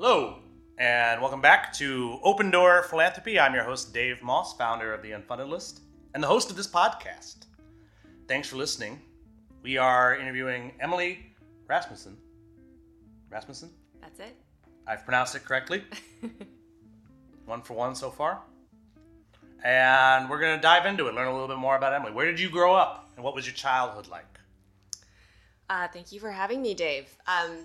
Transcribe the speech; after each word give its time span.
Hello, 0.00 0.38
and 0.78 1.20
welcome 1.20 1.40
back 1.40 1.72
to 1.72 2.20
Open 2.22 2.52
Door 2.52 2.84
Philanthropy. 2.84 3.40
I'm 3.40 3.52
your 3.52 3.64
host, 3.64 3.92
Dave 3.92 4.22
Moss, 4.22 4.56
founder 4.56 4.94
of 4.94 5.02
the 5.02 5.10
Unfunded 5.10 5.48
List, 5.48 5.80
and 6.14 6.22
the 6.22 6.26
host 6.28 6.50
of 6.50 6.56
this 6.56 6.68
podcast. 6.68 7.46
Thanks 8.28 8.48
for 8.48 8.54
listening. 8.54 9.00
We 9.60 9.76
are 9.76 10.16
interviewing 10.16 10.70
Emily 10.78 11.34
Rasmussen. 11.66 12.16
Rasmussen? 13.28 13.70
That's 14.00 14.20
it. 14.20 14.36
I've 14.86 15.04
pronounced 15.04 15.34
it 15.34 15.44
correctly. 15.44 15.82
one 17.46 17.62
for 17.62 17.74
one 17.74 17.96
so 17.96 18.08
far. 18.08 18.42
And 19.64 20.30
we're 20.30 20.38
going 20.38 20.56
to 20.56 20.62
dive 20.62 20.86
into 20.86 21.08
it, 21.08 21.14
learn 21.16 21.26
a 21.26 21.32
little 21.32 21.48
bit 21.48 21.58
more 21.58 21.76
about 21.76 21.92
Emily. 21.92 22.12
Where 22.12 22.26
did 22.26 22.38
you 22.38 22.50
grow 22.50 22.72
up, 22.72 23.10
and 23.16 23.24
what 23.24 23.34
was 23.34 23.48
your 23.48 23.56
childhood 23.56 24.06
like? 24.06 24.38
Uh, 25.68 25.88
thank 25.88 26.12
you 26.12 26.20
for 26.20 26.30
having 26.30 26.62
me, 26.62 26.72
Dave. 26.72 27.08
Um, 27.26 27.64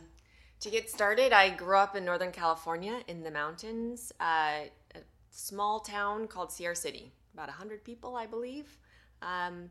to 0.63 0.69
get 0.69 0.89
started, 0.89 1.33
I 1.33 1.49
grew 1.49 1.77
up 1.77 1.95
in 1.95 2.05
Northern 2.05 2.31
California 2.31 3.01
in 3.07 3.21
the 3.21 3.31
mountains, 3.31 4.13
uh, 4.21 4.61
a 4.95 4.99
small 5.29 5.81
town 5.81 6.27
called 6.27 6.51
Sierra 6.53 6.75
City, 6.75 7.11
about 7.33 7.49
100 7.49 7.83
people, 7.83 8.15
I 8.15 8.25
believe. 8.25 8.77
Um, 9.21 9.69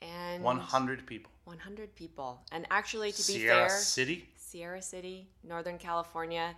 and 0.00 0.42
100 0.42 1.06
people. 1.06 1.30
100 1.44 1.94
people. 1.94 2.40
And 2.50 2.66
actually, 2.70 3.12
to 3.12 3.18
be 3.18 3.22
Sierra 3.22 3.68
fair, 3.68 3.78
City? 3.78 4.28
Sierra 4.36 4.80
City, 4.80 5.28
Northern 5.44 5.76
California. 5.76 6.54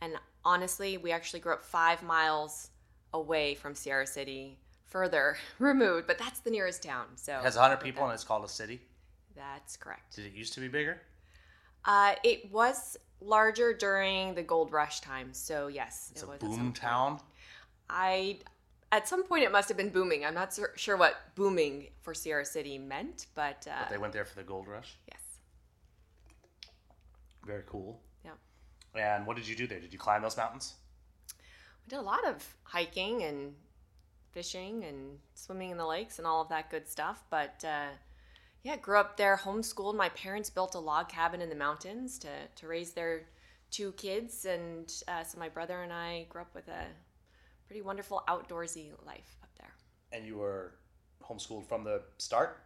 And 0.00 0.14
honestly, 0.44 0.96
we 0.96 1.10
actually 1.10 1.40
grew 1.40 1.54
up 1.54 1.64
five 1.64 2.04
miles 2.04 2.70
away 3.12 3.56
from 3.56 3.74
Sierra 3.74 4.06
City, 4.06 4.58
further 4.86 5.36
removed, 5.58 6.06
but 6.06 6.18
that's 6.18 6.38
the 6.38 6.50
nearest 6.50 6.84
town. 6.84 7.06
So 7.16 7.36
It 7.36 7.42
has 7.42 7.56
100 7.56 7.78
people, 7.78 8.04
and 8.04 8.12
it's 8.12 8.24
called 8.24 8.44
a 8.44 8.48
city. 8.48 8.80
That's 9.34 9.76
correct. 9.76 10.14
Did 10.14 10.26
it 10.26 10.34
used 10.34 10.52
to 10.54 10.60
be 10.60 10.68
bigger? 10.68 11.00
Uh, 11.84 12.14
it 12.22 12.50
was 12.52 12.96
larger 13.20 13.72
during 13.74 14.34
the 14.34 14.42
gold 14.42 14.72
rush 14.72 15.00
time, 15.00 15.32
so 15.32 15.66
yes, 15.68 16.10
It's 16.12 16.22
it 16.22 16.26
a 16.26 16.28
was 16.28 16.40
some 16.40 16.50
boom 16.50 16.72
town. 16.72 17.20
I 17.90 18.38
at 18.92 19.08
some 19.08 19.24
point 19.24 19.42
it 19.44 19.50
must 19.52 19.68
have 19.68 19.76
been 19.76 19.88
booming. 19.90 20.24
I'm 20.24 20.34
not 20.34 20.52
sur- 20.54 20.72
sure 20.76 20.96
what 20.96 21.16
booming 21.34 21.88
for 22.02 22.12
Sierra 22.14 22.44
City 22.44 22.76
meant, 22.78 23.26
but, 23.34 23.66
uh, 23.70 23.74
But 23.80 23.90
they 23.90 23.98
went 23.98 24.12
there 24.12 24.24
for 24.26 24.34
the 24.36 24.42
gold 24.42 24.66
rush. 24.68 24.96
yes, 25.10 25.20
Very 27.44 27.62
cool. 27.66 28.00
yeah. 28.24 28.32
And 28.94 29.26
what 29.26 29.36
did 29.36 29.48
you 29.48 29.56
do 29.56 29.66
there? 29.66 29.80
Did 29.80 29.92
you 29.92 29.98
climb 29.98 30.22
those 30.22 30.36
mountains? 30.36 30.74
We 31.84 31.88
did 31.90 31.98
a 31.98 32.02
lot 32.02 32.26
of 32.26 32.46
hiking 32.64 33.22
and 33.22 33.54
fishing 34.32 34.84
and 34.84 35.18
swimming 35.34 35.70
in 35.70 35.76
the 35.78 35.86
lakes 35.86 36.18
and 36.18 36.26
all 36.26 36.42
of 36.42 36.48
that 36.50 36.70
good 36.70 36.86
stuff. 36.88 37.24
But 37.30 37.64
uh, 37.66 37.88
yeah, 38.62 38.76
grew 38.76 38.98
up 38.98 39.16
there, 39.16 39.36
homeschooled. 39.36 39.96
My 39.96 40.08
parents 40.10 40.50
built 40.50 40.74
a 40.74 40.78
log 40.78 41.08
cabin 41.08 41.40
in 41.40 41.48
the 41.48 41.56
mountains 41.56 42.18
to, 42.20 42.28
to 42.56 42.68
raise 42.68 42.92
their 42.92 43.22
two 43.70 43.92
kids. 43.92 44.44
And 44.44 44.92
uh, 45.08 45.24
so 45.24 45.38
my 45.38 45.48
brother 45.48 45.82
and 45.82 45.92
I 45.92 46.26
grew 46.28 46.42
up 46.42 46.54
with 46.54 46.68
a 46.68 46.86
pretty 47.66 47.82
wonderful 47.82 48.22
outdoorsy 48.28 48.90
life 49.04 49.36
up 49.42 49.50
there. 49.58 49.74
And 50.12 50.26
you 50.26 50.36
were 50.36 50.74
homeschooled 51.22 51.66
from 51.66 51.84
the 51.84 52.02
start? 52.18 52.62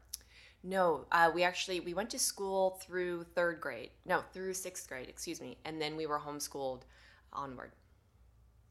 No, 0.63 1.05
uh, 1.13 1.31
we 1.33 1.45
actually 1.45 1.81
we 1.81 1.95
went 1.95 2.11
to 2.11 2.19
school 2.19 2.81
through 2.83 3.25
third 3.35 3.61
grade. 3.61 3.91
No, 4.05 4.23
through 4.33 4.55
sixth 4.55 4.89
grade, 4.89 5.09
excuse 5.09 5.41
me, 5.41 5.57
and 5.65 5.81
then 5.81 5.97
we 5.97 6.07
were 6.07 6.19
homeschooled 6.19 6.83
onward. 7.33 7.71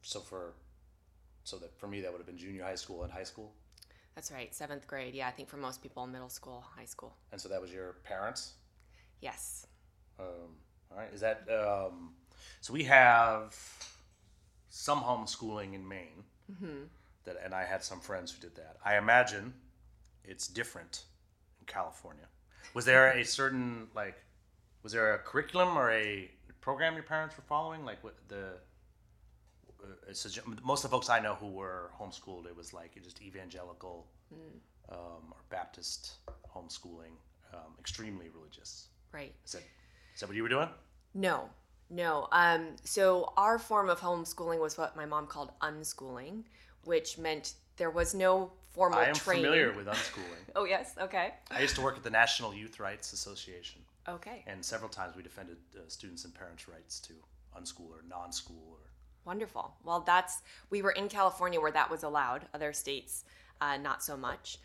So 0.02 0.20
for 0.20 0.52
so 1.44 1.56
that 1.56 1.78
for 1.78 1.86
me 1.86 2.02
that 2.02 2.12
would 2.12 2.18
have 2.18 2.26
been 2.26 2.36
junior 2.36 2.64
high 2.64 2.74
school 2.74 3.02
and 3.04 3.12
high 3.12 3.24
school. 3.24 3.54
That's 4.16 4.32
right, 4.32 4.52
seventh 4.54 4.86
grade. 4.86 5.14
Yeah, 5.14 5.28
I 5.28 5.30
think 5.30 5.48
for 5.48 5.58
most 5.58 5.82
people, 5.82 6.06
middle 6.06 6.30
school, 6.30 6.64
high 6.74 6.86
school. 6.86 7.14
And 7.32 7.40
so 7.40 7.50
that 7.50 7.60
was 7.60 7.70
your 7.70 7.96
parents? 8.02 8.54
Yes. 9.20 9.66
Um, 10.18 10.56
all 10.90 10.96
right. 10.96 11.10
Is 11.12 11.20
that 11.20 11.46
um, 11.50 12.14
so? 12.62 12.72
We 12.72 12.84
have 12.84 13.54
some 14.70 15.00
homeschooling 15.00 15.74
in 15.74 15.86
Maine. 15.86 16.24
That, 17.24 17.36
and 17.44 17.54
I 17.54 17.64
had 17.64 17.84
some 17.84 18.00
friends 18.00 18.32
who 18.32 18.40
did 18.40 18.56
that. 18.56 18.78
I 18.84 18.96
imagine 18.96 19.52
it's 20.24 20.48
different 20.48 21.04
in 21.60 21.66
California. 21.66 22.24
Was 22.72 22.86
there 22.86 23.10
a 23.10 23.22
certain 23.38 23.88
like? 23.94 24.16
Was 24.82 24.92
there 24.92 25.14
a 25.14 25.18
curriculum 25.18 25.76
or 25.76 25.90
a 25.90 26.30
program 26.62 26.94
your 26.94 27.02
parents 27.02 27.36
were 27.36 27.44
following? 27.46 27.84
Like 27.84 28.02
what 28.02 28.14
the? 28.28 28.54
Uh, 29.86 30.10
a- 30.12 30.66
most 30.66 30.84
of 30.84 30.90
the 30.90 30.94
folks 30.96 31.08
I 31.10 31.20
know 31.20 31.34
who 31.34 31.48
were 31.50 31.90
homeschooled, 32.00 32.46
it 32.46 32.56
was 32.56 32.72
like 32.72 33.00
just 33.02 33.20
evangelical 33.22 34.06
um, 34.90 34.98
or 35.32 35.36
Baptist 35.50 36.12
homeschooling, 36.54 37.12
um, 37.54 37.74
extremely 37.78 38.28
religious. 38.28 38.88
Right. 39.12 39.34
Is 39.44 39.52
that 39.52 39.62
is 40.14 40.20
that 40.20 40.28
what 40.28 40.36
you 40.36 40.42
were 40.42 40.48
doing? 40.48 40.68
No, 41.14 41.48
no. 41.90 42.28
Um, 42.32 42.76
so 42.84 43.32
our 43.36 43.58
form 43.58 43.88
of 43.88 44.00
homeschooling 44.00 44.60
was 44.60 44.76
what 44.78 44.96
my 44.96 45.06
mom 45.06 45.26
called 45.26 45.52
unschooling, 45.60 46.44
which 46.84 47.18
meant 47.18 47.54
there 47.76 47.90
was 47.90 48.14
no 48.14 48.52
formal 48.70 48.98
I 48.98 49.04
am 49.06 49.14
training. 49.14 49.44
familiar 49.44 49.72
with 49.76 49.86
unschooling. 49.86 50.44
Oh 50.54 50.64
yes. 50.64 50.94
Okay. 51.00 51.34
I 51.50 51.60
used 51.60 51.74
to 51.76 51.82
work 51.82 51.96
at 51.96 52.02
the 52.02 52.10
National 52.10 52.54
Youth 52.54 52.78
Rights 52.80 53.12
Association, 53.12 53.80
Okay. 54.08 54.44
and 54.46 54.64
several 54.64 54.88
times 54.90 55.16
we 55.16 55.22
defended 55.22 55.56
uh, 55.76 55.80
students 55.88 56.24
and 56.24 56.34
parents' 56.34 56.68
rights 56.68 57.00
to 57.00 57.12
unschool 57.58 57.90
or 57.90 58.02
non-school. 58.08 58.62
Or 58.70 58.78
Wonderful. 59.26 59.74
Well, 59.84 60.00
that's 60.00 60.42
we 60.70 60.80
were 60.82 60.92
in 60.92 61.08
California 61.08 61.60
where 61.60 61.72
that 61.72 61.90
was 61.90 62.04
allowed. 62.04 62.46
Other 62.54 62.72
states, 62.72 63.24
uh, 63.60 63.76
not 63.76 64.02
so 64.02 64.16
much. 64.16 64.58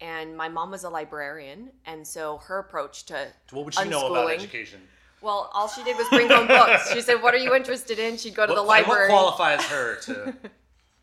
And 0.00 0.36
my 0.36 0.48
mom 0.48 0.70
was 0.70 0.84
a 0.84 0.90
librarian, 0.90 1.70
and 1.86 2.06
so 2.06 2.38
her 2.38 2.58
approach 2.58 3.04
to 3.06 3.28
what 3.50 3.64
would 3.64 3.74
she 3.74 3.88
know 3.88 4.10
about 4.10 4.30
education? 4.30 4.80
Well, 5.20 5.50
all 5.52 5.68
she 5.68 5.82
did 5.82 5.96
was 5.96 6.08
bring 6.08 6.28
home 6.28 6.46
books. 6.46 6.92
She 6.92 7.00
said, 7.00 7.22
"What 7.22 7.34
are 7.34 7.38
you 7.38 7.54
interested 7.54 7.98
in?" 7.98 8.16
She'd 8.16 8.34
go 8.34 8.46
to 8.46 8.54
the 8.54 8.62
library. 8.62 9.08
what 9.10 9.34
qualifies 9.36 9.64
her 9.66 9.96
to? 10.02 10.34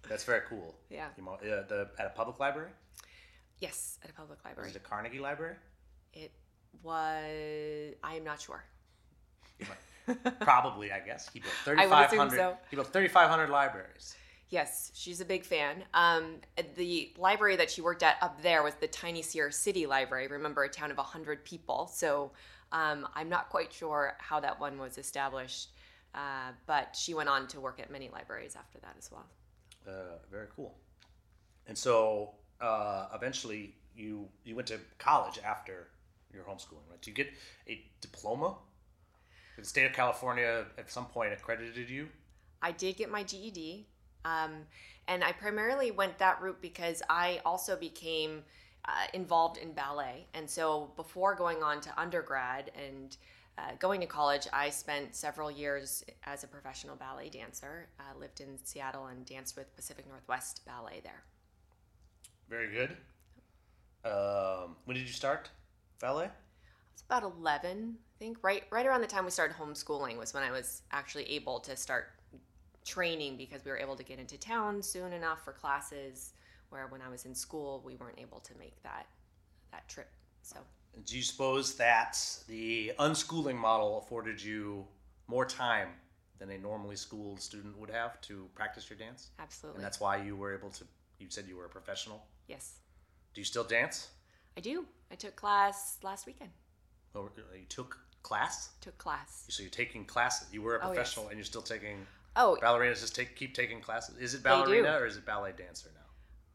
That's 0.08 0.24
very 0.24 0.42
cool. 0.48 0.76
Yeah. 0.90 1.08
Know, 1.18 1.34
uh, 1.34 1.64
the 1.68 1.90
at 2.00 2.06
a 2.06 2.10
public 2.12 2.40
library. 2.40 2.72
yes, 3.60 3.98
at 4.04 4.10
a 4.10 4.14
public 4.14 4.40
library. 4.46 4.68
Was 4.70 4.76
it 4.76 4.80
a 4.86 4.88
Carnegie 4.88 5.20
Library? 5.20 5.56
It 6.14 6.32
was. 6.84 7.96
I 8.04 8.16
am 8.16 8.24
not 8.24 8.40
sure. 8.42 8.64
Probably, 10.42 10.92
I 10.92 11.00
guess. 11.00 11.30
He 11.34 11.40
built 11.40 11.54
I 11.78 11.86
would 11.86 11.90
thirty-five 11.90 12.08
assume 12.08 12.20
hundred. 12.20 12.38
so. 12.38 12.58
He 12.70 12.76
built 12.76 12.88
thirty-five 12.88 13.30
hundred 13.30 13.50
libraries. 13.50 14.16
Yes, 14.50 14.92
she's 14.94 15.22
a 15.22 15.26
big 15.26 15.44
fan. 15.44 15.84
Um, 15.94 16.36
the 16.76 17.12
library 17.18 17.56
that 17.56 17.72
she 17.72 17.82
worked 17.82 18.04
at 18.04 18.18
up 18.22 18.42
there 18.44 18.62
was 18.62 18.76
the 18.76 18.88
tiny 18.88 19.22
Sierra 19.22 19.52
City 19.52 19.88
Library. 19.88 20.28
Remember, 20.28 20.64
a 20.64 20.70
town 20.70 20.92
of 20.92 20.98
100 20.98 21.44
people. 21.44 21.90
So 21.92 22.32
um, 22.72 23.08
I'm 23.16 23.28
not 23.28 23.50
quite 23.50 23.74
sure 23.74 24.14
how 24.20 24.40
that 24.42 24.60
one 24.60 24.78
was 24.78 25.00
established. 25.00 25.70
Uh, 26.14 26.52
but 26.68 26.96
she 26.96 27.14
went 27.14 27.28
on 27.28 27.48
to 27.48 27.60
work 27.60 27.80
at 27.80 27.92
many 27.92 28.10
libraries 28.10 28.56
after 28.56 28.80
that 28.80 28.96
as 28.98 29.12
well. 29.12 29.26
Uh, 29.88 30.18
very 30.32 30.48
cool. 30.56 30.76
And 31.68 31.78
so 31.78 32.32
uh, 32.62 33.08
eventually 33.14 33.76
you 33.96 34.28
you 34.44 34.56
went 34.56 34.68
to 34.68 34.80
college 35.00 35.40
after 35.44 35.88
your 36.34 36.44
homeschooling, 36.44 36.88
right? 36.90 37.02
Do 37.02 37.10
you 37.12 37.16
get 37.16 37.30
a 37.68 37.84
diploma? 38.00 38.56
The 39.58 39.66
state 39.66 39.86
of 39.86 39.94
California 39.94 40.66
at 40.78 40.92
some 40.92 41.06
point 41.06 41.34
accredited 41.34 41.90
you? 41.90 42.10
I 42.62 42.72
did 42.72 42.98
get 42.98 43.10
my 43.10 43.24
GED, 43.24 43.88
um, 44.26 44.52
and 45.08 45.24
I 45.24 45.32
primarily 45.32 45.92
went 45.92 46.18
that 46.18 46.42
route 46.42 46.62
because 46.62 47.02
I 47.10 47.42
also 47.46 47.76
became 47.76 48.44
uh, 48.88 49.08
involved 49.14 49.58
in 49.58 49.72
ballet. 49.74 50.28
And 50.34 50.50
so 50.50 50.92
before 50.96 51.36
going 51.36 51.64
on 51.64 51.82
to 51.82 52.00
undergrad 52.00 52.72
and 52.76 53.16
uh, 53.58 53.72
going 53.80 54.02
to 54.02 54.08
college, 54.08 54.48
I 54.52 54.70
spent 54.70 55.16
several 55.16 55.50
years 55.50 56.04
as 56.26 56.44
a 56.44 56.48
professional 56.48 56.96
ballet 56.96 57.30
dancer. 57.30 57.88
Uh, 58.00 58.20
lived 58.20 58.42
in 58.42 58.58
Seattle 58.64 59.08
and 59.08 59.26
danced 59.26 59.56
with 59.56 59.74
Pacific 59.76 60.08
Northwest 60.08 60.62
Ballet 60.66 61.02
there. 61.04 61.24
Very 62.50 62.72
good. 62.72 62.98
Um, 64.04 64.76
when 64.86 64.96
did 64.96 65.08
you 65.08 65.14
start 65.14 65.50
ballet? 66.00 66.26
I 66.26 66.30
was 66.94 67.04
about 67.08 67.24
11, 67.24 67.96
I 68.16 68.20
think. 68.20 68.38
Right, 68.42 68.64
right 68.72 68.86
around 68.86 69.02
the 69.02 69.08
time 69.08 69.26
we 69.26 69.32
started 69.32 69.58
homeschooling 69.58 70.18
was 70.18 70.34
when 70.34 70.44
I 70.44 70.52
was 70.52 70.82
actually 70.92 71.30
able 71.32 71.60
to 71.62 71.76
start 71.76 72.08
training 72.86 73.36
because 73.38 73.66
we 73.66 73.72
were 73.72 73.78
able 73.78 73.96
to 73.96 74.04
get 74.04 74.20
into 74.20 74.38
town 74.38 74.82
soon 74.82 75.12
enough 75.14 75.44
for 75.44 75.52
classes. 75.54 76.34
Where 76.70 76.88
when 76.88 77.02
I 77.02 77.10
was 77.10 77.26
in 77.26 77.36
school, 77.36 77.82
we 77.86 77.96
weren't 77.96 78.20
able 78.20 78.40
to 78.40 78.54
make 78.58 78.82
that 78.84 79.08
that 79.72 79.88
trip. 79.88 80.10
So 80.42 80.58
Do 81.06 81.16
you 81.18 81.24
suppose 81.24 81.76
that 81.76 82.18
the 82.48 82.92
unschooling 83.00 83.56
model 83.56 83.98
afforded 84.00 84.42
you 84.42 84.86
more 85.28 85.46
time 85.46 85.90
than 86.40 86.50
a 86.52 86.58
normally 86.58 86.96
schooled 86.96 87.40
student 87.42 87.78
would 87.78 87.90
have 87.90 88.20
to 88.22 88.50
practice 88.56 88.90
your 88.90 88.98
dance? 88.98 89.30
absolutely, 89.40 89.78
And 89.80 89.86
that's 89.86 90.00
why 90.00 90.18
you 90.18 90.36
were 90.36 90.54
able 90.54 90.70
to. 90.72 90.84
You 91.20 91.28
said 91.30 91.46
you 91.48 91.56
were 91.58 91.66
a 91.66 91.70
professional. 91.70 92.26
yes, 92.48 92.80
Do 93.34 93.42
you 93.42 93.46
still 93.46 93.64
dance? 93.64 94.10
I 94.58 94.62
do. 94.62 94.86
I 95.12 95.16
took 95.16 95.36
class 95.36 95.98
last 96.04 96.26
weekend. 96.26 96.52
Or 97.14 97.32
uh, 97.38 97.56
you 97.58 97.66
took 97.70 97.98
class? 98.30 98.70
Took 98.82 98.98
class. 98.98 99.46
So 99.50 99.62
you're 99.62 99.70
taking 99.70 100.04
classes. 100.06 100.48
You 100.52 100.62
were 100.64 100.78
a 100.78 100.80
Oh, 100.80 100.88
yes. 100.88 100.96
professional, 100.96 101.28
and 101.30 101.38
you're 101.38 101.46
still 101.46 101.62
taking 101.62 102.06
Oh, 102.36 102.58
ballerinas. 102.62 103.00
Just 103.02 103.16
take 103.16 103.36
keep 103.36 103.54
taking 103.54 103.80
classes. 103.82 104.18
Is 104.18 104.34
it 104.34 104.42
ballerina 104.44 104.98
or 105.00 105.06
is 105.06 105.16
it 105.18 105.26
ballet 105.26 105.54
dancer 105.58 105.90
now? 105.94 106.02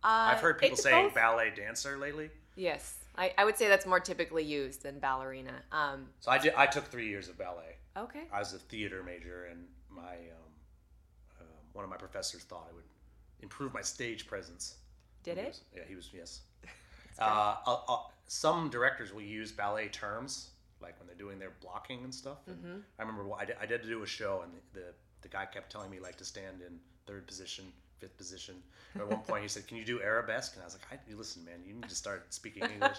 uh, 0.08 0.32
I've 0.32 0.40
heard 0.40 0.58
people 0.58 0.76
saying 0.76 1.06
both. 1.06 1.14
ballet 1.14 1.52
dancer 1.56 1.96
lately. 1.96 2.30
Yes, 2.56 2.96
I, 3.16 3.32
I 3.38 3.44
would 3.44 3.56
say 3.56 3.68
that's 3.68 3.86
more 3.86 4.00
typically 4.00 4.42
used 4.44 4.82
than 4.82 4.98
ballerina. 4.98 5.54
Um, 5.70 6.08
So 6.20 6.30
I 6.32 6.38
did. 6.38 6.54
I 6.54 6.66
took 6.66 6.86
three 6.86 7.08
years 7.08 7.28
of 7.28 7.38
ballet. 7.38 7.76
okay. 7.96 8.24
I 8.32 8.40
was 8.40 8.52
a 8.52 8.58
theater 8.58 9.02
major, 9.04 9.44
and 9.50 9.64
my 9.88 10.14
um, 10.36 11.46
one 11.72 11.84
of 11.84 11.90
my 11.90 11.96
professors 11.96 12.42
thought 12.42 12.66
it 12.68 12.74
would 12.74 12.84
improve 13.40 13.72
my 13.72 13.82
stage 13.82 14.26
presence. 14.26 14.74
Did 15.22 15.38
He 15.38 15.44
it? 15.44 15.48
was- 15.48 15.60
yeah, 15.76 15.82
he 15.88 15.94
was. 15.94 16.10
Yes. 16.12 16.40
Uh, 17.18 17.56
uh, 17.66 17.76
uh, 17.86 17.98
some 18.28 18.70
directors 18.70 19.12
will 19.12 19.20
use 19.20 19.52
ballet 19.52 19.88
terms, 19.88 20.50
like 20.82 20.98
when 20.98 21.06
they're 21.06 21.16
doing 21.16 21.38
their 21.38 21.52
blocking 21.60 22.04
and 22.04 22.14
stuff. 22.14 22.38
And 22.46 22.56
Mm-hmm. 22.58 22.78
I 22.98 23.02
remember 23.02 23.24
wh- 23.28 23.40
I 23.40 23.44
did, 23.44 23.56
I 23.60 23.66
did 23.66 23.82
do 23.82 24.02
a 24.02 24.06
show, 24.06 24.42
and 24.44 24.52
the, 24.74 24.80
the 24.80 24.86
the 25.22 25.28
guy 25.28 25.44
kept 25.46 25.70
telling 25.70 25.90
me 25.90 25.98
like 26.00 26.16
to 26.16 26.24
stand 26.24 26.62
in 26.66 26.78
third 27.06 27.26
position, 27.26 27.66
fifth 27.98 28.16
position. 28.16 28.56
At 28.96 29.06
one 29.08 29.20
point, 29.20 29.42
he 29.42 29.48
said, 29.48 29.66
"Can 29.68 29.76
you 29.76 29.84
do 29.84 30.00
arabesque?" 30.00 30.54
And 30.54 30.62
I 30.62 30.66
was 30.66 30.74
like, 30.74 30.86
I, 30.90 31.14
"Listen, 31.14 31.44
man, 31.44 31.60
you 31.66 31.74
need 31.74 31.88
to 31.88 31.94
start 31.94 32.32
speaking 32.32 32.64
English." 32.64 32.98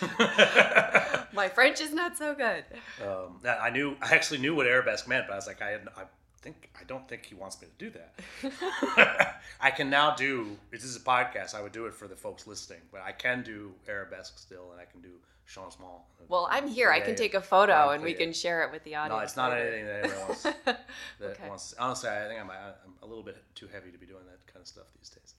My 1.32 1.48
French 1.48 1.80
is 1.80 1.92
not 1.92 2.16
so 2.18 2.34
good. 2.34 2.64
um, 3.02 3.40
I 3.46 3.70
knew 3.70 3.96
I 4.02 4.14
actually 4.14 4.38
knew 4.38 4.54
what 4.54 4.66
arabesque 4.66 5.08
meant, 5.08 5.26
but 5.26 5.34
I 5.34 5.36
was 5.36 5.46
like, 5.46 5.62
I, 5.62 5.70
had, 5.70 5.88
I 5.96 6.02
think 6.40 6.70
I 6.80 6.84
don't 6.84 7.08
think 7.08 7.26
he 7.26 7.34
wants 7.34 7.60
me 7.60 7.68
to 7.68 7.84
do 7.84 7.98
that. 7.98 9.40
I 9.60 9.70
can 9.70 9.88
now 9.90 10.14
do. 10.14 10.56
This 10.70 10.84
is 10.84 10.96
a 10.96 11.00
podcast. 11.00 11.54
I 11.54 11.62
would 11.62 11.72
do 11.72 11.86
it 11.86 11.94
for 11.94 12.08
the 12.08 12.16
folks 12.16 12.46
listening, 12.46 12.80
but 12.90 13.02
I 13.02 13.12
can 13.12 13.42
do 13.42 13.72
arabesque 13.88 14.38
still, 14.38 14.72
and 14.72 14.80
I 14.80 14.84
can 14.84 15.00
do 15.00 15.10
changement. 15.52 15.90
Well, 16.28 16.48
I'm 16.50 16.68
here. 16.68 16.90
I 16.90 17.00
can 17.00 17.14
take 17.14 17.34
a 17.34 17.40
photo 17.40 17.90
and 17.90 18.02
we 18.02 18.14
can 18.14 18.32
share 18.32 18.62
it 18.64 18.72
with 18.72 18.84
the 18.84 18.94
audience. 18.94 19.18
No, 19.18 19.24
it's 19.24 19.36
not 19.36 19.52
anything 19.56 19.84
that 19.86 20.04
anyone 20.04 20.20
wants. 20.28 20.42
That 20.64 20.86
Okay. 21.22 21.48
wants. 21.48 21.74
Honestly, 21.78 22.08
I 22.08 22.26
think 22.28 22.40
I'm, 22.40 22.50
I'm 22.50 22.94
a 23.02 23.06
little 23.06 23.22
bit 23.22 23.36
too 23.54 23.68
heavy 23.68 23.90
to 23.90 23.98
be 23.98 24.06
doing 24.06 24.24
that 24.26 24.46
kind 24.52 24.62
of 24.62 24.66
stuff 24.66 24.86
these 24.98 25.10
days. 25.10 25.34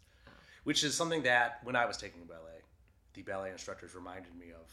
Which 0.63 0.83
is 0.83 0.95
something 0.95 1.23
that 1.23 1.59
when 1.63 1.75
I 1.75 1.85
was 1.85 1.97
taking 1.97 2.23
ballet, 2.25 2.61
the 3.13 3.21
ballet 3.21 3.51
instructors 3.51 3.95
reminded 3.95 4.33
me 4.37 4.47
of 4.51 4.71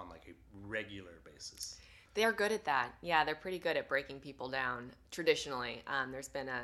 on 0.00 0.08
like 0.08 0.22
a 0.28 0.32
regular 0.66 1.20
basis. 1.24 1.76
They 2.14 2.24
are 2.24 2.32
good 2.32 2.52
at 2.52 2.64
that. 2.64 2.90
Yeah, 3.02 3.24
they're 3.24 3.34
pretty 3.34 3.58
good 3.58 3.76
at 3.76 3.88
breaking 3.88 4.20
people 4.20 4.48
down. 4.48 4.90
Traditionally, 5.10 5.82
um, 5.86 6.12
there's 6.12 6.28
been 6.28 6.48
a 6.48 6.62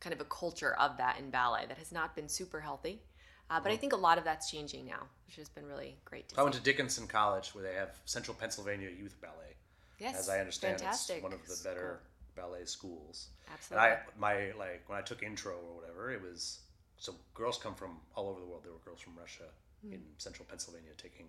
kind 0.00 0.12
of 0.12 0.20
a 0.20 0.24
culture 0.24 0.74
of 0.74 0.96
that 0.98 1.18
in 1.18 1.30
ballet 1.30 1.64
that 1.68 1.78
has 1.78 1.92
not 1.92 2.14
been 2.14 2.28
super 2.28 2.60
healthy. 2.60 3.00
Uh, 3.50 3.60
but 3.60 3.72
I 3.72 3.76
think 3.76 3.92
a 3.92 3.96
lot 3.96 4.18
of 4.18 4.24
that's 4.24 4.50
changing 4.50 4.84
now, 4.86 5.02
which 5.26 5.36
has 5.36 5.48
been 5.48 5.66
really 5.66 5.96
great 6.04 6.28
to 6.30 6.38
I 6.40 6.42
went 6.42 6.54
to 6.54 6.60
Dickinson 6.60 7.06
College 7.06 7.54
where 7.54 7.64
they 7.64 7.74
have 7.74 7.90
Central 8.04 8.34
Pennsylvania 8.34 8.90
Youth 8.90 9.16
Ballet. 9.20 9.56
yes, 9.98 10.18
As 10.18 10.28
I 10.28 10.38
understand, 10.40 10.78
fantastic 10.80 11.16
it's 11.16 11.22
one 11.24 11.32
of 11.32 11.46
the 11.46 11.54
school. 11.54 11.72
better 11.72 12.00
ballet 12.36 12.64
schools. 12.66 13.28
Absolutely. 13.52 13.88
And 13.88 13.96
I, 13.96 14.18
my 14.18 14.34
like 14.58 14.82
when 14.88 14.98
I 14.98 15.02
took 15.02 15.22
intro 15.22 15.52
or 15.54 15.80
whatever, 15.80 16.10
it 16.12 16.20
was 16.22 16.60
so 16.98 17.14
girls 17.34 17.56
come 17.58 17.74
from 17.74 17.96
all 18.14 18.28
over 18.28 18.38
the 18.40 18.46
world. 18.46 18.62
There 18.64 18.72
were 18.72 18.78
girls 18.84 19.00
from 19.00 19.14
Russia 19.18 19.44
Hmm. 19.86 19.92
in 19.92 20.00
Central 20.18 20.44
Pennsylvania 20.48 20.90
taking 20.98 21.26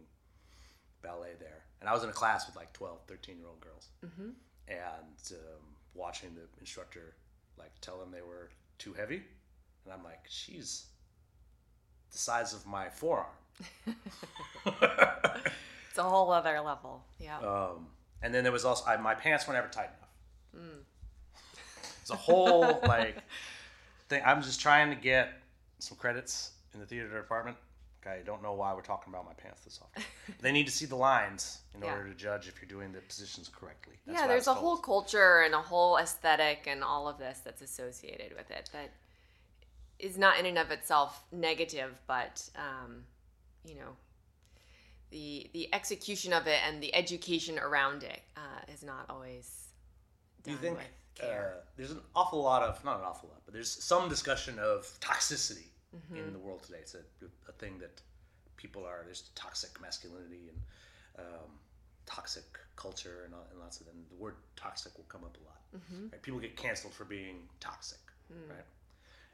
ballet 1.03 1.33
there, 1.39 1.63
and 1.79 1.87
I 1.89 1.93
was 1.93 2.03
in 2.03 2.09
a 2.09 2.13
class 2.13 2.47
with 2.47 2.55
like 2.55 2.73
12, 2.73 2.97
13 3.07 3.37
year 3.37 3.47
old 3.47 3.61
girls, 3.61 3.89
Mm-hmm. 4.03 4.29
and 4.67 5.31
um, 5.33 5.63
watching 5.93 6.33
the 6.35 6.41
instructor 6.59 7.13
like 7.57 7.71
tell 7.81 7.99
them 7.99 8.09
they 8.11 8.23
were 8.23 8.49
too 8.79 8.93
heavy, 8.93 9.21
and 9.85 9.93
I'm 9.93 10.03
like, 10.03 10.25
she's 10.27 10.87
the 12.11 12.17
size 12.17 12.53
of 12.53 12.65
my 12.65 12.89
forearm. 12.89 13.25
it's 14.65 15.97
a 15.97 16.03
whole 16.03 16.31
other 16.31 16.59
level. 16.61 17.03
Yeah. 17.19 17.39
Um, 17.39 17.87
and 18.21 18.33
then 18.33 18.43
there 18.43 18.53
was 18.53 18.65
also 18.65 18.85
I, 18.85 18.97
my 18.97 19.15
pants 19.15 19.47
were 19.47 19.53
never 19.53 19.67
tight 19.67 19.89
enough. 19.89 20.65
Mm. 20.65 20.79
It's 22.01 22.09
a 22.11 22.15
whole 22.15 22.79
like 22.87 23.17
thing. 24.07 24.21
I'm 24.25 24.41
just 24.41 24.59
trying 24.61 24.89
to 24.89 24.95
get 24.95 25.33
some 25.79 25.97
credits 25.97 26.51
in 26.73 26.79
the 26.79 26.85
theater 26.85 27.09
department. 27.09 27.57
Okay, 28.01 28.19
I 28.19 28.23
don't 28.23 28.41
know 28.41 28.53
why 28.53 28.73
we're 28.73 28.81
talking 28.81 29.13
about 29.13 29.25
my 29.25 29.33
pants 29.33 29.61
this 29.65 29.79
often. 29.83 30.03
they 30.41 30.53
need 30.53 30.65
to 30.67 30.71
see 30.71 30.85
the 30.85 30.95
lines 30.95 31.59
in 31.75 31.81
Yeah. 31.81 31.91
order 31.91 32.07
to 32.07 32.15
judge 32.15 32.47
if 32.47 32.61
you're 32.61 32.69
doing 32.69 32.93
the 32.93 33.01
positions 33.01 33.49
correctly. 33.53 33.95
That's 34.05 34.21
yeah, 34.21 34.27
there's 34.27 34.47
a 34.47 34.51
was 34.51 34.59
whole 34.59 34.77
culture 34.77 35.41
and 35.41 35.53
a 35.53 35.59
whole 35.61 35.97
aesthetic 35.97 36.63
and 36.65 36.81
all 36.81 37.09
of 37.09 37.17
this 37.17 37.41
that's 37.43 37.61
associated 37.61 38.37
with 38.37 38.49
it 38.51 38.69
that 38.71 38.91
is 39.99 40.17
not 40.17 40.39
in 40.39 40.45
and 40.45 40.57
of 40.57 40.71
itself 40.71 41.23
negative, 41.31 41.91
but 42.07 42.47
um, 42.55 43.03
you 43.65 43.75
know, 43.75 43.95
the 45.11 45.49
the 45.53 45.73
execution 45.73 46.33
of 46.33 46.47
it 46.47 46.59
and 46.67 46.81
the 46.81 46.93
education 46.95 47.57
around 47.59 48.03
it 48.03 48.21
uh, 48.37 48.71
is 48.73 48.83
not 48.83 49.05
always 49.09 49.67
Do 50.43 50.51
done 50.51 50.53
you 50.53 50.61
think 50.61 50.77
with 50.77 50.87
uh, 51.21 51.25
care. 51.25 51.53
there's 51.77 51.91
an 51.91 52.01
awful 52.15 52.41
lot 52.41 52.61
of 52.63 52.83
not 52.85 52.99
an 52.99 53.05
awful 53.05 53.29
lot, 53.29 53.41
but 53.45 53.53
there's 53.53 53.71
some 53.71 54.07
discussion 54.09 54.57
of 54.59 54.85
toxicity 55.01 55.65
Mm-hmm. 55.89 56.17
in 56.27 56.33
the 56.33 56.37
world 56.37 56.61
today. 56.61 56.77
It's 56.81 56.93
a, 56.93 56.99
a 57.49 57.51
thing 57.53 57.79
that 57.79 57.99
people 58.57 58.85
are. 58.85 59.01
There's 59.05 59.23
toxic 59.33 59.81
masculinity 59.81 60.51
and 60.51 61.25
um, 61.25 61.49
toxic 62.05 62.43
culture 62.75 63.23
and, 63.25 63.33
and 63.51 63.59
lots 63.59 63.79
of 63.79 63.87
them. 63.87 63.95
The 64.11 64.15
word 64.15 64.35
toxic 64.55 64.95
will 64.95 65.05
come 65.09 65.23
up 65.23 65.35
a 65.41 65.43
lot. 65.49 65.61
Mm-hmm. 65.81 66.03
Right? 66.11 66.21
People 66.21 66.39
get 66.39 66.55
canceled 66.55 66.93
for 66.93 67.05
being 67.05 67.49
toxic. 67.59 67.97
Mm. 68.31 68.51
Right. 68.51 68.65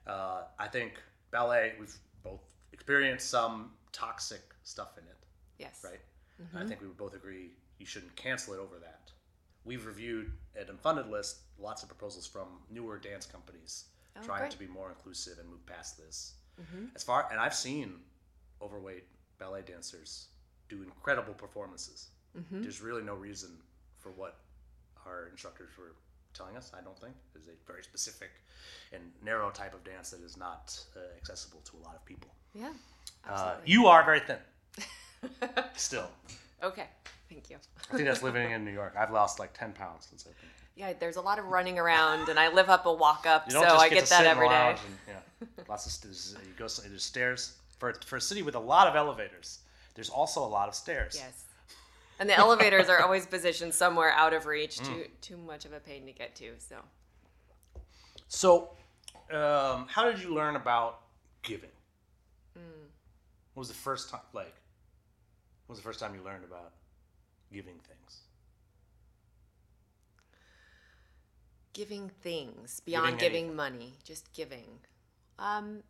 Uh, 0.07 0.43
I 0.59 0.67
think 0.67 0.93
ballet. 1.31 1.73
We've 1.79 1.95
both 2.23 2.41
experienced 2.73 3.29
some 3.29 3.71
toxic 3.91 4.41
stuff 4.63 4.97
in 4.97 5.03
it 5.05 5.15
yes. 5.57 5.81
right? 5.83 5.99
Mm-hmm. 6.41 6.57
I 6.57 6.65
think 6.67 6.81
we 6.81 6.87
would 6.87 6.97
both 6.97 7.15
agree 7.15 7.51
you 7.79 7.85
shouldn't 7.85 8.15
cancel 8.15 8.53
it 8.53 8.59
over 8.59 8.77
that. 8.79 9.11
We've 9.63 9.85
reviewed 9.85 10.31
at 10.59 10.69
Unfunded 10.69 11.09
List 11.09 11.37
lots 11.57 11.81
of 11.81 11.89
proposals 11.89 12.27
from 12.27 12.47
newer 12.69 12.97
dance 12.97 13.25
companies 13.25 13.85
Oh, 14.17 14.23
trying 14.23 14.41
great. 14.43 14.51
to 14.51 14.59
be 14.59 14.67
more 14.67 14.89
inclusive 14.89 15.39
and 15.39 15.49
move 15.49 15.65
past 15.65 15.97
this. 15.97 16.35
Mm-hmm. 16.61 16.85
As 16.95 17.03
far 17.03 17.27
and 17.31 17.39
I've 17.39 17.53
seen 17.53 17.95
overweight 18.61 19.03
ballet 19.39 19.61
dancers 19.61 20.27
do 20.69 20.83
incredible 20.83 21.33
performances. 21.33 22.09
Mm-hmm. 22.37 22.61
There's 22.61 22.81
really 22.81 23.01
no 23.01 23.15
reason 23.15 23.57
for 23.97 24.11
what 24.11 24.37
our 25.05 25.27
instructors 25.27 25.71
were 25.77 25.95
telling 26.35 26.55
us. 26.57 26.71
I 26.77 26.81
don't 26.83 26.97
think 26.99 27.15
there's 27.33 27.47
a 27.47 27.57
very 27.67 27.83
specific 27.83 28.29
and 28.93 29.01
narrow 29.23 29.49
type 29.49 29.73
of 29.73 29.83
dance 29.83 30.11
that 30.11 30.21
is 30.21 30.37
not 30.37 30.77
uh, 30.95 30.99
accessible 31.17 31.61
to 31.65 31.77
a 31.77 31.81
lot 31.83 31.95
of 31.95 32.05
people. 32.05 32.29
Yeah. 32.53 32.71
Uh, 33.27 33.55
you 33.65 33.87
are 33.87 34.03
very 34.03 34.19
thin, 34.19 34.37
still. 35.75 36.09
okay. 36.61 36.85
Thank 37.29 37.49
you. 37.49 37.57
I 37.91 37.95
think 37.95 38.07
that's 38.07 38.21
living 38.21 38.51
in 38.51 38.63
New 38.63 38.71
York. 38.71 38.95
I've 38.97 39.11
lost 39.11 39.39
like 39.39 39.57
ten 39.57 39.73
pounds 39.73 40.05
since 40.07 40.25
I've 40.27 40.39
been. 40.39 40.49
Yeah, 40.75 40.93
there's 40.99 41.15
a 41.15 41.21
lot 41.21 41.39
of 41.39 41.45
running 41.45 41.79
around, 41.79 42.29
and 42.29 42.37
I 42.37 42.51
live 42.53 42.69
up 42.69 42.85
a 42.85 42.93
walk 42.93 43.25
up, 43.25 43.45
You 43.47 43.53
so 43.53 43.61
just 43.61 43.75
I 43.75 43.89
get, 43.89 43.95
get 43.95 44.03
to 44.05 44.09
that 44.09 44.37
the 44.37 44.45
lounge 44.45 44.79
and, 44.85 45.17
yeah, 45.41 45.63
lots 45.69 45.85
of 45.85 45.91
stairs. 45.91 46.35
You 46.43 46.53
go. 46.57 46.67
There's 46.67 47.03
stairs 47.03 47.57
for 47.79 47.93
for 48.05 48.17
a 48.17 48.21
city 48.21 48.41
with 48.43 48.55
a 48.55 48.59
lot 48.59 48.87
of 48.87 48.95
elevators. 48.95 49.59
There's 49.95 50.09
also 50.09 50.43
a 50.43 50.47
lot 50.47 50.67
of 50.67 50.75
stairs. 50.75 51.15
Yes. 51.17 51.45
And 52.19 52.29
the 52.29 52.37
elevators 52.37 52.87
are 52.89 53.01
always 53.01 53.25
positioned 53.25 53.73
somewhere 53.73 54.11
out 54.11 54.33
of 54.33 54.45
reach, 54.45 54.77
Mm. 54.77 54.85
too 54.85 55.07
too 55.21 55.37
much 55.37 55.65
of 55.65 55.73
a 55.73 55.79
pain 55.79 56.05
to 56.05 56.11
get 56.13 56.35
to. 56.37 56.55
So 56.59 56.77
So, 58.27 58.75
um, 59.31 59.87
how 59.87 60.05
did 60.09 60.19
you 60.21 60.33
learn 60.33 60.55
about 60.55 61.01
giving? 61.41 61.69
Mm. 62.57 62.89
What 63.53 63.61
was 63.61 63.67
the 63.67 63.73
first 63.73 64.09
time? 64.09 64.21
Like, 64.33 64.55
what 65.67 65.73
was 65.75 65.79
the 65.79 65.83
first 65.83 65.99
time 65.99 66.15
you 66.15 66.21
learned 66.23 66.43
about 66.43 66.73
giving 67.51 67.79
things? 67.79 68.21
giving 71.73 72.07
things 72.07 72.79
beyond 72.79 73.19
Giving 73.19 73.47
giving, 73.47 73.55
money, 73.55 73.93
just 74.05 74.31
giving. 74.31 74.79
Um, 75.37 75.83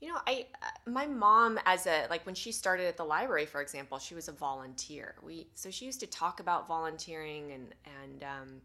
you 0.00 0.08
know, 0.08 0.18
I 0.26 0.46
uh, 0.62 0.90
my 0.90 1.06
mom 1.06 1.58
as 1.64 1.86
a 1.86 2.06
like 2.10 2.26
when 2.26 2.34
she 2.34 2.52
started 2.52 2.86
at 2.86 2.96
the 2.96 3.04
library, 3.04 3.46
for 3.46 3.60
example, 3.62 3.98
she 3.98 4.14
was 4.14 4.28
a 4.28 4.32
volunteer. 4.32 5.14
We 5.22 5.48
so 5.54 5.70
she 5.70 5.86
used 5.86 6.00
to 6.00 6.06
talk 6.06 6.40
about 6.40 6.68
volunteering 6.68 7.52
and 7.52 7.74
and 8.02 8.24
um, 8.24 8.60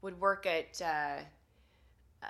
would 0.00 0.20
work 0.20 0.46
at. 0.46 0.80
Uh, 0.80 1.22
uh, 2.22 2.28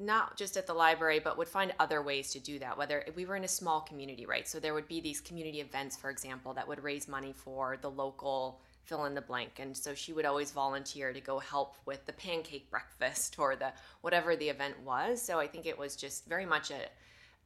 not 0.00 0.36
just 0.36 0.56
at 0.56 0.66
the 0.66 0.74
library, 0.74 1.20
but 1.20 1.38
would 1.38 1.48
find 1.48 1.72
other 1.78 2.02
ways 2.02 2.32
to 2.32 2.40
do 2.40 2.58
that. 2.58 2.76
Whether 2.76 3.06
we 3.14 3.26
were 3.26 3.36
in 3.36 3.44
a 3.44 3.48
small 3.48 3.80
community, 3.80 4.26
right? 4.26 4.46
So 4.46 4.58
there 4.58 4.74
would 4.74 4.88
be 4.88 5.00
these 5.00 5.20
community 5.20 5.60
events, 5.60 5.96
for 5.96 6.10
example, 6.10 6.52
that 6.54 6.66
would 6.66 6.82
raise 6.82 7.06
money 7.06 7.32
for 7.32 7.76
the 7.80 7.90
local 7.90 8.60
fill 8.84 9.06
in 9.06 9.14
the 9.14 9.20
blank. 9.20 9.58
And 9.58 9.76
so 9.76 9.94
she 9.94 10.12
would 10.12 10.24
always 10.24 10.50
volunteer 10.50 11.12
to 11.12 11.20
go 11.20 11.38
help 11.38 11.76
with 11.86 12.04
the 12.06 12.12
pancake 12.12 12.70
breakfast 12.70 13.36
or 13.38 13.56
the 13.56 13.72
whatever 14.00 14.36
the 14.36 14.48
event 14.48 14.80
was. 14.84 15.20
So 15.20 15.38
I 15.38 15.46
think 15.46 15.66
it 15.66 15.78
was 15.78 15.96
just 15.96 16.26
very 16.26 16.46
much 16.46 16.70
a 16.70 16.80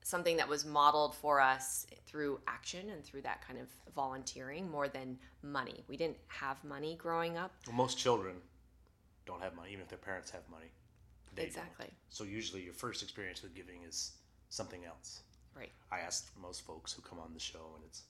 something 0.03 0.37
that 0.39 0.49
was 0.49 0.65
modeled 0.65 1.15
for 1.15 1.41
us 1.41 1.87
through 2.07 2.41
action 2.47 2.89
and 2.91 3.05
through 3.05 3.21
that 3.23 3.47
kind 3.47 3.59
of 3.59 3.69
volunteering 3.95 4.71
more 4.71 4.89
than 4.89 5.19
money. 5.43 5.85
We 5.89 5.97
didn't 5.97 6.17
have 6.29 6.63
money 6.65 6.97
growing 6.97 7.37
up. 7.37 7.53
Well, 7.67 7.77
most 7.77 7.99
children 7.99 8.37
don't 9.27 9.43
have 9.43 9.55
money, 9.55 9.71
even 9.73 9.83
if 9.83 9.89
their 9.89 9.99
parents 9.99 10.31
have 10.31 10.43
money. 10.51 10.71
They 11.35 11.43
don't. 11.43 11.49
Exactly. 11.49 11.91
So 12.09 12.25
usually, 12.25 12.63
your 12.63 12.73
first 12.73 13.03
experience 13.03 13.43
with 13.43 13.55
giving 13.55 13.83
is 13.87 14.13
something 14.49 14.85
else. 14.85 15.21
Right. 15.55 15.73
I 15.91 15.99
asked 16.01 16.31
most 16.41 16.63
folks 16.63 16.93
who 16.93 17.03
come 17.03 17.19
on 17.19 17.35
the 17.35 17.41
show, 17.41 17.73
and 17.75 17.85
it's 17.85 18.05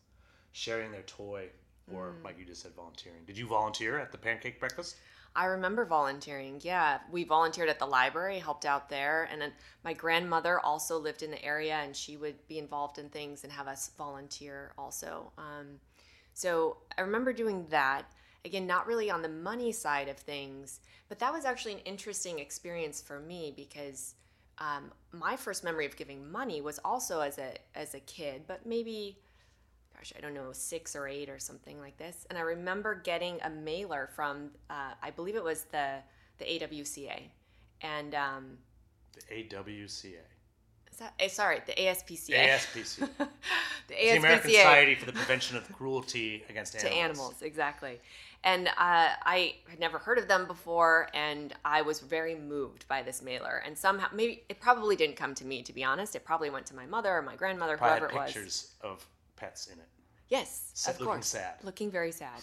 sharing 0.52 0.92
their 0.92 1.02
toy, 1.02 1.48
or 1.92 2.16
Mm. 2.20 2.24
like 2.24 2.38
you 2.38 2.44
just 2.44 2.62
said, 2.62 2.72
volunteering. 2.74 3.24
Did 3.26 3.38
you 3.38 3.46
volunteer 3.46 3.98
at 3.98 4.12
the 4.12 4.18
pancake 4.18 4.58
breakfast? 4.60 4.96
I 5.36 5.44
remember 5.44 5.84
volunteering. 5.84 6.60
Yeah, 6.64 6.98
we 7.10 7.22
volunteered 7.24 7.68
at 7.68 7.78
the 7.78 7.86
library, 7.86 8.38
helped 8.38 8.64
out 8.64 8.88
there, 8.88 9.28
and 9.30 9.40
then 9.40 9.52
my 9.84 9.92
grandmother 9.92 10.58
also 10.60 10.98
lived 10.98 11.22
in 11.22 11.30
the 11.30 11.44
area, 11.44 11.76
and 11.76 11.94
she 11.94 12.16
would 12.16 12.46
be 12.48 12.58
involved 12.58 12.98
in 12.98 13.08
things 13.10 13.44
and 13.44 13.52
have 13.52 13.68
us 13.68 13.90
volunteer 13.96 14.72
also. 14.78 15.32
Um, 15.38 15.80
so 16.34 16.78
I 16.96 17.02
remember 17.02 17.32
doing 17.32 17.66
that. 17.70 18.04
again, 18.44 18.66
not 18.66 18.86
really 18.86 19.10
on 19.10 19.20
the 19.20 19.28
money 19.28 19.72
side 19.72 20.08
of 20.08 20.16
things, 20.16 20.80
but 21.08 21.18
that 21.18 21.32
was 21.32 21.44
actually 21.44 21.74
an 21.74 21.80
interesting 21.80 22.38
experience 22.38 23.02
for 23.02 23.18
me 23.20 23.52
because 23.54 24.14
um, 24.58 24.92
my 25.12 25.36
first 25.36 25.64
memory 25.64 25.84
of 25.86 25.96
giving 25.96 26.30
money 26.30 26.60
was 26.60 26.78
also 26.84 27.20
as 27.20 27.38
a 27.38 27.54
as 27.74 27.94
a 27.94 28.00
kid, 28.00 28.44
but 28.46 28.64
maybe, 28.64 29.18
gosh, 29.98 30.12
I 30.16 30.20
don't 30.20 30.34
know, 30.34 30.52
six 30.52 30.94
or 30.94 31.08
eight 31.08 31.28
or 31.28 31.38
something 31.38 31.78
like 31.80 31.96
this. 31.98 32.26
And 32.30 32.38
I 32.38 32.42
remember 32.42 32.94
getting 33.04 33.40
a 33.42 33.50
mailer 33.50 34.08
from, 34.14 34.50
uh, 34.70 34.92
I 35.02 35.10
believe 35.10 35.36
it 35.36 35.44
was 35.44 35.64
the 35.64 35.96
the 36.38 36.44
AWCA, 36.44 37.20
and 37.80 38.14
um, 38.14 38.58
The 39.28 39.34
AWCA. 39.42 40.20
is 40.92 40.98
that 41.00 41.14
eh, 41.18 41.26
sorry, 41.26 41.60
the 41.66 41.72
ASPCA. 41.72 42.30
ASPCA. 42.48 43.08
the 43.08 43.28
the 43.88 44.16
American 44.16 44.50
Society 44.50 44.94
for 44.94 45.06
the 45.06 45.12
Prevention 45.12 45.56
of 45.56 45.70
Cruelty 45.72 46.44
Against 46.48 46.74
Animals. 46.76 46.92
to 46.94 47.00
animals 47.00 47.42
exactly 47.42 47.98
and 48.44 48.68
uh, 48.68 48.70
i 49.24 49.54
had 49.68 49.80
never 49.80 49.98
heard 49.98 50.18
of 50.18 50.28
them 50.28 50.46
before 50.46 51.08
and 51.14 51.54
i 51.64 51.82
was 51.82 52.00
very 52.00 52.34
moved 52.34 52.86
by 52.88 53.02
this 53.02 53.22
mailer 53.22 53.62
and 53.66 53.76
somehow 53.76 54.06
maybe 54.14 54.44
it 54.48 54.60
probably 54.60 54.94
didn't 54.96 55.16
come 55.16 55.34
to 55.34 55.44
me 55.44 55.62
to 55.62 55.72
be 55.72 55.82
honest 55.82 56.14
it 56.14 56.24
probably 56.24 56.50
went 56.50 56.64
to 56.66 56.74
my 56.74 56.86
mother 56.86 57.10
or 57.10 57.22
my 57.22 57.34
grandmother 57.34 57.76
Probably 57.76 57.98
whoever 57.98 58.12
it 58.12 58.16
was 58.16 58.32
pictures 58.32 58.70
of 58.80 59.04
pets 59.38 59.66
in 59.66 59.78
it. 59.78 59.88
yes 60.28 60.84
of 60.88 60.94
looking 61.00 61.06
course. 61.06 61.26
sad. 61.26 61.54
looking 61.62 61.90
very 61.90 62.12
sad. 62.12 62.40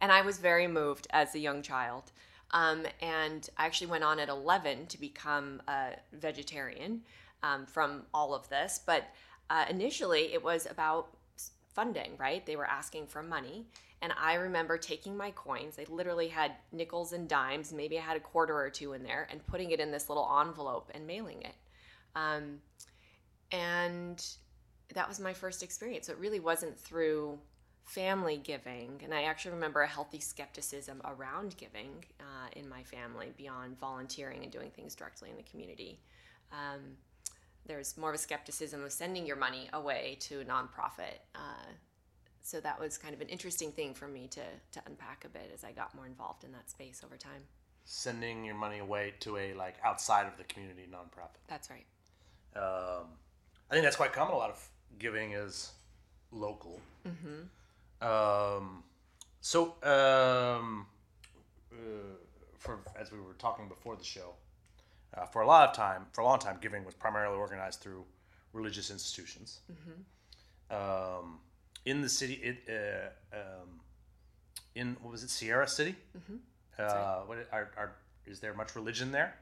And 0.00 0.12
i 0.12 0.20
was 0.22 0.38
very 0.38 0.66
moved 0.68 1.06
as 1.10 1.34
a 1.34 1.38
young 1.38 1.62
child. 1.62 2.04
Um, 2.52 2.86
and 3.02 3.48
i 3.56 3.66
actually 3.66 3.88
went 3.88 4.04
on 4.04 4.18
at 4.20 4.28
11 4.28 4.86
to 4.86 5.00
become 5.00 5.60
a 5.68 5.92
vegetarian 6.12 7.02
um, 7.42 7.66
from 7.66 8.02
all 8.14 8.34
of 8.34 8.48
this. 8.48 8.80
But 8.84 9.04
uh, 9.50 9.64
initially 9.70 10.32
it 10.32 10.42
was 10.42 10.66
about 10.70 11.08
funding 11.74 12.12
right? 12.18 12.44
They 12.44 12.56
were 12.56 12.66
asking 12.66 13.06
for 13.06 13.22
money. 13.22 13.66
And 14.00 14.12
i 14.20 14.34
remember 14.34 14.78
taking 14.78 15.16
my 15.16 15.30
coins. 15.32 15.76
They 15.76 15.84
literally 15.86 16.28
had 16.28 16.52
nickels 16.72 17.12
and 17.12 17.28
dimes. 17.28 17.72
Maybe 17.72 17.98
i 17.98 18.02
had 18.02 18.16
a 18.16 18.20
quarter 18.20 18.56
or 18.56 18.70
two 18.70 18.92
in 18.92 19.02
there 19.02 19.26
and 19.30 19.44
putting 19.46 19.70
it 19.72 19.80
in 19.80 19.90
this 19.90 20.08
little 20.08 20.28
envelope 20.40 20.90
and 20.94 21.06
mailing 21.06 21.42
it. 21.42 21.54
Um, 22.14 22.60
and 23.52 24.24
that 24.94 25.08
was 25.08 25.20
my 25.20 25.32
first 25.32 25.62
experience. 25.62 26.06
So 26.06 26.12
it 26.12 26.18
really 26.18 26.40
wasn't 26.40 26.78
through 26.78 27.38
family 27.84 28.38
giving. 28.42 29.00
And 29.02 29.14
I 29.14 29.22
actually 29.22 29.52
remember 29.52 29.80
a 29.82 29.86
healthy 29.86 30.20
skepticism 30.20 31.00
around 31.04 31.56
giving 31.56 32.04
uh, 32.20 32.48
in 32.54 32.68
my 32.68 32.82
family 32.82 33.32
beyond 33.36 33.78
volunteering 33.78 34.42
and 34.42 34.52
doing 34.52 34.70
things 34.70 34.94
directly 34.94 35.30
in 35.30 35.36
the 35.36 35.42
community. 35.42 36.00
Um, 36.52 36.96
there's 37.66 37.96
more 37.96 38.10
of 38.10 38.14
a 38.14 38.18
skepticism 38.18 38.82
of 38.84 38.92
sending 38.92 39.26
your 39.26 39.36
money 39.36 39.68
away 39.72 40.16
to 40.20 40.40
a 40.40 40.44
nonprofit. 40.44 41.20
Uh, 41.34 41.72
so 42.42 42.60
that 42.60 42.80
was 42.80 42.96
kind 42.96 43.14
of 43.14 43.20
an 43.20 43.28
interesting 43.28 43.70
thing 43.72 43.92
for 43.92 44.08
me 44.08 44.26
to, 44.28 44.40
to 44.72 44.82
unpack 44.86 45.24
a 45.24 45.28
bit 45.28 45.50
as 45.52 45.64
I 45.64 45.72
got 45.72 45.94
more 45.94 46.06
involved 46.06 46.44
in 46.44 46.52
that 46.52 46.70
space 46.70 47.02
over 47.04 47.16
time. 47.16 47.42
Sending 47.84 48.44
your 48.44 48.54
money 48.54 48.78
away 48.78 49.14
to 49.20 49.36
a 49.36 49.54
like 49.54 49.76
outside 49.84 50.26
of 50.26 50.36
the 50.36 50.44
community 50.44 50.86
nonprofit. 50.90 51.40
That's 51.46 51.70
right. 51.70 51.86
Um, 52.56 53.06
I 53.70 53.74
think 53.74 53.84
that's 53.84 53.96
quite 53.96 54.12
common. 54.12 54.34
A 54.34 54.38
lot 54.38 54.50
of 54.50 54.68
giving 54.98 55.32
is 55.32 55.72
local. 56.32 56.80
Um, 58.00 58.84
so, 59.40 59.74
um, 59.82 60.86
uh, 61.72 61.76
for 62.58 62.80
as 62.98 63.10
we 63.12 63.18
were 63.20 63.34
talking 63.38 63.68
before 63.68 63.96
the 63.96 64.04
show, 64.04 64.34
uh, 65.16 65.26
for 65.26 65.42
a 65.42 65.46
lot 65.46 65.68
of 65.68 65.74
time, 65.74 66.06
for 66.12 66.20
a 66.20 66.24
long 66.24 66.38
time, 66.38 66.58
giving 66.60 66.84
was 66.84 66.94
primarily 66.94 67.36
organized 67.36 67.80
through 67.80 68.04
religious 68.52 68.90
institutions. 68.90 69.60
Um, 70.70 71.38
in 71.84 72.02
the 72.02 72.08
city, 72.08 72.34
it 72.34 72.58
uh, 73.32 73.36
um, 73.36 73.80
in 74.74 74.96
what 75.00 75.12
was 75.12 75.22
it, 75.22 75.30
Sierra 75.30 75.66
City? 75.66 75.94
Uh, 76.78 77.20
what 77.26 77.38
are, 77.52 77.70
are 77.76 77.92
is 78.26 78.40
there 78.40 78.54
much 78.54 78.76
religion 78.76 79.10
there? 79.10 79.34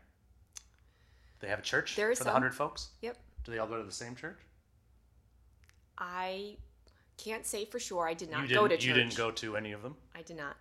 They 1.41 1.49
have 1.49 1.59
a 1.59 1.63
church 1.63 1.97
There 1.97 2.11
is 2.11 2.19
for 2.19 2.25
the 2.25 2.31
hundred 2.31 2.55
folks. 2.55 2.91
Yep. 3.03 3.17
Do 3.45 3.53
they 3.53 3.59
all 3.59 3.67
go 3.67 3.77
to 3.77 3.85
the 3.85 3.93
same 3.93 4.15
church? 4.15 4.39
I 5.99 6.57
can't 7.17 7.47
say 7.47 7.65
for 7.65 7.79
sure. 7.79 8.09
I 8.09 8.15
did 8.15 8.31
not 8.31 8.49
go 8.49 8.69
to 8.69 8.77
church. 8.77 8.85
You 8.85 8.95
didn't 8.95 9.17
go 9.17 9.31
to 9.31 9.57
any 9.57 9.73
of 9.73 9.83
them. 9.83 9.97
I 10.15 10.23
did 10.23 10.37
not. 10.37 10.57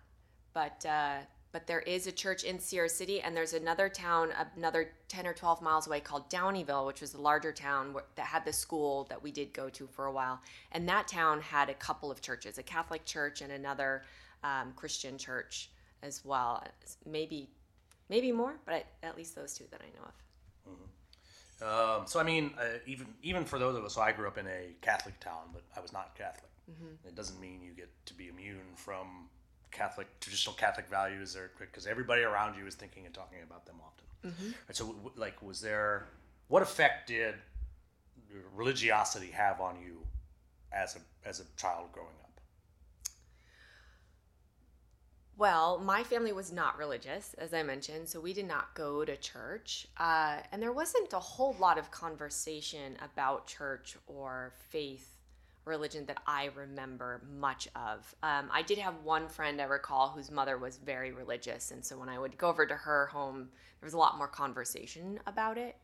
But 0.54 0.84
uh, 0.86 1.18
but 1.52 1.66
there 1.66 1.80
is 1.80 2.06
a 2.06 2.12
church 2.12 2.44
in 2.44 2.58
Sierra 2.58 2.88
City, 2.88 3.20
and 3.20 3.36
there's 3.36 3.52
another 3.52 3.88
town, 3.88 4.30
another 4.56 4.92
ten 5.08 5.26
or 5.26 5.32
twelve 5.34 5.62
miles 5.62 5.86
away, 5.86 6.00
called 6.00 6.28
Downieville, 6.30 6.86
which 6.86 7.00
was 7.00 7.12
the 7.12 7.20
larger 7.20 7.52
town 7.52 7.94
that 8.14 8.26
had 8.26 8.44
the 8.44 8.52
school 8.52 9.04
that 9.10 9.22
we 9.22 9.30
did 9.30 9.52
go 9.52 9.68
to 9.70 9.86
for 9.86 10.06
a 10.06 10.12
while. 10.12 10.40
And 10.72 10.88
that 10.88 11.08
town 11.08 11.40
had 11.40 11.68
a 11.68 11.74
couple 11.74 12.10
of 12.10 12.20
churches, 12.20 12.58
a 12.58 12.62
Catholic 12.62 13.04
church 13.04 13.42
and 13.42 13.52
another 13.52 14.02
um, 14.42 14.72
Christian 14.76 15.18
church 15.18 15.70
as 16.02 16.24
well. 16.24 16.62
Maybe 17.04 17.50
maybe 18.08 18.32
more, 18.32 18.54
but 18.64 18.86
at 19.02 19.16
least 19.16 19.34
those 19.34 19.54
two 19.54 19.64
that 19.70 19.80
I 19.80 19.98
know 19.98 20.06
of. 20.06 20.14
Um, 21.62 22.06
so 22.06 22.20
I 22.20 22.22
mean, 22.22 22.52
uh, 22.58 22.78
even 22.86 23.06
even 23.22 23.44
for 23.44 23.58
those 23.58 23.76
of 23.76 23.84
us, 23.84 23.94
so 23.94 24.02
I 24.02 24.12
grew 24.12 24.28
up 24.28 24.36
in 24.38 24.46
a 24.46 24.74
Catholic 24.82 25.18
town, 25.20 25.50
but 25.52 25.62
I 25.76 25.80
was 25.80 25.92
not 25.92 26.14
Catholic. 26.16 26.50
Mm-hmm. 26.70 27.08
It 27.08 27.14
doesn't 27.14 27.40
mean 27.40 27.60
you 27.62 27.72
get 27.72 27.88
to 28.06 28.14
be 28.14 28.28
immune 28.28 28.74
from 28.74 29.28
Catholic 29.70 30.08
traditional 30.20 30.54
Catholic 30.54 30.88
values, 30.88 31.36
or 31.36 31.50
because 31.58 31.86
everybody 31.86 32.22
around 32.22 32.56
you 32.58 32.66
is 32.66 32.74
thinking 32.74 33.06
and 33.06 33.14
talking 33.14 33.38
about 33.42 33.66
them 33.66 33.76
often. 33.84 34.30
Mm-hmm. 34.30 34.52
Right, 34.68 34.76
so, 34.76 34.86
w- 34.86 35.12
like, 35.16 35.40
was 35.42 35.60
there 35.60 36.08
what 36.48 36.62
effect 36.62 37.08
did 37.08 37.34
religiosity 38.54 39.30
have 39.30 39.60
on 39.60 39.76
you 39.80 39.98
as 40.72 40.96
a 40.96 41.28
as 41.28 41.40
a 41.40 41.44
child 41.56 41.92
growing 41.92 42.08
up? 42.22 42.25
Well, 45.38 45.78
my 45.78 46.02
family 46.02 46.32
was 46.32 46.50
not 46.50 46.78
religious, 46.78 47.34
as 47.34 47.52
I 47.52 47.62
mentioned, 47.62 48.08
so 48.08 48.20
we 48.20 48.32
did 48.32 48.46
not 48.46 48.74
go 48.74 49.04
to 49.04 49.16
church. 49.18 49.86
Uh, 49.98 50.38
and 50.50 50.62
there 50.62 50.72
wasn't 50.72 51.12
a 51.12 51.18
whole 51.18 51.54
lot 51.60 51.76
of 51.76 51.90
conversation 51.90 52.96
about 53.02 53.46
church 53.46 53.98
or 54.06 54.54
faith, 54.70 55.18
religion 55.66 56.06
that 56.06 56.22
I 56.26 56.48
remember 56.54 57.20
much 57.38 57.68
of. 57.76 58.14
Um, 58.22 58.48
I 58.50 58.62
did 58.62 58.78
have 58.78 58.94
one 59.04 59.28
friend 59.28 59.60
I 59.60 59.64
recall 59.64 60.08
whose 60.08 60.30
mother 60.30 60.56
was 60.56 60.78
very 60.78 61.12
religious, 61.12 61.70
and 61.70 61.84
so 61.84 61.98
when 61.98 62.08
I 62.08 62.18
would 62.18 62.38
go 62.38 62.48
over 62.48 62.64
to 62.64 62.74
her 62.74 63.06
home, 63.06 63.50
there 63.80 63.86
was 63.86 63.94
a 63.94 63.98
lot 63.98 64.16
more 64.16 64.28
conversation 64.28 65.20
about 65.26 65.58
it. 65.58 65.76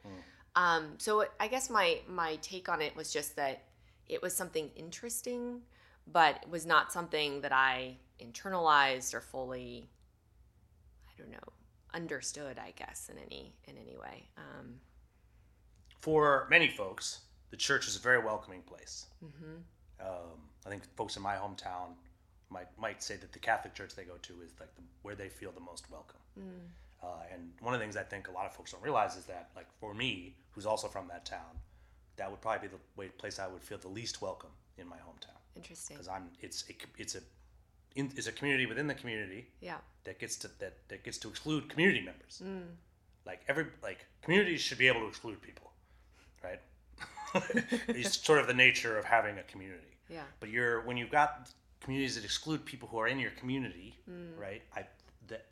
Um, 0.57 0.95
so 0.97 1.27
I 1.39 1.49
guess 1.49 1.69
my 1.69 1.99
my 2.09 2.37
take 2.37 2.71
on 2.71 2.81
it 2.81 2.97
was 2.97 3.13
just 3.13 3.37
that 3.37 3.65
it 4.09 4.23
was 4.23 4.35
something 4.35 4.71
interesting, 4.77 5.61
but 6.11 6.37
it 6.43 6.51
was 6.51 6.65
not 6.65 6.91
something 6.91 7.43
that 7.43 7.53
I 7.53 7.97
internalized 8.23 9.15
or 9.15 9.21
fully, 9.21 9.89
I 11.09 11.13
don't 11.21 11.31
know, 11.31 11.39
understood. 11.95 12.59
I 12.59 12.73
guess 12.77 13.09
in 13.11 13.19
any 13.19 13.53
in 13.67 13.77
any 13.77 13.97
way. 13.97 14.29
Um, 14.37 14.75
For 16.01 16.47
many 16.51 16.69
folks, 16.69 17.21
the 17.51 17.57
church 17.57 17.87
is 17.89 17.97
a 17.97 18.01
very 18.01 18.19
welcoming 18.19 18.63
place. 18.63 19.07
Um, 20.01 20.09
I 20.67 20.69
think 20.69 20.83
folks 20.97 21.17
in 21.17 21.23
my 21.23 21.35
hometown 21.37 21.95
might 22.51 22.69
might 22.79 23.03
say 23.03 23.17
that 23.17 23.33
the 23.33 23.39
Catholic 23.39 23.75
church 23.75 23.95
they 23.95 24.05
go 24.05 24.17
to 24.23 24.33
is 24.43 24.53
like 24.61 24.75
the, 24.75 24.83
where 25.03 25.15
they 25.15 25.29
feel 25.29 25.53
the 25.53 25.61
most 25.61 25.91
welcome. 25.91 26.19
Uh, 27.03 27.07
and 27.33 27.51
one 27.61 27.75
of 27.75 27.81
the 27.81 27.85
things 27.85 27.97
I 27.97 28.05
think 28.05 28.29
a 28.29 28.33
lot 28.33 28.47
of 28.47 28.53
folks 28.55 28.71
don't 28.73 28.83
realize 28.83 29.17
is 29.17 29.25
that, 29.25 29.51
like 29.57 29.67
for 29.81 29.93
me, 29.93 30.37
who's 30.53 30.67
also 30.67 30.87
from 30.87 31.09
that 31.09 31.25
town, 31.25 31.59
that 32.17 32.31
would 32.31 32.41
probably 32.41 32.69
be 32.69 32.75
the 32.75 32.81
way, 32.97 33.09
place 33.09 33.41
I 33.41 33.49
would 33.49 33.63
feel 33.63 33.79
the 33.79 33.89
least 33.89 34.23
welcome 34.23 34.51
in 34.79 34.87
my 34.87 34.97
hometown 34.99 35.37
interesting. 35.57 35.97
because 35.97 36.09
I'm 36.09 36.31
it's 36.41 36.65
a, 36.71 36.73
it's 36.99 37.15
a 37.17 37.21
in, 37.95 38.11
it's 38.17 38.27
a 38.27 38.33
community 38.33 38.67
within 38.67 38.87
the 38.87 38.95
community 38.95 39.49
Yeah. 39.61 39.79
that 40.05 40.19
gets 40.19 40.37
to 40.37 40.49
that, 40.61 40.89
that 40.89 41.05
gets 41.05 41.19
to 41.19 41.29
exclude 41.29 41.69
community 41.69 42.01
members. 42.01 42.43
Mm. 42.45 42.67
Like 43.25 43.43
every 43.49 43.67
like 43.83 44.07
communities 44.23 44.61
should 44.61 44.79
be 44.79 44.89
able 44.89 45.01
to 45.01 45.09
exclude 45.09 45.41
people, 45.43 45.73
right? 46.43 46.61
it's 47.89 48.17
sort 48.25 48.39
of 48.39 48.47
the 48.47 48.55
nature 48.55 48.99
of 48.99 49.05
having 49.05 49.39
a 49.39 49.43
community. 49.45 49.97
Yeah. 50.09 50.25
But 50.41 50.51
you're 50.51 50.83
when 50.83 50.97
you've 50.97 51.11
got 51.11 51.49
communities 51.81 52.15
that 52.17 52.25
exclude 52.25 52.65
people 52.65 52.89
who 52.89 52.99
are 52.99 53.09
in 53.09 53.19
your 53.19 53.31
community, 53.33 53.97
mm. 54.11 54.39
right? 54.39 54.63
I 54.77 54.85
that 55.29 55.47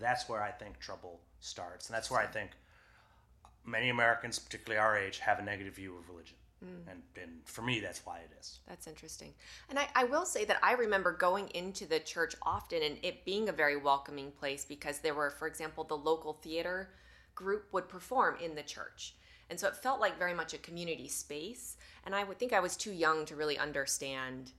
that's 0.00 0.28
where 0.28 0.42
I 0.42 0.50
think 0.50 0.78
trouble 0.78 1.20
starts, 1.40 1.88
and 1.88 1.94
that's 1.94 2.10
where 2.10 2.20
I 2.20 2.26
think 2.26 2.50
many 3.64 3.88
Americans, 3.88 4.38
particularly 4.38 4.78
our 4.78 4.96
age, 4.98 5.18
have 5.18 5.38
a 5.38 5.42
negative 5.42 5.74
view 5.74 5.96
of 5.96 6.08
religion. 6.08 6.36
And, 6.90 7.02
and 7.20 7.32
for 7.44 7.62
me, 7.62 7.80
that's 7.80 8.04
why 8.06 8.18
it 8.18 8.30
is. 8.38 8.60
That's 8.68 8.86
interesting. 8.86 9.34
And 9.68 9.78
I, 9.78 9.88
I 9.94 10.04
will 10.04 10.24
say 10.24 10.44
that 10.44 10.58
I 10.62 10.72
remember 10.72 11.12
going 11.12 11.48
into 11.48 11.86
the 11.86 12.00
church 12.00 12.34
often 12.42 12.82
and 12.82 12.98
it 13.02 13.24
being 13.24 13.48
a 13.48 13.52
very 13.52 13.76
welcoming 13.76 14.30
place 14.30 14.64
because 14.64 14.98
there 14.98 15.14
were, 15.14 15.30
for 15.30 15.46
example, 15.48 15.84
the 15.84 15.96
local 15.96 16.34
theater 16.34 16.90
group 17.34 17.72
would 17.72 17.88
perform 17.88 18.36
in 18.40 18.54
the 18.54 18.62
church. 18.62 19.14
And 19.50 19.58
so 19.58 19.68
it 19.68 19.76
felt 19.76 20.00
like 20.00 20.18
very 20.18 20.34
much 20.34 20.54
a 20.54 20.58
community 20.58 21.08
space. 21.08 21.76
And 22.04 22.14
I 22.14 22.24
would 22.24 22.38
think 22.38 22.52
I 22.52 22.60
was 22.60 22.76
too 22.76 22.92
young 22.92 23.24
to 23.26 23.36
really 23.36 23.58
understand 23.58 24.52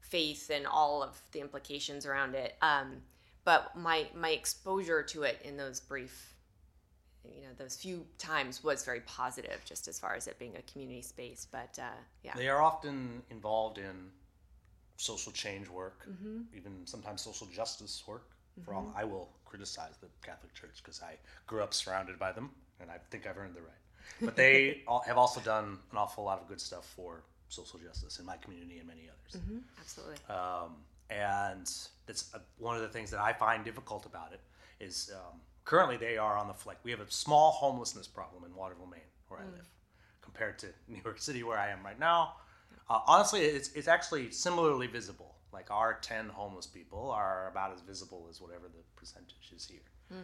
faith 0.00 0.50
and 0.50 0.66
all 0.66 1.02
of 1.02 1.20
the 1.32 1.40
implications 1.40 2.06
around 2.06 2.34
it. 2.34 2.56
Um, 2.62 3.02
but 3.44 3.76
my 3.76 4.06
my 4.14 4.30
exposure 4.30 5.02
to 5.02 5.22
it 5.22 5.40
in 5.44 5.56
those 5.56 5.80
brief 5.80 6.34
you 7.24 7.42
know 7.42 7.48
those 7.58 7.76
few 7.76 8.04
times 8.18 8.62
was 8.64 8.84
very 8.84 9.00
positive 9.00 9.60
just 9.64 9.88
as 9.88 9.98
far 9.98 10.14
as 10.14 10.26
it 10.26 10.38
being 10.38 10.56
a 10.56 10.62
community 10.72 11.02
space 11.02 11.46
but 11.50 11.78
uh, 11.78 11.84
yeah 12.22 12.32
They 12.36 12.48
are 12.48 12.62
often 12.62 13.22
involved 13.30 13.78
in 13.78 14.10
social 14.96 15.32
change 15.32 15.68
work, 15.68 16.06
Mm-hmm. 16.10 16.56
even 16.56 16.72
sometimes 16.86 17.22
social 17.22 17.46
justice 17.48 18.02
work. 18.06 18.26
For 18.64 18.74
all 18.74 18.92
I 18.94 19.04
will 19.04 19.30
criticize 19.46 19.96
the 20.02 20.08
Catholic 20.22 20.52
Church 20.52 20.82
because 20.82 21.00
I 21.02 21.16
grew 21.46 21.62
up 21.62 21.72
surrounded 21.72 22.18
by 22.18 22.32
them, 22.32 22.50
and 22.80 22.90
I 22.90 22.98
think 23.10 23.26
I've 23.26 23.38
earned 23.38 23.54
the 23.54 23.62
right. 23.62 23.82
But 24.20 24.36
they 24.36 24.82
all, 24.88 25.00
have 25.06 25.16
also 25.16 25.40
done 25.40 25.78
an 25.92 25.96
awful 25.96 26.24
lot 26.24 26.40
of 26.42 26.46
good 26.48 26.60
stuff 26.60 26.84
for 26.94 27.22
social 27.48 27.78
justice 27.78 28.18
in 28.18 28.26
my 28.26 28.36
community 28.36 28.78
and 28.78 28.86
many 28.86 29.08
others. 29.08 29.42
Absolutely. 29.78 30.16
Um, 30.28 30.76
and 31.08 31.70
that's 32.06 32.34
uh 32.34 32.38
one 32.58 32.76
of 32.76 32.82
the 32.82 32.88
things 32.88 33.10
that 33.12 33.20
I 33.20 33.32
find 33.32 33.64
difficult 33.64 34.04
about 34.04 34.32
it 34.32 34.40
is 34.84 35.10
um, 35.14 35.40
currently 35.70 35.96
they 35.96 36.18
are 36.18 36.36
on 36.36 36.48
the 36.48 36.52
flick. 36.52 36.78
We 36.82 36.90
have 36.90 36.98
a 36.98 37.08
small 37.08 37.52
homelessness 37.52 38.08
problem 38.08 38.42
in 38.42 38.52
Waterville, 38.56 38.88
Maine, 38.88 39.00
where 39.28 39.38
I 39.38 39.44
live, 39.44 39.68
compared 40.20 40.58
to 40.58 40.66
New 40.88 41.00
York 41.04 41.20
City, 41.20 41.44
where 41.44 41.58
I 41.58 41.68
am 41.68 41.84
right 41.84 41.98
now. 41.98 42.34
Uh, 42.88 42.98
honestly, 43.06 43.42
it's, 43.42 43.70
it's 43.74 43.86
actually 43.86 44.32
similarly 44.32 44.88
visible. 44.88 45.36
Like 45.52 45.70
our 45.70 45.98
10 46.02 46.28
homeless 46.28 46.66
people 46.66 47.12
are 47.12 47.48
about 47.48 47.72
as 47.72 47.82
visible 47.82 48.26
as 48.28 48.40
whatever 48.40 48.64
the 48.64 48.82
percentage 48.96 49.52
is 49.54 49.64
here. 49.64 49.78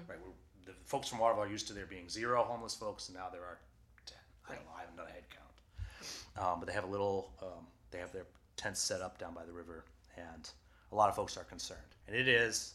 Right? 0.09 0.19
We're, 0.21 0.73
the 0.73 0.77
folks 0.85 1.09
from 1.09 1.21
Waterville 1.21 1.45
are 1.45 1.49
used 1.49 1.69
to 1.69 1.75
there 1.75 1.87
being 1.87 2.09
zero 2.09 2.43
homeless 2.43 2.75
folks, 2.75 3.09
and 3.09 3.17
now 3.17 3.29
there 3.31 3.43
are 3.43 3.59
10. 4.07 4.19
I 4.49 4.55
don't 4.57 4.65
know, 4.65 4.73
I 4.77 4.81
haven't 4.81 4.97
done 4.97 5.07
a 5.07 5.13
head 5.13 5.25
count. 5.31 6.45
Um, 6.45 6.59
but 6.59 6.67
they 6.67 6.73
have 6.73 6.85
a 6.85 6.91
little, 6.91 7.31
um, 7.41 7.69
they 7.93 7.99
have 7.99 8.13
their 8.13 8.27
tents 8.57 8.81
set 8.81 9.01
up 9.01 9.17
down 9.19 9.33
by 9.33 9.45
the 9.45 9.53
river, 9.53 9.85
and 10.17 10.51
a 10.91 10.97
lot 10.97 11.09
of 11.09 11.15
folks 11.15 11.37
are 11.37 11.45
concerned. 11.45 11.95
And 12.09 12.17
it 12.17 12.27
is, 12.27 12.75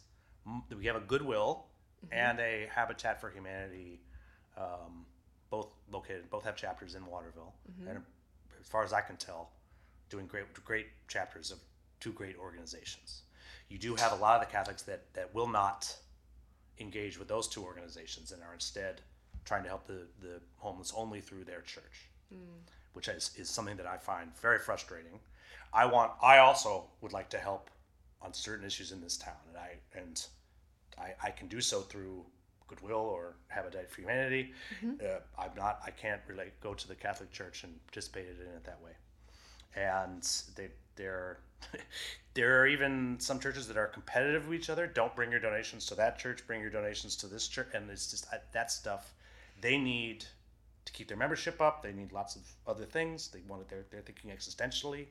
we 0.77 0.85
have 0.85 0.95
a 0.95 1.01
Goodwill 1.01 1.65
Mm-hmm. 2.05 2.13
and 2.15 2.39
a 2.39 2.67
Habitat 2.73 3.21
for 3.21 3.29
Humanity, 3.29 4.01
um, 4.57 5.05
both 5.51 5.67
located, 5.91 6.29
both 6.31 6.43
have 6.45 6.55
chapters 6.55 6.95
in 6.95 7.05
Waterville, 7.05 7.53
mm-hmm. 7.71 7.89
and 7.89 8.03
as 8.59 8.67
far 8.67 8.83
as 8.83 8.91
I 8.91 9.01
can 9.01 9.17
tell, 9.17 9.51
doing 10.09 10.25
great, 10.25 10.45
great 10.65 10.87
chapters 11.07 11.51
of 11.51 11.59
two 11.99 12.11
great 12.11 12.37
organizations. 12.37 13.21
You 13.69 13.77
do 13.77 13.95
have 13.95 14.13
a 14.13 14.15
lot 14.15 14.41
of 14.41 14.47
the 14.47 14.51
Catholics 14.51 14.81
that 14.83 15.13
that 15.13 15.33
will 15.35 15.47
not 15.47 15.95
engage 16.79 17.19
with 17.19 17.27
those 17.27 17.47
two 17.47 17.63
organizations 17.63 18.31
and 18.31 18.41
are 18.41 18.53
instead 18.53 19.01
trying 19.45 19.63
to 19.63 19.69
help 19.69 19.85
the, 19.85 20.07
the 20.21 20.41
homeless 20.57 20.93
only 20.95 21.21
through 21.21 21.43
their 21.43 21.61
church, 21.61 22.09
mm. 22.33 22.37
which 22.93 23.07
is, 23.07 23.31
is 23.37 23.49
something 23.49 23.77
that 23.77 23.85
I 23.85 23.97
find 23.97 24.35
very 24.37 24.59
frustrating. 24.59 25.19
I 25.73 25.85
want 25.85 26.11
I 26.21 26.39
also 26.39 26.85
would 27.01 27.13
like 27.13 27.29
to 27.29 27.37
help 27.37 27.69
on 28.21 28.33
certain 28.33 28.65
issues 28.65 28.91
in 28.91 29.01
this 29.01 29.17
town, 29.17 29.35
and 29.49 29.57
I 29.57 29.75
and 29.97 30.25
I, 30.97 31.27
I 31.27 31.31
can 31.31 31.47
do 31.47 31.61
so 31.61 31.81
through 31.81 32.25
Goodwill 32.67 32.95
or 32.97 33.35
Habitat 33.47 33.91
for 33.91 34.01
Humanity. 34.01 34.53
Uh, 35.01 35.19
I'm 35.37 35.51
not 35.55 35.81
I 35.85 35.91
can't 35.91 36.21
really 36.27 36.51
go 36.61 36.73
to 36.73 36.87
the 36.87 36.95
Catholic 36.95 37.31
Church 37.31 37.63
and 37.63 37.85
participate 37.87 38.27
in 38.27 38.47
it 38.47 38.63
that 38.63 38.79
way, 38.81 38.91
and 39.75 40.23
they 40.55 40.69
they're 40.95 41.39
there 42.33 42.61
are 42.61 42.67
even 42.67 43.17
some 43.19 43.39
churches 43.39 43.67
that 43.67 43.77
are 43.77 43.87
competitive 43.87 44.47
with 44.47 44.59
each 44.59 44.69
other. 44.69 44.87
Don't 44.87 45.15
bring 45.15 45.31
your 45.31 45.39
donations 45.39 45.85
to 45.87 45.95
that 45.95 46.17
church. 46.17 46.45
Bring 46.47 46.61
your 46.61 46.69
donations 46.69 47.15
to 47.17 47.27
this 47.27 47.47
church, 47.47 47.69
and 47.73 47.89
it's 47.89 48.09
just 48.09 48.27
that 48.53 48.71
stuff. 48.71 49.13
They 49.59 49.77
need 49.77 50.25
to 50.85 50.93
keep 50.93 51.07
their 51.07 51.17
membership 51.17 51.61
up. 51.61 51.83
They 51.83 51.91
need 51.91 52.11
lots 52.11 52.35
of 52.35 52.41
other 52.65 52.85
things. 52.85 53.27
They 53.27 53.41
want 53.47 53.63
it. 53.63 53.69
They're 53.69 53.85
they're 53.91 54.01
thinking 54.01 54.31
existentially, 54.31 55.07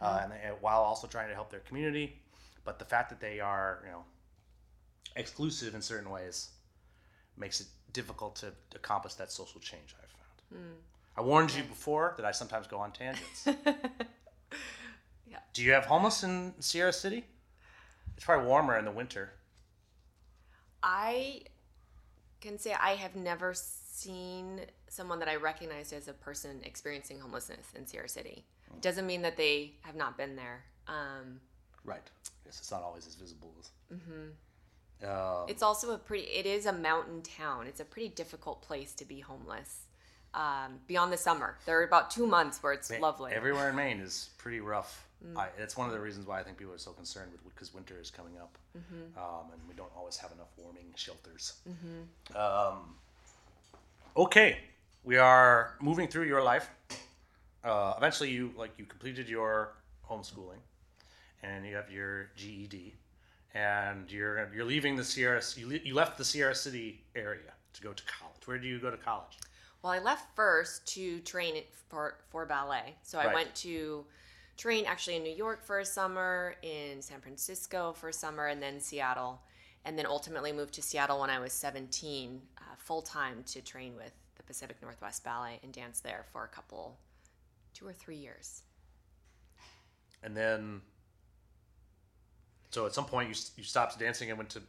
uh, 0.00 0.20
and, 0.24 0.32
and 0.32 0.56
while 0.60 0.80
also 0.80 1.06
trying 1.06 1.28
to 1.28 1.34
help 1.34 1.50
their 1.50 1.60
community. 1.60 2.18
But 2.64 2.78
the 2.78 2.84
fact 2.84 3.10
that 3.10 3.20
they 3.20 3.38
are 3.38 3.82
you 3.84 3.90
know 3.92 4.04
exclusive 5.16 5.74
in 5.74 5.82
certain 5.82 6.10
ways 6.10 6.50
makes 7.36 7.60
it 7.60 7.66
difficult 7.92 8.36
to 8.36 8.52
accomplish 8.74 9.14
that 9.14 9.32
social 9.32 9.60
change. 9.60 9.94
I've 10.02 10.10
found. 10.10 10.62
Hmm. 10.62 10.74
I 11.18 11.22
warned 11.22 11.54
you 11.54 11.62
before 11.64 12.14
that 12.16 12.26
I 12.26 12.30
sometimes 12.30 12.66
go 12.66 12.78
on 12.78 12.92
tangents. 12.92 13.48
Yeah. 15.28 15.38
Do 15.52 15.62
you 15.62 15.72
have 15.72 15.86
homeless 15.86 16.22
in 16.22 16.54
Sierra 16.60 16.92
City? 16.92 17.24
It's 18.16 18.24
probably 18.24 18.46
warmer 18.46 18.78
in 18.78 18.84
the 18.84 18.90
winter. 18.90 19.32
I 20.82 21.42
can 22.40 22.58
say 22.58 22.72
I 22.72 22.92
have 22.92 23.16
never 23.16 23.52
seen 23.54 24.60
someone 24.88 25.18
that 25.18 25.28
I 25.28 25.36
recognized 25.36 25.92
as 25.92 26.08
a 26.08 26.12
person 26.12 26.60
experiencing 26.62 27.18
homelessness 27.18 27.72
in 27.74 27.86
Sierra 27.86 28.08
City. 28.08 28.44
It 28.72 28.82
doesn't 28.82 29.06
mean 29.06 29.22
that 29.22 29.36
they 29.36 29.72
have 29.82 29.96
not 29.96 30.16
been 30.16 30.36
there. 30.36 30.64
Um, 30.86 31.40
Right. 31.84 32.02
Yes, 32.44 32.58
it's 32.58 32.70
not 32.70 32.82
always 32.82 33.06
as 33.06 33.14
visible 33.14 33.52
as. 33.60 33.70
Mm-hmm. 33.96 34.30
Um, 35.04 35.44
it's 35.48 35.62
also 35.62 35.92
a 35.92 35.98
pretty. 35.98 36.24
It 36.24 36.46
is 36.46 36.66
a 36.66 36.72
mountain 36.72 37.22
town. 37.22 37.66
It's 37.66 37.80
a 37.80 37.84
pretty 37.84 38.08
difficult 38.08 38.62
place 38.62 38.92
to 38.94 39.04
be 39.04 39.20
homeless. 39.20 39.80
Um, 40.34 40.80
beyond 40.86 41.12
the 41.12 41.16
summer, 41.16 41.56
there 41.64 41.80
are 41.80 41.84
about 41.84 42.10
two 42.10 42.26
months 42.26 42.62
where 42.62 42.72
it's 42.72 42.90
Ma- 42.90 42.98
lovely. 42.98 43.32
Everywhere 43.32 43.70
in 43.70 43.76
Maine 43.76 44.00
is 44.00 44.30
pretty 44.38 44.60
rough. 44.60 45.02
I, 45.36 45.48
it's 45.58 45.76
one 45.76 45.86
of 45.86 45.92
the 45.94 45.98
reasons 46.00 46.26
why 46.26 46.38
I 46.40 46.42
think 46.42 46.58
people 46.58 46.74
are 46.74 46.78
so 46.78 46.92
concerned 46.92 47.32
with 47.32 47.42
because 47.54 47.72
winter 47.74 47.98
is 48.00 48.10
coming 48.10 48.34
up, 48.38 48.56
um, 49.16 49.50
and 49.52 49.60
we 49.68 49.74
don't 49.74 49.90
always 49.96 50.16
have 50.18 50.30
enough 50.32 50.48
warming 50.56 50.92
shelters. 50.94 51.54
Um, 52.36 52.94
okay, 54.16 54.58
we 55.04 55.16
are 55.16 55.74
moving 55.80 56.06
through 56.06 56.24
your 56.26 56.42
life. 56.42 56.68
Uh, 57.64 57.94
eventually, 57.96 58.30
you 58.30 58.52
like 58.56 58.72
you 58.78 58.84
completed 58.84 59.28
your 59.28 59.72
homeschooling, 60.08 60.60
and 61.42 61.66
you 61.66 61.74
have 61.74 61.90
your 61.90 62.28
GED, 62.36 62.94
and 63.56 64.10
you're 64.12 64.52
you're 64.54 64.64
leaving 64.66 64.96
the 64.96 65.04
Sierra. 65.04 65.40
You, 65.56 65.68
le- 65.68 65.78
you 65.84 65.94
left 65.94 66.18
the 66.18 66.24
Sierra 66.24 66.54
City 66.54 67.00
area 67.14 67.52
to 67.72 67.80
go 67.82 67.92
to 67.92 68.02
college. 68.04 68.36
Where 68.44 68.58
do 68.58 68.68
you 68.68 68.78
go 68.78 68.90
to 68.90 68.96
college? 68.98 69.38
Well, 69.82 69.92
I 69.92 69.98
left 69.98 70.34
first 70.36 70.86
to 70.94 71.20
train 71.20 71.62
for 71.88 72.16
for 72.28 72.44
ballet. 72.44 72.94
So 73.02 73.18
I 73.18 73.26
Right. 73.26 73.34
went 73.34 73.54
to 73.56 74.04
train 74.58 74.84
actually 74.86 75.16
in 75.16 75.22
New 75.22 75.34
York 75.34 75.64
for 75.64 75.78
a 75.78 75.84
summer, 75.86 76.56
in 76.62 77.00
San 77.00 77.20
Francisco 77.20 77.92
for 77.94 78.08
a 78.10 78.12
summer, 78.12 78.46
and 78.46 78.62
then 78.62 78.78
Seattle, 78.80 79.40
and 79.84 79.98
then 79.98 80.06
ultimately 80.06 80.52
moved 80.52 80.74
to 80.74 80.82
Seattle 80.82 81.20
when 81.20 81.30
I 81.30 81.38
was 81.38 81.52
17, 81.52 82.42
uh, 82.58 82.62
full 82.76 83.00
time 83.02 83.42
to 83.44 83.62
train 83.62 83.96
with 83.96 84.12
the 84.36 84.42
Pacific 84.42 84.76
Northwest 84.82 85.24
Ballet 85.24 85.60
and 85.62 85.72
dance 85.72 86.00
there 86.00 86.24
for 86.32 86.44
a 86.44 86.48
couple, 86.48 86.98
two 87.74 87.86
or 87.86 87.92
three 87.94 88.16
years. 88.16 88.62
and 90.22 90.36
then 90.36 90.80
so 92.70 92.86
at 92.86 92.94
some 92.94 93.04
point 93.04 93.28
you, 93.28 93.34
you 93.56 93.64
stopped 93.64 93.98
dancing 93.98 94.28
and 94.30 94.38
went 94.38 94.50
to 94.50 94.60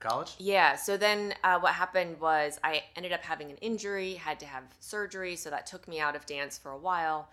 college 0.00 0.34
Yeah. 0.38 0.76
So 0.76 0.96
then 0.96 1.34
uh, 1.44 1.60
what 1.60 1.74
happened 1.74 2.18
was 2.20 2.58
I 2.64 2.82
ended 2.96 3.12
up 3.12 3.22
having 3.22 3.50
an 3.50 3.56
injury, 3.58 4.14
had 4.14 4.40
to 4.40 4.46
have 4.46 4.64
surgery. 4.80 5.36
So 5.36 5.50
that 5.50 5.66
took 5.66 5.86
me 5.86 6.00
out 6.00 6.16
of 6.16 6.26
dance 6.26 6.58
for 6.58 6.72
a 6.72 6.78
while. 6.78 7.28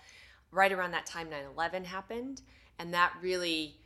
Right 0.51 0.71
around 0.71 0.91
that 0.91 1.05
time, 1.05 1.29
9 1.29 1.39
11 1.55 1.85
happened. 1.85 2.41
And 2.77 2.93
that 2.93 3.13
really, 3.21 3.77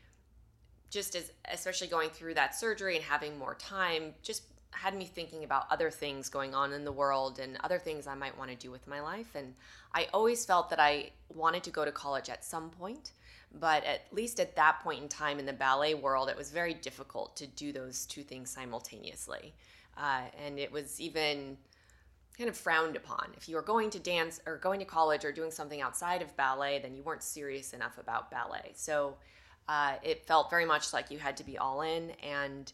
just 0.90 1.16
as, 1.16 1.32
especially 1.52 1.88
going 1.88 2.10
through 2.10 2.34
that 2.34 2.56
surgery 2.56 2.96
and 2.96 3.06
having 3.06 3.38
more 3.38 3.56
time, 3.56 4.14
just 4.22 4.44
had 4.72 4.96
me 4.96 5.06
thinking 5.06 5.44
about 5.44 5.66
other 5.70 5.90
things 5.90 6.30
going 6.30 6.54
on 6.56 6.74
in 6.74 6.84
the 6.84 6.92
world 6.92 7.40
and 7.40 7.58
other 7.64 7.78
things 7.78 8.08
I 8.08 8.16
might 8.16 8.38
want 8.38 8.50
to 8.50 8.56
do 8.56 8.72
with 8.72 8.88
my 8.88 9.00
life. 9.02 9.36
And 9.36 9.54
I 9.94 10.08
always 10.14 10.46
felt 10.46 10.70
that 10.70 10.80
I 10.80 11.12
wanted 11.30 11.64
to 11.64 11.70
go 11.70 11.86
to 11.86 11.92
college 11.92 12.30
at 12.30 12.44
some 12.44 12.70
point, 12.70 13.12
but 13.60 13.84
at 13.84 14.02
least 14.12 14.40
at 14.40 14.56
that 14.56 14.80
point 14.82 15.02
in 15.02 15.10
time 15.10 15.40
in 15.40 15.46
the 15.46 15.54
ballet 15.54 15.94
world, 15.94 16.30
it 16.30 16.38
was 16.38 16.52
very 16.52 16.74
difficult 16.74 17.36
to 17.38 17.48
do 17.48 17.72
those 17.72 18.06
two 18.06 18.24
things 18.24 18.50
simultaneously. 18.50 19.54
Uh, 19.98 20.22
and 20.46 20.58
it 20.58 20.72
was 20.72 21.02
even 21.02 21.58
kind 22.38 22.50
of 22.50 22.56
frowned 22.56 22.96
upon. 22.96 23.28
If 23.36 23.50
you 23.50 23.56
were 23.56 23.62
going 23.62 23.90
to 23.92 24.00
dance 24.00 24.40
or 24.46 24.58
going 24.58 24.80
to 24.80 24.86
college 24.86 25.26
or 25.26 25.32
doing 25.32 25.52
something 25.52 25.82
outside 25.82 26.22
of 26.22 26.36
ballet, 26.38 26.80
then 26.80 26.96
you 26.96 27.04
weren't 27.04 27.24
serious 27.24 27.74
enough 27.74 27.98
about 27.98 28.32
ballet. 28.32 28.72
So 28.74 29.16
uh, 29.68 29.96
it 30.02 30.26
felt 30.26 30.50
very 30.50 30.66
much 30.66 30.94
like 30.94 31.12
you 31.12 31.20
had 31.20 31.38
to 31.38 31.44
be 31.44 31.58
all 31.58 31.82
in. 31.82 32.12
And 32.24 32.72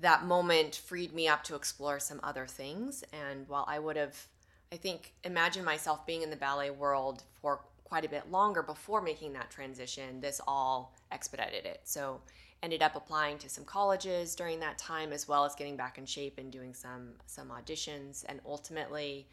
that 0.00 0.24
moment 0.24 0.76
freed 0.84 1.12
me 1.12 1.28
up 1.28 1.44
to 1.44 1.54
explore 1.54 2.00
some 2.00 2.20
other 2.22 2.46
things. 2.46 3.04
And 3.12 3.48
while 3.48 3.64
I 3.68 3.78
would 3.78 3.96
have, 3.96 4.26
I 4.72 4.76
think, 4.76 5.14
imagined 5.24 5.64
myself 5.64 6.04
being 6.04 6.22
in 6.22 6.30
the 6.30 6.36
ballet 6.36 6.70
world 6.70 7.22
for 7.40 7.60
quite 7.88 8.04
a 8.04 8.08
bit 8.08 8.30
longer 8.30 8.62
before 8.62 9.00
making 9.00 9.32
that 9.32 9.50
transition, 9.50 10.20
this 10.20 10.40
all 10.46 10.94
expedited 11.10 11.64
it. 11.64 11.80
So 11.84 12.20
ended 12.62 12.82
up 12.82 12.96
applying 12.96 13.38
to 13.38 13.48
some 13.48 13.64
colleges 13.64 14.34
during 14.34 14.60
that 14.60 14.78
time 14.78 15.12
as 15.12 15.28
well 15.28 15.44
as 15.44 15.54
getting 15.54 15.76
back 15.76 15.96
in 15.96 16.06
shape 16.06 16.38
and 16.38 16.50
doing 16.50 16.74
some 16.74 17.10
some 17.26 17.50
auditions 17.50 18.24
and 18.28 18.40
ultimately 18.44 19.28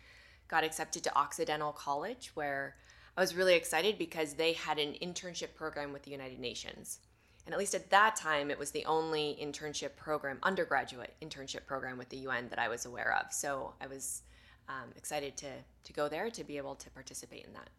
got 0.48 0.64
accepted 0.64 1.04
to 1.04 1.18
Occidental 1.18 1.72
College 1.72 2.32
where 2.36 2.76
I 3.18 3.22
was 3.22 3.36
really 3.36 3.56
excited 3.56 3.98
because 3.98 4.34
they 4.34 4.54
had 4.54 4.78
an 4.78 4.94
internship 5.02 5.56
program 5.56 5.94
with 5.94 6.04
the 6.04 6.12
United 6.12 6.40
Nations. 6.40 7.00
And 7.46 7.54
at 7.54 7.60
least 7.60 7.76
at 7.76 7.90
that 7.92 8.16
time, 8.16 8.50
it 8.52 8.60
was 8.60 8.72
the 8.72 8.86
only 8.86 9.38
internship 9.42 9.96
program, 9.96 10.40
undergraduate 10.44 11.14
internship 11.22 11.66
program 11.66 11.98
with 11.98 12.10
the 12.10 12.18
UN 12.18 12.50
that 12.50 12.60
I 12.60 12.68
was 12.68 12.86
aware 12.86 13.16
of. 13.22 13.32
So 13.32 13.74
I 13.80 13.88
was 13.88 14.24
um, 14.68 14.92
excited 14.98 15.38
to, 15.38 15.48
to 15.84 15.94
go 15.94 16.10
there 16.10 16.30
to 16.32 16.44
be 16.44 16.58
able 16.58 16.76
to 16.76 16.90
participate 16.90 17.46
in 17.46 17.54
that. 17.54 17.70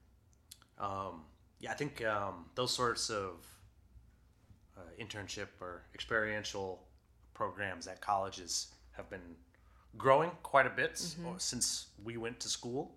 Um, 0.78 1.22
yeah 1.60 1.70
i 1.70 1.74
think 1.74 2.04
um, 2.04 2.46
those 2.54 2.72
sorts 2.72 3.10
of 3.10 3.46
uh, 4.76 4.80
internship 5.00 5.48
or 5.60 5.82
experiential 5.94 6.82
programs 7.34 7.86
at 7.86 8.00
colleges 8.00 8.68
have 8.92 9.08
been 9.10 9.36
growing 9.96 10.30
quite 10.42 10.66
a 10.66 10.70
bit 10.70 10.90
s- 10.92 11.16
or 11.26 11.34
since 11.38 11.86
we 12.04 12.16
went 12.16 12.38
to 12.40 12.48
school 12.48 12.94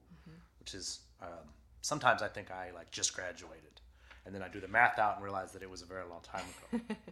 which 0.59 0.73
is 0.73 0.99
um, 1.21 1.45
sometimes 1.81 2.21
i 2.21 2.27
think 2.27 2.51
i 2.51 2.71
like 2.75 2.91
just 2.91 3.13
graduated 3.15 3.81
and 4.25 4.35
then 4.35 4.41
i 4.43 4.47
do 4.47 4.59
the 4.59 4.67
math 4.67 4.99
out 4.99 5.15
and 5.15 5.23
realize 5.23 5.51
that 5.53 5.61
it 5.63 5.69
was 5.69 5.81
a 5.81 5.85
very 5.85 6.05
long 6.07 6.21
time 6.21 6.43
ago. 6.73 6.83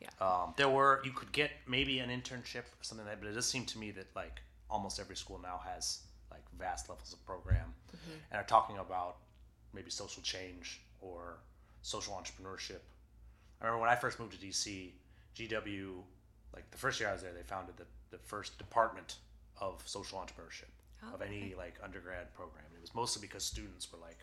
Yeah. 0.00 0.10
Um, 0.20 0.54
there 0.56 0.68
were 0.68 1.00
you 1.04 1.10
could 1.10 1.32
get 1.32 1.50
maybe 1.66 1.98
an 1.98 2.08
internship 2.08 2.58
or 2.60 2.82
something 2.82 3.04
like 3.04 3.16
that, 3.16 3.20
but 3.20 3.30
it 3.30 3.34
does 3.34 3.46
seem 3.48 3.64
to 3.66 3.78
me 3.80 3.90
that 3.90 4.06
like 4.14 4.40
almost 4.70 5.00
every 5.00 5.16
school 5.16 5.40
now 5.42 5.60
has 5.66 6.02
like 6.30 6.44
vast 6.56 6.88
levels 6.88 7.12
of 7.12 7.26
program. 7.26 7.74
And 8.30 8.40
are 8.40 8.44
talking 8.44 8.78
about 8.78 9.16
maybe 9.72 9.90
social 9.90 10.22
change 10.22 10.80
or 11.00 11.38
social 11.82 12.14
entrepreneurship. 12.14 12.80
I 13.60 13.66
remember 13.66 13.80
when 13.82 13.90
I 13.90 13.96
first 13.96 14.18
moved 14.20 14.38
to 14.40 14.46
DC, 14.46 14.90
GW, 15.36 15.94
like 16.54 16.70
the 16.70 16.78
first 16.78 17.00
year 17.00 17.08
I 17.08 17.12
was 17.12 17.22
there, 17.22 17.32
they 17.32 17.42
founded 17.42 17.76
the, 17.76 17.84
the 18.10 18.18
first 18.18 18.58
department 18.58 19.16
of 19.60 19.82
social 19.86 20.18
entrepreneurship 20.18 20.70
of 21.14 21.22
any 21.22 21.54
like 21.56 21.74
undergrad 21.82 22.32
program. 22.34 22.64
And 22.68 22.76
It 22.78 22.80
was 22.80 22.94
mostly 22.94 23.20
because 23.20 23.44
students 23.44 23.90
were 23.92 23.98
like, 23.98 24.18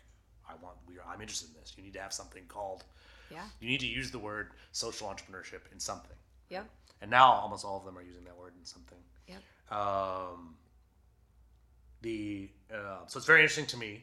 I 0.48 0.52
want, 0.62 0.76
we 0.86 0.98
are, 0.98 1.04
I'm 1.08 1.20
interested 1.20 1.48
in 1.48 1.60
this. 1.60 1.72
You 1.76 1.82
need 1.82 1.94
to 1.94 2.00
have 2.00 2.12
something 2.12 2.42
called, 2.48 2.84
Yeah. 3.30 3.44
you 3.60 3.68
need 3.68 3.80
to 3.80 3.86
use 3.86 4.10
the 4.10 4.18
word 4.18 4.50
social 4.72 5.08
entrepreneurship 5.08 5.60
in 5.72 5.80
something. 5.80 6.16
Yep. 6.50 6.68
And 7.02 7.10
now 7.10 7.32
almost 7.32 7.64
all 7.64 7.78
of 7.78 7.84
them 7.84 7.96
are 7.98 8.02
using 8.02 8.24
that 8.24 8.36
word 8.36 8.52
in 8.58 8.64
something. 8.64 8.98
Yep. 9.26 9.38
Um, 9.78 10.54
the 12.02 12.48
uh, 12.72 13.06
so 13.06 13.16
it's 13.18 13.26
very 13.26 13.40
interesting 13.40 13.66
to 13.66 13.76
me, 13.76 14.02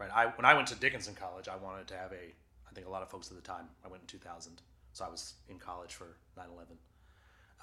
right? 0.00 0.10
I 0.12 0.26
when 0.26 0.44
I 0.44 0.54
went 0.54 0.66
to 0.68 0.74
Dickinson 0.74 1.14
College, 1.14 1.46
I 1.48 1.56
wanted 1.56 1.86
to 1.88 1.94
have 1.96 2.12
a. 2.12 2.34
I 2.68 2.72
think 2.72 2.86
a 2.86 2.90
lot 2.90 3.02
of 3.02 3.10
folks 3.10 3.30
at 3.30 3.36
the 3.36 3.42
time. 3.42 3.66
I 3.84 3.88
went 3.88 4.02
in 4.02 4.06
2000, 4.06 4.62
so 4.92 5.04
I 5.04 5.08
was 5.08 5.34
in 5.48 5.58
college 5.58 5.94
for 5.94 6.16
9/11. 6.38 6.76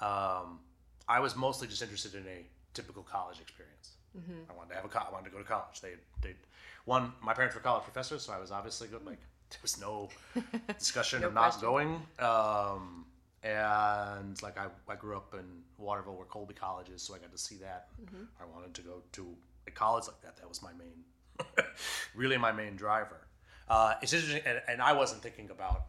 Um, 0.00 0.60
I 1.08 1.20
was 1.20 1.34
mostly 1.34 1.66
just 1.66 1.82
interested 1.82 2.14
in 2.14 2.26
a 2.26 2.46
typical 2.74 3.02
college 3.02 3.40
experience. 3.40 3.92
I 4.50 4.56
wanted 4.56 4.70
to 4.70 4.74
have 4.76 4.84
a 4.84 4.88
co- 4.88 5.04
I 5.08 5.12
wanted 5.12 5.26
to 5.26 5.30
go 5.30 5.38
to 5.38 5.44
college. 5.44 5.80
They 5.80 5.92
they 6.22 6.34
one 6.84 7.12
my 7.22 7.34
parents 7.34 7.54
were 7.54 7.60
college 7.60 7.84
professors, 7.84 8.22
so 8.22 8.32
I 8.32 8.38
was 8.38 8.50
obviously 8.50 8.88
good. 8.88 9.04
Like 9.04 9.18
there 9.50 9.58
was 9.62 9.80
no 9.80 10.08
discussion 10.78 11.20
No 11.22 11.28
of 11.28 11.34
not 11.34 11.60
going. 11.60 12.00
Um, 12.18 13.06
and 13.42 14.40
like 14.42 14.58
I, 14.58 14.66
I 14.90 14.96
grew 14.96 15.16
up 15.16 15.34
in 15.34 15.62
Waterville 15.78 16.16
where 16.16 16.26
Colby 16.26 16.54
College 16.54 16.88
is, 16.90 17.02
so 17.02 17.14
I 17.14 17.18
got 17.18 17.30
to 17.32 17.38
see 17.38 17.56
that. 17.56 17.88
I 18.40 18.44
wanted 18.52 18.74
to 18.74 18.82
go 18.82 19.02
to 19.12 19.36
a 19.66 19.70
college 19.70 20.06
like 20.08 20.20
that. 20.22 20.36
That 20.38 20.48
was 20.48 20.60
my 20.62 20.72
main, 20.72 21.04
really 22.14 22.36
my 22.36 22.52
main 22.52 22.76
driver. 22.76 23.26
Uh, 23.68 23.94
it's 24.02 24.12
interesting, 24.12 24.42
and, 24.46 24.60
and 24.68 24.82
I 24.82 24.92
wasn't 24.92 25.22
thinking 25.22 25.50
about 25.50 25.86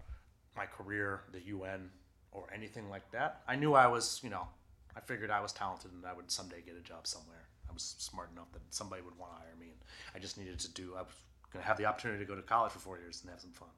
my 0.56 0.66
career, 0.66 1.22
the 1.32 1.42
UN, 1.42 1.90
or 2.32 2.48
anything 2.54 2.90
like 2.90 3.10
that. 3.12 3.42
I 3.48 3.56
knew 3.56 3.74
I 3.74 3.88
was, 3.88 4.20
you 4.24 4.30
know, 4.30 4.48
I 4.96 5.00
figured 5.00 5.32
I 5.32 5.42
was 5.42 5.54
talented 5.54 5.92
and 5.92 6.06
I 6.06 6.14
would 6.14 6.30
someday 6.30 6.62
get 6.66 6.76
a 6.76 6.82
job 6.82 7.08
somewhere. 7.08 7.48
I 7.70 7.74
was 7.74 7.96
smart 7.98 8.32
enough 8.34 8.52
that 8.54 8.62
somebody 8.70 9.02
would 9.02 9.18
want 9.18 9.32
to 9.34 9.38
hire 9.38 9.56
me, 9.60 9.68
and 9.68 9.80
I 10.16 10.20
just 10.20 10.38
needed 10.38 10.60
to 10.60 10.72
do. 10.74 10.96
I 10.98 11.02
was 11.02 11.12
going 11.54 11.64
to 11.64 11.68
have 11.68 11.78
the 11.78 11.86
opportunity 11.86 12.20
to 12.24 12.28
go 12.28 12.36
to 12.36 12.42
college 12.42 12.72
for 12.72 12.80
four 12.80 12.98
years 12.98 13.22
and 13.22 13.32
have 13.32 13.42
some 13.42 13.52
fun. 13.52 13.70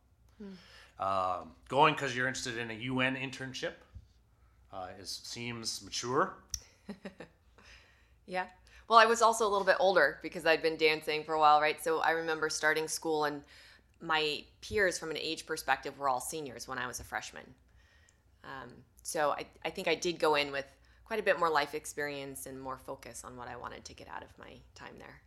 Um, 0.99 1.51
going 1.67 1.93
because 1.93 2.15
you're 2.15 2.27
interested 2.27 2.57
in 2.57 2.71
a 2.71 2.73
UN 2.73 3.15
internship 3.15 3.73
uh, 4.73 4.87
is 4.99 5.21
seems 5.23 5.81
mature. 5.83 6.33
Yeah. 8.27 8.45
Well, 8.91 8.99
I 8.99 9.05
was 9.05 9.21
also 9.21 9.47
a 9.47 9.51
little 9.51 9.65
bit 9.65 9.77
older 9.79 10.19
because 10.21 10.45
I'd 10.45 10.61
been 10.61 10.75
dancing 10.75 11.23
for 11.23 11.33
a 11.33 11.39
while, 11.39 11.61
right? 11.61 11.81
So 11.81 11.99
I 11.99 12.11
remember 12.11 12.49
starting 12.49 12.89
school, 12.89 13.23
and 13.23 13.41
my 14.01 14.43
peers, 14.59 14.99
from 14.99 15.11
an 15.11 15.17
age 15.17 15.45
perspective, 15.45 15.97
were 15.97 16.09
all 16.09 16.19
seniors 16.19 16.67
when 16.67 16.77
I 16.77 16.85
was 16.87 16.99
a 16.99 17.05
freshman. 17.05 17.45
Um, 18.43 18.69
so 19.01 19.31
I, 19.31 19.45
I 19.63 19.69
think 19.69 19.87
I 19.87 19.95
did 19.95 20.19
go 20.19 20.35
in 20.35 20.51
with 20.51 20.65
quite 21.05 21.21
a 21.21 21.23
bit 21.23 21.39
more 21.39 21.49
life 21.49 21.73
experience 21.73 22.47
and 22.47 22.59
more 22.59 22.77
focus 22.77 23.23
on 23.23 23.37
what 23.37 23.47
I 23.47 23.55
wanted 23.55 23.85
to 23.85 23.93
get 23.93 24.09
out 24.09 24.23
of 24.23 24.37
my 24.37 24.57
time 24.75 24.95
there. 24.97 25.21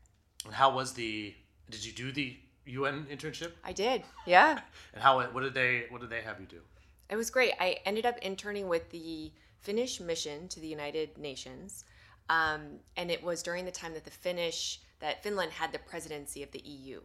And 0.45 0.53
how 0.53 0.75
was 0.75 0.93
the? 0.93 1.35
Did 1.71 1.87
you 1.87 1.93
do 1.93 2.13
the 2.13 2.37
UN 2.67 3.07
internship? 3.11 3.53
I 3.65 3.73
did. 3.73 4.03
Yeah. 4.27 4.61
And 4.93 5.03
how? 5.03 5.23
What 5.29 5.43
did 5.43 5.55
they? 5.55 5.87
What 5.89 6.03
did 6.03 6.11
they 6.11 6.21
have 6.21 6.39
you 6.39 6.45
do? 6.45 6.61
It 7.09 7.17
was 7.17 7.31
great. 7.31 7.55
I 7.59 7.79
ended 7.87 8.05
up 8.05 8.19
interning 8.19 8.69
with 8.69 8.91
the 8.91 9.33
Finnish 9.61 10.01
mission 10.01 10.49
to 10.49 10.61
the 10.61 10.69
United 10.69 11.17
Nations, 11.17 11.87
um, 12.29 12.79
and 12.97 13.11
it 13.11 13.23
was 13.23 13.43
during 13.43 13.65
the 13.65 13.71
time 13.71 13.95
that 13.95 14.05
the 14.05 14.11
Finnish 14.11 14.81
that 15.01 15.23
Finland 15.23 15.53
had 15.53 15.73
the 15.73 15.79
presidency 15.79 16.43
of 16.43 16.51
the 16.53 16.61
EU. 16.61 17.01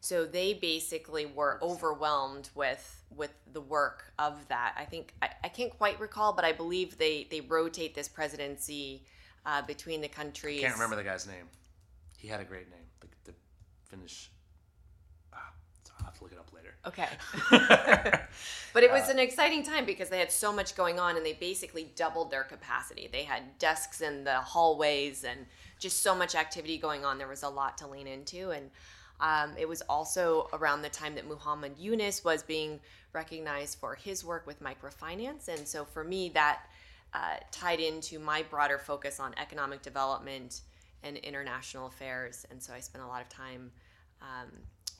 So 0.00 0.26
they 0.26 0.52
basically 0.52 1.24
were 1.24 1.58
overwhelmed 1.62 2.50
with 2.54 3.04
with 3.16 3.32
the 3.52 3.60
work 3.60 4.12
of 4.18 4.46
that. 4.48 4.74
I 4.76 4.84
think 4.84 5.14
I, 5.22 5.30
I 5.44 5.48
can't 5.48 5.70
quite 5.70 5.98
recall, 5.98 6.34
but 6.34 6.44
I 6.44 6.52
believe 6.52 6.98
they 6.98 7.26
they 7.30 7.40
rotate 7.40 7.94
this 7.94 8.08
presidency 8.08 9.04
uh, 9.46 9.62
between 9.62 10.00
the 10.00 10.08
countries. 10.08 10.60
I 10.60 10.62
can't 10.66 10.74
remember 10.74 10.96
the 10.96 11.04
guy's 11.04 11.26
name. 11.26 11.46
He 12.18 12.28
had 12.28 12.40
a 12.40 12.44
great 12.44 12.70
name. 12.70 12.84
The, 13.00 13.06
the 13.24 13.34
Finnish. 13.84 14.30
Ah, 15.32 15.52
I'll 15.98 16.06
have 16.06 16.18
to 16.18 16.24
look 16.24 16.32
it 16.32 16.38
up 16.38 16.52
later. 16.52 16.73
Okay. 16.86 17.08
but 17.50 18.82
it 18.82 18.90
was 18.90 19.08
an 19.08 19.18
exciting 19.18 19.62
time 19.62 19.86
because 19.86 20.10
they 20.10 20.18
had 20.18 20.30
so 20.30 20.52
much 20.52 20.74
going 20.76 20.98
on 20.98 21.16
and 21.16 21.24
they 21.24 21.32
basically 21.32 21.90
doubled 21.96 22.30
their 22.30 22.44
capacity. 22.44 23.08
They 23.10 23.22
had 23.22 23.58
desks 23.58 24.00
in 24.00 24.24
the 24.24 24.34
hallways 24.34 25.24
and 25.24 25.46
just 25.78 26.02
so 26.02 26.14
much 26.14 26.34
activity 26.34 26.76
going 26.78 27.04
on. 27.04 27.18
There 27.18 27.28
was 27.28 27.42
a 27.42 27.48
lot 27.48 27.78
to 27.78 27.86
lean 27.86 28.06
into. 28.06 28.50
And 28.50 28.70
um, 29.20 29.52
it 29.58 29.68
was 29.68 29.82
also 29.82 30.48
around 30.52 30.82
the 30.82 30.88
time 30.90 31.14
that 31.14 31.26
Muhammad 31.26 31.78
Yunus 31.78 32.24
was 32.24 32.42
being 32.42 32.80
recognized 33.12 33.78
for 33.78 33.94
his 33.94 34.24
work 34.24 34.46
with 34.46 34.62
microfinance. 34.62 35.48
And 35.48 35.66
so 35.66 35.84
for 35.84 36.04
me, 36.04 36.30
that 36.30 36.62
uh, 37.14 37.36
tied 37.50 37.80
into 37.80 38.18
my 38.18 38.42
broader 38.42 38.78
focus 38.78 39.20
on 39.20 39.34
economic 39.38 39.82
development 39.82 40.62
and 41.02 41.16
international 41.18 41.86
affairs. 41.86 42.44
And 42.50 42.62
so 42.62 42.74
I 42.74 42.80
spent 42.80 43.04
a 43.04 43.06
lot 43.06 43.22
of 43.22 43.28
time 43.28 43.70
um, 44.20 44.48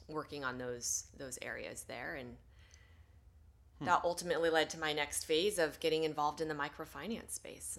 working 0.08 0.44
on 0.44 0.58
those 0.58 1.04
those 1.18 1.38
areas 1.42 1.84
there. 1.88 2.14
And 2.14 2.36
that 3.80 4.00
ultimately 4.04 4.50
led 4.50 4.70
to 4.70 4.78
my 4.78 4.92
next 4.92 5.24
phase 5.24 5.58
of 5.58 5.78
getting 5.80 6.04
involved 6.04 6.40
in 6.40 6.48
the 6.48 6.54
microfinance 6.54 7.32
space. 7.32 7.78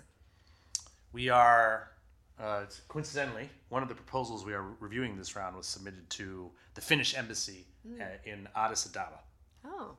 We 1.13 1.29
are, 1.29 1.91
uh, 2.39 2.63
coincidentally, 2.87 3.49
one 3.69 3.81
of 3.81 3.89
the 3.89 3.95
proposals 3.95 4.45
we 4.45 4.53
are 4.53 4.65
reviewing 4.79 5.15
this 5.17 5.35
round 5.35 5.55
was 5.55 5.65
submitted 5.65 6.09
to 6.11 6.51
the 6.73 6.81
Finnish 6.81 7.15
embassy 7.17 7.65
uh, 7.99 8.03
in 8.25 8.47
Addis 8.55 8.85
Ababa, 8.85 9.19
oh. 9.65 9.91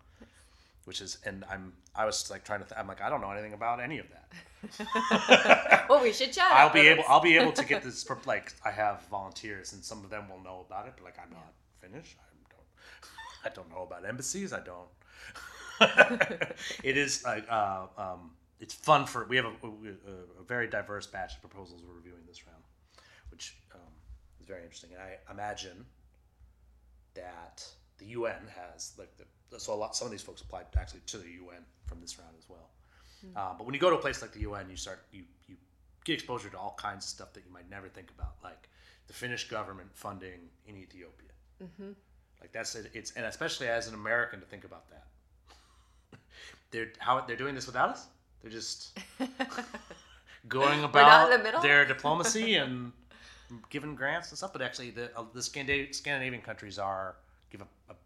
Which 0.84 1.00
is, 1.00 1.18
and 1.24 1.44
I'm, 1.50 1.72
I 1.96 2.04
was 2.04 2.30
like 2.30 2.44
trying 2.44 2.60
to, 2.60 2.66
th- 2.66 2.78
I'm 2.78 2.86
like, 2.86 3.00
I 3.00 3.08
don't 3.08 3.20
know 3.20 3.30
anything 3.30 3.54
about 3.54 3.80
any 3.80 3.98
of 3.98 4.06
that. 4.10 5.86
well 5.88 6.02
we 6.02 6.12
should 6.12 6.32
chat 6.32 6.50
I'll 6.50 6.72
be 6.72 6.80
able. 6.80 7.04
I'll 7.08 7.20
be 7.20 7.36
able 7.36 7.52
to 7.52 7.64
get 7.64 7.82
this, 7.84 8.08
like, 8.24 8.52
I 8.64 8.70
have 8.70 9.02
volunteers 9.10 9.72
and 9.72 9.84
some 9.84 10.04
of 10.04 10.10
them 10.10 10.28
will 10.28 10.42
know 10.42 10.64
about 10.68 10.86
it, 10.86 10.92
but 10.96 11.04
like, 11.04 11.18
I'm 11.18 11.30
not 11.30 11.52
Finnish. 11.88 12.16
I 12.20 12.24
don't, 12.50 12.66
I 13.44 13.54
don't 13.54 13.70
know 13.70 13.82
about 13.82 14.08
embassies. 14.08 14.52
I 14.52 14.60
don't. 14.60 14.88
it 16.82 16.96
is 16.96 17.24
uh, 17.24 17.86
um, 17.98 18.30
it's 18.60 18.74
fun 18.74 19.06
for, 19.06 19.26
we 19.26 19.36
have 19.36 19.44
a, 19.44 19.66
a, 19.66 20.40
a 20.40 20.44
very 20.46 20.66
diverse 20.66 21.06
batch 21.06 21.34
of 21.34 21.40
proposals 21.40 21.82
we're 21.86 21.94
reviewing 21.94 22.22
this 22.26 22.46
round, 22.46 22.62
which 23.30 23.56
um, 23.74 23.80
is 24.40 24.46
very 24.46 24.62
interesting. 24.62 24.90
And 24.92 25.02
I 25.02 25.32
imagine 25.32 25.84
that 27.14 27.66
the 27.98 28.06
UN 28.06 28.42
has 28.54 28.92
like 28.98 29.10
the 29.16 29.24
so 29.58 29.72
a 29.72 29.76
lot 29.76 29.96
some 29.96 30.06
of 30.06 30.12
these 30.12 30.22
folks 30.22 30.42
applied 30.42 30.66
actually 30.76 31.00
to 31.06 31.18
the 31.18 31.28
UN 31.28 31.62
from 31.86 32.00
this 32.00 32.18
round 32.18 32.34
as 32.38 32.48
well. 32.48 32.70
Uh, 33.34 33.54
but 33.56 33.64
when 33.64 33.74
you 33.74 33.80
go 33.80 33.90
to 33.90 33.96
a 33.96 34.00
place 34.00 34.22
like 34.22 34.32
the 34.32 34.40
UN, 34.40 34.68
you 34.70 34.76
start 34.76 35.04
you 35.12 35.24
you 35.46 35.56
get 36.04 36.14
exposure 36.14 36.48
to 36.50 36.58
all 36.58 36.76
kinds 36.78 37.04
of 37.06 37.10
stuff 37.10 37.32
that 37.32 37.44
you 37.46 37.52
might 37.52 37.68
never 37.70 37.88
think 37.88 38.10
about, 38.16 38.34
like 38.44 38.68
the 39.06 39.12
Finnish 39.12 39.48
government 39.48 39.88
funding 39.94 40.50
in 40.66 40.76
Ethiopia. 40.76 41.30
Like 42.40 42.52
that's 42.52 42.74
it. 42.74 42.90
It's 42.94 43.12
and 43.12 43.26
especially 43.26 43.68
as 43.68 43.88
an 43.88 43.94
American 43.94 44.40
to 44.40 44.46
think 44.46 44.64
about 44.64 44.84
that. 44.90 45.06
they're 46.70 46.92
how 46.98 47.20
they're 47.22 47.36
doing 47.36 47.54
this 47.54 47.66
without 47.66 47.90
us. 47.90 48.06
They're 48.42 48.50
just 48.50 48.98
going 50.48 50.84
about 50.84 51.30
the 51.30 51.60
their 51.62 51.84
diplomacy 51.84 52.56
and 52.56 52.92
giving 53.70 53.94
grants 53.94 54.30
and 54.30 54.38
stuff. 54.38 54.52
But 54.52 54.62
actually, 54.62 54.90
the 54.90 55.10
uh, 55.16 55.24
the 55.32 55.42
Scandinavian, 55.42 55.92
Scandinavian 55.92 56.42
countries 56.42 56.78
are 56.78 57.16
give 57.50 57.60
a, 57.60 57.92
a 57.92 57.96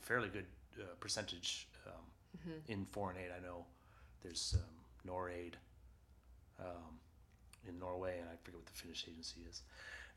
fairly 0.00 0.28
good 0.28 0.46
uh, 0.80 0.84
percentage 1.00 1.66
um, 1.86 1.92
Mm-hmm. 2.36 2.72
in 2.72 2.84
foreign 2.86 3.16
aid. 3.16 3.30
I 3.36 3.40
know 3.46 3.64
there's 4.22 4.56
um, 4.58 5.10
Norad 5.10 5.54
um, 6.60 6.98
in 7.68 7.78
Norway, 7.78 8.18
and 8.18 8.28
I 8.28 8.34
forget 8.42 8.56
what 8.56 8.66
the 8.66 8.72
Finnish 8.72 9.06
agency 9.08 9.40
is. 9.48 9.62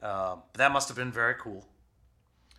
Um, 0.01 0.41
but 0.51 0.57
that 0.57 0.71
must 0.71 0.87
have 0.89 0.97
been 0.97 1.11
very 1.11 1.35
cool. 1.39 1.65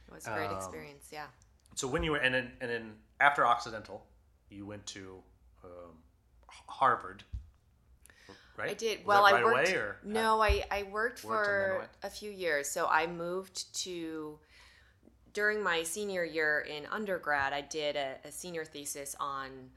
It 0.08 0.14
was 0.14 0.26
a 0.26 0.30
great 0.30 0.48
um, 0.48 0.56
experience 0.56 1.08
yeah 1.12 1.26
So 1.74 1.86
when 1.86 2.02
you 2.02 2.12
were 2.12 2.18
and 2.18 2.34
then 2.34 2.50
and 2.60 2.70
then 2.70 2.92
after 3.20 3.46
Occidental, 3.46 4.04
you 4.50 4.66
went 4.66 4.86
to 4.86 5.22
um, 5.64 5.92
Harvard, 6.46 7.24
right? 8.56 8.70
I 8.70 8.74
did. 8.74 8.98
Was 8.98 9.06
well, 9.06 9.24
that 9.24 9.34
I 9.34 9.44
worked. 9.44 9.68
away 9.68 9.76
or 9.76 9.96
no, 10.04 10.40
I 10.40 10.64
I 10.70 10.82
worked, 10.84 11.24
Worked 11.24 11.46
for 11.46 11.88
a 12.02 12.10
few 12.10 12.30
years. 12.30 12.68
So 12.68 12.86
I 12.86 13.06
moved 13.06 13.74
to 13.84 14.38
during 15.32 15.62
my 15.62 15.82
senior 15.82 16.24
year 16.24 16.60
in 16.68 16.86
undergrad. 16.86 17.52
I 17.52 17.60
did 17.60 17.96
a, 17.96 18.16
a 18.24 18.32
senior 18.32 18.64
thesis 18.64 19.14
on 19.20 19.70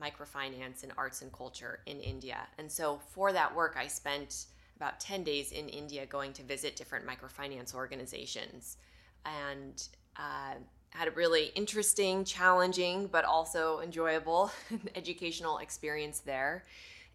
microfinance 0.00 0.84
and 0.84 0.92
arts 0.96 1.22
and 1.22 1.32
culture 1.32 1.80
in 1.86 2.00
India, 2.00 2.46
and 2.58 2.70
so 2.70 3.00
for 3.14 3.32
that 3.32 3.54
work, 3.54 3.76
I 3.78 3.86
spent 3.88 4.46
about 4.76 5.00
ten 5.00 5.24
days 5.24 5.52
in 5.52 5.68
India 5.68 6.06
going 6.06 6.32
to 6.34 6.42
visit 6.42 6.76
different 6.76 7.04
microfinance 7.06 7.74
organizations, 7.74 8.76
and 9.24 9.88
uh, 10.16 10.54
had 10.90 11.08
a 11.08 11.10
really 11.12 11.46
interesting, 11.54 12.24
challenging, 12.24 13.06
but 13.06 13.24
also 13.24 13.80
enjoyable 13.80 14.50
educational 14.94 15.58
experience 15.58 16.20
there. 16.20 16.64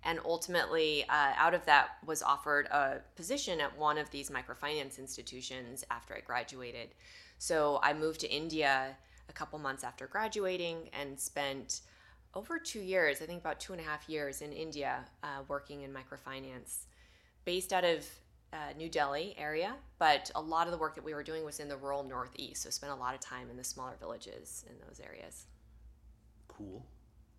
And 0.05 0.19
ultimately, 0.25 1.05
uh, 1.07 1.33
out 1.37 1.53
of 1.53 1.65
that, 1.65 1.91
was 2.05 2.21
offered 2.21 2.67
a 2.67 2.97
position 3.15 3.61
at 3.61 3.77
one 3.77 3.97
of 3.97 4.09
these 4.09 4.29
microfinance 4.29 4.99
institutions 4.99 5.83
after 5.89 6.13
I 6.13 6.19
graduated. 6.19 6.89
So 7.37 7.79
I 7.81 7.93
moved 7.93 8.19
to 8.21 8.31
India 8.31 8.97
a 9.29 9.33
couple 9.33 9.57
months 9.59 9.83
after 9.83 10.07
graduating 10.07 10.89
and 10.99 11.17
spent 11.19 11.81
over 12.35 12.57
two 12.57 12.79
years, 12.79 13.21
I 13.21 13.25
think 13.25 13.41
about 13.41 13.59
two 13.59 13.73
and 13.73 13.81
a 13.81 13.85
half 13.85 14.09
years 14.09 14.41
in 14.41 14.51
India, 14.51 15.05
uh, 15.21 15.43
working 15.47 15.81
in 15.81 15.93
microfinance, 15.93 16.85
based 17.45 17.71
out 17.71 17.83
of 17.83 18.05
uh, 18.53 18.73
New 18.77 18.87
Delhi 18.87 19.33
area, 19.37 19.73
but 19.97 20.29
a 20.35 20.41
lot 20.41 20.67
of 20.67 20.71
the 20.71 20.77
work 20.77 20.95
that 20.95 21.03
we 21.03 21.13
were 21.13 21.23
doing 21.23 21.43
was 21.43 21.59
in 21.59 21.67
the 21.67 21.77
rural 21.77 22.03
northeast. 22.03 22.63
So 22.63 22.69
spent 22.69 22.93
a 22.93 22.95
lot 22.95 23.15
of 23.15 23.19
time 23.19 23.49
in 23.49 23.57
the 23.57 23.63
smaller 23.63 23.95
villages 23.99 24.63
in 24.69 24.75
those 24.87 24.99
areas. 24.99 25.45
Cool. 26.47 26.85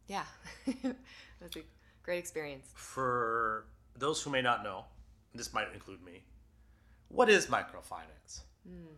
Yeah, 0.09 0.25
it 0.67 0.97
was 1.41 1.57
a 1.57 1.61
great 2.03 2.19
experience. 2.19 2.67
For 2.75 3.67
those 3.97 4.21
who 4.21 4.31
may 4.31 4.43
not 4.43 4.65
know, 4.65 4.85
this 5.35 5.55
might 5.55 5.73
include 5.73 6.05
me. 6.05 6.25
What 7.09 7.31
is 7.31 7.47
microfinance? 7.47 8.43
Mm. 8.69 8.97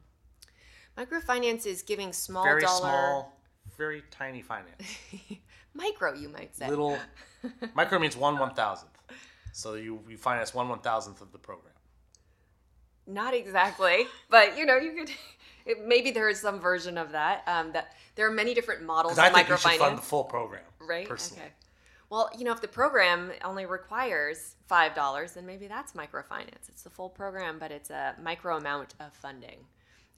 Microfinance 0.98 1.66
is 1.66 1.82
giving 1.82 2.12
small 2.12 2.42
very 2.42 2.62
dollar, 2.62 2.80
small, 2.80 3.40
very 3.76 4.02
tiny 4.10 4.40
finance. 4.40 4.96
micro, 5.74 6.14
you 6.14 6.28
might 6.28 6.56
say. 6.56 6.68
Little 6.68 6.98
micro 7.74 7.98
means 7.98 8.16
one 8.16 8.38
one 8.38 8.54
thousandth. 8.54 8.96
So 9.52 9.74
you 9.74 10.00
you 10.08 10.16
finance 10.16 10.54
one 10.54 10.68
one 10.68 10.80
thousandth 10.80 11.20
of 11.20 11.30
the 11.30 11.38
program. 11.38 11.75
Not 13.06 13.34
exactly, 13.34 14.06
but 14.30 14.56
you 14.58 14.66
know, 14.66 14.76
you 14.76 14.92
could. 14.92 15.10
It, 15.64 15.84
maybe 15.84 16.12
there 16.12 16.28
is 16.28 16.38
some 16.40 16.60
version 16.60 16.96
of 16.96 17.10
that. 17.12 17.42
Um, 17.48 17.72
that 17.72 17.94
there 18.14 18.26
are 18.28 18.30
many 18.32 18.54
different 18.54 18.84
models 18.84 19.14
of 19.14 19.18
I 19.18 19.30
think 19.30 19.48
you 19.48 19.54
microfinance. 19.54 19.70
should 19.72 19.80
fund 19.80 19.98
the 19.98 20.02
full 20.02 20.24
program. 20.24 20.62
right? 20.80 21.08
Personally. 21.08 21.42
Okay. 21.42 21.52
Well, 22.08 22.30
you 22.38 22.44
know, 22.44 22.52
if 22.52 22.60
the 22.60 22.68
program 22.68 23.32
only 23.44 23.66
requires 23.66 24.54
five 24.68 24.94
dollars, 24.94 25.32
then 25.32 25.44
maybe 25.44 25.66
that's 25.66 25.92
microfinance. 25.92 26.68
It's 26.68 26.82
the 26.82 26.90
full 26.90 27.08
program, 27.08 27.58
but 27.58 27.72
it's 27.72 27.90
a 27.90 28.14
micro 28.22 28.56
amount 28.58 28.94
of 29.00 29.12
funding. 29.12 29.58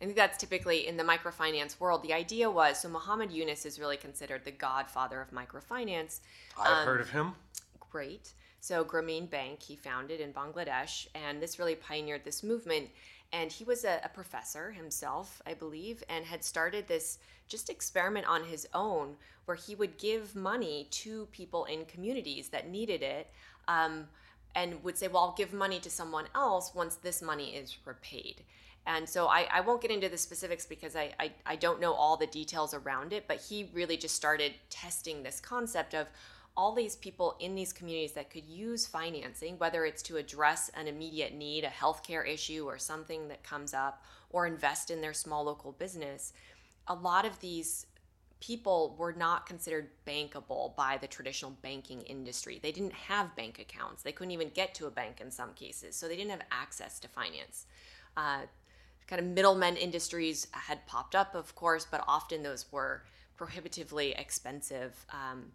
I 0.00 0.04
think 0.04 0.16
that's 0.16 0.36
typically 0.38 0.86
in 0.86 0.96
the 0.98 1.02
microfinance 1.02 1.80
world. 1.80 2.02
The 2.02 2.12
idea 2.12 2.48
was 2.50 2.80
so 2.80 2.88
Muhammad 2.88 3.32
Yunus 3.32 3.64
is 3.66 3.80
really 3.80 3.96
considered 3.96 4.44
the 4.44 4.50
godfather 4.52 5.20
of 5.20 5.30
microfinance. 5.30 6.20
I've 6.60 6.80
Um, 6.80 6.86
heard 6.86 7.00
of 7.00 7.10
him. 7.10 7.32
Great. 7.90 8.32
So 8.60 8.84
Grameen 8.84 9.28
Bank 9.30 9.62
he 9.62 9.76
founded 9.76 10.20
in 10.20 10.32
Bangladesh, 10.32 11.06
and 11.14 11.40
this 11.40 11.58
really 11.58 11.76
pioneered 11.76 12.24
this 12.24 12.42
movement. 12.42 12.88
And 13.32 13.52
he 13.52 13.64
was 13.64 13.84
a, 13.84 14.00
a 14.04 14.08
professor 14.08 14.70
himself, 14.70 15.42
I 15.46 15.54
believe, 15.54 16.02
and 16.08 16.24
had 16.24 16.42
started 16.42 16.88
this 16.88 17.18
just 17.46 17.68
experiment 17.68 18.26
on 18.26 18.44
his 18.44 18.66
own 18.74 19.16
where 19.44 19.56
he 19.56 19.74
would 19.74 19.98
give 19.98 20.34
money 20.34 20.88
to 20.90 21.26
people 21.26 21.64
in 21.66 21.84
communities 21.86 22.48
that 22.48 22.68
needed 22.68 23.02
it. 23.02 23.30
Um, 23.66 24.08
and 24.54 24.82
would 24.82 24.98
say, 24.98 25.08
Well, 25.08 25.22
I'll 25.22 25.34
give 25.36 25.52
money 25.52 25.78
to 25.80 25.90
someone 25.90 26.24
else 26.34 26.74
once 26.74 26.96
this 26.96 27.22
money 27.22 27.54
is 27.54 27.76
repaid. 27.84 28.42
And 28.86 29.06
so 29.06 29.26
I, 29.26 29.46
I 29.52 29.60
won't 29.60 29.82
get 29.82 29.90
into 29.90 30.08
the 30.08 30.16
specifics 30.16 30.64
because 30.64 30.96
I, 30.96 31.12
I, 31.20 31.30
I 31.44 31.56
don't 31.56 31.78
know 31.78 31.92
all 31.92 32.16
the 32.16 32.26
details 32.26 32.72
around 32.72 33.12
it, 33.12 33.28
but 33.28 33.38
he 33.38 33.70
really 33.74 33.98
just 33.98 34.16
started 34.16 34.54
testing 34.70 35.22
this 35.22 35.40
concept 35.40 35.94
of 35.94 36.06
all 36.58 36.72
these 36.72 36.96
people 36.96 37.36
in 37.38 37.54
these 37.54 37.72
communities 37.72 38.14
that 38.14 38.30
could 38.30 38.44
use 38.44 38.84
financing, 38.84 39.56
whether 39.58 39.84
it's 39.84 40.02
to 40.02 40.16
address 40.16 40.72
an 40.74 40.88
immediate 40.88 41.32
need, 41.32 41.62
a 41.62 41.68
healthcare 41.68 42.28
issue, 42.28 42.64
or 42.66 42.76
something 42.76 43.28
that 43.28 43.44
comes 43.44 43.72
up, 43.72 44.02
or 44.30 44.44
invest 44.44 44.90
in 44.90 45.00
their 45.00 45.12
small 45.12 45.44
local 45.44 45.70
business. 45.70 46.32
A 46.88 46.94
lot 46.94 47.24
of 47.24 47.38
these 47.38 47.86
people 48.40 48.96
were 48.98 49.12
not 49.12 49.46
considered 49.46 49.88
bankable 50.04 50.74
by 50.74 50.98
the 51.00 51.06
traditional 51.06 51.52
banking 51.62 52.02
industry. 52.02 52.58
They 52.60 52.72
didn't 52.72 52.92
have 52.92 53.36
bank 53.36 53.60
accounts. 53.60 54.02
They 54.02 54.12
couldn't 54.12 54.32
even 54.32 54.50
get 54.50 54.74
to 54.74 54.86
a 54.86 54.90
bank 54.90 55.20
in 55.20 55.30
some 55.30 55.54
cases. 55.54 55.94
So 55.94 56.08
they 56.08 56.16
didn't 56.16 56.32
have 56.32 56.42
access 56.50 56.98
to 57.00 57.08
finance. 57.08 57.66
Uh, 58.16 58.42
kind 59.06 59.20
of 59.20 59.28
middlemen 59.28 59.76
industries 59.76 60.48
had 60.50 60.84
popped 60.88 61.14
up, 61.14 61.36
of 61.36 61.54
course, 61.54 61.86
but 61.88 62.02
often 62.08 62.42
those 62.42 62.66
were 62.72 63.04
prohibitively 63.36 64.12
expensive 64.18 65.06
um, 65.12 65.52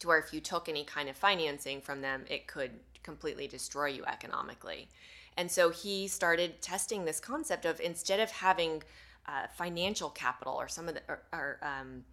to 0.00 0.08
where 0.08 0.18
if 0.18 0.32
you 0.32 0.40
took 0.40 0.68
any 0.68 0.84
kind 0.84 1.08
of 1.08 1.16
financing 1.16 1.80
from 1.80 2.00
them, 2.00 2.24
it 2.28 2.46
could 2.46 2.70
completely 3.02 3.46
destroy 3.46 3.86
you 3.86 4.04
economically. 4.06 4.88
And 5.36 5.50
so 5.50 5.70
he 5.70 6.08
started 6.08 6.60
testing 6.60 7.04
this 7.04 7.20
concept 7.20 7.64
of 7.64 7.80
instead 7.80 8.20
of 8.20 8.30
having 8.30 8.82
uh, 9.26 9.46
financial 9.56 10.10
capital 10.10 10.54
or 10.54 10.68
some 10.68 10.88
of 10.88 10.94
the 10.94 11.02
or, 11.08 11.22
or 11.32 11.58
um, 11.62 12.04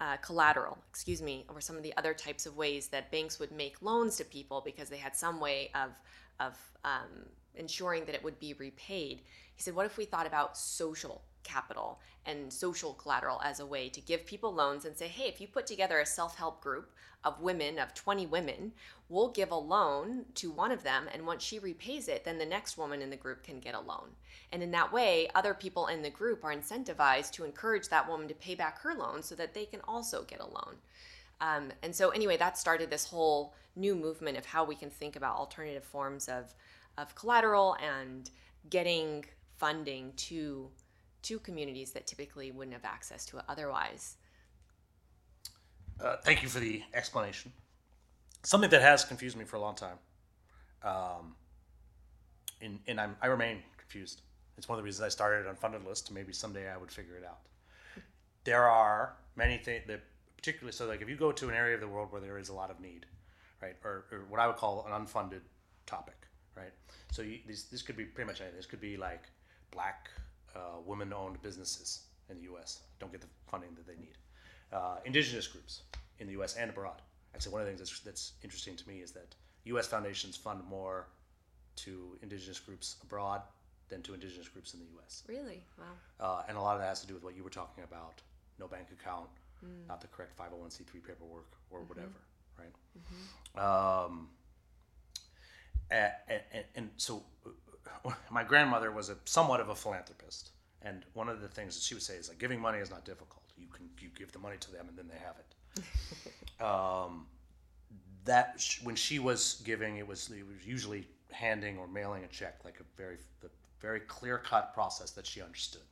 uh, 0.00 0.16
collateral, 0.18 0.78
excuse 0.88 1.20
me, 1.20 1.44
or 1.52 1.60
some 1.60 1.76
of 1.76 1.82
the 1.82 1.96
other 1.96 2.14
types 2.14 2.46
of 2.46 2.56
ways 2.56 2.88
that 2.88 3.10
banks 3.10 3.40
would 3.40 3.50
make 3.50 3.82
loans 3.82 4.16
to 4.16 4.24
people 4.24 4.62
because 4.64 4.88
they 4.88 4.96
had 4.96 5.16
some 5.16 5.40
way 5.40 5.70
of 5.74 5.90
of 6.38 6.56
um, 6.84 7.26
ensuring 7.56 8.04
that 8.04 8.14
it 8.14 8.22
would 8.22 8.38
be 8.38 8.54
repaid. 8.54 9.22
He 9.56 9.62
said, 9.62 9.74
"What 9.74 9.86
if 9.86 9.96
we 9.96 10.04
thought 10.04 10.26
about 10.26 10.56
social 10.56 11.22
capital 11.42 12.00
and 12.26 12.52
social 12.52 12.92
collateral 12.94 13.40
as 13.42 13.60
a 13.60 13.66
way 13.66 13.88
to 13.88 14.00
give 14.00 14.26
people 14.26 14.52
loans 14.52 14.84
and 14.84 14.96
say, 14.96 15.08
hey, 15.08 15.28
if 15.28 15.40
you 15.40 15.48
put 15.48 15.66
together 15.66 16.00
a 16.00 16.06
self-help 16.06 16.60
group 16.60 16.92
of 17.24 17.40
women 17.40 17.78
of 17.78 17.94
20 17.94 18.26
women, 18.26 18.72
we'll 19.08 19.30
give 19.30 19.50
a 19.50 19.56
loan 19.56 20.24
to 20.34 20.50
one 20.50 20.70
of 20.70 20.82
them, 20.82 21.08
and 21.12 21.26
once 21.26 21.42
she 21.42 21.58
repays 21.58 22.06
it, 22.06 22.24
then 22.24 22.38
the 22.38 22.46
next 22.46 22.78
woman 22.78 23.02
in 23.02 23.10
the 23.10 23.16
group 23.16 23.42
can 23.42 23.58
get 23.58 23.74
a 23.74 23.80
loan." 23.80 24.10
And 24.52 24.62
in 24.62 24.70
that 24.70 24.92
way, 24.92 25.28
other 25.34 25.54
people 25.54 25.88
in 25.88 26.02
the 26.02 26.10
group 26.10 26.44
are 26.44 26.54
incentivized 26.54 27.32
to 27.32 27.44
encourage 27.44 27.88
that 27.88 28.08
woman 28.08 28.28
to 28.28 28.34
pay 28.34 28.54
back 28.54 28.78
her 28.80 28.94
loan 28.94 29.22
so 29.22 29.34
that 29.34 29.54
they 29.54 29.64
can 29.64 29.80
also 29.88 30.22
get 30.22 30.40
a 30.40 30.46
loan. 30.46 30.76
Um, 31.40 31.72
and 31.82 31.94
so, 31.94 32.10
anyway, 32.10 32.36
that 32.36 32.58
started 32.58 32.90
this 32.90 33.04
whole 33.04 33.54
new 33.76 33.94
movement 33.94 34.36
of 34.36 34.44
how 34.44 34.64
we 34.64 34.74
can 34.74 34.90
think 34.90 35.16
about 35.16 35.36
alternative 35.36 35.84
forms 35.84 36.28
of, 36.28 36.54
of 36.96 37.14
collateral 37.14 37.76
and 37.82 38.30
getting 38.70 39.24
funding 39.56 40.12
to 40.16 40.70
to 41.22 41.38
communities 41.38 41.92
that 41.92 42.06
typically 42.06 42.50
wouldn't 42.50 42.74
have 42.74 42.84
access 42.84 43.24
to 43.26 43.38
it 43.38 43.44
otherwise. 43.48 44.16
Uh, 46.00 46.16
thank 46.22 46.42
you 46.42 46.48
for 46.48 46.60
the 46.60 46.82
explanation. 46.94 47.52
Something 48.44 48.70
that 48.70 48.82
has 48.82 49.04
confused 49.04 49.36
me 49.36 49.44
for 49.44 49.56
a 49.56 49.60
long 49.60 49.74
time, 49.74 49.98
um, 50.84 51.34
and, 52.62 52.78
and 52.86 53.00
I'm, 53.00 53.16
I 53.20 53.26
remain 53.26 53.58
confused. 53.76 54.22
It's 54.56 54.68
one 54.68 54.78
of 54.78 54.82
the 54.82 54.84
reasons 54.84 55.04
I 55.04 55.08
started 55.08 55.46
Unfunded 55.46 55.86
List. 55.86 56.12
Maybe 56.12 56.32
someday 56.32 56.70
I 56.70 56.76
would 56.76 56.90
figure 56.90 57.16
it 57.16 57.24
out. 57.24 57.40
There 58.44 58.68
are 58.68 59.16
many 59.36 59.58
things 59.58 59.82
that, 59.88 60.02
particularly, 60.36 60.72
so 60.72 60.86
like 60.86 61.02
if 61.02 61.08
you 61.08 61.16
go 61.16 61.32
to 61.32 61.48
an 61.48 61.54
area 61.54 61.74
of 61.74 61.80
the 61.80 61.88
world 61.88 62.12
where 62.12 62.20
there 62.20 62.38
is 62.38 62.48
a 62.48 62.54
lot 62.54 62.70
of 62.70 62.80
need, 62.80 63.06
right, 63.60 63.76
or, 63.84 64.04
or 64.12 64.24
what 64.28 64.40
I 64.40 64.46
would 64.46 64.56
call 64.56 64.86
an 64.88 64.92
unfunded 65.04 65.42
topic, 65.86 66.26
right. 66.56 66.72
So 67.10 67.22
you, 67.22 67.40
this 67.46 67.64
this 67.64 67.82
could 67.82 67.96
be 67.96 68.04
pretty 68.04 68.28
much 68.28 68.40
anything. 68.40 68.56
This 68.56 68.66
could 68.66 68.80
be 68.80 68.96
like 68.96 69.24
black 69.70 70.10
uh, 70.56 70.80
women-owned 70.84 71.40
businesses 71.42 72.02
in 72.30 72.36
the 72.36 72.44
U.S. 72.44 72.80
don't 73.00 73.12
get 73.12 73.20
the 73.20 73.26
funding 73.50 73.70
that 73.76 73.86
they 73.86 73.96
need. 74.00 74.16
Uh, 74.72 74.96
indigenous 75.04 75.46
groups 75.46 75.82
in 76.18 76.26
the 76.26 76.32
U.S. 76.34 76.56
and 76.56 76.70
abroad. 76.70 77.00
Actually, 77.34 77.52
one 77.52 77.60
of 77.62 77.66
the 77.66 77.72
things 77.72 77.80
that's, 77.80 78.00
that's 78.00 78.32
interesting 78.42 78.76
to 78.76 78.88
me 78.88 79.00
is 79.00 79.12
that 79.12 79.34
U.S. 79.64 79.86
foundations 79.86 80.36
fund 80.36 80.60
more 80.68 81.06
to 81.76 82.18
indigenous 82.22 82.58
groups 82.58 82.96
abroad 83.02 83.42
than 83.88 84.02
to 84.02 84.14
indigenous 84.14 84.48
groups 84.48 84.74
in 84.74 84.80
the 84.80 84.86
U.S. 84.96 85.22
Really? 85.28 85.62
Wow. 85.78 85.84
Uh, 86.20 86.42
and 86.48 86.56
a 86.56 86.60
lot 86.60 86.74
of 86.74 86.80
that 86.80 86.88
has 86.88 87.00
to 87.00 87.06
do 87.06 87.14
with 87.14 87.22
what 87.24 87.36
you 87.36 87.42
were 87.44 87.50
talking 87.50 87.84
about: 87.84 88.20
no 88.58 88.66
bank 88.66 88.88
account, 88.92 89.28
not 89.88 90.00
the 90.00 90.06
correct 90.08 90.36
501c3 90.38 91.02
paperwork, 91.06 91.46
or 91.70 91.80
whatever, 91.82 92.08
right? 92.58 94.04
Um, 94.04 94.28
and, 95.90 96.12
and, 96.28 96.64
and 96.74 96.90
so, 96.96 97.22
my 98.30 98.44
grandmother 98.44 98.90
was 98.90 99.08
a 99.08 99.16
somewhat 99.24 99.60
of 99.60 99.68
a 99.68 99.74
philanthropist, 99.74 100.50
and 100.82 101.04
one 101.14 101.28
of 101.28 101.40
the 101.40 101.48
things 101.48 101.74
that 101.74 101.82
she 101.82 101.94
would 101.94 102.02
say 102.02 102.14
is 102.14 102.28
like 102.28 102.38
giving 102.38 102.60
money 102.60 102.78
is 102.78 102.90
not 102.90 103.04
difficult. 103.04 103.42
You 103.56 103.66
can 103.68 103.88
you 104.00 104.08
give 104.16 104.32
the 104.32 104.38
money 104.38 104.56
to 104.60 104.72
them, 104.72 104.86
and 104.88 104.96
then 104.96 105.08
they 105.08 105.18
have 105.18 105.36
it. 105.38 106.62
um, 106.64 107.26
that 108.24 108.64
when 108.82 108.94
she 108.94 109.18
was 109.18 109.62
giving, 109.64 109.96
it 109.96 110.06
was 110.06 110.30
it 110.30 110.46
was 110.46 110.66
usually 110.66 111.06
handing 111.30 111.78
or 111.78 111.88
mailing 111.88 112.24
a 112.24 112.28
check, 112.28 112.58
like 112.64 112.80
a 112.80 112.84
very 112.96 113.18
the 113.40 113.50
very 113.80 114.00
clear 114.00 114.38
cut 114.38 114.74
process 114.74 115.10
that 115.12 115.26
she 115.26 115.40
understood. 115.40 115.82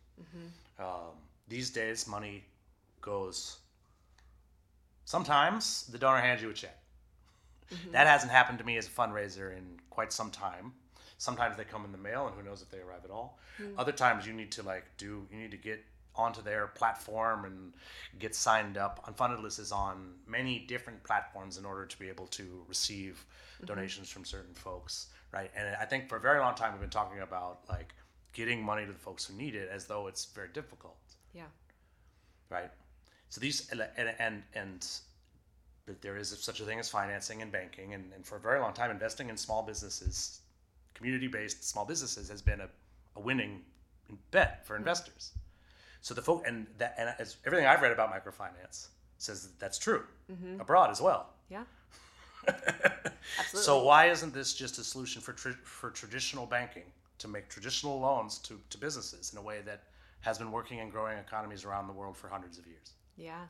Um, 0.78 1.14
these 1.48 1.70
days, 1.70 2.06
money 2.06 2.44
goes. 3.00 3.58
Sometimes 5.04 5.86
the 5.86 5.98
donor 5.98 6.20
hands 6.20 6.42
you 6.42 6.50
a 6.50 6.52
check. 6.52 6.76
That 7.92 8.06
hasn't 8.06 8.30
happened 8.30 8.58
to 8.58 8.64
me 8.64 8.76
as 8.76 8.86
a 8.86 8.90
fundraiser 8.90 9.56
in 9.56 9.80
quite 9.90 10.12
some 10.12 10.30
time. 10.30 10.72
Sometimes 11.18 11.56
they 11.56 11.64
come 11.64 11.84
in 11.84 11.92
the 11.92 11.98
mail, 11.98 12.26
and 12.26 12.36
who 12.36 12.42
knows 12.42 12.62
if 12.62 12.70
they 12.70 12.78
arrive 12.78 13.04
at 13.04 13.10
all. 13.10 13.38
Hmm. 13.56 13.78
Other 13.78 13.92
times, 13.92 14.26
you 14.26 14.32
need 14.32 14.52
to 14.52 14.62
like 14.62 14.84
do 14.96 15.26
you 15.30 15.38
need 15.38 15.50
to 15.50 15.56
get 15.56 15.82
onto 16.14 16.42
their 16.42 16.66
platform 16.68 17.44
and 17.44 17.72
get 18.18 18.34
signed 18.34 18.78
up. 18.78 19.04
Unfunded 19.06 19.42
List 19.42 19.58
is 19.58 19.72
on 19.72 20.14
many 20.26 20.58
different 20.60 21.02
platforms 21.04 21.58
in 21.58 21.64
order 21.64 21.84
to 21.84 21.98
be 21.98 22.08
able 22.08 22.26
to 22.28 22.64
receive 22.68 23.24
mm-hmm. 23.56 23.66
donations 23.66 24.08
from 24.08 24.24
certain 24.24 24.54
folks, 24.54 25.08
right? 25.32 25.50
And 25.56 25.76
I 25.80 25.84
think 25.84 26.08
for 26.08 26.16
a 26.16 26.20
very 26.20 26.40
long 26.40 26.54
time 26.54 26.72
we've 26.72 26.80
been 26.80 26.90
talking 26.90 27.20
about 27.20 27.60
like 27.68 27.94
getting 28.32 28.62
money 28.62 28.86
to 28.86 28.92
the 28.92 28.98
folks 28.98 29.24
who 29.26 29.34
need 29.34 29.54
it 29.54 29.68
as 29.70 29.86
though 29.86 30.06
it's 30.06 30.24
very 30.26 30.48
difficult. 30.52 30.96
Yeah. 31.34 31.44
right? 32.50 32.70
So 33.28 33.40
these 33.40 33.68
and 33.70 33.82
and 34.18 34.42
and 34.54 34.86
but 35.86 36.00
there 36.02 36.16
is 36.16 36.36
such 36.40 36.60
a 36.60 36.64
thing 36.64 36.80
as 36.80 36.88
financing 36.88 37.42
and 37.42 37.52
banking, 37.52 37.94
and, 37.94 38.12
and 38.12 38.26
for 38.26 38.36
a 38.36 38.40
very 38.40 38.58
long 38.58 38.72
time, 38.72 38.90
investing 38.90 39.28
in 39.28 39.36
small 39.36 39.62
businesses, 39.62 40.40
community-based 40.96 41.68
small 41.68 41.84
businesses, 41.84 42.28
has 42.28 42.42
been 42.42 42.60
a, 42.60 42.68
a 43.16 43.20
winning 43.20 43.62
bet 44.30 44.66
for 44.66 44.74
hmm. 44.74 44.80
investors. 44.80 45.32
So 46.00 46.14
the 46.14 46.22
folk 46.22 46.44
and 46.46 46.66
that 46.78 46.94
and 46.98 47.14
as 47.18 47.36
everything 47.44 47.66
I've 47.66 47.82
read 47.82 47.92
about 47.92 48.12
microfinance 48.12 48.88
says 49.18 49.42
that 49.42 49.58
that's 49.58 49.78
true 49.78 50.04
mm-hmm. 50.30 50.60
abroad 50.60 50.90
as 50.90 51.00
well. 51.00 51.30
Yeah. 51.48 51.64
Absolutely. 52.48 53.62
So 53.62 53.82
why 53.82 54.06
isn't 54.10 54.32
this 54.32 54.54
just 54.54 54.78
a 54.78 54.84
solution 54.84 55.20
for 55.20 55.32
tra- 55.32 55.58
for 55.64 55.90
traditional 55.90 56.46
banking 56.46 56.84
to 57.18 57.28
make 57.28 57.48
traditional 57.48 57.98
loans 57.98 58.38
to, 58.38 58.60
to 58.70 58.78
businesses 58.78 59.32
in 59.32 59.38
a 59.38 59.42
way 59.42 59.62
that 59.64 59.82
has 60.20 60.38
been 60.38 60.52
working 60.52 60.78
in 60.78 60.90
growing 60.90 61.18
economies 61.18 61.64
around 61.64 61.88
the 61.88 61.92
world 61.92 62.16
for 62.16 62.28
hundreds 62.28 62.58
of 62.58 62.66
years? 62.66 62.92
Yeah. 63.16 63.46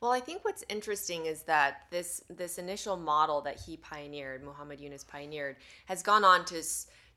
Well, 0.00 0.12
I 0.12 0.20
think 0.20 0.44
what's 0.44 0.64
interesting 0.68 1.26
is 1.26 1.42
that 1.44 1.86
this 1.90 2.22
this 2.28 2.58
initial 2.58 2.96
model 2.96 3.40
that 3.42 3.60
he 3.60 3.76
pioneered, 3.78 4.44
Muhammad 4.44 4.78
Yunus 4.80 5.04
pioneered, 5.04 5.56
has 5.86 6.02
gone 6.02 6.24
on 6.24 6.44
to 6.46 6.62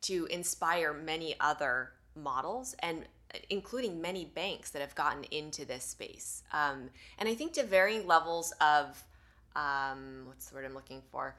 to 0.01 0.25
inspire 0.27 0.93
many 0.93 1.35
other 1.39 1.91
models 2.15 2.75
and 2.79 3.05
including 3.49 4.01
many 4.01 4.25
banks 4.25 4.71
that 4.71 4.81
have 4.81 4.95
gotten 4.95 5.23
into 5.25 5.65
this 5.65 5.83
space. 5.83 6.41
Um, 6.51 6.89
and 7.19 7.29
I 7.29 7.35
think 7.35 7.53
to 7.53 7.63
varying 7.63 8.07
levels 8.07 8.53
of 8.59 9.03
um, 9.55 10.23
what's 10.25 10.47
the 10.47 10.55
word 10.55 10.65
I'm 10.65 10.73
looking 10.73 11.01
for? 11.11 11.35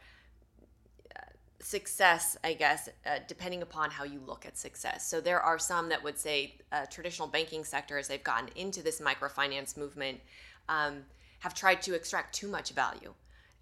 success, 1.62 2.37
I 2.42 2.55
guess, 2.55 2.88
uh, 3.07 3.18
depending 3.29 3.62
upon 3.62 3.90
how 3.90 4.05
you 4.05 4.20
look 4.26 4.46
at 4.46 4.57
success. 4.59 5.07
So 5.07 5.20
there 5.20 5.40
are 5.40 5.59
some 5.59 5.88
that 5.90 6.03
would 6.03 6.18
say 6.18 6.55
uh, 6.72 6.87
traditional 6.87 7.29
banking 7.29 7.64
sectors, 7.64 8.09
they've 8.09 8.24
gotten 8.24 8.48
into 8.57 8.83
this 8.83 9.00
microfinance 9.00 9.76
movement, 9.76 10.20
um, 10.68 11.05
have 11.40 11.55
tried 11.55 11.83
to 11.83 11.94
extract 11.94 12.35
too 12.35 12.48
much 12.48 12.70
value. 12.70 13.12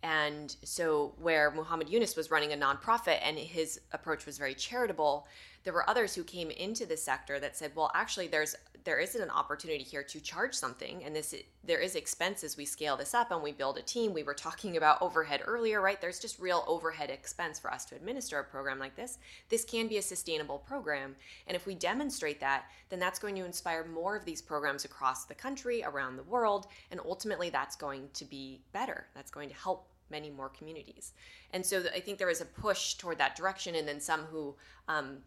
And 0.02 0.54
so, 0.62 1.14
where 1.18 1.50
Muhammad 1.50 1.88
Yunus 1.88 2.14
was 2.14 2.30
running 2.30 2.52
a 2.52 2.56
nonprofit 2.56 3.18
and 3.20 3.36
his 3.36 3.80
approach 3.92 4.26
was 4.26 4.38
very 4.38 4.54
charitable, 4.54 5.26
there 5.64 5.72
were 5.72 5.88
others 5.88 6.14
who 6.14 6.24
came 6.24 6.50
into 6.50 6.86
the 6.86 6.96
sector 6.96 7.38
that 7.40 7.56
said, 7.56 7.72
"Well, 7.74 7.90
actually, 7.94 8.28
there's 8.28 8.54
there 8.84 8.98
isn't 8.98 9.20
an 9.20 9.30
opportunity 9.30 9.84
here 9.84 10.02
to 10.02 10.20
charge 10.20 10.54
something, 10.54 11.04
and 11.04 11.14
this 11.14 11.34
there 11.62 11.78
is 11.78 11.94
expense 11.94 12.42
as 12.42 12.56
we 12.56 12.64
scale 12.64 12.96
this 12.96 13.12
up 13.12 13.30
and 13.30 13.42
we 13.42 13.52
build 13.52 13.76
a 13.76 13.82
team. 13.82 14.14
We 14.14 14.22
were 14.22 14.34
talking 14.34 14.76
about 14.76 15.02
overhead 15.02 15.42
earlier, 15.44 15.80
right? 15.80 16.00
There's 16.00 16.18
just 16.18 16.38
real 16.38 16.64
overhead 16.66 17.10
expense 17.10 17.58
for 17.58 17.70
us 17.70 17.84
to 17.86 17.96
administer 17.96 18.38
a 18.38 18.44
program 18.44 18.78
like 18.78 18.96
this. 18.96 19.18
This 19.48 19.64
can 19.64 19.88
be 19.88 19.98
a 19.98 20.02
sustainable 20.02 20.58
program, 20.58 21.16
and 21.46 21.54
if 21.54 21.66
we 21.66 21.74
demonstrate 21.74 22.40
that, 22.40 22.64
then 22.88 22.98
that's 22.98 23.18
going 23.18 23.34
to 23.36 23.44
inspire 23.44 23.84
more 23.84 24.16
of 24.16 24.24
these 24.24 24.40
programs 24.40 24.84
across 24.84 25.24
the 25.24 25.34
country, 25.34 25.82
around 25.84 26.16
the 26.16 26.22
world, 26.22 26.68
and 26.90 27.00
ultimately 27.04 27.50
that's 27.50 27.76
going 27.76 28.08
to 28.14 28.24
be 28.24 28.60
better. 28.72 29.06
That's 29.14 29.30
going 29.30 29.50
to 29.50 29.54
help 29.54 29.88
many 30.10 30.30
more 30.30 30.48
communities. 30.48 31.12
And 31.52 31.64
so 31.64 31.82
I 31.94 32.00
think 32.00 32.18
there 32.18 32.30
is 32.30 32.40
a 32.40 32.46
push 32.46 32.94
toward 32.94 33.18
that 33.18 33.36
direction, 33.36 33.74
and 33.74 33.86
then 33.86 34.00
some 34.00 34.22
who 34.22 34.54
um, 34.88 35.18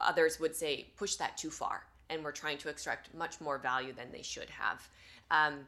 others 0.00 0.38
would 0.40 0.54
say 0.54 0.86
push 0.96 1.16
that 1.16 1.36
too 1.36 1.50
far 1.50 1.84
and 2.10 2.22
we're 2.22 2.32
trying 2.32 2.58
to 2.58 2.68
extract 2.68 3.12
much 3.14 3.40
more 3.40 3.58
value 3.58 3.92
than 3.92 4.10
they 4.12 4.22
should 4.22 4.50
have. 4.50 4.88
Um, 5.30 5.66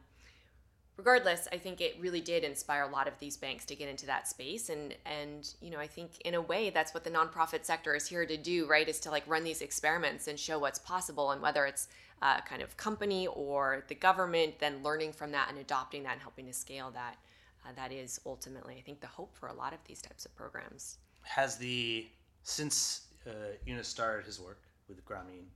regardless, 0.97 1.49
I 1.53 1.59
think 1.59 1.81
it 1.81 1.97
really 2.01 2.21
did 2.21 2.45
inspire 2.45 2.83
a 2.83 2.89
lot 2.89 3.09
of 3.09 3.19
these 3.19 3.37
banks 3.37 3.65
to 3.67 3.75
get 3.75 3.89
into 3.89 4.07
that 4.07 4.29
space, 4.29 4.69
and 4.69 4.95
and 5.05 5.53
you 5.61 5.71
know 5.71 5.79
I 5.79 5.87
think 5.87 6.21
in 6.25 6.35
a 6.35 6.41
way 6.41 6.71
that's 6.71 6.95
what 6.95 7.05
the 7.05 7.11
nonprofit 7.11 7.65
sector 7.65 7.95
is 7.95 8.07
here 8.07 8.27
to 8.27 8.37
do, 8.37 8.67
right? 8.67 8.89
Is 8.89 9.01
to 9.01 9.11
like 9.11 9.25
run 9.27 9.45
these 9.45 9.63
experiments 9.63 10.29
and 10.29 10.39
show 10.39 10.59
what's 10.59 10.79
possible, 10.79 11.33
and 11.33 11.43
whether 11.43 11.67
it's 11.67 11.89
a 12.23 12.43
kind 12.43 12.63
of 12.63 12.77
company 12.77 13.27
or 13.29 13.85
the 13.89 13.95
government, 13.95 14.59
then 14.59 14.83
learning 14.83 15.13
from 15.13 15.33
that 15.33 15.49
and 15.49 15.59
adopting 15.59 16.03
that 16.03 16.13
and 16.15 16.21
helping 16.21 16.47
to 16.47 16.53
scale 16.53 16.91
that. 16.91 17.17
Uh, 17.65 17.71
that 17.77 17.93
is 17.93 18.21
ultimately, 18.25 18.77
I 18.79 18.83
think, 18.83 19.01
the 19.01 19.07
hope 19.07 19.37
for 19.37 19.49
a 19.49 19.53
lot 19.53 19.73
of 19.73 19.79
these 19.87 20.01
types 20.01 20.25
of 20.25 20.35
programs. 20.37 20.99
Has 21.23 21.57
the 21.57 22.09
since 22.45 23.08
uh, 23.29 23.33
Yunus 23.67 23.89
started 23.89 24.27
his 24.27 24.41
work 24.41 24.63
with 24.89 25.05
Grameen, 25.05 25.47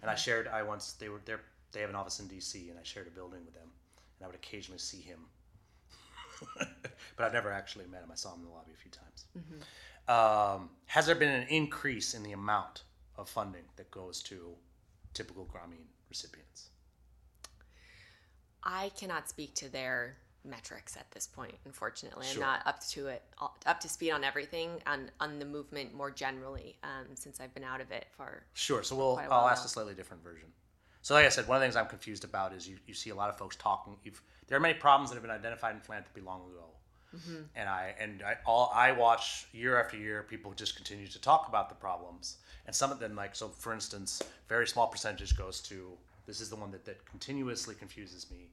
and 0.00 0.10
I 0.10 0.14
shared. 0.14 0.48
I 0.48 0.62
once 0.62 0.92
they 0.92 1.08
were 1.08 1.20
there. 1.24 1.40
They 1.72 1.80
have 1.80 1.90
an 1.90 1.96
office 1.96 2.20
in 2.20 2.28
D.C. 2.28 2.70
and 2.70 2.78
I 2.78 2.82
shared 2.84 3.08
a 3.08 3.10
building 3.10 3.40
with 3.44 3.54
them, 3.54 3.68
and 4.18 4.24
I 4.24 4.26
would 4.26 4.36
occasionally 4.36 4.78
see 4.78 5.00
him, 5.00 5.18
but 6.58 7.24
I've 7.24 7.32
never 7.32 7.50
actually 7.50 7.86
met 7.86 8.02
him. 8.02 8.10
I 8.12 8.14
saw 8.14 8.32
him 8.32 8.40
in 8.40 8.46
the 8.46 8.52
lobby 8.52 8.72
a 8.72 8.80
few 8.80 8.90
times. 8.90 9.24
Um, 10.06 10.70
has 10.86 11.06
there 11.06 11.14
been 11.14 11.30
an 11.30 11.48
increase 11.48 12.14
in 12.14 12.22
the 12.22 12.32
amount 12.32 12.82
of 13.16 13.28
funding 13.28 13.64
that 13.76 13.90
goes 13.90 14.22
to 14.24 14.54
typical 15.14 15.46
Grameen 15.46 15.86
recipients? 16.08 16.68
I 18.62 18.90
cannot 18.96 19.28
speak 19.28 19.54
to 19.56 19.68
their 19.68 20.16
metrics 20.44 20.96
at 20.96 21.10
this 21.12 21.26
point. 21.26 21.54
Unfortunately, 21.64 22.26
Sure. 22.26 22.42
I'm 22.44 22.50
not 22.50 22.66
up 22.66 22.80
to 22.88 23.06
it, 23.08 23.22
up 23.66 23.80
to 23.80 23.88
speed 23.88 24.10
on 24.12 24.24
everything 24.24 24.70
on 24.86 25.10
on 25.20 25.38
the 25.38 25.44
movement 25.44 25.94
more 25.94 26.10
generally. 26.10 26.76
Um, 26.82 27.14
since 27.14 27.40
I've 27.40 27.54
been 27.54 27.64
out 27.64 27.80
of 27.80 27.90
it 27.90 28.06
for 28.16 28.42
Sure. 28.54 28.82
So 28.82 28.96
we'll 28.96 29.16
I'll 29.18 29.28
while 29.28 29.48
ask 29.48 29.64
a 29.64 29.68
slightly 29.68 29.94
different 29.94 30.22
version. 30.22 30.48
So 31.02 31.14
like 31.14 31.26
I 31.26 31.28
said, 31.28 31.46
one 31.46 31.56
of 31.56 31.60
the 31.60 31.66
things 31.66 31.76
I'm 31.76 31.86
confused 31.86 32.24
about 32.24 32.54
is 32.54 32.66
you, 32.66 32.78
you 32.86 32.94
see 32.94 33.10
a 33.10 33.14
lot 33.14 33.28
of 33.28 33.36
folks 33.36 33.56
talking. 33.56 33.96
You've, 34.04 34.22
there 34.46 34.56
are 34.56 34.60
many 34.60 34.72
problems 34.74 35.10
that 35.10 35.16
have 35.16 35.22
been 35.22 35.30
identified 35.30 35.74
in 35.74 35.80
philanthropy 35.82 36.20
long 36.22 36.40
ago, 36.50 36.64
Mm-hmm. 37.14 37.42
and 37.54 37.68
I 37.68 37.94
and 38.00 38.22
I 38.22 38.36
all 38.44 38.72
I 38.74 38.90
watch 38.90 39.46
year 39.52 39.78
after 39.80 39.96
year 39.96 40.24
people 40.28 40.52
just 40.52 40.74
continue 40.74 41.06
to 41.06 41.20
talk 41.20 41.46
about 41.48 41.68
the 41.68 41.74
problems, 41.76 42.38
and 42.66 42.74
some 42.74 42.90
of 42.90 42.98
them 42.98 43.14
like 43.14 43.36
so 43.36 43.48
for 43.48 43.72
instance, 43.72 44.20
very 44.48 44.66
small 44.66 44.88
percentage 44.88 45.36
goes 45.36 45.60
to 45.62 45.96
this 46.26 46.40
is 46.40 46.50
the 46.50 46.56
one 46.56 46.70
that 46.72 46.84
that 46.84 47.04
continuously 47.06 47.74
confuses 47.74 48.30
me. 48.30 48.48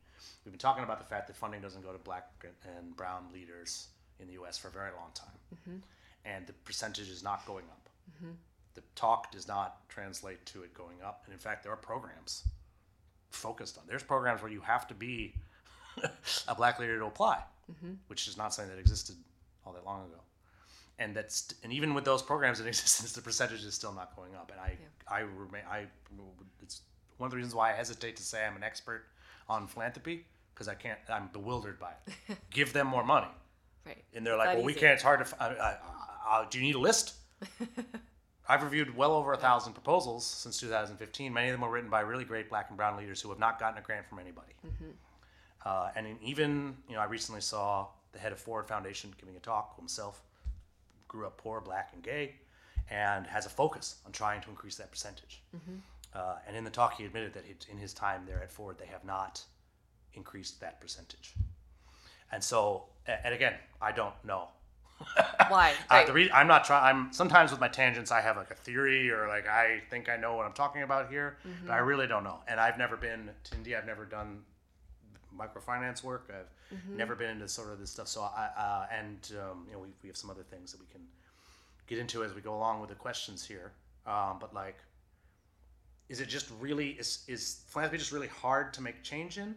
We've 0.46 0.52
been 0.52 0.60
talking 0.60 0.84
about 0.84 1.00
the 1.00 1.06
fact 1.06 1.28
that 1.28 1.36
funding 1.36 1.62
doesn't 1.62 1.84
go 1.84 1.92
to 1.92 1.98
black 2.00 2.30
and 2.78 2.96
brown 2.96 3.26
leaders 3.34 3.88
in 4.20 4.28
the 4.28 4.34
U.S. 4.34 4.58
for 4.58 4.68
a 4.68 4.72
very 4.72 4.92
long 4.92 5.12
time, 5.14 5.28
Mm-hmm. 5.56 5.78
and 6.26 6.48
the 6.48 6.54
percentage 6.54 7.10
is 7.10 7.24
not 7.24 7.46
going 7.46 7.66
up 7.72 7.90
the 8.74 8.82
talk 8.96 9.32
does 9.32 9.48
not 9.48 9.88
translate 9.90 10.46
to 10.46 10.64
it 10.64 10.74
going 10.74 11.02
up. 11.04 11.24
And 11.26 11.34
in 11.34 11.40
fact, 11.40 11.64
there 11.64 11.72
are 11.72 11.78
programs 11.78 12.44
focused 13.30 13.78
on. 13.78 13.84
There's 13.88 14.04
programs 14.04 14.42
where 14.42 14.52
you 14.52 14.62
have 14.62 14.88
to 14.88 14.94
be 14.94 15.36
a 16.48 16.56
black 16.56 16.80
leader 16.80 16.98
to 17.00 17.06
apply, 17.06 17.42
which 18.08 18.28
is 18.28 18.38
not 18.38 18.54
something 18.54 18.74
that 18.74 18.80
existed 18.80 19.16
all 19.66 19.74
that 19.74 19.86
long 19.86 20.06
ago. 20.06 20.20
And 21.00 21.16
that's 21.16 21.54
and 21.64 21.74
even 21.74 21.94
with 21.94 22.06
those 22.06 22.22
programs 22.22 22.60
in 22.60 22.68
existence, 22.74 23.12
the 23.14 23.22
percentage 23.22 23.64
is 23.64 23.74
still 23.74 23.94
not 23.94 24.16
going 24.16 24.36
up. 24.36 24.52
And 24.52 24.60
I 24.62 24.78
I 25.14 25.20
remain 25.22 25.64
I 25.70 25.86
it's 26.62 26.82
one 27.22 27.28
of 27.28 27.32
the 27.32 27.38
reasons 27.38 27.54
why 27.54 27.72
I 27.72 27.74
hesitate 27.74 28.16
to 28.18 28.24
say 28.24 28.44
I'm 28.44 28.56
an 28.56 28.64
expert 28.64 29.06
on 29.48 29.68
philanthropy 29.68 30.26
because 30.54 30.68
I 30.68 30.74
can't. 30.74 31.00
I'm 31.08 31.30
bewildered 31.32 31.80
by 31.80 31.92
it. 31.92 32.38
Give 32.50 32.74
them 32.74 32.88
more 32.88 33.06
money, 33.06 33.28
right. 33.86 34.04
and 34.16 34.26
they're 34.26 34.38
like, 34.38 34.58
"Well, 34.58 34.66
we 34.66 34.74
can't. 34.74 34.94
It's 34.94 35.04
hard 35.04 35.24
to. 35.26 35.44
I, 35.44 35.78
I, 36.26 36.46
do 36.50 36.58
you 36.58 36.64
need 36.64 36.76
a 36.76 36.80
list?" 36.80 37.14
I've 38.50 38.64
reviewed 38.64 38.98
well 38.98 39.14
over 39.14 39.34
a 39.34 39.38
thousand 39.38 39.74
proposals 39.74 40.26
since 40.26 40.60
2015. 40.60 41.32
Many 41.32 41.50
of 41.50 41.54
them 41.54 41.62
were 41.62 41.70
written 41.70 41.90
by 41.90 42.02
really 42.02 42.26
great 42.26 42.50
black 42.50 42.66
and 42.70 42.76
brown 42.76 42.98
leaders 42.98 43.22
who 43.22 43.30
have 43.30 43.40
not 43.40 43.60
gotten 43.60 43.78
a 43.78 43.82
grant 43.82 44.08
from 44.10 44.20
anybody. 44.20 44.54
Uh, 45.64 45.90
and 45.96 46.18
even, 46.22 46.76
you 46.90 46.96
know, 46.96 47.02
I 47.02 47.06
recently 47.06 47.40
saw 47.40 47.88
the 48.12 48.20
head 48.20 48.32
of 48.32 48.40
Ford 48.40 48.68
Foundation 48.68 49.14
giving 49.20 49.36
a 49.38 49.40
talk 49.40 49.78
himself, 49.78 50.22
grew 51.08 51.28
up 51.28 51.38
poor, 51.38 51.62
black, 51.62 51.92
and 51.94 52.04
gay, 52.04 52.36
and 52.90 53.26
has 53.28 53.46
a 53.46 53.50
focus 53.50 53.98
on 54.06 54.12
trying 54.12 54.42
to 54.42 54.50
increase 54.50 54.76
that 54.78 54.92
percentage. 54.92 55.44
Uh, 56.14 56.36
and 56.48 56.58
in 56.58 56.64
the 56.64 56.70
talk, 56.70 56.98
he 56.98 57.06
admitted 57.06 57.34
that 57.34 57.46
in 57.72 57.78
his 57.78 57.94
time 57.94 58.24
there 58.26 58.42
at 58.44 58.52
Ford, 58.52 58.78
they 58.78 58.86
have 58.88 59.06
not 59.06 59.44
increased 60.14 60.60
that 60.60 60.82
percentage. 60.82 61.34
And 62.32 62.44
so, 62.44 62.86
and 63.06 63.34
again, 63.34 63.54
I 63.82 63.92
don't 63.92 64.14
know 64.26 64.50
Why? 65.48 65.74
uh, 65.90 66.06
the 66.06 66.14
re- 66.14 66.32
I'm 66.32 66.48
not 66.48 66.66
trying. 66.66 66.84
I'm 66.84 67.14
sometimes 67.14 67.52
with 67.52 67.60
my 67.60 67.68
tangents, 67.68 68.12
I 68.12 68.22
have 68.22 68.38
like 68.38 68.52
a 68.52 68.56
theory 68.56 69.10
or 69.12 69.28
like 69.28 69.48
I 69.48 69.82
think 69.90 70.10
I 70.10 70.18
know 70.18 70.36
what 70.36 70.46
I'm 70.46 70.54
talking 70.54 70.84
about 70.84 71.10
here, 71.10 71.38
but 71.66 71.74
I 71.74 71.78
really 71.78 72.08
don't 72.08 72.24
know. 72.24 72.40
And 72.48 72.60
I've 72.60 72.78
never 72.78 72.98
been 72.98 73.30
to 73.46 73.56
India. 73.56 73.78
I've 73.78 73.86
never 73.86 74.06
done 74.06 74.42
microfinance 75.38 76.04
work. 76.04 76.30
I've 76.30 76.88
never 76.96 77.16
been 77.16 77.30
into 77.30 77.48
sort 77.48 77.72
of 77.72 77.80
this 77.80 77.90
stuff. 77.90 78.08
So 78.08 78.22
I 78.22 78.50
uh, 78.58 78.86
and 78.96 79.32
um, 79.42 79.66
you 79.68 79.74
know 79.74 79.80
we, 79.80 79.88
we 80.04 80.10
have 80.10 80.18
some 80.18 80.30
other 80.30 80.44
things 80.44 80.72
that 80.72 80.80
we 80.80 80.88
can 80.92 81.02
get 81.88 81.98
into 81.98 82.24
as 82.24 82.34
we 82.34 82.42
go 82.42 82.56
along 82.56 82.80
with 82.80 82.90
the 82.90 82.96
questions 82.96 83.46
here. 83.46 83.72
Um, 84.06 84.38
but 84.40 84.54
like, 84.54 84.78
is 86.12 86.20
it 86.20 86.28
just 86.28 86.48
really 86.60 86.90
is 87.04 87.24
is 87.28 87.62
philanthropy 87.68 87.98
just 87.98 88.12
really 88.12 88.28
hard 88.44 88.74
to 88.76 88.82
make 88.82 89.02
change 89.02 89.38
in, 89.38 89.56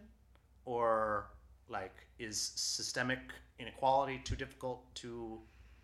or 0.65 1.27
like 1.69 1.97
is 2.19 2.53
systemic 2.55 3.19
inequality 3.59 4.21
too 4.25 4.37
difficult 4.37 4.79
to 5.03 5.39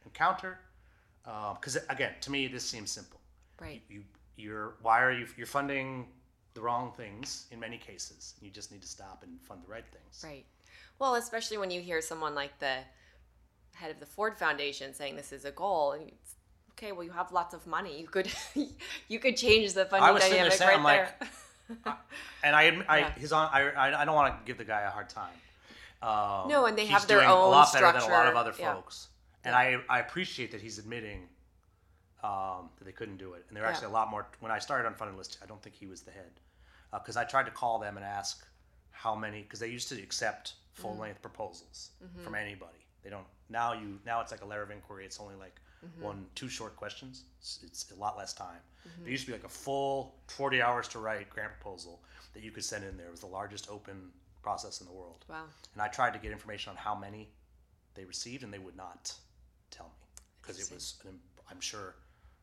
encounter? 0.05 0.61
Um, 1.27 1.57
because 1.61 1.77
again, 1.89 2.13
to 2.21 2.31
me, 2.31 2.47
this 2.47 2.65
seems 2.65 2.91
simple. 2.91 3.21
right. 3.61 3.83
You 3.89 4.03
you're 4.37 4.75
why 4.81 5.03
are 5.03 5.13
you 5.13 5.27
you're 5.37 5.53
funding 5.61 6.07
the 6.55 6.61
wrong 6.61 6.93
things 6.97 7.47
in 7.51 7.59
many 7.59 7.77
cases. 7.77 8.35
You 8.41 8.51
just 8.51 8.71
need 8.73 8.83
to 8.83 8.89
stop 8.89 9.25
and 9.25 9.41
fund 9.43 9.61
the 9.67 9.71
right 9.71 9.85
things. 9.97 10.23
Right. 10.25 10.47
Well, 11.01 11.17
especially 11.17 11.59
when 11.59 11.71
you 11.71 11.81
hear 11.81 12.01
someone 12.01 12.35
like 12.35 12.59
the 12.61 12.77
head 13.75 13.91
of 13.91 13.99
the 13.99 14.07
Ford 14.07 14.37
Foundation 14.39 14.95
saying 14.95 15.17
this 15.17 15.33
is 15.33 15.45
a 15.45 15.51
goal, 15.51 15.93
and 15.93 16.09
it's, 16.09 16.35
okay, 16.81 16.93
well, 16.93 17.05
you 17.05 17.11
have 17.11 17.31
lots 17.33 17.55
of 17.55 17.67
money. 17.67 18.01
You 18.01 18.07
could 18.07 18.31
you 19.09 19.19
could 19.19 19.37
change 19.37 19.75
the 19.75 19.85
funding 19.85 20.09
I 20.09 20.13
was 20.13 20.23
sitting 20.23 20.39
there 20.49 20.51
dynamic 20.51 20.59
saying, 20.59 20.71
right 20.71 20.79
I'm 20.79 20.85
there. 20.85 21.15
like, 21.87 21.97
and 22.43 22.57
I, 22.57 22.63
I 22.89 22.99
Yeah. 23.01 23.13
his 23.15 23.33
on. 23.33 23.49
I, 23.53 23.71
I 23.71 24.03
I 24.03 24.05
don't 24.05 24.15
want 24.15 24.35
to 24.35 24.47
give 24.47 24.59
the 24.59 24.65
guy 24.65 24.83
a 24.83 24.91
hard 24.91 25.09
time. 25.09 25.37
Um, 26.03 26.49
No, 26.49 26.65
and 26.67 26.77
they 26.79 26.87
have 26.87 27.07
their 27.07 27.19
doing 27.19 27.29
a 27.29 27.35
own 27.35 27.51
lot 27.51 27.73
better 27.73 27.93
than 27.93 28.03
a 28.03 28.09
lot 28.09 28.27
of 28.27 28.37
other 28.37 28.55
Yeah. 28.59 28.75
folks, 28.75 29.09
and 29.45 29.55
I 29.55 29.79
I 29.89 29.99
appreciate 30.01 30.51
that 30.53 30.61
he's 30.61 30.79
admitting 30.79 31.29
um, 32.23 32.71
that 32.79 32.85
they 32.85 32.93
couldn't 32.93 33.19
do 33.19 33.35
it. 33.35 33.45
And 33.49 33.57
Yeah. 33.59 33.69
actually 33.69 33.89
a 33.89 33.91
lot 33.91 34.09
more. 34.11 34.27
When 34.41 34.53
I 34.53 34.59
started 34.59 34.91
Unfunded 34.91 35.17
List, 35.17 35.39
I 35.43 35.47
don't 35.47 35.63
think 35.63 35.75
he 35.75 35.87
was 35.87 36.03
the 36.03 36.11
head 36.11 36.33
because 36.93 37.17
I 37.17 37.25
tried 37.25 37.45
to 37.45 37.51
call 37.53 37.79
them 37.79 37.97
and 37.97 38.05
ask 38.05 38.47
how 38.91 39.15
many 39.15 39.43
because 39.43 39.61
they 39.61 39.69
used 39.69 39.89
to 39.91 40.03
accept 40.03 40.55
full 40.73 40.93
Mm-hmm. 40.93 41.01
length 41.03 41.23
proposals 41.23 41.91
from 42.25 42.35
anybody. 42.35 42.87
They 43.03 43.11
don't 43.11 43.27
now. 43.51 43.73
You 43.75 43.99
now 44.07 44.21
it's 44.23 44.33
like 44.33 44.43
a 44.43 44.47
letter 44.47 44.63
of 44.63 44.71
inquiry. 44.71 45.05
It's 45.05 45.21
only 45.21 45.35
like 45.35 45.61
Mm-hmm. 45.85 46.03
one 46.05 46.27
two 46.35 46.49
short 46.49 46.77
questions. 46.77 47.25
It's, 47.41 47.61
it's 47.63 47.91
a 47.91 47.95
lot 47.99 48.17
less 48.19 48.33
time. 48.35 48.61
Mm-hmm. 48.87 49.03
There 49.05 49.11
used 49.13 49.25
to 49.25 49.33
be 49.33 49.37
like 49.39 49.45
a 49.47 49.49
full 49.49 50.15
forty 50.27 50.61
hours 50.61 50.89
to 50.89 50.99
write 50.99 51.31
grant 51.31 51.53
proposal 51.59 52.03
that 52.35 52.43
you 52.43 52.51
could 52.51 52.65
send 52.65 52.85
in 52.85 52.97
there. 52.97 53.07
It 53.07 53.11
was 53.13 53.21
the 53.21 53.27
largest 53.27 53.69
open 53.71 54.11
process 54.43 54.81
in 54.81 54.87
the 54.87 54.93
world. 54.93 55.25
Wow. 55.29 55.45
And 55.75 55.83
I 55.83 55.89
tried 55.89 56.13
to 56.13 56.19
get 56.19 56.33
information 56.33 56.71
on 56.71 56.77
how 56.77 56.95
many 56.95 57.29
they 57.95 58.05
received, 58.05 58.43
and 58.45 58.53
they 58.53 58.59
would 58.59 58.77
not 58.77 59.13
tell 59.71 59.87
me 59.87 60.23
because 60.43 60.59
it 60.61 60.73
was, 60.75 60.97
an, 61.07 61.19
I'm 61.51 61.61
sure, 61.61 61.97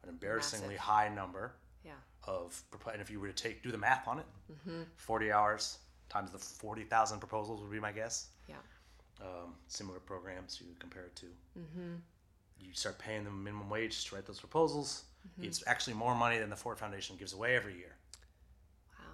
an 0.04 0.10
embarrassingly 0.10 0.70
Massive. 0.76 0.82
high 0.82 1.10
number 1.10 1.54
Yeah. 1.86 1.92
of. 2.28 2.62
And 2.92 3.02
if 3.02 3.10
you 3.10 3.20
were 3.20 3.28
to 3.28 3.34
take 3.34 3.62
do 3.64 3.72
the 3.72 3.78
math 3.78 4.08
on 4.08 4.20
it, 4.20 4.26
Mm-hmm. 4.52 4.82
40 4.96 5.32
hours 5.32 5.78
times 6.10 6.32
the 6.32 6.38
40,000 6.40 7.20
proposals 7.20 7.62
would 7.62 7.72
be 7.72 7.80
my 7.80 7.92
guess. 7.92 8.28
Yeah. 8.48 8.56
Um, 9.22 9.56
similar 9.68 10.00
programs 10.00 10.62
you 10.62 10.74
compare 10.80 11.04
it 11.04 11.16
to. 11.18 11.26
Mm-hmm. 11.60 11.96
You 12.60 12.74
start 12.74 13.00
paying 13.00 13.24
them 13.24 13.44
minimum 13.44 13.70
wage 13.70 14.06
to 14.06 14.16
write 14.16 14.26
those 14.26 14.40
proposals. 14.40 15.04
Mm-hmm. 15.28 15.46
It's 15.48 15.64
actually 15.68 15.94
more 15.94 16.16
money 16.16 16.38
than 16.38 16.50
the 16.50 16.56
Ford 16.56 16.78
Foundation 16.78 17.16
gives 17.18 17.34
away 17.34 17.56
every 17.56 17.76
year. 17.76 17.96
Wow. 19.00 19.06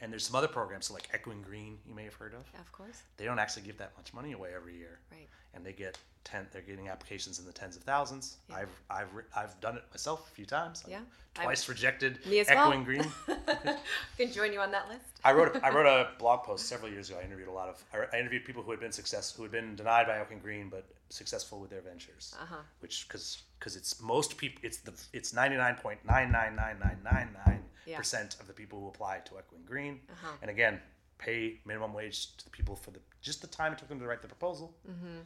And 0.00 0.12
there's 0.12 0.26
some 0.26 0.36
other 0.36 0.48
programs, 0.48 0.86
so 0.86 0.94
like 0.94 1.08
Echoing 1.12 1.42
Green, 1.42 1.78
you 1.88 1.94
may 1.94 2.04
have 2.04 2.14
heard 2.14 2.34
of. 2.34 2.44
Yeah, 2.54 2.60
of 2.60 2.70
course. 2.72 3.02
They 3.16 3.24
don't 3.24 3.38
actually 3.38 3.62
give 3.62 3.78
that 3.78 3.92
much 3.96 4.12
money 4.14 4.32
away 4.32 4.50
every 4.54 4.76
year. 4.76 4.98
Right. 5.10 5.28
and 5.54 5.64
they 5.64 5.72
get 5.72 5.98
ten. 6.24 6.46
They're 6.52 6.60
getting 6.62 6.88
applications 6.88 7.38
in 7.38 7.46
the 7.46 7.52
tens 7.52 7.76
of 7.76 7.82
thousands. 7.82 8.36
Yeah. 8.50 8.56
I've 8.56 8.80
I've 8.90 9.08
I've 9.34 9.60
done 9.60 9.76
it 9.76 9.84
myself 9.90 10.28
a 10.30 10.34
few 10.34 10.44
times. 10.46 10.82
I've 10.84 10.90
Yeah. 10.90 11.00
twice 11.34 11.68
rejected 11.68 12.18
Me 12.26 12.40
as 12.40 12.48
well. 12.48 12.68
echoing 12.68 12.84
green. 12.84 13.06
Can 14.18 14.32
join 14.32 14.52
you 14.52 14.60
on 14.60 14.70
that 14.72 14.88
list. 14.88 15.04
I 15.24 15.32
wrote 15.32 15.56
a, 15.56 15.64
I 15.64 15.70
wrote 15.70 15.86
a 15.86 16.10
blog 16.18 16.42
post 16.44 16.66
several 16.66 16.90
years 16.90 17.08
ago. 17.10 17.18
I 17.20 17.24
interviewed 17.24 17.48
a 17.48 17.52
lot 17.52 17.68
of 17.68 17.82
I, 18.12 18.18
interviewed 18.18 18.44
people 18.44 18.62
who 18.62 18.70
had 18.70 18.80
been 18.80 18.92
success 18.92 19.32
who 19.36 19.42
had 19.42 19.52
been 19.52 19.74
denied 19.76 20.06
by 20.06 20.18
Echoing 20.18 20.40
Green 20.40 20.68
but 20.68 20.84
successful 21.08 21.60
with 21.60 21.70
their 21.70 21.80
ventures. 21.80 22.34
Uh-huh. 22.40 22.56
Which 22.80 23.06
because 23.08 23.42
because 23.58 23.76
it's 23.76 24.00
most 24.00 24.36
people 24.36 24.60
it's 24.62 24.78
the 24.78 24.92
it's 25.12 25.32
ninety 25.32 25.56
nine 25.56 25.76
point 25.76 25.98
nine 26.04 26.30
nine 26.32 26.56
nine 26.56 26.78
nine 26.82 26.98
nine 27.04 27.28
nine 27.46 27.62
percent 27.96 28.36
of 28.40 28.46
the 28.46 28.52
people 28.52 28.80
who 28.80 28.88
apply 28.88 29.18
to 29.26 29.38
Echoing 29.38 29.64
Green. 29.64 30.00
Uh-huh. 30.10 30.32
And 30.42 30.50
again, 30.50 30.80
pay 31.18 31.60
minimum 31.64 31.92
wage 31.92 32.36
to 32.36 32.44
the 32.44 32.50
people 32.50 32.76
for 32.76 32.90
the 32.90 33.00
just 33.22 33.40
the 33.40 33.48
time 33.48 33.72
it 33.72 33.78
took 33.78 33.88
them 33.88 34.00
to 34.00 34.06
write 34.06 34.22
the 34.22 34.28
proposal. 34.28 34.74
Mm-hmm. 34.88 35.18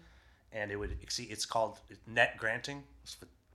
And 0.52 0.70
it 0.72 0.76
would 0.76 0.96
exceed. 1.00 1.28
It's 1.30 1.46
called 1.46 1.78
net 2.06 2.36
granting. 2.36 2.82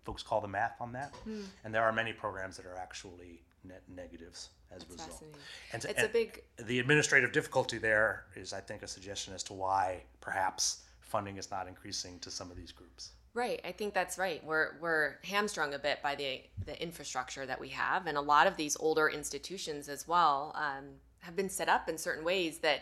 Folks 0.06 0.24
call 0.24 0.40
the 0.40 0.48
math 0.48 0.76
on 0.80 0.94
that. 0.94 1.14
Hmm. 1.24 1.42
And 1.64 1.74
there 1.74 1.84
are 1.84 1.92
many 1.92 2.14
programs 2.14 2.58
that 2.58 2.66
are 2.68 2.78
actually 2.78 3.42
net 3.64 3.82
negatives 3.94 4.50
as 4.74 4.84
a 4.84 4.92
result. 4.92 5.24
And 5.74 5.82
to- 5.82 5.90
It's 5.90 6.04
a 6.04 6.08
big 6.08 6.44
the 6.58 6.80
administrative 6.80 7.32
difficulty 7.32 7.78
there 7.78 8.26
is, 8.36 8.54
I 8.54 8.62
think, 8.62 8.84
a 8.84 8.88
suggestion 8.88 9.34
as 9.34 9.44
to 9.44 9.54
why 9.54 10.04
perhaps 10.22 10.84
funding 11.16 11.38
is 11.38 11.50
not 11.50 11.66
increasing 11.66 12.20
to 12.20 12.30
some 12.30 12.52
of 12.52 12.58
these 12.58 12.74
groups. 12.74 13.12
Right, 13.34 13.62
I 13.64 13.72
think 13.72 13.94
that's 13.94 14.18
right. 14.18 14.44
We're 14.44 14.72
we're 14.82 15.16
hamstrung 15.24 15.74
a 15.74 15.80
bit 15.80 16.02
by 16.04 16.16
the 16.16 16.42
the 16.66 16.82
infrastructure 16.82 17.46
that 17.46 17.60
we 17.60 17.70
have, 17.70 18.06
and 18.06 18.18
a 18.18 18.22
lot 18.22 18.48
of 18.48 18.58
these 18.58 18.76
older 18.78 19.08
institutions 19.10 19.88
as 19.88 20.06
well 20.10 20.54
um, 20.56 20.86
have 21.20 21.38
been 21.38 21.50
set 21.50 21.70
up 21.70 21.88
in 21.88 21.98
certain 21.98 22.26
ways 22.26 22.58
that 22.60 22.82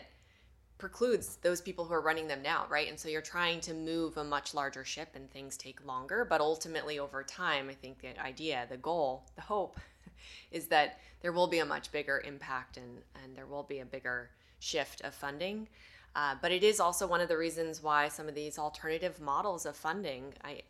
precludes 0.78 1.36
those 1.42 1.60
people 1.60 1.84
who 1.84 1.94
are 1.94 2.00
running 2.00 2.26
them 2.26 2.42
now, 2.42 2.66
right? 2.68 2.88
And 2.88 2.98
so 2.98 3.08
you're 3.08 3.22
trying 3.22 3.60
to 3.60 3.72
move 3.72 4.16
a 4.16 4.24
much 4.24 4.52
larger 4.52 4.84
ship, 4.84 5.10
and 5.14 5.30
things 5.30 5.56
take 5.56 5.86
longer. 5.86 6.24
But 6.28 6.40
ultimately, 6.40 6.98
over 6.98 7.22
time, 7.22 7.68
I 7.70 7.74
think 7.74 8.00
the 8.00 8.20
idea, 8.20 8.66
the 8.68 8.76
goal, 8.78 9.22
the 9.36 9.42
hope, 9.42 9.78
is 10.50 10.66
that 10.66 10.98
there 11.20 11.32
will 11.32 11.46
be 11.46 11.60
a 11.60 11.66
much 11.66 11.92
bigger 11.92 12.20
impact, 12.26 12.78
and 12.78 12.98
and 13.22 13.36
there 13.36 13.46
will 13.46 13.62
be 13.64 13.78
a 13.78 13.84
bigger 13.84 14.30
shift 14.58 15.02
of 15.02 15.14
funding. 15.14 15.68
Uh, 16.16 16.36
but 16.40 16.52
it 16.52 16.62
is 16.62 16.78
also 16.78 17.06
one 17.06 17.20
of 17.20 17.28
the 17.28 17.36
reasons 17.36 17.82
why 17.82 18.08
some 18.08 18.28
of 18.28 18.34
these 18.34 18.58
alternative 18.58 19.20
models 19.20 19.66
of 19.66 19.76
funding. 19.76 20.32
I, 20.44 20.62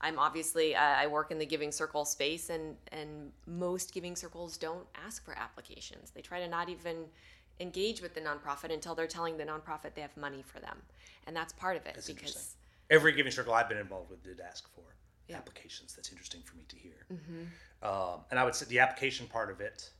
I'm 0.00 0.18
obviously 0.18 0.76
uh, 0.76 0.80
I 0.80 1.06
work 1.06 1.30
in 1.30 1.38
the 1.38 1.46
Giving 1.46 1.72
Circle 1.72 2.04
space, 2.04 2.50
and 2.50 2.76
and 2.92 3.32
most 3.46 3.92
Giving 3.92 4.14
Circles 4.14 4.56
don't 4.56 4.86
ask 5.06 5.24
for 5.24 5.36
applications. 5.36 6.10
They 6.10 6.20
try 6.20 6.38
to 6.40 6.48
not 6.48 6.68
even 6.68 7.06
engage 7.58 8.02
with 8.02 8.14
the 8.14 8.20
nonprofit 8.20 8.72
until 8.72 8.94
they're 8.94 9.06
telling 9.06 9.36
the 9.38 9.44
nonprofit 9.44 9.94
they 9.94 10.02
have 10.02 10.16
money 10.16 10.42
for 10.42 10.60
them, 10.60 10.82
and 11.26 11.34
that's 11.34 11.52
part 11.54 11.76
of 11.76 11.86
it 11.86 11.94
That's 11.94 12.06
because. 12.08 12.56
Every 12.88 13.10
giving 13.12 13.32
circle 13.32 13.52
I've 13.52 13.68
been 13.68 13.78
involved 13.78 14.10
with 14.10 14.22
did 14.22 14.38
ask 14.38 14.72
for 14.72 14.82
Yeah. 15.26 15.38
applications. 15.38 15.96
That's 15.96 16.10
interesting 16.10 16.42
for 16.42 16.54
me 16.56 16.64
to 16.68 16.76
hear. 16.76 17.06
Um, 17.82 18.20
and 18.30 18.38
I 18.38 18.44
would 18.44 18.54
say 18.54 18.66
the 18.66 18.78
application 18.78 19.26
part 19.26 19.50
of 19.50 19.60
it, 19.60 19.90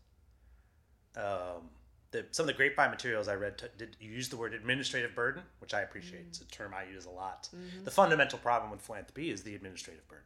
um, 1.17 1.69
the, 2.13 2.25
some 2.31 2.45
of 2.45 2.49
the 2.49 2.53
grapevine 2.55 2.91
materials 2.91 3.29
I 3.29 3.35
read 3.35 3.59
t- 3.59 3.67
did 3.79 3.97
you 4.01 4.11
use 4.11 4.29
the 4.29 4.37
word 4.37 4.55
administrative 4.55 5.15
burden, 5.15 5.43
which 5.61 5.75
I 5.75 5.81
appreciate. 5.83 6.25
It's 6.29 6.41
a 6.41 6.45
term 6.47 6.73
I 6.75 6.85
use 6.85 7.05
a 7.07 7.11
lot. 7.11 7.49
The 7.85 7.91
fundamental 7.91 8.39
problem 8.39 8.71
with 8.71 8.81
philanthropy 8.81 9.31
is 9.31 9.43
the 9.43 9.55
administrative 9.55 10.07
burden. 10.09 10.25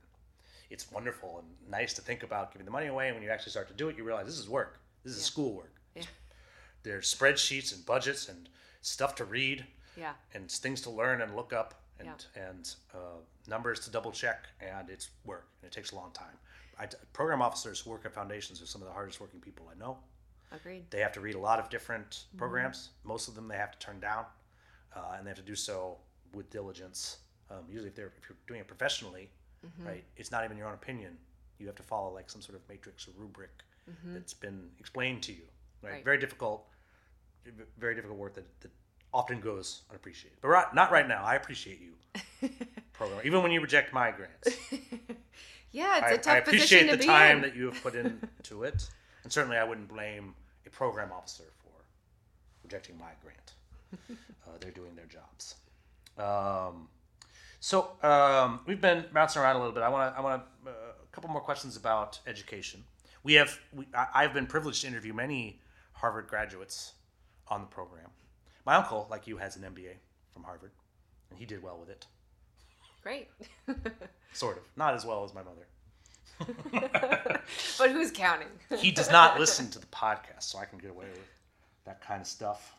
It's 0.70 0.90
wonderful 0.92 1.38
and 1.40 1.70
nice 1.70 1.94
to 1.94 2.02
think 2.02 2.22
about 2.22 2.52
giving 2.52 2.64
the 2.64 2.70
money 2.70 2.86
away, 2.86 3.08
and 3.08 3.16
when 3.16 3.24
you 3.24 3.30
actually 3.30 3.50
start 3.50 3.66
to 3.68 3.74
do 3.74 3.88
it, 3.88 3.96
you 3.96 4.04
realize 4.04 4.26
this 4.26 4.38
is 4.38 4.48
work. 4.48 4.78
This 5.04 5.14
is 5.14 5.20
Yeah. 5.20 5.24
school 5.26 5.52
work. 5.54 5.74
yeah, 5.96 6.02
There's 6.82 7.12
spreadsheets 7.12 7.74
and 7.74 7.84
budgets 7.84 8.28
and 8.28 8.48
stuff 8.82 9.14
to 9.16 9.24
read 9.24 9.66
yeah, 9.96 10.12
and 10.34 10.50
things 10.50 10.80
to 10.82 10.90
learn 10.90 11.20
and 11.22 11.34
look 11.34 11.52
up 11.52 11.74
and 11.98 12.08
and 12.36 12.74
uh, 12.94 13.18
numbers 13.48 13.80
to 13.80 13.90
double 13.90 14.10
check 14.12 14.46
and 14.60 14.88
it's 14.88 15.08
work 15.26 15.48
and 15.62 15.70
it 15.70 15.74
takes 15.74 15.92
a 15.92 15.96
long 15.96 16.12
time. 16.12 16.38
I, 16.78 16.86
program 17.12 17.42
officers 17.42 17.80
who 17.80 17.90
work 17.90 18.06
at 18.06 18.14
foundations 18.14 18.62
are 18.62 18.66
some 18.66 18.80
of 18.80 18.86
the 18.88 18.94
hardest 18.94 19.20
working 19.20 19.40
people 19.40 19.66
I 19.74 19.78
know. 19.78 19.98
Agreed. 20.52 20.84
They 20.90 21.00
have 21.00 21.12
to 21.12 21.20
read 21.20 21.34
a 21.34 21.38
lot 21.38 21.58
of 21.58 21.68
different 21.70 22.24
programs. 22.36 22.90
Most 23.04 23.28
of 23.28 23.34
them 23.34 23.48
they 23.48 23.56
have 23.56 23.72
to 23.72 23.78
turn 23.78 24.00
down, 24.00 24.24
uh, 24.96 25.14
and 25.16 25.26
they 25.26 25.30
have 25.30 25.38
to 25.38 25.44
do 25.44 25.54
so 25.56 25.96
with 26.34 26.50
diligence. 26.50 27.18
Um, 27.50 27.64
usually, 27.68 27.88
if 27.88 27.94
they're 27.94 28.12
if 28.22 28.28
you're 28.28 28.36
doing 28.46 28.60
it 28.60 28.66
professionally, 28.68 29.30
right, 29.84 30.04
it's 30.16 30.30
not 30.30 30.44
even 30.44 30.56
your 30.56 30.66
own 30.68 30.74
opinion. 30.74 31.16
You 31.58 31.66
have 31.66 31.76
to 31.76 31.82
follow 31.82 32.12
like 32.14 32.30
some 32.30 32.40
sort 32.40 32.56
of 32.56 32.62
matrix 32.68 33.06
or 33.06 33.12
rubric 33.16 33.50
that's 34.04 34.34
been 34.34 34.68
explained 34.78 35.22
to 35.24 35.32
you. 35.32 35.42
Right? 35.82 35.92
Right. 35.94 36.04
Very 36.04 36.18
difficult, 36.18 36.66
very 37.78 37.94
difficult 37.94 38.18
work 38.18 38.34
that, 38.34 38.44
that 38.60 38.70
often 39.12 39.40
goes 39.40 39.82
unappreciated. 39.90 40.38
But 40.40 40.48
right, 40.48 40.74
not 40.74 40.92
right 40.92 41.08
now. 41.08 41.24
I 41.24 41.34
appreciate 41.34 41.80
you, 41.80 42.48
program. 42.92 43.20
Even 43.24 43.42
when 43.42 43.50
you 43.50 43.60
reject 43.60 43.92
my 43.92 44.10
grants, 44.12 44.48
Yeah, 45.72 45.98
it's 45.98 46.26
I, 46.26 46.32
a 46.32 46.36
I 46.36 46.38
tough 46.40 46.48
appreciate 46.48 46.60
position 46.60 46.86
to 46.88 46.92
the 46.96 46.98
be 46.98 47.06
time 47.06 47.36
in. 47.36 47.42
that 47.42 47.56
you 47.56 47.66
have 47.70 47.82
put 47.82 47.94
into 48.40 48.64
it, 48.64 48.88
and 49.24 49.32
certainly 49.32 49.56
I 49.56 49.64
wouldn't 49.64 49.88
blame 49.88 50.34
a 50.66 50.70
program 50.70 51.10
officer 51.12 51.44
for 51.62 51.72
rejecting 52.62 52.98
my 52.98 53.10
grant. 53.22 53.52
uh, 54.46 54.56
they're 54.60 54.70
doing 54.70 54.94
their 54.94 55.06
jobs. 55.06 55.56
Um, 56.18 56.88
so 57.60 57.90
um, 58.02 58.60
we've 58.66 58.80
been 58.80 59.04
bouncing 59.12 59.42
around 59.42 59.56
a 59.56 59.58
little 59.58 59.74
bit. 59.74 59.82
I 59.82 59.88
want 59.88 60.14
to. 60.14 60.18
I 60.18 60.22
want. 60.22 60.42
Uh, 60.66 60.70
a 60.70 61.12
couple 61.12 61.28
more 61.30 61.40
questions 61.40 61.76
about 61.76 62.20
education. 62.26 62.84
We 63.22 63.34
have. 63.34 63.58
We, 63.72 63.86
I, 63.94 64.06
I've 64.14 64.34
been 64.34 64.46
privileged 64.46 64.82
to 64.82 64.86
interview 64.86 65.12
many 65.12 65.60
Harvard 65.92 66.28
graduates 66.28 66.92
on 67.48 67.60
the 67.60 67.66
program. 67.66 68.10
My 68.64 68.76
uncle, 68.76 69.06
like 69.10 69.26
you, 69.26 69.36
has 69.38 69.56
an 69.56 69.62
MBA 69.62 69.94
from 70.32 70.44
Harvard, 70.44 70.70
and 71.30 71.38
he 71.38 71.44
did 71.44 71.62
well 71.62 71.78
with 71.78 71.90
it. 71.90 72.06
Great. 73.02 73.28
Sort 74.32 74.58
of, 74.58 74.62
not 74.76 74.94
as 74.94 75.04
well 75.04 75.24
as 75.24 75.34
my 75.34 75.42
mother. 75.42 75.66
but 77.78 77.90
who's 77.90 78.10
counting? 78.10 78.48
he 78.78 78.90
does 78.90 79.10
not 79.10 79.38
listen 79.38 79.70
to 79.70 79.78
the 79.78 79.86
podcast, 79.86 80.42
so 80.44 80.58
I 80.58 80.64
can 80.64 80.78
get 80.78 80.90
away 80.90 81.06
with 81.12 81.28
that 81.84 82.00
kind 82.00 82.20
of 82.20 82.26
stuff. 82.26 82.74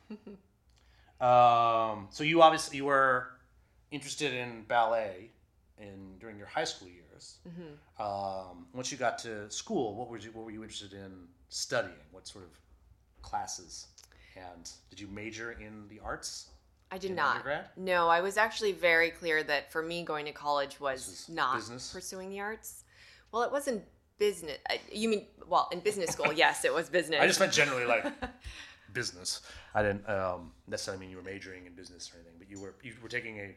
um, 1.22 2.08
so 2.12 2.24
you 2.24 2.42
obviously 2.42 2.78
you 2.78 2.86
were 2.86 3.30
interested 3.92 4.34
in 4.34 4.64
ballet 4.68 5.30
in 5.80 6.18
during 6.20 6.38
your 6.38 6.48
high 6.48 6.64
school 6.64 6.88
years. 6.88 7.38
Um, 8.00 8.66
once 8.74 8.92
you 8.92 8.98
got 8.98 9.20
to 9.20 9.50
school, 9.52 9.96
what 9.96 10.10
were 10.10 10.18
you 10.18 10.32
what 10.32 10.46
were 10.46 10.52
you 10.52 10.64
interested 10.64 10.94
in 10.94 11.28
studying? 11.50 11.94
What 12.12 12.28
sort 12.28 12.46
of 12.46 12.52
classes? 13.22 13.88
And 14.36 14.70
did 14.90 15.00
you 15.00 15.08
major 15.08 15.52
in 15.52 15.88
the 15.90 16.00
arts? 16.00 16.48
I 16.92 16.98
did 16.98 17.16
not. 17.16 17.38
undergrad? 17.38 17.66
No, 17.78 18.10
I 18.10 18.22
was 18.22 18.38
actually 18.38 18.74
very 18.74 19.12
clear 19.12 19.44
that 19.44 19.72
for 19.72 19.82
me, 19.82 20.04
going 20.04 20.26
to 20.26 20.32
college 20.32 20.80
was 20.80 21.08
is 21.08 21.30
not 21.30 21.56
business? 21.56 21.92
pursuing 21.94 22.30
the 22.30 22.40
arts. 22.42 22.84
Well, 23.32 23.44
it 23.44 23.52
wasn't 23.52 23.84
business. 24.18 24.58
uh, 24.70 24.76
You 24.92 25.10
mean, 25.10 25.28
well, 25.48 25.68
in 25.72 25.80
business 25.80 26.12
school, 26.12 26.32
yes, 26.36 26.66
it 26.66 26.74
was 26.74 26.90
business. 26.90 27.20
I 27.22 27.28
just 27.28 27.40
meant 27.40 27.54
generally 27.54 27.86
like 27.86 28.06
business. 28.94 29.42
I 29.74 29.82
didn't 29.84 30.08
um, 30.10 30.52
necessarily 30.68 31.00
mean 31.02 31.10
you 31.12 31.18
were 31.18 31.24
majoring 31.24 31.66
in 31.66 31.74
business 31.74 32.12
or 32.14 32.18
anything, 32.20 32.36
but 32.38 32.50
you 32.50 32.60
were 32.60 32.76
you 32.84 32.94
were 33.02 33.10
taking 33.10 33.40
a, 33.40 33.56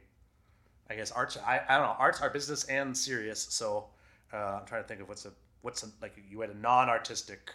I 0.90 0.94
guess 0.96 1.10
arts. 1.10 1.36
I, 1.36 1.60
I 1.68 1.76
don't 1.78 1.86
know. 1.86 1.96
Arts 1.98 2.20
are 2.20 2.30
business 2.30 2.64
and 2.64 2.96
serious. 2.96 3.40
So 3.50 3.86
uh, 4.32 4.58
I'm 4.60 4.66
trying 4.66 4.82
to 4.82 4.88
think 4.88 5.00
of 5.00 5.08
what's 5.08 5.24
a 5.26 5.32
what's 5.62 5.82
a, 5.82 5.86
like 6.02 6.16
you 6.30 6.40
had 6.40 6.50
a 6.50 6.58
non-artistic 6.58 7.52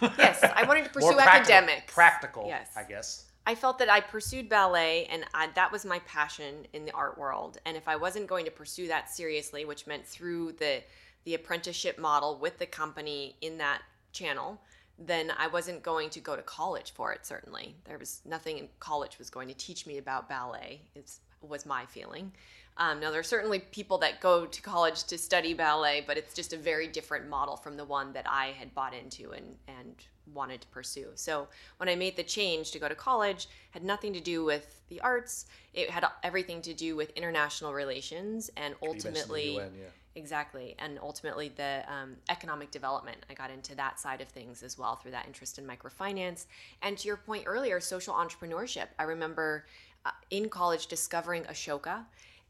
Yes, 0.00 0.44
I 0.44 0.62
wanted 0.62 0.84
to 0.84 0.90
pursue 0.94 1.18
academics. 1.18 1.92
Practical, 1.92 2.44
Yes. 2.46 2.70
I 2.76 2.84
guess. 2.84 3.24
I 3.48 3.54
felt 3.54 3.78
that 3.78 3.88
I 3.88 4.00
pursued 4.02 4.50
ballet 4.50 5.06
and 5.06 5.24
I, 5.32 5.48
that 5.54 5.72
was 5.72 5.86
my 5.86 6.00
passion 6.00 6.66
in 6.74 6.84
the 6.84 6.92
art 6.92 7.16
world. 7.16 7.56
And 7.64 7.78
if 7.78 7.88
I 7.88 7.96
wasn't 7.96 8.26
going 8.26 8.44
to 8.44 8.50
pursue 8.50 8.88
that 8.88 9.08
seriously, 9.08 9.64
which 9.64 9.86
meant 9.86 10.06
through 10.06 10.52
the 10.58 10.82
the 11.24 11.34
apprenticeship 11.34 11.98
model 11.98 12.38
with 12.38 12.58
the 12.58 12.66
company 12.66 13.36
in 13.40 13.56
that 13.56 13.80
channel, 14.12 14.60
then 14.98 15.32
I 15.38 15.46
wasn't 15.46 15.82
going 15.82 16.10
to 16.10 16.20
go 16.20 16.36
to 16.36 16.42
college 16.42 16.92
for 16.92 17.12
it. 17.14 17.24
Certainly, 17.24 17.74
there 17.84 17.96
was 17.96 18.20
nothing 18.26 18.58
in 18.58 18.68
college 18.80 19.18
was 19.18 19.30
going 19.30 19.48
to 19.48 19.54
teach 19.54 19.86
me 19.86 19.96
about 19.96 20.28
ballet. 20.28 20.82
It's 20.94 21.20
was 21.40 21.64
my 21.64 21.86
feeling. 21.86 22.30
Um, 22.76 23.00
now 23.00 23.10
there 23.10 23.20
are 23.20 23.32
certainly 23.34 23.60
people 23.60 23.96
that 23.98 24.20
go 24.20 24.44
to 24.44 24.62
college 24.62 25.04
to 25.04 25.16
study 25.16 25.54
ballet, 25.54 26.04
but 26.06 26.18
it's 26.18 26.34
just 26.34 26.52
a 26.52 26.58
very 26.58 26.86
different 26.86 27.28
model 27.28 27.56
from 27.56 27.78
the 27.78 27.84
one 27.84 28.12
that 28.12 28.26
I 28.28 28.48
had 28.58 28.74
bought 28.74 28.92
into 28.92 29.32
and 29.32 29.56
and 29.66 29.94
wanted 30.34 30.60
to 30.62 30.68
pursue. 30.68 31.08
So 31.14 31.48
when 31.78 31.88
I 31.88 31.94
made 31.94 32.16
the 32.16 32.22
change 32.22 32.70
to 32.72 32.78
go 32.78 32.88
to 32.88 32.94
college, 32.94 33.48
had 33.70 33.84
nothing 33.84 34.12
to 34.12 34.20
do 34.20 34.44
with 34.44 34.80
the 34.88 35.00
arts. 35.00 35.46
It 35.74 35.90
had 35.90 36.04
everything 36.22 36.62
to 36.62 36.74
do 36.74 36.96
with 36.96 37.10
international 37.10 37.72
relations 37.72 38.50
and 38.56 38.74
You 38.80 38.88
mentioned 38.88 39.02
the 39.02 39.08
ultimately 39.08 39.56
UN, 39.56 39.72
yeah. 39.78 39.88
Exactly. 40.18 40.74
And 40.80 40.98
ultimately, 41.00 41.52
the 41.54 41.84
um, 41.86 42.16
economic 42.28 42.72
development. 42.72 43.18
I 43.30 43.34
got 43.34 43.52
into 43.52 43.76
that 43.76 44.00
side 44.00 44.20
of 44.20 44.28
things 44.28 44.64
as 44.64 44.76
well 44.76 44.96
through 44.96 45.12
that 45.12 45.26
interest 45.26 45.58
in 45.58 45.64
microfinance. 45.64 46.46
And 46.82 46.98
to 46.98 47.06
your 47.06 47.18
point 47.18 47.44
earlier, 47.46 47.78
social 47.78 48.14
entrepreneurship. 48.14 48.88
I 48.98 49.04
remember 49.04 49.66
uh, 50.04 50.10
in 50.30 50.48
college 50.48 50.88
discovering 50.88 51.44
Ashoka 51.44 52.04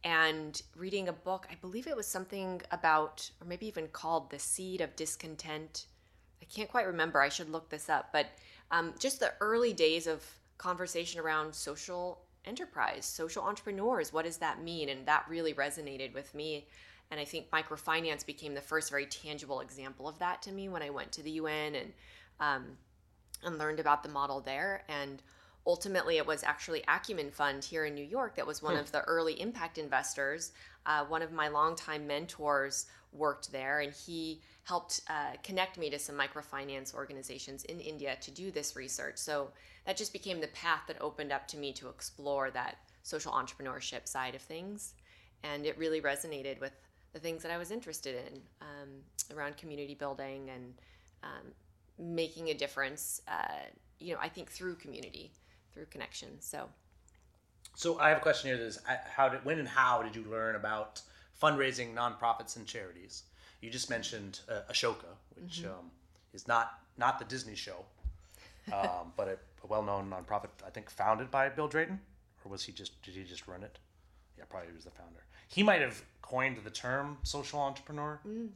and 0.04 0.62
reading 0.76 1.08
a 1.08 1.12
book. 1.12 1.46
I 1.50 1.56
believe 1.56 1.86
it 1.86 1.96
was 1.96 2.06
something 2.06 2.62
about, 2.70 3.30
or 3.40 3.46
maybe 3.46 3.66
even 3.66 3.88
called 3.88 4.30
The 4.30 4.38
Seed 4.38 4.80
of 4.80 4.96
Discontent. 4.96 5.86
I 6.42 6.44
can't 6.46 6.68
quite 6.68 6.86
remember. 6.86 7.20
I 7.20 7.28
should 7.28 7.50
look 7.50 7.68
this 7.68 7.88
up. 7.88 8.10
But 8.12 8.26
um, 8.70 8.94
just 8.98 9.20
the 9.20 9.32
early 9.40 9.72
days 9.72 10.06
of 10.06 10.24
conversation 10.58 11.20
around 11.20 11.54
social 11.54 12.20
enterprise, 12.44 13.04
social 13.04 13.42
entrepreneurs. 13.42 14.12
What 14.12 14.24
does 14.24 14.38
that 14.38 14.62
mean? 14.62 14.88
And 14.88 15.06
that 15.06 15.24
really 15.28 15.54
resonated 15.54 16.14
with 16.14 16.34
me. 16.34 16.66
And 17.10 17.20
I 17.20 17.24
think 17.24 17.50
microfinance 17.50 18.24
became 18.26 18.54
the 18.54 18.60
first 18.60 18.90
very 18.90 19.06
tangible 19.06 19.60
example 19.60 20.08
of 20.08 20.18
that 20.18 20.42
to 20.42 20.52
me 20.52 20.68
when 20.68 20.82
I 20.82 20.90
went 20.90 21.12
to 21.12 21.22
the 21.22 21.30
UN 21.32 21.74
and 21.74 21.92
um, 22.40 22.64
and 23.44 23.58
learned 23.58 23.80
about 23.80 24.02
the 24.02 24.08
model 24.08 24.40
there. 24.40 24.84
And 24.88 25.22
ultimately, 25.66 26.16
it 26.16 26.26
was 26.26 26.42
actually 26.42 26.82
Acumen 26.88 27.30
Fund 27.30 27.64
here 27.64 27.84
in 27.84 27.94
New 27.94 28.04
York 28.04 28.34
that 28.36 28.46
was 28.46 28.62
one 28.62 28.76
of 28.76 28.90
the 28.92 29.02
early 29.02 29.40
impact 29.40 29.78
investors. 29.78 30.52
Uh, 30.86 31.04
one 31.04 31.22
of 31.22 31.32
my 31.32 31.48
longtime 31.48 32.06
mentors 32.06 32.86
worked 33.12 33.50
there, 33.52 33.80
and 33.80 33.92
he 33.92 34.40
helped 34.64 35.00
uh, 35.08 35.32
connect 35.42 35.78
me 35.78 35.88
to 35.90 35.98
some 35.98 36.14
microfinance 36.14 36.94
organizations 36.94 37.64
in 37.64 37.80
India 37.80 38.16
to 38.20 38.30
do 38.30 38.50
this 38.50 38.76
research. 38.76 39.16
So 39.16 39.50
that 39.86 39.96
just 39.96 40.12
became 40.12 40.40
the 40.40 40.48
path 40.48 40.82
that 40.88 41.00
opened 41.00 41.32
up 41.32 41.48
to 41.48 41.56
me 41.56 41.72
to 41.74 41.88
explore 41.88 42.50
that 42.50 42.76
social 43.02 43.32
entrepreneurship 43.32 44.06
side 44.06 44.34
of 44.34 44.42
things. 44.42 44.94
And 45.42 45.64
it 45.64 45.78
really 45.78 46.00
resonated 46.00 46.60
with 46.60 46.72
the 47.14 47.18
things 47.18 47.42
that 47.42 47.50
I 47.50 47.56
was 47.56 47.70
interested 47.70 48.16
in 48.26 48.40
um, 48.60 49.36
around 49.36 49.56
community 49.56 49.94
building 49.94 50.50
and 50.54 50.74
um, 51.22 51.52
making 51.98 52.50
a 52.50 52.54
difference. 52.54 53.22
Uh, 53.26 53.64
you 53.98 54.12
know, 54.12 54.20
I 54.20 54.28
think 54.28 54.50
through 54.50 54.74
community, 54.74 55.32
through 55.72 55.86
connection. 55.86 56.28
So 56.40 56.68
So 57.74 57.98
I 57.98 58.10
have 58.10 58.18
a 58.18 58.20
question 58.20 58.50
here. 58.50 58.60
Is, 58.62 58.80
how 59.16 59.30
did, 59.30 59.44
when 59.44 59.58
and 59.58 59.68
how 59.68 60.02
did 60.02 60.14
you 60.14 60.24
learn 60.30 60.56
about 60.56 61.00
fundraising, 61.42 61.94
nonprofits, 61.94 62.56
and 62.56 62.66
charities? 62.66 63.24
You 63.60 63.70
just 63.70 63.90
mentioned 63.90 64.40
uh, 64.48 64.60
Ashoka, 64.72 65.12
which 65.34 65.60
Mm-hmm. 65.62 65.70
um, 65.70 65.90
is 66.32 66.46
not 66.48 66.78
not 66.96 67.18
the 67.18 67.24
Disney 67.24 67.54
show, 67.54 67.84
um, 68.72 69.12
but 69.16 69.28
a, 69.28 69.38
a 69.64 69.66
well-known 69.66 70.10
nonprofit. 70.10 70.48
I 70.66 70.70
think 70.70 70.90
founded 70.90 71.30
by 71.30 71.48
Bill 71.48 71.68
Drayton, 71.68 72.00
or 72.44 72.50
was 72.50 72.64
he 72.64 72.72
just 72.72 73.00
did 73.02 73.14
he 73.14 73.24
just 73.24 73.46
run 73.48 73.62
it? 73.62 73.78
Yeah, 74.36 74.44
probably 74.48 74.68
he 74.68 74.74
was 74.74 74.84
the 74.84 74.90
founder. 74.90 75.20
He 75.48 75.62
might 75.62 75.80
have 75.80 76.02
coined 76.22 76.58
the 76.62 76.70
term 76.70 77.18
social 77.22 77.58
entrepreneur, 77.60 78.20
Mm. 78.26 78.48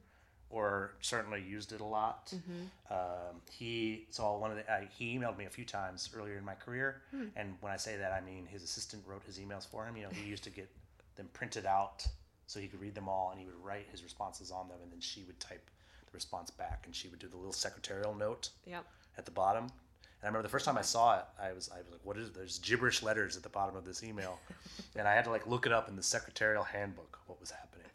or 0.51 0.93
certainly 1.01 1.43
used 1.43 1.73
it 1.73 1.81
a 1.81 1.85
lot. 1.85 2.33
Mm-hmm. 2.35 2.93
Um, 2.95 3.41
he 3.51 4.07
so 4.11 4.37
one 4.39 4.51
of 4.51 4.57
the 4.59 4.71
uh, 4.73 4.81
he 4.97 5.17
emailed 5.19 5.39
me 5.39 5.47
a 5.47 5.51
few 5.51 5.65
times 5.65 6.09
earlier 6.17 6.37
in 6.37 6.45
my 6.45 6.55
career, 6.55 7.01
Hmm. 7.11 7.25
and 7.37 7.57
when 7.61 7.73
I 7.73 7.77
say 7.77 7.97
that, 7.97 8.13
I 8.13 8.21
mean 8.21 8.47
his 8.47 8.63
assistant 8.63 9.03
wrote 9.07 9.23
his 9.25 9.39
emails 9.39 9.67
for 9.67 9.85
him. 9.87 9.97
You 9.97 10.05
know, 10.05 10.11
he 10.11 10.29
used 10.29 10.45
to 10.45 10.51
get 10.51 10.69
them 11.17 11.29
printed 11.33 11.65
out 11.67 12.07
so 12.53 12.61
he 12.61 12.69
could 12.69 12.81
read 12.81 12.95
them 12.95 13.09
all, 13.09 13.31
and 13.31 13.41
he 13.41 13.47
would 13.47 13.55
write 13.65 13.87
his 13.91 14.05
responses 14.05 14.51
on 14.51 14.69
them, 14.69 14.77
and 14.83 14.93
then 14.93 15.01
she 15.01 15.25
would 15.25 15.41
type 15.41 15.71
the 16.05 16.11
response 16.13 16.51
back, 16.51 16.83
and 16.85 16.95
she 16.95 17.09
would 17.09 17.19
do 17.19 17.27
the 17.27 17.37
little 17.37 17.53
secretarial 17.53 18.15
note 18.15 18.51
yep. 18.67 18.85
at 19.17 19.25
the 19.25 19.31
bottom. 19.31 19.65
And 19.65 19.71
I 20.25 20.27
remember 20.27 20.43
the 20.43 20.51
first 20.51 20.67
time 20.67 20.77
I 20.77 20.83
saw 20.83 21.19
it, 21.19 21.25
I 21.41 21.53
was 21.53 21.71
I 21.75 21.79
was 21.79 21.91
like, 21.91 22.01
"What 22.05 22.19
is? 22.19 22.31
There's 22.31 22.59
gibberish 22.59 23.03
letters 23.03 23.37
at 23.37 23.43
the 23.43 23.49
bottom 23.49 23.75
of 23.75 23.85
this 23.85 24.05
email," 24.05 24.39
and 24.97 25.09
I 25.09 25.15
had 25.15 25.25
to 25.25 25.31
like 25.31 25.47
look 25.47 25.67
it 25.67 25.73
up 25.73 25.89
in 25.89 25.97
the 25.97 26.03
secretarial 26.03 26.63
handbook 26.63 27.19
what 27.27 27.41
was 27.41 27.51
happening. 27.51 27.87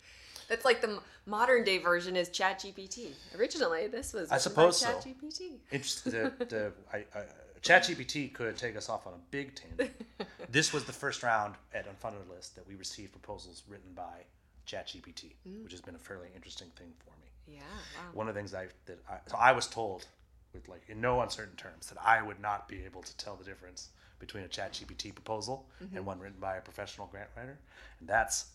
That's 0.49 0.65
like 0.65 0.81
the 0.81 0.99
modern 1.25 1.63
day 1.63 1.77
version 1.77 2.15
is 2.15 2.29
ChatGPT. 2.29 3.09
Originally, 3.37 3.87
this 3.87 4.13
was 4.13 4.31
I 4.31 4.39
suppose 4.39 4.79
so. 4.79 4.87
ChatGPT. 4.87 5.57
Interesting. 5.71 6.11
The, 6.11 6.33
the 6.45 6.71
I, 6.91 6.97
I, 7.15 7.23
ChatGPT 7.61 8.33
could 8.33 8.57
take 8.57 8.75
us 8.75 8.89
off 8.89 9.07
on 9.07 9.13
a 9.13 9.19
big 9.29 9.53
tangent. 9.55 9.91
this 10.49 10.73
was 10.73 10.85
the 10.85 10.93
first 10.93 11.21
round 11.23 11.55
at 11.73 11.85
Unfunded 11.85 12.29
List 12.29 12.55
that 12.55 12.67
we 12.67 12.75
received 12.75 13.11
proposals 13.11 13.63
written 13.67 13.91
by 13.93 14.23
ChatGPT, 14.67 15.33
mm. 15.47 15.63
which 15.63 15.71
has 15.71 15.81
been 15.81 15.95
a 15.95 15.99
fairly 15.99 16.27
interesting 16.35 16.67
thing 16.75 16.93
for 16.99 17.11
me. 17.21 17.55
Yeah. 17.55 17.61
Wow. 17.61 18.11
One 18.13 18.27
of 18.27 18.35
the 18.35 18.39
things 18.39 18.53
I 18.53 18.67
that 18.85 18.99
I, 19.09 19.17
so 19.27 19.37
I 19.37 19.53
was 19.53 19.67
told 19.67 20.05
with 20.53 20.67
like 20.67 20.83
in 20.89 21.01
no 21.01 21.21
uncertain 21.21 21.55
terms 21.55 21.87
that 21.87 21.97
I 22.03 22.21
would 22.21 22.39
not 22.39 22.67
be 22.67 22.83
able 22.83 23.01
to 23.01 23.17
tell 23.17 23.35
the 23.35 23.43
difference 23.43 23.89
between 24.19 24.43
a 24.43 24.47
ChatGPT 24.47 25.13
proposal 25.13 25.65
mm-hmm. 25.83 25.95
and 25.95 26.05
one 26.05 26.19
written 26.19 26.39
by 26.39 26.57
a 26.57 26.61
professional 26.61 27.07
grant 27.07 27.29
writer, 27.35 27.57
and 27.99 28.09
that's 28.09 28.47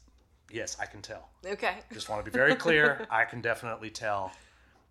yes, 0.50 0.76
I 0.80 0.86
can 0.86 1.00
tell. 1.00 1.28
Okay. 1.46 1.76
Just 1.92 2.08
want 2.08 2.24
to 2.24 2.30
be 2.30 2.36
very 2.36 2.54
clear. 2.54 3.06
I 3.10 3.24
can 3.24 3.40
definitely 3.40 3.90
tell. 3.90 4.32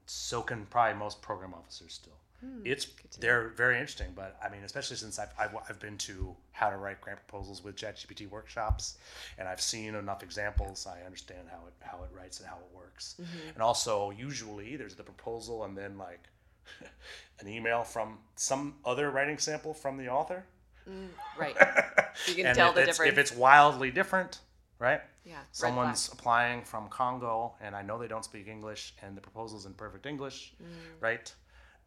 So 0.07 0.41
can 0.41 0.65
probably 0.65 0.97
most 0.97 1.21
program 1.21 1.53
officers 1.53 1.93
still. 1.93 2.17
Hmm, 2.41 2.61
it's 2.65 2.87
they're 3.19 3.49
very 3.49 3.75
interesting, 3.75 4.13
but 4.15 4.35
I 4.43 4.49
mean, 4.49 4.63
especially 4.63 4.97
since 4.97 5.19
I've, 5.19 5.29
I've 5.39 5.55
I've 5.69 5.79
been 5.79 5.97
to 5.99 6.35
how 6.51 6.69
to 6.71 6.77
write 6.77 6.99
grant 7.01 7.19
proposals 7.27 7.63
with 7.63 7.75
ChatGPT 7.75 8.29
workshops, 8.29 8.97
and 9.37 9.47
I've 9.47 9.61
seen 9.61 9.93
enough 9.95 10.23
examples. 10.23 10.87
I 10.87 11.05
understand 11.05 11.47
how 11.51 11.67
it 11.67 11.73
how 11.81 12.03
it 12.03 12.09
writes 12.15 12.39
and 12.39 12.49
how 12.49 12.55
it 12.57 12.75
works. 12.75 13.15
Mm-hmm. 13.21 13.49
And 13.53 13.61
also, 13.61 14.09
usually 14.11 14.75
there's 14.75 14.95
the 14.95 15.03
proposal 15.03 15.63
and 15.65 15.77
then 15.77 15.97
like 15.99 16.23
an 17.39 17.47
email 17.47 17.83
from 17.83 18.17
some 18.35 18.75
other 18.85 19.11
writing 19.11 19.37
sample 19.37 19.73
from 19.73 19.97
the 19.97 20.09
author. 20.09 20.43
Mm, 20.89 21.09
right. 21.37 21.55
You 22.27 22.35
can 22.35 22.53
tell 22.55 22.69
if 22.69 22.75
the 22.75 22.81
it's, 22.81 22.89
difference. 22.97 23.11
if 23.13 23.17
it's 23.17 23.31
wildly 23.31 23.89
different, 23.89 24.39
right? 24.79 25.01
Yeah, 25.23 25.37
Someone's 25.53 26.09
applying 26.11 26.61
from 26.63 26.89
Congo, 26.89 27.53
and 27.61 27.73
I 27.75 27.83
know 27.83 27.97
they 27.97 28.07
don't 28.07 28.25
speak 28.25 28.47
English, 28.47 28.93
and 29.01 29.15
the 29.15 29.21
proposal's 29.21 29.65
in 29.65 29.73
perfect 29.73 30.05
English, 30.05 30.53
Mm. 30.61 30.65
right? 30.99 31.33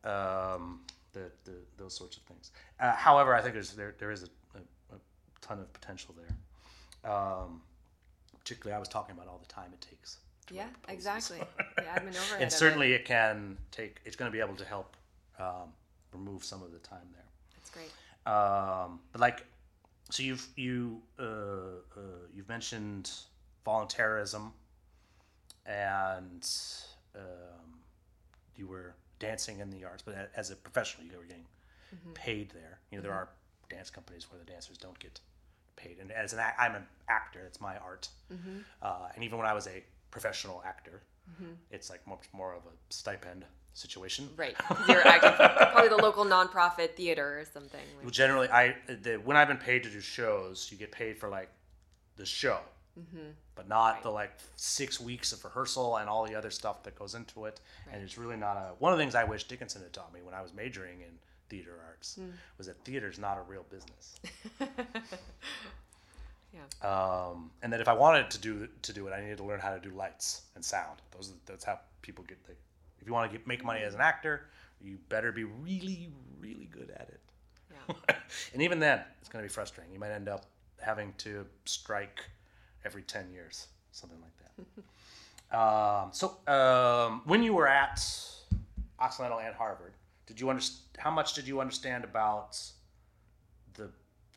Um, 0.04 0.80
the, 1.12 1.30
the 1.44 1.52
those 1.78 1.94
sorts 1.94 2.16
of 2.16 2.22
things. 2.24 2.50
Uh, 2.80 2.92
however, 2.92 3.34
I 3.34 3.40
think 3.40 3.54
there's 3.54 3.72
there 3.72 3.94
there 3.98 4.10
is 4.10 4.24
a, 4.24 4.58
a, 4.58 4.96
a 4.96 4.98
ton 5.40 5.60
of 5.60 5.72
potential 5.72 6.14
there. 6.16 7.10
Um, 7.10 7.62
particularly, 8.38 8.74
I 8.76 8.78
was 8.78 8.88
talking 8.88 9.14
about 9.14 9.28
all 9.28 9.38
the 9.38 9.52
time 9.52 9.70
it 9.72 9.80
takes. 9.80 10.18
yeah. 10.50 10.66
Exactly. 10.88 11.38
The 11.76 11.82
admin 11.82 12.08
overhead. 12.08 12.34
and 12.40 12.44
it. 12.44 12.52
certainly, 12.52 12.92
it 12.92 13.04
can 13.04 13.56
take. 13.70 14.00
It's 14.04 14.16
going 14.16 14.30
to 14.30 14.32
be 14.32 14.40
able 14.40 14.56
to 14.56 14.64
help 14.64 14.96
um, 15.38 15.72
remove 16.12 16.44
some 16.44 16.62
of 16.62 16.72
the 16.72 16.78
time 16.78 17.06
there. 17.12 17.24
That's 17.56 17.70
great. 17.70 17.90
Um, 18.26 19.00
but 19.12 19.20
like, 19.20 19.46
so 20.10 20.22
you've 20.22 20.46
you 20.56 21.00
uh, 21.18 21.22
uh, 21.22 22.00
you've 22.34 22.48
mentioned 22.48 23.10
volunteerism, 23.66 24.50
and 25.66 26.48
um, 27.14 27.80
you 28.56 28.66
were 28.66 28.94
dancing 29.18 29.60
in 29.60 29.70
the 29.70 29.84
arts, 29.84 30.02
but 30.04 30.30
as 30.36 30.50
a 30.50 30.56
professional, 30.56 31.06
you 31.06 31.16
were 31.16 31.24
getting 31.24 31.46
mm-hmm. 31.94 32.12
paid 32.12 32.50
there. 32.50 32.80
You 32.90 32.98
know, 32.98 33.02
there 33.02 33.12
mm-hmm. 33.12 33.20
are 33.20 33.28
dance 33.70 33.90
companies 33.90 34.30
where 34.30 34.38
the 34.38 34.50
dancers 34.50 34.78
don't 34.78 34.98
get 34.98 35.20
paid, 35.76 35.98
and 36.00 36.10
as 36.12 36.32
an 36.32 36.40
I'm 36.58 36.74
an 36.74 36.86
actor, 37.08 37.40
it's 37.46 37.60
my 37.60 37.76
art, 37.76 38.08
mm-hmm. 38.32 38.58
uh, 38.82 39.08
and 39.14 39.24
even 39.24 39.38
when 39.38 39.46
I 39.46 39.52
was 39.52 39.66
a 39.66 39.82
professional 40.10 40.62
actor, 40.64 41.02
it's 41.70 41.90
like 41.90 42.06
much 42.06 42.20
more 42.32 42.52
of 42.52 42.62
a 42.66 42.74
stipend 42.90 43.44
situation. 43.72 44.28
Right. 44.36 44.56
You're 44.88 45.06
acting 45.06 45.32
for 45.32 45.48
probably 45.72 45.88
the 45.88 45.96
local 45.96 46.24
nonprofit 46.24 46.94
theater 46.94 47.40
or 47.40 47.44
something. 47.44 47.80
Well, 48.02 48.10
generally, 48.10 48.48
I 48.48 48.76
the, 48.86 49.16
when 49.16 49.36
I've 49.36 49.48
been 49.48 49.56
paid 49.56 49.82
to 49.84 49.90
do 49.90 50.00
shows, 50.00 50.68
you 50.70 50.78
get 50.78 50.92
paid 50.92 51.18
for 51.18 51.28
like 51.28 51.50
the 52.16 52.26
show, 52.26 52.58
Mm-hmm. 52.98 53.30
but 53.56 53.68
not 53.68 54.04
the 54.04 54.10
like 54.10 54.30
six 54.54 55.00
weeks 55.00 55.32
of 55.32 55.44
rehearsal 55.44 55.96
and 55.96 56.08
all 56.08 56.24
the 56.24 56.36
other 56.36 56.50
stuff 56.50 56.84
that 56.84 56.94
goes 56.96 57.16
into 57.16 57.46
it. 57.46 57.60
And 57.92 58.00
it's 58.00 58.16
really 58.16 58.36
not 58.36 58.56
a 58.56 58.74
one 58.78 58.92
of 58.92 58.98
the 58.98 59.02
things 59.02 59.16
I 59.16 59.24
wish 59.24 59.44
Dickinson 59.44 59.82
had 59.82 59.92
taught 59.92 60.14
me 60.14 60.20
when 60.22 60.32
I 60.32 60.40
was 60.40 60.54
majoring 60.54 61.00
in 61.00 61.18
theater 61.48 61.74
arts 61.86 62.18
mm. 62.20 62.30
was 62.56 62.66
that 62.68 62.76
theater's 62.84 63.18
not 63.18 63.38
a 63.38 63.42
real 63.42 63.64
business. 63.70 64.20
yeah. 66.52 66.60
Um, 66.82 67.50
and 67.62 67.72
that 67.72 67.80
if 67.80 67.88
I 67.88 67.94
wanted 67.94 68.30
to 68.30 68.38
do 68.38 68.68
to 68.82 68.92
do 68.92 69.06
it, 69.08 69.12
I 69.12 69.20
needed 69.20 69.38
to 69.38 69.44
learn 69.44 69.60
how 69.60 69.74
to 69.74 69.80
do 69.80 69.90
lights 69.90 70.42
and 70.54 70.64
sound. 70.64 71.00
Those 71.10 71.30
are, 71.30 71.34
that's 71.46 71.64
how 71.64 71.80
people 72.02 72.24
get 72.24 72.44
the. 72.46 72.52
If 73.00 73.06
you 73.06 73.12
want 73.12 73.30
to 73.30 73.38
get, 73.38 73.46
make 73.46 73.64
money 73.64 73.80
as 73.82 73.94
an 73.94 74.00
mm. 74.00 74.04
actor, 74.04 74.46
you 74.80 74.98
better 75.08 75.32
be 75.32 75.44
really, 75.44 76.10
really 76.40 76.68
good 76.70 76.90
at 76.94 77.08
it. 77.08 77.20
Yeah. 77.88 78.16
and 78.52 78.62
even 78.62 78.78
then, 78.78 79.00
it's 79.20 79.28
going 79.28 79.42
to 79.42 79.48
be 79.48 79.52
frustrating. 79.52 79.92
You 79.92 80.00
might 80.00 80.12
end 80.12 80.28
up 80.28 80.46
having 80.80 81.12
to 81.18 81.44
strike 81.64 82.20
every 82.84 83.02
10 83.02 83.30
years, 83.30 83.66
something 83.92 84.18
like 84.20 84.32
that. 85.50 85.56
um, 85.58 86.10
so, 86.12 86.36
um, 86.52 87.22
when 87.24 87.42
you 87.42 87.54
were 87.54 87.66
at 87.68 88.00
Occidental 88.98 89.40
and 89.40 89.54
Harvard, 89.54 89.92
did 90.26 90.40
you 90.40 90.48
understand 90.50 90.80
how 90.98 91.10
much 91.10 91.34
did 91.34 91.46
you 91.46 91.60
understand 91.60 92.04
about 92.04 92.58
the 93.74 93.90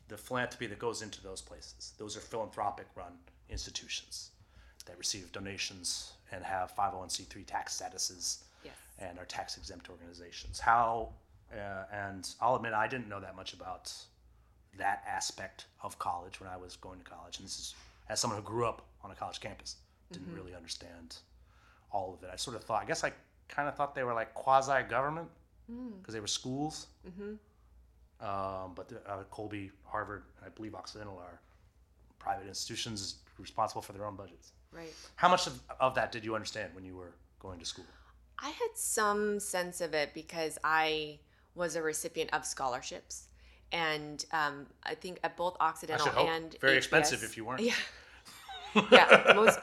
the 0.08 0.16
philanthropy 0.16 0.66
that 0.66 0.78
goes 0.78 1.02
into 1.02 1.22
those 1.22 1.40
places? 1.40 1.92
Those 1.98 2.16
are 2.16 2.20
philanthropic 2.20 2.86
run 2.94 3.12
institutions 3.50 4.30
that 4.86 4.96
receive 4.98 5.30
donations 5.32 6.12
and 6.32 6.42
have 6.44 6.74
501c3 6.74 7.44
tax 7.46 7.80
statuses 7.80 8.38
Yes. 8.64 8.74
and 8.98 9.18
are 9.18 9.24
tax 9.26 9.56
exempt 9.58 9.88
organizations. 9.90 10.58
How, 10.58 11.10
uh, 11.52 11.84
and 11.92 12.28
I'll 12.40 12.56
admit 12.56 12.72
I 12.72 12.88
didn't 12.88 13.08
know 13.08 13.20
that 13.20 13.36
much 13.36 13.52
about 13.52 13.92
that 14.78 15.04
aspect 15.06 15.66
of 15.82 15.98
college 15.98 16.40
when 16.40 16.48
I 16.48 16.56
was 16.56 16.76
going 16.76 16.98
to 16.98 17.04
college. 17.04 17.38
And 17.38 17.46
this 17.46 17.58
is 17.58 17.74
as 18.08 18.20
someone 18.20 18.38
who 18.38 18.44
grew 18.44 18.66
up 18.66 18.82
on 19.02 19.10
a 19.10 19.14
college 19.14 19.40
campus, 19.40 19.76
didn't 20.12 20.34
really 20.34 20.54
understand 20.54 21.16
all 21.90 22.14
of 22.14 22.22
it. 22.22 22.30
I 22.32 22.36
sort 22.36 22.56
of 22.56 22.64
thought, 22.64 22.82
I 22.82 22.86
guess 22.86 23.04
I 23.04 23.12
kind 23.48 23.68
of 23.68 23.74
thought 23.76 23.94
they 23.94 24.04
were 24.04 24.14
like 24.14 24.34
quasi 24.34 24.82
government 24.88 25.28
because 26.00 26.14
they 26.14 26.20
were 26.20 26.26
schools. 26.26 26.86
Um, 28.20 28.72
but 28.74 28.88
the, 28.88 28.96
uh, 29.08 29.22
Colby, 29.30 29.70
Harvard, 29.84 30.24
and 30.38 30.46
I 30.46 30.48
believe 30.48 30.74
Occidental 30.74 31.18
are 31.18 31.40
private 32.18 32.48
institutions 32.48 33.16
responsible 33.38 33.82
for 33.82 33.92
their 33.92 34.04
own 34.04 34.16
budgets. 34.16 34.52
Right. 34.72 34.92
How 35.16 35.28
much 35.28 35.46
of, 35.46 35.60
of 35.78 35.94
that 35.94 36.10
did 36.10 36.24
you 36.24 36.34
understand 36.34 36.74
when 36.74 36.84
you 36.84 36.96
were 36.96 37.12
going 37.38 37.58
to 37.60 37.64
school? 37.64 37.84
I 38.40 38.50
had 38.50 38.70
some 38.74 39.38
sense 39.40 39.80
of 39.80 39.94
it 39.94 40.14
because 40.14 40.58
I 40.64 41.20
was 41.54 41.76
a 41.76 41.82
recipient 41.82 42.32
of 42.32 42.44
scholarships. 42.44 43.27
And 43.72 44.24
um, 44.32 44.66
I 44.84 44.94
think 44.94 45.18
at 45.22 45.36
both 45.36 45.56
Occidental 45.60 46.26
and 46.28 46.56
Very 46.60 46.74
HBS 46.74 46.76
expensive 46.78 47.22
if 47.22 47.36
you 47.36 47.44
weren't. 47.44 47.60
Yeah. 47.60 47.74
yeah, 48.92 49.32
most 49.34 49.58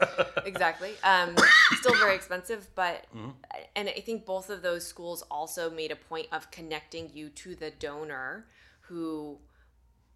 exactly. 0.45 0.91
Um, 1.03 1.35
still 1.79 1.95
very 1.95 2.15
expensive, 2.15 2.67
but 2.75 3.05
Mm-hmm. 3.15 3.29
and 3.75 3.87
I 3.89 4.01
think 4.01 4.25
both 4.25 4.49
of 4.49 4.61
those 4.61 4.85
schools 4.85 5.23
also 5.29 5.69
made 5.69 5.91
a 5.91 5.95
point 5.95 6.27
of 6.31 6.49
connecting 6.51 7.11
you 7.13 7.29
to 7.29 7.55
the 7.55 7.71
donor 7.71 8.45
who 8.81 9.37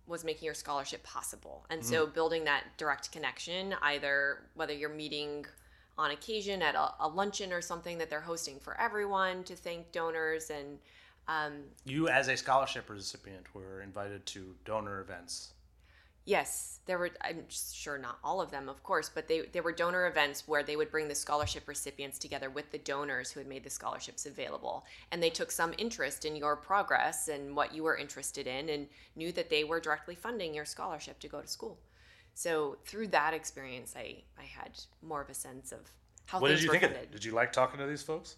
was 0.08 0.24
making 0.24 0.46
your 0.46 0.56
scholarship 0.56 1.04
possible, 1.04 1.66
and 1.70 1.86
so 1.86 2.04
Mm-hmm. 2.04 2.14
building 2.14 2.44
that 2.46 2.64
direct 2.78 3.12
connection, 3.12 3.76
either 3.84 4.40
whether 4.56 4.74
you're 4.74 4.90
meeting 4.90 5.46
on 5.98 6.12
occasion 6.12 6.62
at 6.64 6.76
a, 6.76 6.92
a 7.02 7.08
luncheon 7.08 7.54
or 7.54 7.62
something 7.62 7.98
that 8.00 8.10
they're 8.10 8.22
hosting 8.22 8.60
for 8.60 8.80
everyone 8.82 9.44
to 9.44 9.56
thank 9.56 9.92
donors 9.92 10.50
and 10.50 10.80
um, 11.30 11.54
You, 11.86 12.10
as 12.10 12.28
a 12.28 12.36
scholarship 12.36 12.90
recipient, 12.90 13.54
were 13.54 13.82
invited 13.82 14.26
to 14.28 14.56
donor 14.66 15.00
events. 15.00 15.54
Yes, 16.26 16.80
there 16.86 16.98
were. 16.98 17.12
I'm 17.22 17.46
sure 17.50 17.98
not 17.98 18.20
all 18.24 18.42
of 18.42 18.52
them, 18.52 18.68
of 18.68 18.84
course, 18.84 19.10
but 19.14 19.28
they 19.28 19.42
there 19.54 19.64
were 19.64 19.72
donor 19.72 20.08
events 20.08 20.48
where 20.48 20.64
they 20.64 20.76
would 20.76 20.92
bring 20.92 21.08
the 21.08 21.16
scholarship 21.16 21.68
recipients 21.68 22.20
together 22.20 22.50
with 22.50 22.72
the 22.72 22.78
donors 22.80 23.32
who 23.32 23.40
had 23.40 23.48
made 23.48 23.64
the 23.64 23.70
scholarships 23.70 24.26
available, 24.26 24.86
and 25.12 25.24
they 25.24 25.30
took 25.30 25.52
some 25.52 25.74
interest 25.78 26.26
in 26.26 26.36
your 26.36 26.56
progress 26.56 27.30
and 27.30 27.56
what 27.56 27.74
you 27.74 27.84
were 27.84 27.98
interested 27.98 28.46
in, 28.46 28.70
and 28.70 28.88
knew 29.16 29.32
that 29.32 29.50
they 29.50 29.64
were 29.64 29.80
directly 29.80 30.16
funding 30.16 30.54
your 30.54 30.66
scholarship 30.66 31.20
to 31.20 31.28
go 31.28 31.42
to 31.42 31.48
school. 31.48 31.80
So 32.34 32.78
through 32.86 33.08
that 33.08 33.34
experience, 33.34 33.96
I 33.96 34.24
I 34.38 34.44
had 34.44 34.72
more 35.02 35.22
of 35.22 35.30
a 35.30 35.34
sense 35.34 35.72
of 35.72 35.80
how 36.26 36.40
What 36.40 36.50
did 36.50 36.62
you 36.62 36.70
think 36.72 36.84
of 36.84 36.92
it? 36.92 37.12
Did 37.12 37.26
you 37.26 37.32
like 37.32 37.52
talking 37.52 37.80
to 37.80 37.88
these 37.88 38.04
folks? 38.04 38.36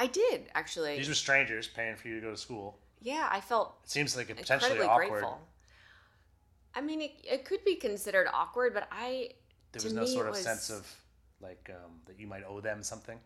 I 0.00 0.06
did 0.06 0.48
actually. 0.54 0.96
These 0.96 1.08
were 1.08 1.14
strangers 1.26 1.66
paying 1.66 1.96
for 1.96 2.06
you 2.08 2.14
to 2.14 2.20
go 2.26 2.30
to 2.30 2.36
school. 2.36 2.78
yeah, 3.02 3.28
I 3.30 3.40
felt 3.40 3.74
It 3.84 3.90
seems 3.90 4.16
like 4.16 4.30
a 4.30 4.34
potentially 4.34 4.80
awkward. 4.80 5.08
grateful. 5.10 5.40
I 6.74 6.80
mean, 6.80 7.00
it, 7.02 7.12
it 7.24 7.44
could 7.44 7.64
be 7.64 7.74
considered 7.74 8.28
awkward, 8.32 8.72
but 8.74 8.86
I 8.92 9.30
There 9.72 9.82
was 9.82 9.92
no 9.92 10.04
sort 10.06 10.26
of 10.28 10.34
was- 10.34 10.42
sense 10.42 10.70
of 10.70 10.86
like 11.40 11.68
um, 11.74 11.92
that 12.06 12.18
you 12.20 12.26
might 12.28 12.44
owe 12.48 12.60
them 12.60 12.82
something. 12.82 13.18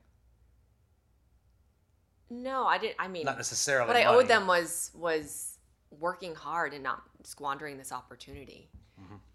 No, 2.31 2.65
I 2.67 2.79
didn't. 2.79 2.97
I 2.99 3.09
mean, 3.09 3.25
Not 3.25 3.37
necessarily. 3.37 3.87
what 3.89 3.97
I 3.97 4.05
owed 4.07 4.27
them 4.29 4.47
was 4.47 4.91
was 4.95 5.59
working 5.91 6.35
hard 6.35 6.73
and 6.73 6.83
not 6.83 7.03
squandering 7.25 7.77
this 7.77 7.93
opportunity. 7.93 8.71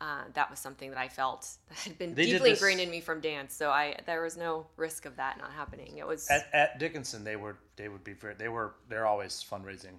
Uh, 0.02 0.24
that 0.34 0.50
was 0.50 0.60
something 0.60 0.90
that 0.90 1.00
I 1.00 1.08
felt 1.08 1.48
that 1.70 1.78
had 1.80 1.98
been 1.98 2.10
Mm-hmm. 2.10 2.16
They 2.16 2.26
deeply 2.26 2.50
this- 2.52 2.60
ingrained 2.60 2.82
in 2.82 2.90
me 2.90 3.02
from 3.02 3.22
dance. 3.22 3.54
So 3.56 3.70
I 3.70 4.00
there 4.06 4.22
was 4.22 4.38
no 4.38 4.68
risk 4.78 5.06
of 5.06 5.16
that 5.18 5.38
not 5.38 5.52
happening. 5.52 5.98
It 5.98 6.08
was 6.08 6.30
at, 6.30 6.48
at 6.54 6.80
Dickinson, 6.80 7.24
they 7.24 7.36
were 7.36 7.58
they 7.76 7.90
would 7.90 8.04
be 8.04 8.14
very 8.14 8.34
they 8.36 8.48
were 8.50 8.76
they're 8.90 9.06
always 9.06 9.44
fundraising, 9.44 9.98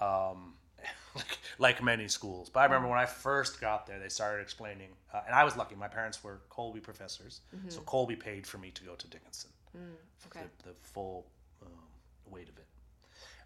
um, 0.00 0.54
like, 1.14 1.38
like 1.58 1.82
many 1.82 2.08
schools. 2.08 2.50
But 2.50 2.60
I 2.60 2.64
remember 2.64 2.88
when 2.88 2.98
I 2.98 3.06
first 3.06 3.60
got 3.60 3.86
there, 3.86 3.98
they 3.98 4.08
started 4.08 4.42
explaining, 4.42 4.90
uh, 5.12 5.20
and 5.26 5.34
I 5.34 5.44
was 5.44 5.56
lucky. 5.56 5.74
My 5.74 5.88
parents 5.88 6.22
were 6.24 6.40
Colby 6.48 6.80
professors, 6.80 7.40
so 7.68 7.80
Colby 7.80 8.16
paid 8.16 8.46
for 8.46 8.58
me 8.58 8.70
to 8.70 8.84
go 8.84 8.94
to 8.94 9.06
Dickinson, 9.08 9.50
okay. 10.26 10.40
the, 10.62 10.70
the 10.70 10.74
full 10.82 11.26
um, 11.62 11.68
weight 12.30 12.48
of 12.48 12.58
it. 12.58 12.66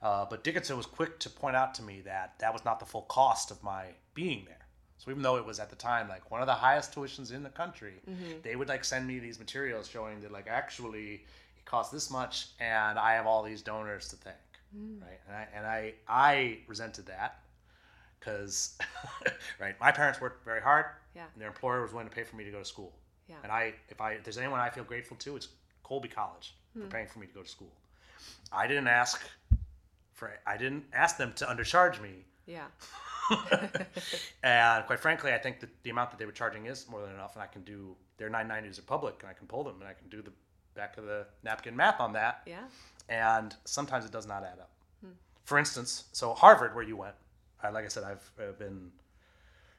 Uh, 0.00 0.24
but 0.28 0.44
Dickinson 0.44 0.76
was 0.76 0.86
quick 0.86 1.18
to 1.20 1.30
point 1.30 1.56
out 1.56 1.74
to 1.74 1.82
me 1.82 2.00
that 2.02 2.38
that 2.38 2.52
was 2.52 2.64
not 2.64 2.78
the 2.78 2.86
full 2.86 3.02
cost 3.02 3.50
of 3.50 3.62
my 3.62 3.86
being 4.14 4.44
there. 4.46 4.66
So 4.98 5.10
even 5.10 5.22
though 5.22 5.36
it 5.36 5.46
was 5.46 5.60
at 5.60 5.70
the 5.70 5.76
time 5.76 6.08
like 6.08 6.30
one 6.30 6.40
of 6.40 6.46
the 6.46 6.54
highest 6.54 6.94
tuitions 6.94 7.32
in 7.32 7.42
the 7.42 7.50
country, 7.50 7.94
mm-hmm. 8.08 8.40
they 8.42 8.56
would 8.56 8.68
like 8.68 8.84
send 8.84 9.06
me 9.06 9.18
these 9.18 9.38
materials 9.38 9.88
showing 9.88 10.20
that 10.20 10.32
like 10.32 10.46
actually 10.48 11.24
it 11.56 11.64
costs 11.64 11.92
this 11.92 12.10
much, 12.10 12.48
and 12.60 12.98
I 12.98 13.14
have 13.14 13.26
all 13.26 13.42
these 13.42 13.62
donors 13.62 14.08
to 14.08 14.16
thank, 14.16 14.36
mm. 14.76 15.00
right? 15.00 15.20
And 15.26 15.36
I 15.36 15.46
and 15.54 15.66
I 15.66 15.94
I 16.08 16.58
resented 16.66 17.06
that 17.06 17.40
because 18.18 18.76
right, 19.60 19.78
my 19.80 19.92
parents 19.92 20.20
worked 20.20 20.44
very 20.44 20.60
hard, 20.60 20.86
Yeah. 21.14 21.24
and 21.32 21.40
their 21.40 21.48
employer 21.48 21.82
was 21.82 21.92
willing 21.92 22.08
to 22.08 22.14
pay 22.14 22.24
for 22.24 22.36
me 22.36 22.44
to 22.44 22.50
go 22.50 22.58
to 22.58 22.64
school, 22.64 22.92
Yeah. 23.28 23.36
and 23.44 23.52
I 23.52 23.74
if 23.88 24.00
I 24.00 24.12
if 24.12 24.24
there's 24.24 24.38
anyone 24.38 24.60
I 24.60 24.70
feel 24.70 24.84
grateful 24.84 25.16
to, 25.18 25.36
it's 25.36 25.48
Colby 25.84 26.08
College 26.08 26.54
for 26.74 26.80
hmm. 26.80 26.88
paying 26.88 27.06
for 27.06 27.20
me 27.20 27.26
to 27.26 27.34
go 27.34 27.42
to 27.42 27.48
school. 27.48 27.72
I 28.52 28.66
didn't 28.66 28.88
ask 28.88 29.22
for 30.12 30.32
I 30.46 30.56
didn't 30.56 30.84
ask 30.92 31.16
them 31.16 31.32
to 31.36 31.46
undercharge 31.46 32.00
me 32.00 32.24
Yeah. 32.46 32.66
and 34.42 34.86
quite 34.86 35.00
frankly, 35.00 35.32
I 35.32 35.38
think 35.38 35.60
that 35.60 35.70
the 35.82 35.90
amount 35.90 36.10
that 36.10 36.18
they 36.18 36.26
were 36.26 36.32
charging 36.32 36.66
is 36.66 36.88
more 36.88 37.00
than 37.00 37.10
enough, 37.10 37.34
and 37.34 37.42
I 37.42 37.46
can 37.46 37.62
do 37.62 37.96
their 38.16 38.30
990s 38.30 38.78
are 38.78 38.82
public, 38.82 39.16
and 39.20 39.30
I 39.30 39.32
can 39.32 39.46
pull 39.46 39.64
them, 39.64 39.76
and 39.80 39.88
I 39.88 39.94
can 39.94 40.08
do 40.08 40.22
the 40.22 40.32
back 40.74 40.96
of 40.98 41.04
the 41.04 41.26
napkin 41.42 41.76
math 41.76 42.00
on 42.00 42.12
that. 42.14 42.42
Yeah. 42.46 42.64
And 43.08 43.54
sometimes 43.64 44.04
it 44.04 44.12
does 44.12 44.26
not 44.26 44.42
add 44.42 44.58
up. 44.58 44.70
For 45.48 45.56
instance, 45.56 46.04
so 46.12 46.34
Harvard, 46.34 46.74
where 46.74 46.84
you 46.84 46.94
went, 46.94 47.14
I, 47.62 47.70
like 47.70 47.86
I 47.86 47.88
said, 47.88 48.04
I've 48.04 48.30
uh, 48.38 48.52
been 48.58 48.92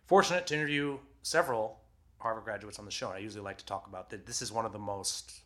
fortunate 0.08 0.48
to 0.48 0.56
interview 0.56 0.98
several 1.22 1.78
Harvard 2.18 2.44
graduates 2.44 2.80
on 2.80 2.86
the 2.86 2.92
show. 2.92 3.10
And 3.10 3.18
I 3.18 3.20
usually 3.20 3.44
like 3.44 3.60
to 3.60 3.66
talk 3.68 3.86
about 3.86 4.10
that. 4.10 4.26
This 4.26 4.42
is 4.42 4.52
one 4.52 4.66
of 4.66 4.74
the 4.74 4.80
most 4.80 5.42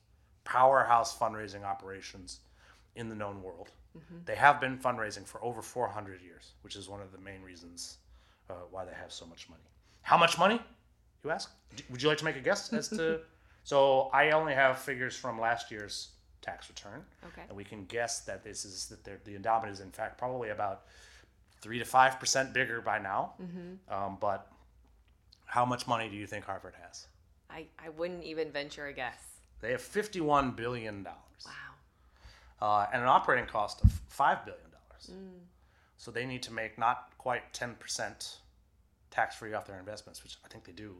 powerhouse 0.46 1.14
fundraising 1.14 1.66
operations 1.66 2.40
in 2.96 3.10
the 3.10 3.16
known 3.16 3.44
world. 3.44 3.68
They 4.26 4.36
have 4.36 4.60
been 4.60 4.78
fundraising 4.78 5.26
for 5.28 5.44
over 5.44 5.62
400 5.62 6.22
years, 6.22 6.54
which 6.62 6.76
is 6.76 6.90
one 6.90 7.02
of 7.02 7.12
the 7.12 7.18
main 7.20 7.42
reasons 7.44 7.98
uh, 8.50 8.54
why 8.72 8.86
they 8.86 8.94
have 8.94 9.12
so 9.12 9.26
much 9.26 9.48
money. 9.50 9.62
How 10.02 10.18
much 10.18 10.38
money? 10.40 10.60
You 11.24 11.30
ask. 11.32 11.52
Would 11.90 12.02
you 12.02 12.10
like 12.10 12.18
to 12.20 12.26
make 12.26 12.36
a 12.36 12.40
guess 12.42 12.74
as 12.74 12.88
to? 12.90 13.20
so 13.64 14.10
I 14.14 14.32
only 14.32 14.54
have 14.54 14.80
figures 14.80 15.16
from 15.16 15.40
last 15.40 15.72
year's 15.72 16.10
tax 16.42 16.70
return, 16.70 17.04
Okay. 17.28 17.44
and 17.48 17.56
we 17.56 17.64
can 17.64 17.86
guess 17.86 18.22
that 18.22 18.44
this 18.44 18.66
is 18.66 18.88
that 18.88 19.24
the 19.26 19.36
endowment 19.36 19.72
is 19.72 19.80
in 19.80 19.92
fact 19.92 20.18
probably 20.18 20.50
about 20.50 20.82
three 21.62 21.80
to 21.80 21.86
five 21.86 22.20
percent 22.20 22.54
bigger 22.54 22.82
by 22.82 23.00
now. 23.00 23.34
Um, 23.90 24.18
but 24.20 24.52
how 25.46 25.66
much 25.66 25.88
money 25.88 26.10
do 26.10 26.16
you 26.18 26.28
think 26.28 26.46
Harvard 26.46 26.74
has? 26.86 27.08
I, 27.50 27.68
I 27.84 27.90
wouldn't 27.90 28.24
even 28.24 28.52
venture 28.52 28.88
a 28.88 28.94
guess. 28.94 29.24
They 29.62 29.72
have 29.72 29.82
fifty-one 29.82 30.52
billion 30.52 31.04
dollars. 31.04 31.46
Wow. 31.46 31.52
Uh, 32.64 32.88
and 32.94 33.02
an 33.02 33.10
operating 33.10 33.46
cost 33.46 33.84
of 33.84 33.92
five 34.08 34.46
billion 34.46 34.64
dollars. 34.72 35.12
So 35.98 36.12
they 36.12 36.26
need 36.26 36.42
to 36.44 36.54
make 36.54 36.80
not 36.80 37.12
quite 37.18 37.54
ten 37.54 37.76
percent 37.76 38.38
tax 39.12 39.36
free 39.36 39.54
off 39.54 39.68
their 39.68 39.78
investments, 39.78 40.24
which 40.24 40.38
I 40.46 40.48
think 40.48 40.64
they 40.64 40.72
do, 40.72 40.96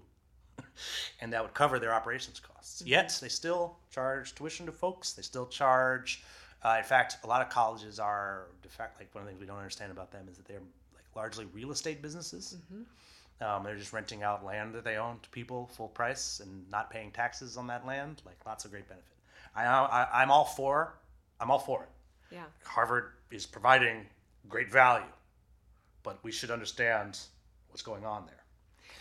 and 1.22 1.32
that 1.32 1.42
would 1.42 1.54
cover 1.54 1.80
their 1.80 1.94
operations 1.94 2.40
costs. 2.40 2.84
Yet 2.86 3.18
they 3.22 3.30
still 3.30 3.78
charge 3.92 4.36
tuition 4.36 4.66
to 4.66 4.74
folks. 4.74 5.14
They 5.14 5.22
still 5.22 5.46
charge. 5.48 6.24
Uh, 6.64 6.76
in 6.78 6.84
fact, 6.84 7.18
a 7.24 7.28
lot 7.28 7.42
of 7.42 7.50
colleges 7.50 8.00
are, 8.00 8.48
de 8.62 8.70
fact, 8.70 9.00
like 9.00 9.14
one 9.14 9.22
of 9.22 9.26
the 9.26 9.32
things 9.32 9.42
we 9.42 9.48
don't 9.48 9.58
understand 9.58 9.92
about 9.92 10.12
them 10.12 10.28
is 10.30 10.38
that 10.38 10.46
they're 10.46 10.60
like 10.94 11.04
largely 11.16 11.46
real 11.54 11.72
estate 11.72 12.02
businesses. 12.02 12.58
Um, 13.42 13.64
they're 13.64 13.76
just 13.78 13.92
renting 13.92 14.24
out 14.24 14.46
land 14.46 14.74
that 14.74 14.84
they 14.86 14.96
own 14.98 15.20
to 15.24 15.30
people 15.30 15.70
full 15.74 15.90
price 15.90 16.40
and 16.40 16.70
not 16.72 16.90
paying 16.90 17.12
taxes 17.12 17.58
on 17.58 17.68
that 17.68 17.86
land. 17.86 18.22
Like 18.26 18.38
lots 18.46 18.64
of 18.66 18.72
great 18.72 18.88
benefit. 18.88 19.08
I, 19.56 19.66
I 19.66 20.22
I'm 20.22 20.32
all 20.32 20.46
for 20.46 20.94
I'm 21.40 21.52
all 21.52 21.60
for 21.60 21.84
it. 21.84 21.90
Yeah. 22.36 22.46
Harvard 22.66 23.12
is 23.32 23.46
providing 23.46 24.06
great 24.50 24.72
value, 24.72 25.06
but 26.04 26.20
we 26.24 26.32
should 26.32 26.52
understand 26.52 27.20
what's 27.70 27.82
going 27.82 28.06
on 28.06 28.26
there. 28.26 28.44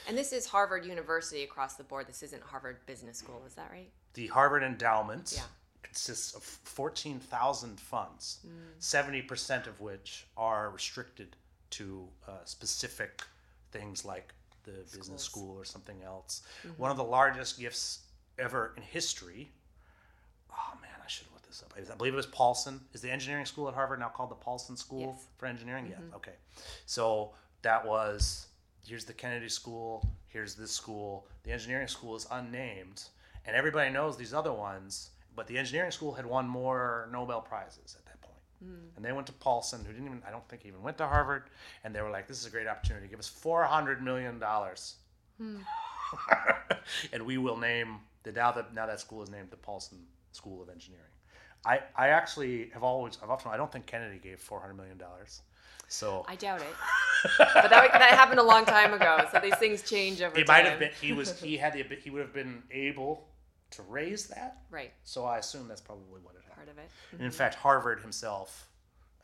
And 0.09 0.19
this 0.19 0.33
is 0.33 0.47
Harvard 0.47 0.85
University 0.85 1.45
across 1.45 1.75
the 1.75 1.85
board. 1.85 2.07
This 2.09 2.23
isn't 2.23 2.43
Harvard 2.43 2.79
Business 2.87 3.19
School. 3.19 3.43
Is 3.47 3.55
that 3.55 3.71
right? 3.71 3.91
The 4.15 4.27
Harvard 4.29 4.63
Endowment 4.63 5.33
Yeah. 5.37 5.43
consists 5.83 6.35
of 6.35 6.43
14,000 6.43 7.79
funds, 7.81 8.41
70% 8.81 9.67
of 9.67 9.81
which 9.81 10.27
are 10.37 10.71
restricted 10.71 11.37
to 11.71 12.09
uh, 12.27 12.33
specific 12.45 13.23
things 13.71 14.05
like 14.05 14.35
the 14.65 14.73
business 14.97 15.23
school 15.23 15.57
or 15.57 15.65
something 15.65 16.03
else. 16.03 16.43
One 16.77 16.91
of 16.91 16.97
the 16.97 17.05
largest 17.05 17.59
gifts 17.59 18.01
ever 18.39 18.75
in 18.77 18.83
history. 18.83 19.51
Oh 20.51 20.79
man, 20.81 20.91
I 21.03 21.09
should 21.09 21.25
have 21.27 21.33
looked 21.35 21.42
this 21.53 21.63
up. 21.63 21.93
I 21.93 21.97
believe 21.97 22.13
it 22.13 22.17
was 22.17 22.27
Paulson. 22.27 22.81
Is 22.93 23.01
the 23.01 23.11
engineering 23.11 23.47
school 23.47 23.69
at 23.69 23.75
Harvard 23.75 24.01
now 24.01 24.09
called 24.09 24.31
the 24.31 24.35
Paulson 24.37 24.77
School 24.77 25.15
Yes. 25.17 25.27
for 25.37 25.47
Engineering? 25.47 25.87
Yeah. 25.89 25.97
Mm-hmm. 25.97 26.17
Okay. 26.17 26.33
So 26.87 27.33
that 27.63 27.87
was 27.87 28.47
here's 28.87 29.05
the 29.05 29.13
Kennedy 29.13 29.49
School. 29.49 30.09
Here's 30.27 30.55
this 30.55 30.71
school. 30.73 31.27
The 31.45 31.53
engineering 31.53 31.89
school 31.89 32.17
is 32.17 32.27
unnamed, 32.31 33.03
and 33.47 33.55
everybody 33.55 33.91
knows 33.91 34.17
these 34.17 34.33
other 34.33 34.53
ones. 34.53 35.11
But 35.35 35.47
the 35.47 35.57
engineering 35.59 35.91
school 35.91 36.13
had 36.13 36.27
won 36.27 36.47
more 36.47 37.09
Nobel 37.13 37.41
prizes 37.41 37.97
at 37.99 38.05
that 38.07 38.21
point. 38.21 38.37
Mm. 38.65 38.97
And 38.97 39.05
they 39.05 39.13
went 39.13 39.27
to 39.29 39.33
Paulson, 39.33 39.83
who 39.85 39.93
didn't 39.93 40.07
even, 40.07 40.23
I 40.27 40.31
don't 40.31 40.47
think 40.49 40.67
even 40.67 40.83
went 40.83 40.99
to 40.99 41.07
Harvard. 41.07 41.45
And 41.85 41.95
they 41.95 42.03
were 42.03 42.11
like, 42.11 42.29
this 42.29 42.39
is 42.39 42.47
a 42.47 42.51
great 42.51 42.67
opportunity. 42.67 43.09
Give 43.09 43.19
us 43.19 43.31
$400 43.43 44.03
million. 44.03 44.43
Hmm. 45.39 45.57
and 47.15 47.23
we 47.25 47.39
will 47.39 47.57
name, 47.57 48.01
the 48.25 48.33
now 48.33 48.53
that, 48.53 48.75
now 48.75 48.87
that 48.87 49.01
school 49.01 49.23
is 49.23 49.31
named 49.31 49.49
the 49.51 49.57
Paulson 49.57 49.99
School 50.33 50.63
of 50.63 50.69
Engineering. 50.69 51.07
I, 51.65 51.81
I 51.97 52.09
actually 52.09 52.71
have 52.73 52.83
always, 52.83 53.19
I've 53.23 53.31
often, 53.31 53.53
I 53.53 53.57
don't 53.57 53.71
think 53.71 53.87
Kennedy 53.87 54.19
gave 54.19 54.39
$400 54.47 54.77
million. 54.77 55.01
So 55.89 56.25
I 56.27 56.37
doubt 56.37 56.61
it. 56.61 56.67
but 57.39 57.71
that, 57.71 57.71
that 57.71 58.11
happened 58.15 58.41
a 58.41 58.43
long 58.43 58.65
time 58.65 58.95
ago, 58.95 59.25
so 59.31 59.39
these 59.41 59.55
things 59.57 59.83
change 59.89 60.23
over 60.23 60.37
it 60.39 60.47
time. 60.47 60.65
might 60.65 60.71
have 60.71 60.79
been, 60.79 60.91
he 61.01 61.13
was, 61.13 61.39
he 61.41 61.57
had 61.57 61.73
the, 61.75 61.85
he 62.03 62.11
would 62.11 62.23
have 62.23 62.33
been 62.33 62.63
able 62.71 63.29
to 63.71 63.83
raise 63.83 64.27
that. 64.29 64.59
right 64.71 64.93
So 65.05 65.25
I 65.25 65.39
assume 65.39 65.69
that's 65.69 65.81
probably 65.81 66.21
what 66.23 66.35
it 66.35 66.43
happened. 66.49 66.67
part 66.67 66.69
of 66.69 66.79
it. 66.79 66.91
And 67.13 67.21
in 67.23 67.31
fact, 67.31 67.55
Harvard 67.55 68.01
himself, 68.01 68.69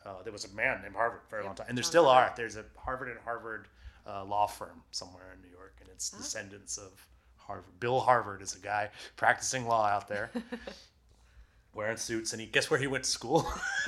uh, 0.05 0.21
there 0.23 0.31
was 0.33 0.45
a 0.45 0.55
man 0.55 0.81
named 0.81 0.95
Harvard 0.95 1.21
for 1.27 1.39
a 1.39 1.45
long 1.45 1.55
time, 1.55 1.65
and 1.69 1.77
there 1.77 1.83
still 1.83 2.07
are. 2.07 2.33
There's 2.37 2.55
a 2.55 2.63
Harvard 2.77 3.09
and 3.09 3.19
Harvard 3.19 3.67
uh, 4.07 4.23
law 4.23 4.47
firm 4.47 4.81
somewhere 4.91 5.35
in 5.35 5.41
New 5.41 5.53
York, 5.55 5.75
and 5.81 5.89
it's 5.89 6.09
descendants 6.09 6.77
of 6.77 6.91
Harvard. 7.35 7.79
Bill 7.79 7.99
Harvard 7.99 8.41
is 8.41 8.55
a 8.55 8.59
guy 8.59 8.89
practicing 9.17 9.67
law 9.67 9.87
out 9.87 10.07
there, 10.07 10.31
wearing 11.79 11.95
suits, 11.95 12.33
and 12.33 12.41
he 12.41 12.47
guess 12.47 12.69
where 12.69 12.77
he 12.77 12.87
went 12.87 13.05
to 13.05 13.09
school. 13.09 13.39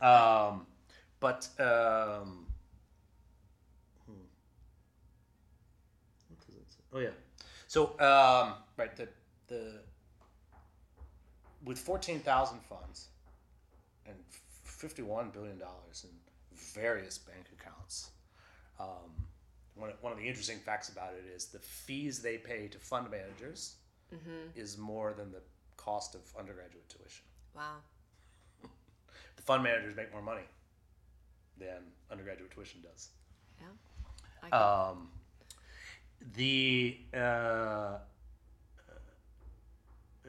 um, 0.00 0.66
but 1.20 1.48
um, 1.60 2.46
hmm. 4.06 4.26
What 6.28 6.40
does 6.40 6.56
it 6.56 6.68
say? 6.68 6.82
oh 6.92 6.98
yeah, 6.98 7.10
so 7.68 7.90
um, 8.00 8.54
right 8.76 8.96
the 8.96 9.06
the 9.46 9.74
with 11.64 11.78
14,000 11.78 12.58
funds 12.62 13.08
and 14.06 14.16
51 14.64 15.30
billion 15.30 15.58
dollars 15.58 16.04
in 16.04 16.10
various 16.56 17.18
bank 17.18 17.44
accounts. 17.60 18.10
Um, 18.80 19.12
one, 19.74 19.92
one 20.00 20.12
of 20.12 20.18
the 20.18 20.26
interesting 20.26 20.58
facts 20.58 20.88
about 20.88 21.12
it 21.12 21.24
is 21.30 21.46
the 21.46 21.58
fees 21.58 22.20
they 22.20 22.38
pay 22.38 22.68
to 22.68 22.78
fund 22.78 23.10
managers 23.10 23.74
is 24.54 24.76
more 24.78 25.12
than 25.12 25.30
the 25.32 25.40
cost 25.76 26.14
of 26.14 26.20
undergraduate 26.38 26.88
tuition. 26.88 27.24
Wow. 27.54 27.76
The 29.36 29.42
fund 29.42 29.62
managers 29.62 29.96
make 29.96 30.12
more 30.12 30.20
money 30.22 30.42
than 31.58 31.78
undergraduate 32.10 32.50
tuition 32.50 32.82
does. 32.82 33.08
Yeah. 33.60 34.58
Um, 34.58 35.08
the 36.36 36.98
uh, 37.14 37.98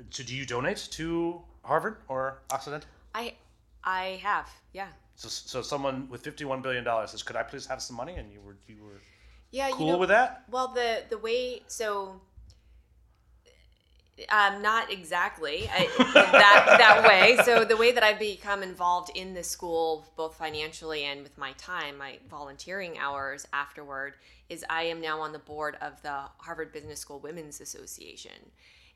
so 0.09 0.23
do 0.23 0.36
you 0.36 0.45
donate 0.45 0.88
to 0.91 1.41
Harvard 1.63 1.97
or 2.07 2.39
Occidental? 2.51 2.89
I 3.13 3.34
I 3.84 4.19
have. 4.23 4.49
Yeah. 4.73 4.88
So, 5.15 5.27
so 5.27 5.61
someone 5.61 6.07
with 6.09 6.21
fifty-one 6.23 6.61
billion 6.61 6.84
dollars 6.84 7.11
says, 7.11 7.23
"Could 7.23 7.36
I 7.36 7.43
please 7.43 7.65
have 7.67 7.82
some 7.82 7.95
money?" 7.97 8.15
And 8.15 8.32
you 8.32 8.39
were 8.41 8.55
you 8.67 8.77
were 8.84 9.01
Yeah. 9.51 9.69
cool 9.71 9.88
you 9.88 9.91
know, 9.93 9.97
with 9.99 10.09
that. 10.09 10.45
Well, 10.49 10.69
the 10.69 11.03
the 11.09 11.17
way 11.17 11.63
so. 11.67 12.21
Um, 14.30 14.61
not 14.61 14.91
exactly 14.91 15.69
I, 15.69 15.88
that 15.97 16.65
that 16.78 17.03
way. 17.07 17.38
So 17.45 17.65
the 17.65 17.78
way 17.78 17.91
that 17.91 18.03
I've 18.03 18.19
become 18.19 18.61
involved 18.61 19.11
in 19.15 19.34
the 19.34 19.43
school, 19.43 20.05
both 20.15 20.36
financially 20.36 21.03
and 21.03 21.24
with 21.24 21.38
my 21.38 21.53
time, 21.53 21.97
my 21.97 22.19
volunteering 22.30 22.97
hours 22.97 23.47
afterward, 23.53 24.13
is 24.49 24.65
I 24.69 24.84
am 24.84 25.01
now 25.01 25.19
on 25.22 25.32
the 25.32 25.39
board 25.39 25.78
of 25.82 26.01
the 26.01 26.24
Harvard 26.38 26.72
Business 26.72 26.99
School 26.99 27.19
Women's 27.19 27.61
Association, 27.61 28.51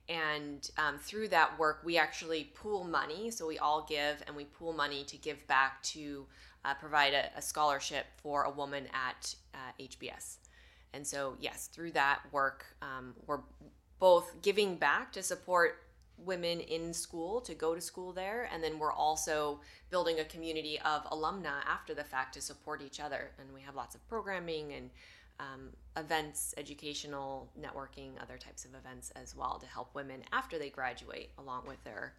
and 0.08 0.70
um, 0.78 0.98
through 1.00 1.30
that 1.30 1.58
work, 1.58 1.82
we 1.84 1.98
actually 1.98 2.52
pool 2.56 2.84
money. 2.84 3.32
So 3.32 3.48
we 3.48 3.58
all 3.58 3.86
give, 3.88 4.22
and 4.28 4.36
we 4.36 4.46
pool 4.46 4.74
money 4.74 5.04
to 5.06 5.18
give 5.18 5.46
back 5.48 5.82
to 5.84 6.26
uh, 6.64 6.74
provide 6.76 7.14
a, 7.14 7.30
a 7.38 7.42
scholarship 7.42 8.06
for 8.22 8.44
a 8.44 8.52
woman 8.52 8.88
at 8.94 9.36
uh, 9.54 9.58
HBS. 9.82 10.38
And 10.94 11.06
so, 11.06 11.36
yes, 11.40 11.70
through 11.74 11.92
that 11.92 12.22
work, 12.32 12.66
um, 12.82 13.16
we're 13.26 13.40
both 14.06 14.28
giving 14.44 14.76
back 14.76 15.12
to 15.12 15.24
support 15.24 15.70
women 16.32 16.60
in 16.60 16.94
school 16.94 17.42
to 17.42 17.56
go 17.56 17.74
to 17.74 17.82
school 17.82 18.14
there, 18.14 18.48
and 18.54 18.64
then 18.64 18.78
we're 18.78 18.94
also 18.94 19.60
building 19.90 20.20
a 20.20 20.26
community 20.26 20.78
of 20.94 21.04
alumna 21.06 21.56
after 21.68 21.96
the 21.96 22.04
fact 22.04 22.36
to 22.36 22.40
support 22.40 22.84
each 22.88 23.00
other. 23.00 23.32
And 23.40 23.52
we 23.52 23.62
have 23.62 23.74
lots 23.74 23.96
of 23.96 24.08
programming 24.08 24.74
and 24.74 24.86
um, 25.40 25.70
events, 25.98 26.54
educational, 26.56 27.50
networking, 27.60 28.12
other 28.22 28.38
types 28.38 28.64
of 28.64 28.76
events 28.76 29.12
as 29.24 29.36
well 29.36 29.58
to 29.58 29.66
help 29.66 29.96
women 29.96 30.20
after 30.32 30.60
they 30.60 30.70
graduate, 30.70 31.32
along 31.40 31.64
with 31.68 31.84
their, 31.84 32.14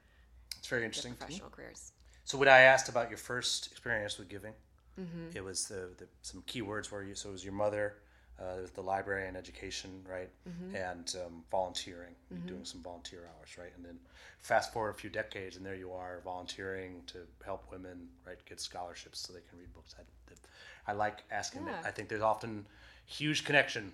It's 0.58 0.66
very 0.66 0.84
interesting. 0.84 1.14
professional 1.14 1.50
careers. 1.50 1.92
So 2.24 2.36
when 2.36 2.48
I 2.48 2.62
asked 2.72 2.88
about 2.88 3.10
your 3.10 3.18
first 3.18 3.70
experience 3.70 4.18
with 4.18 4.28
giving, 4.28 4.54
Mm-hmm. 4.98 5.36
it 5.36 5.44
was 5.44 5.68
the, 5.68 5.90
the 5.98 6.06
some 6.22 6.42
key 6.46 6.62
words 6.62 6.90
were 6.90 7.04
you. 7.04 7.14
So 7.14 7.28
it 7.28 7.32
was 7.32 7.44
your 7.44 7.52
mother, 7.52 7.98
uh, 8.40 8.66
the 8.74 8.80
library 8.82 9.28
and 9.28 9.36
education, 9.36 9.90
right, 10.08 10.28
Mm-hmm. 10.48 10.76
and 10.76 11.16
um, 11.24 11.42
volunteering, 11.50 12.14
doing 12.46 12.64
some 12.64 12.82
volunteer 12.82 13.28
hours, 13.38 13.56
right, 13.58 13.72
and 13.76 13.84
then 13.84 13.98
fast 14.40 14.72
forward 14.72 14.90
a 14.90 14.94
few 14.94 15.10
decades, 15.10 15.56
and 15.56 15.64
there 15.64 15.74
you 15.74 15.92
are 15.92 16.20
volunteering 16.24 17.02
to 17.06 17.18
help 17.44 17.70
women, 17.70 18.08
right, 18.26 18.38
get 18.44 18.60
scholarships 18.60 19.18
so 19.20 19.32
they 19.32 19.40
can 19.48 19.58
read 19.58 19.72
books. 19.74 19.94
I, 19.98 20.90
I 20.90 20.94
like 20.94 21.20
asking 21.30 21.64
that. 21.64 21.70
Yeah. 21.70 21.76
Mm-hmm. 21.78 21.86
I 21.88 21.90
think 21.92 22.08
there's 22.08 22.22
often 22.22 22.66
huge 23.06 23.44
connection 23.44 23.92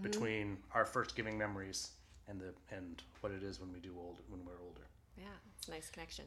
between 0.00 0.56
our 0.74 0.86
first 0.86 1.14
giving 1.14 1.36
memories 1.36 1.90
and 2.28 2.40
the 2.40 2.54
and 2.74 3.02
what 3.20 3.30
it 3.32 3.42
is 3.42 3.60
when 3.60 3.70
we 3.72 3.78
do 3.80 3.92
old 3.98 4.20
when 4.28 4.40
we're 4.46 4.60
older. 4.66 4.86
Yeah, 5.18 5.24
it's 5.58 5.68
a 5.68 5.70
nice 5.72 5.90
connection. 5.90 6.24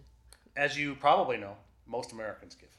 As 0.55 0.77
you 0.77 0.93
probably 0.95 1.37
know, 1.37 1.55
most 1.87 2.11
Americans 2.11 2.53
give 2.55 2.69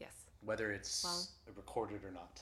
Yes. 0.00 0.14
whether 0.40 0.72
it's 0.72 1.04
Well- 1.04 1.26
recorded 1.56 2.02
or 2.04 2.10
not. 2.10 2.40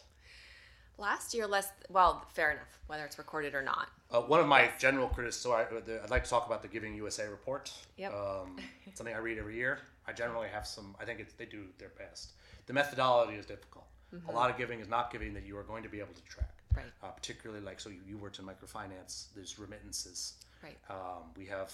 Last 0.98 1.34
year, 1.34 1.46
less, 1.46 1.68
well, 1.88 2.24
fair 2.32 2.52
enough, 2.52 2.78
whether 2.86 3.04
it's 3.04 3.18
recorded 3.18 3.54
or 3.54 3.62
not. 3.62 3.88
Uh, 4.10 4.20
one 4.20 4.40
of 4.40 4.46
my 4.46 4.70
general 4.78 5.08
criticisms, 5.08 5.42
so 5.42 5.52
I, 5.52 5.80
the, 5.80 6.02
I'd 6.02 6.10
like 6.10 6.24
to 6.24 6.30
talk 6.30 6.46
about 6.46 6.62
the 6.62 6.68
Giving 6.68 6.94
USA 6.94 7.26
report. 7.26 7.72
Yep. 7.96 8.12
Um, 8.12 8.56
something 8.94 9.14
I 9.14 9.18
read 9.18 9.38
every 9.38 9.56
year. 9.56 9.80
I 10.06 10.12
generally 10.12 10.48
have 10.48 10.66
some, 10.66 10.94
I 11.00 11.04
think 11.04 11.20
it's, 11.20 11.32
they 11.34 11.46
do 11.46 11.64
their 11.78 11.92
best. 11.98 12.32
The 12.66 12.72
methodology 12.72 13.34
is 13.34 13.46
difficult. 13.46 13.86
A 14.28 14.32
lot 14.32 14.50
of 14.50 14.58
giving 14.58 14.80
is 14.80 14.88
not 14.88 15.10
giving 15.10 15.32
that 15.32 15.46
you 15.46 15.56
are 15.56 15.62
going 15.62 15.82
to 15.82 15.88
be 15.88 15.98
able 15.98 16.12
to 16.12 16.22
track. 16.24 16.62
Right. 16.76 16.84
Uh, 17.02 17.08
particularly 17.08 17.62
like, 17.62 17.80
so 17.80 17.88
you, 17.88 18.00
you 18.06 18.18
worked 18.18 18.38
in 18.38 18.44
microfinance, 18.44 19.28
there's 19.34 19.58
remittances. 19.58 20.34
Right. 20.62 20.76
Um, 20.90 21.30
we 21.36 21.46
have 21.46 21.72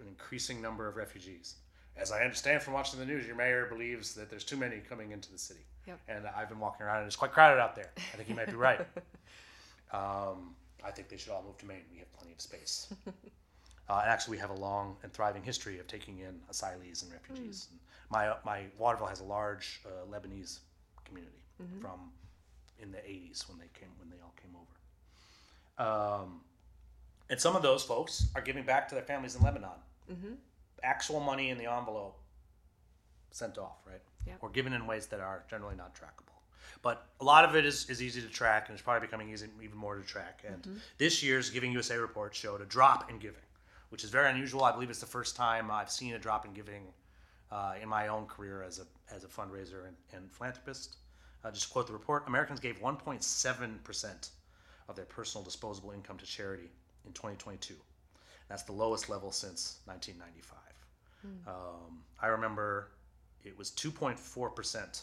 an 0.00 0.08
increasing 0.08 0.60
number 0.60 0.88
of 0.88 0.96
refugees. 0.96 1.56
As 1.96 2.10
I 2.10 2.22
understand 2.22 2.62
from 2.62 2.74
watching 2.74 2.98
the 2.98 3.06
news, 3.06 3.26
your 3.26 3.36
mayor 3.36 3.66
believes 3.66 4.14
that 4.14 4.30
there's 4.30 4.44
too 4.44 4.56
many 4.56 4.78
coming 4.78 5.12
into 5.12 5.30
the 5.30 5.38
city. 5.38 5.60
Yep. 5.86 6.00
And 6.08 6.26
I've 6.36 6.48
been 6.48 6.60
walking 6.60 6.86
around 6.86 6.98
and 6.98 7.06
it's 7.06 7.16
quite 7.16 7.32
crowded 7.32 7.60
out 7.60 7.74
there. 7.74 7.90
I 8.12 8.16
think 8.16 8.28
you 8.28 8.34
might 8.34 8.48
be 8.48 8.56
right. 8.56 8.86
Um, 9.92 10.54
I 10.82 10.90
think 10.90 11.08
they 11.08 11.16
should 11.16 11.32
all 11.32 11.42
move 11.46 11.58
to 11.58 11.66
Maine. 11.66 11.82
We 11.92 11.98
have 11.98 12.10
plenty 12.14 12.32
of 12.32 12.40
space. 12.40 12.92
uh, 13.06 13.10
and 14.02 14.10
actually, 14.10 14.36
we 14.36 14.40
have 14.40 14.50
a 14.50 14.54
long 14.54 14.96
and 15.02 15.12
thriving 15.12 15.42
history 15.42 15.78
of 15.78 15.86
taking 15.86 16.18
in 16.20 16.40
asylees 16.50 17.02
and 17.02 17.12
refugees. 17.12 17.68
And 17.70 17.78
my 18.10 18.34
my 18.44 18.62
Waterville 18.78 19.06
has 19.06 19.20
a 19.20 19.24
large 19.24 19.82
uh, 19.84 20.10
Lebanese 20.10 20.60
community 21.04 21.42
from 21.80 22.10
in 22.80 22.90
the 22.90 22.98
'80s 22.98 23.48
when 23.48 23.58
they 23.58 23.68
came 23.78 23.90
when 23.98 24.08
they 24.08 24.16
all 24.22 24.34
came 24.40 24.56
over. 24.56 26.24
Um, 26.24 26.40
and 27.30 27.38
some 27.40 27.54
of 27.54 27.62
those 27.62 27.82
folks 27.84 28.26
are 28.34 28.42
giving 28.42 28.64
back 28.64 28.88
to 28.88 28.94
their 28.94 29.04
families 29.04 29.36
in 29.36 29.42
Lebanon. 29.42 29.70
Actual 30.82 31.20
money 31.20 31.50
in 31.50 31.58
the 31.58 31.70
envelope 31.70 32.18
sent 33.30 33.58
off, 33.58 33.76
right? 33.86 34.00
Yep. 34.26 34.38
Or 34.40 34.50
given 34.50 34.72
in 34.72 34.86
ways 34.86 35.06
that 35.08 35.20
are 35.20 35.44
generally 35.50 35.76
not 35.76 35.94
trackable. 35.94 36.32
But 36.82 37.06
a 37.20 37.24
lot 37.24 37.44
of 37.44 37.54
it 37.54 37.64
is, 37.64 37.88
is 37.88 38.02
easy 38.02 38.20
to 38.20 38.28
track, 38.28 38.68
and 38.68 38.74
it's 38.74 38.82
probably 38.82 39.06
becoming 39.06 39.30
easy, 39.30 39.46
even 39.62 39.76
more 39.76 39.96
to 39.96 40.02
track. 40.02 40.44
And 40.46 40.80
this 40.98 41.22
year's 41.22 41.48
Giving 41.50 41.72
USA 41.72 41.96
report 41.96 42.34
showed 42.34 42.60
a 42.60 42.64
drop 42.64 43.08
in 43.08 43.18
giving, 43.18 43.42
which 43.90 44.02
is 44.02 44.10
very 44.10 44.30
unusual. 44.30 44.64
I 44.64 44.72
believe 44.72 44.90
it's 44.90 45.00
the 45.00 45.06
first 45.06 45.36
time 45.36 45.70
I've 45.70 45.90
seen 45.90 46.14
a 46.14 46.18
drop 46.18 46.44
in 46.44 46.52
giving 46.52 46.82
uh, 47.52 47.74
in 47.80 47.88
my 47.88 48.08
own 48.08 48.26
career 48.26 48.62
as 48.62 48.80
a, 48.80 49.14
as 49.14 49.22
a 49.22 49.28
fundraiser 49.28 49.86
and, 49.86 49.96
and 50.12 50.30
philanthropist. 50.32 50.96
Uh, 51.44 51.50
just 51.50 51.66
to 51.66 51.72
quote 51.72 51.86
the 51.86 51.92
report 51.92 52.24
Americans 52.26 52.60
gave 52.60 52.80
1.7% 52.80 54.30
of 54.88 54.96
their 54.96 55.04
personal 55.04 55.44
disposable 55.44 55.90
income 55.90 56.18
to 56.18 56.26
charity 56.26 56.70
in 57.06 57.12
2022. 57.12 57.74
That's 58.48 58.62
the 58.62 58.72
lowest 58.72 59.08
level 59.08 59.32
since 59.32 59.78
1995. 59.86 60.58
Um, 61.46 62.02
I 62.20 62.26
remember 62.28 62.88
it 63.44 63.56
was 63.58 63.70
2.4 63.70 64.54
percent 64.54 65.02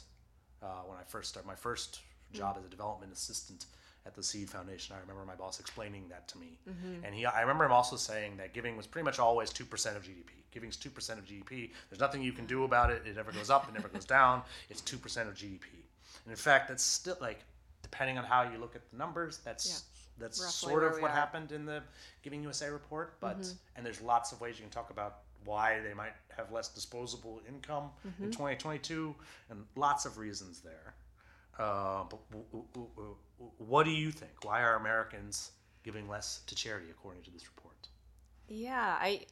uh, 0.62 0.82
when 0.86 0.98
I 0.98 1.04
first 1.08 1.30
started 1.30 1.48
my 1.48 1.56
first 1.56 2.02
job 2.34 2.58
as 2.60 2.66
a 2.66 2.70
development 2.70 3.12
assistant 3.14 3.66
at 4.06 4.16
the 4.16 4.24
Seed 4.24 4.50
Foundation. 4.50 4.96
I 4.96 5.00
remember 5.02 5.26
my 5.26 5.36
boss 5.36 5.60
explaining 5.60 6.08
that 6.10 6.28
to 6.30 6.38
me, 6.38 6.60
and 7.04 7.14
he 7.16 7.26
I 7.26 7.42
remember 7.42 7.66
him 7.66 7.72
also 7.72 7.96
saying 7.96 8.38
that 8.38 8.54
giving 8.54 8.78
was 8.78 8.88
pretty 8.88 9.06
much 9.06 9.20
always 9.20 9.50
two 9.52 9.66
percent 9.66 9.98
of 9.98 10.04
GDP. 10.04 10.32
Giving's 10.52 10.78
two 10.78 10.90
percent 10.90 11.20
of 11.20 11.26
GDP. 11.26 11.72
There's 11.90 12.00
nothing 12.00 12.22
you 12.22 12.32
can 12.32 12.46
do 12.46 12.64
about 12.64 12.90
it. 12.92 13.04
It 13.06 13.16
never 13.16 13.32
goes 13.32 13.50
up. 13.50 13.68
It 13.68 13.74
never 13.74 13.88
goes 13.88 14.06
down. 14.06 14.42
It's 14.70 14.82
two 14.82 14.98
percent 14.98 15.30
of 15.30 15.36
GDP. 15.36 15.66
And 16.26 16.32
in 16.32 16.36
fact, 16.38 16.68
that's 16.70 16.84
still 16.84 17.18
like 17.22 17.40
depending 17.84 18.18
on 18.18 18.24
how 18.24 18.44
you 18.44 18.58
look 18.58 18.76
at 18.76 18.90
the 18.92 18.98
numbers, 18.98 19.40
that's 19.44 19.84
that's 20.18 20.40
Roughly 20.42 20.72
sort 20.74 20.84
of 20.84 21.02
what 21.02 21.12
are. 21.12 21.16
happened 21.16 21.52
in 21.52 21.66
the 21.66 21.82
Giving 22.24 22.44
USA 22.44 22.70
report. 22.70 23.20
But 23.20 23.54
and 23.76 23.86
there's 23.86 24.02
lots 24.02 24.32
of 24.32 24.42
ways 24.42 24.58
you 24.58 24.64
can 24.64 24.72
talk 24.72 24.90
about 24.90 25.20
why 25.46 25.80
they 25.82 25.94
might 25.94 26.14
have 26.36 26.52
less 26.52 26.70
disposable 26.70 27.42
income 27.48 27.92
in 28.22 28.32
2022, 28.32 29.16
and 29.50 29.66
lots 29.76 30.06
of 30.06 30.18
reasons 30.18 30.62
there. 30.62 30.96
Uh, 31.58 32.04
but 32.10 32.20
w- 32.32 32.46
w- 32.74 32.90
w- 32.96 33.16
what 33.58 33.84
do 33.86 33.92
you 33.92 34.12
think? 34.12 34.32
Why 34.44 34.62
are 34.62 34.76
Americans 34.76 35.52
giving 35.84 36.08
less 36.08 36.42
to 36.48 36.56
charity, 36.56 36.90
according 36.90 37.24
to 37.24 37.32
this 37.32 37.46
report? 37.48 37.88
Yeah, 38.48 38.98
I 39.00 39.26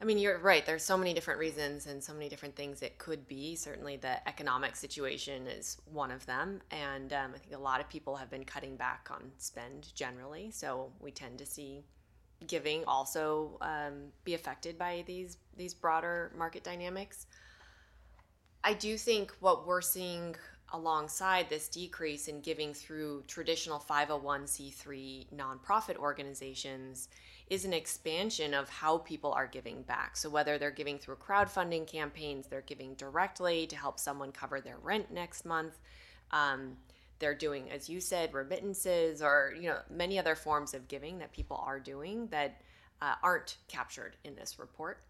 I 0.00 0.04
mean 0.04 0.18
you're 0.18 0.38
right. 0.38 0.64
There's 0.64 0.84
so 0.84 0.96
many 0.96 1.14
different 1.14 1.40
reasons 1.40 1.86
and 1.86 2.02
so 2.02 2.12
many 2.12 2.28
different 2.28 2.54
things 2.56 2.82
it 2.82 2.98
could 2.98 3.26
be. 3.26 3.56
Certainly 3.56 3.96
the 3.98 4.26
economic 4.28 4.76
situation 4.76 5.46
is 5.46 5.78
one 5.86 6.10
of 6.10 6.24
them. 6.26 6.60
And 6.70 7.12
um, 7.12 7.32
I 7.34 7.38
think 7.38 7.54
a 7.54 7.58
lot 7.58 7.80
of 7.80 7.88
people 7.88 8.16
have 8.16 8.30
been 8.30 8.44
cutting 8.44 8.76
back 8.76 9.08
on 9.10 9.32
spend 9.38 9.92
generally. 9.94 10.50
So 10.52 10.92
we 11.00 11.10
tend 11.10 11.38
to 11.38 11.46
see 11.46 11.84
giving 12.46 12.84
also 12.86 13.58
um, 13.60 14.12
be 14.24 14.34
affected 14.34 14.78
by 14.78 15.02
these 15.06 15.38
these 15.56 15.74
broader 15.74 16.32
market 16.36 16.62
dynamics. 16.62 17.26
I 18.62 18.74
do 18.74 18.96
think 18.96 19.32
what 19.40 19.66
we're 19.66 19.80
seeing 19.80 20.36
alongside 20.72 21.48
this 21.48 21.68
decrease 21.68 22.28
in 22.28 22.40
giving 22.40 22.74
through 22.74 23.24
traditional 23.26 23.78
501c3 23.78 25.26
nonprofit 25.34 25.96
organizations 25.96 27.08
is 27.48 27.64
an 27.64 27.72
expansion 27.72 28.52
of 28.52 28.68
how 28.68 28.98
people 28.98 29.32
are 29.32 29.46
giving 29.46 29.82
back. 29.82 30.16
So, 30.16 30.28
whether 30.28 30.58
they're 30.58 30.70
giving 30.70 30.98
through 30.98 31.16
crowdfunding 31.16 31.86
campaigns, 31.86 32.46
they're 32.46 32.60
giving 32.60 32.94
directly 32.94 33.66
to 33.68 33.76
help 33.76 33.98
someone 33.98 34.32
cover 34.32 34.60
their 34.60 34.78
rent 34.78 35.10
next 35.10 35.44
month. 35.44 35.78
Um, 36.30 36.76
they're 37.18 37.34
doing, 37.34 37.70
as 37.70 37.88
you 37.88 38.00
said, 38.00 38.32
remittances 38.32 39.22
or 39.22 39.54
you 39.56 39.68
know 39.68 39.78
many 39.90 40.18
other 40.18 40.34
forms 40.34 40.74
of 40.74 40.88
giving 40.88 41.18
that 41.18 41.32
people 41.32 41.62
are 41.64 41.80
doing 41.80 42.28
that 42.28 42.60
uh, 43.02 43.14
aren't 43.22 43.56
captured 43.68 44.16
in 44.24 44.34
this 44.34 44.58
report. 44.58 45.02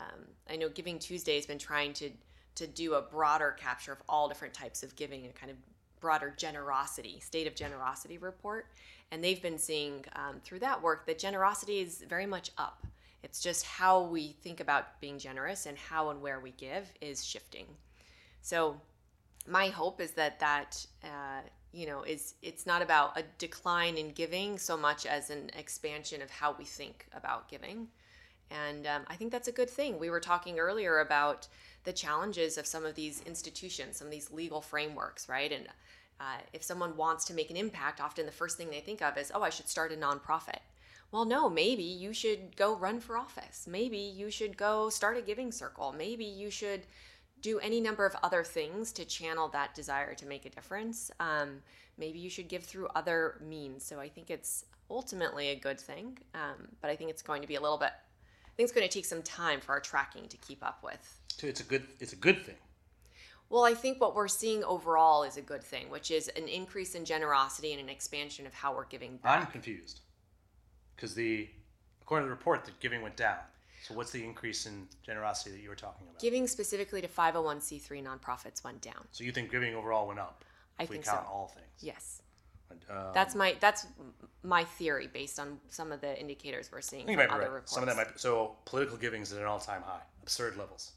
Um, 0.00 0.26
I 0.50 0.56
know 0.56 0.68
Giving 0.68 0.98
Tuesday 0.98 1.36
has 1.36 1.46
been 1.46 1.58
trying 1.58 1.92
to 1.94 2.10
to 2.56 2.66
do 2.66 2.94
a 2.94 3.02
broader 3.02 3.56
capture 3.58 3.92
of 3.92 3.98
all 4.08 4.28
different 4.28 4.54
types 4.54 4.82
of 4.82 4.94
giving, 4.94 5.26
a 5.26 5.30
kind 5.30 5.50
of 5.50 5.56
broader 6.00 6.32
generosity, 6.36 7.18
state 7.20 7.46
of 7.46 7.54
generosity 7.54 8.18
report. 8.18 8.66
And 9.10 9.22
they've 9.24 9.40
been 9.42 9.58
seeing 9.58 10.04
um, 10.14 10.40
through 10.44 10.60
that 10.60 10.80
work 10.82 11.06
that 11.06 11.18
generosity 11.18 11.80
is 11.80 12.04
very 12.08 12.26
much 12.26 12.50
up. 12.58 12.86
It's 13.22 13.40
just 13.40 13.64
how 13.64 14.02
we 14.02 14.36
think 14.42 14.60
about 14.60 15.00
being 15.00 15.18
generous 15.18 15.66
and 15.66 15.78
how 15.78 16.10
and 16.10 16.20
where 16.20 16.40
we 16.40 16.50
give 16.52 16.92
is 17.00 17.24
shifting. 17.24 17.66
So 18.42 18.80
my 19.48 19.68
hope 19.68 20.00
is 20.00 20.12
that 20.12 20.38
that 20.40 20.86
uh, 21.02 21.40
you 21.74 21.86
know 21.86 22.02
is 22.02 22.34
it's 22.42 22.66
not 22.66 22.82
about 22.82 23.18
a 23.18 23.24
decline 23.38 23.96
in 23.96 24.12
giving 24.12 24.58
so 24.58 24.76
much 24.76 25.04
as 25.06 25.30
an 25.30 25.50
expansion 25.58 26.22
of 26.22 26.30
how 26.30 26.54
we 26.58 26.64
think 26.64 27.06
about 27.12 27.48
giving. 27.48 27.88
And 28.50 28.86
um, 28.86 29.02
i 29.08 29.16
think 29.16 29.32
that's 29.32 29.48
a 29.48 29.52
good 29.52 29.70
thing. 29.70 29.98
We 29.98 30.10
were 30.10 30.20
talking 30.20 30.58
earlier 30.58 31.00
about 31.00 31.48
the 31.84 31.92
challenges 31.92 32.56
of 32.56 32.66
some 32.66 32.86
of 32.86 32.94
these 32.94 33.22
institutions 33.26 33.96
some 33.96 34.06
of 34.06 34.12
these 34.12 34.30
legal 34.30 34.60
frameworks 34.60 35.28
right? 35.28 35.50
And 35.50 35.66
uh, 36.20 36.38
if 36.52 36.62
someone 36.62 36.96
wants 36.96 37.24
to 37.24 37.34
make 37.34 37.50
an 37.50 37.56
impact 37.56 38.00
often 38.00 38.26
the 38.26 38.32
first 38.32 38.56
thing 38.56 38.70
they 38.70 38.80
think 38.80 39.02
of 39.02 39.18
is 39.18 39.32
oh 39.34 39.42
i 39.42 39.50
should 39.50 39.68
start 39.68 39.92
a 39.92 39.96
nonprofit. 39.96 40.60
Well 41.10 41.24
no 41.24 41.50
maybe 41.50 41.82
you 41.82 42.12
should 42.12 42.56
go 42.56 42.76
run 42.76 43.00
for 43.00 43.16
office. 43.16 43.66
Maybe 43.68 43.98
you 43.98 44.30
should 44.30 44.56
go 44.56 44.90
start 44.90 45.16
a 45.16 45.22
giving 45.22 45.50
circle. 45.50 45.92
Maybe 45.96 46.24
you 46.24 46.50
should 46.50 46.82
do 47.44 47.58
any 47.58 47.78
number 47.78 48.06
of 48.06 48.16
other 48.22 48.42
things 48.42 48.90
to 48.90 49.04
channel 49.04 49.48
that 49.48 49.74
desire 49.74 50.14
to 50.14 50.24
make 50.24 50.46
a 50.46 50.50
difference. 50.50 51.10
Um, 51.20 51.60
maybe 51.98 52.18
you 52.18 52.30
should 52.30 52.48
give 52.48 52.64
through 52.64 52.88
other 52.94 53.38
means. 53.46 53.84
So 53.84 54.00
I 54.00 54.08
think 54.08 54.30
it's 54.30 54.64
ultimately 54.88 55.50
a 55.50 55.54
good 55.54 55.78
thing, 55.78 56.16
um, 56.34 56.68
but 56.80 56.90
I 56.90 56.96
think 56.96 57.10
it's 57.10 57.20
going 57.20 57.42
to 57.42 57.48
be 57.48 57.56
a 57.56 57.60
little 57.60 57.76
bit. 57.76 57.90
I 57.90 58.50
think 58.56 58.66
it's 58.66 58.72
going 58.72 58.88
to 58.88 58.92
take 58.92 59.04
some 59.04 59.22
time 59.22 59.60
for 59.60 59.72
our 59.72 59.80
tracking 59.80 60.26
to 60.28 60.38
keep 60.38 60.64
up 60.64 60.82
with. 60.82 61.20
So 61.36 61.46
it's 61.46 61.60
a 61.60 61.64
good 61.64 61.86
it's 62.00 62.14
a 62.14 62.16
good 62.16 62.46
thing. 62.46 62.56
Well, 63.50 63.64
I 63.64 63.74
think 63.74 64.00
what 64.00 64.14
we're 64.14 64.26
seeing 64.26 64.64
overall 64.64 65.22
is 65.22 65.36
a 65.36 65.42
good 65.42 65.62
thing, 65.62 65.90
which 65.90 66.10
is 66.10 66.28
an 66.28 66.48
increase 66.48 66.94
in 66.94 67.04
generosity 67.04 67.72
and 67.72 67.80
an 67.80 67.90
expansion 67.90 68.46
of 68.46 68.54
how 68.54 68.74
we're 68.74 68.86
giving 68.86 69.18
back. 69.18 69.40
I'm 69.40 69.46
confused 69.48 70.00
because 70.96 71.14
the 71.14 71.50
according 72.00 72.24
to 72.24 72.28
the 72.30 72.36
report, 72.36 72.64
the 72.64 72.70
giving 72.80 73.02
went 73.02 73.16
down. 73.16 73.36
So 73.84 73.92
what's 73.92 74.10
the 74.12 74.24
increase 74.24 74.64
in 74.64 74.88
generosity 75.02 75.50
that 75.50 75.60
you 75.62 75.68
were 75.68 75.74
talking 75.74 76.06
about? 76.08 76.18
Giving 76.18 76.46
specifically 76.46 77.02
to 77.02 77.08
501c3 77.08 78.02
nonprofits 78.02 78.64
went 78.64 78.80
down. 78.80 79.06
So 79.12 79.24
you 79.24 79.32
think 79.32 79.50
giving 79.50 79.74
overall 79.74 80.06
went 80.06 80.18
up? 80.18 80.42
I 80.80 80.84
if 80.84 80.88
we 80.88 80.96
count 80.96 81.26
so. 81.26 81.30
all 81.30 81.52
things. 81.54 81.66
Yes. 81.80 82.22
Um, 82.90 82.96
That's 83.12 83.34
my 83.34 83.54
that's 83.60 83.86
my 84.42 84.64
theory 84.64 85.06
based 85.06 85.38
on 85.38 85.60
some 85.68 85.92
of 85.92 86.00
the 86.00 86.18
indicators 86.18 86.70
we're 86.72 86.80
seeing 86.80 87.06
think 87.06 87.18
from 87.18 87.22
you 87.22 87.28
might 87.28 87.28
be 87.28 87.34
other 87.34 87.42
right. 87.42 87.52
reports. 87.52 87.72
Some 87.74 87.82
of 87.82 87.88
that 87.88 87.96
might 87.96 88.14
be, 88.14 88.18
so 88.18 88.56
political 88.64 88.96
giving 88.96 89.22
is 89.22 89.32
at 89.32 89.38
an 89.38 89.44
all-time 89.44 89.82
high, 89.82 90.00
absurd 90.22 90.56
levels. 90.56 90.92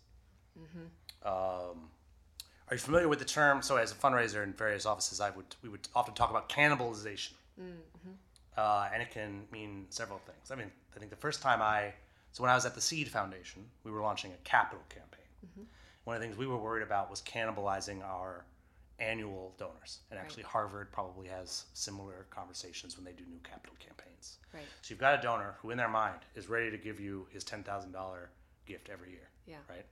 Mm-hmm. 0.57 1.27
Um, 1.27 1.89
are 2.69 2.73
you 2.73 2.79
familiar 2.79 3.07
with 3.07 3.19
the 3.19 3.25
term? 3.25 3.61
So, 3.61 3.75
as 3.75 3.91
a 3.91 3.95
fundraiser 3.95 4.43
in 4.43 4.53
various 4.53 4.87
offices, 4.87 5.21
I 5.21 5.29
would 5.31 5.55
we 5.61 5.69
would 5.69 5.87
often 5.93 6.15
talk 6.15 6.29
about 6.31 6.49
cannibalization, 6.49 7.33
Mm-hmm. 7.61 8.11
uh, 8.57 8.89
and 8.91 9.03
it 9.03 9.11
can 9.11 9.43
mean 9.51 9.85
several 9.89 10.19
things. 10.19 10.49
I 10.51 10.55
mean, 10.55 10.71
I 10.95 10.99
think 10.99 11.11
the 11.11 11.17
first 11.17 11.41
time 11.43 11.61
I 11.61 11.93
so 12.37 12.43
when 12.43 12.51
I 12.51 12.53
was 12.53 12.67
at 12.67 12.75
the 12.75 12.81
Seed 12.81 13.07
Foundation, 13.07 13.65
we 13.83 13.89
were 13.89 14.01
launching 14.01 14.31
a 14.31 14.37
capital 14.47 14.83
campaign. 14.89 15.25
Mm-hmm. 15.43 15.63
One 16.03 16.15
of 16.15 16.21
the 16.21 16.27
things 16.27 16.37
we 16.37 16.45
were 16.45 16.59
worried 16.59 16.83
about 16.83 17.09
was 17.09 17.19
cannibalizing 17.23 18.03
our 18.03 18.45
annual 18.99 19.55
donors, 19.57 20.01
and 20.11 20.19
actually 20.19 20.43
Harvard 20.43 20.91
probably 20.91 21.27
has 21.29 21.65
similar 21.73 22.27
conversations 22.29 22.95
when 22.95 23.03
they 23.03 23.11
do 23.13 23.23
new 23.27 23.39
capital 23.39 23.75
campaigns. 23.79 24.37
Right. 24.53 24.61
So 24.83 24.91
you've 24.91 24.99
got 24.99 25.17
a 25.17 25.21
donor 25.23 25.55
who, 25.63 25.71
in 25.71 25.79
their 25.79 25.89
mind, 25.89 26.19
is 26.35 26.47
ready 26.47 26.69
to 26.69 26.77
give 26.77 26.99
you 26.99 27.25
his 27.31 27.43
ten 27.43 27.63
thousand 27.63 27.91
dollar 27.91 28.29
gift 28.67 28.87
every 28.87 29.09
year. 29.09 29.29
Yeah. 29.47 29.57
Right. 29.67 29.87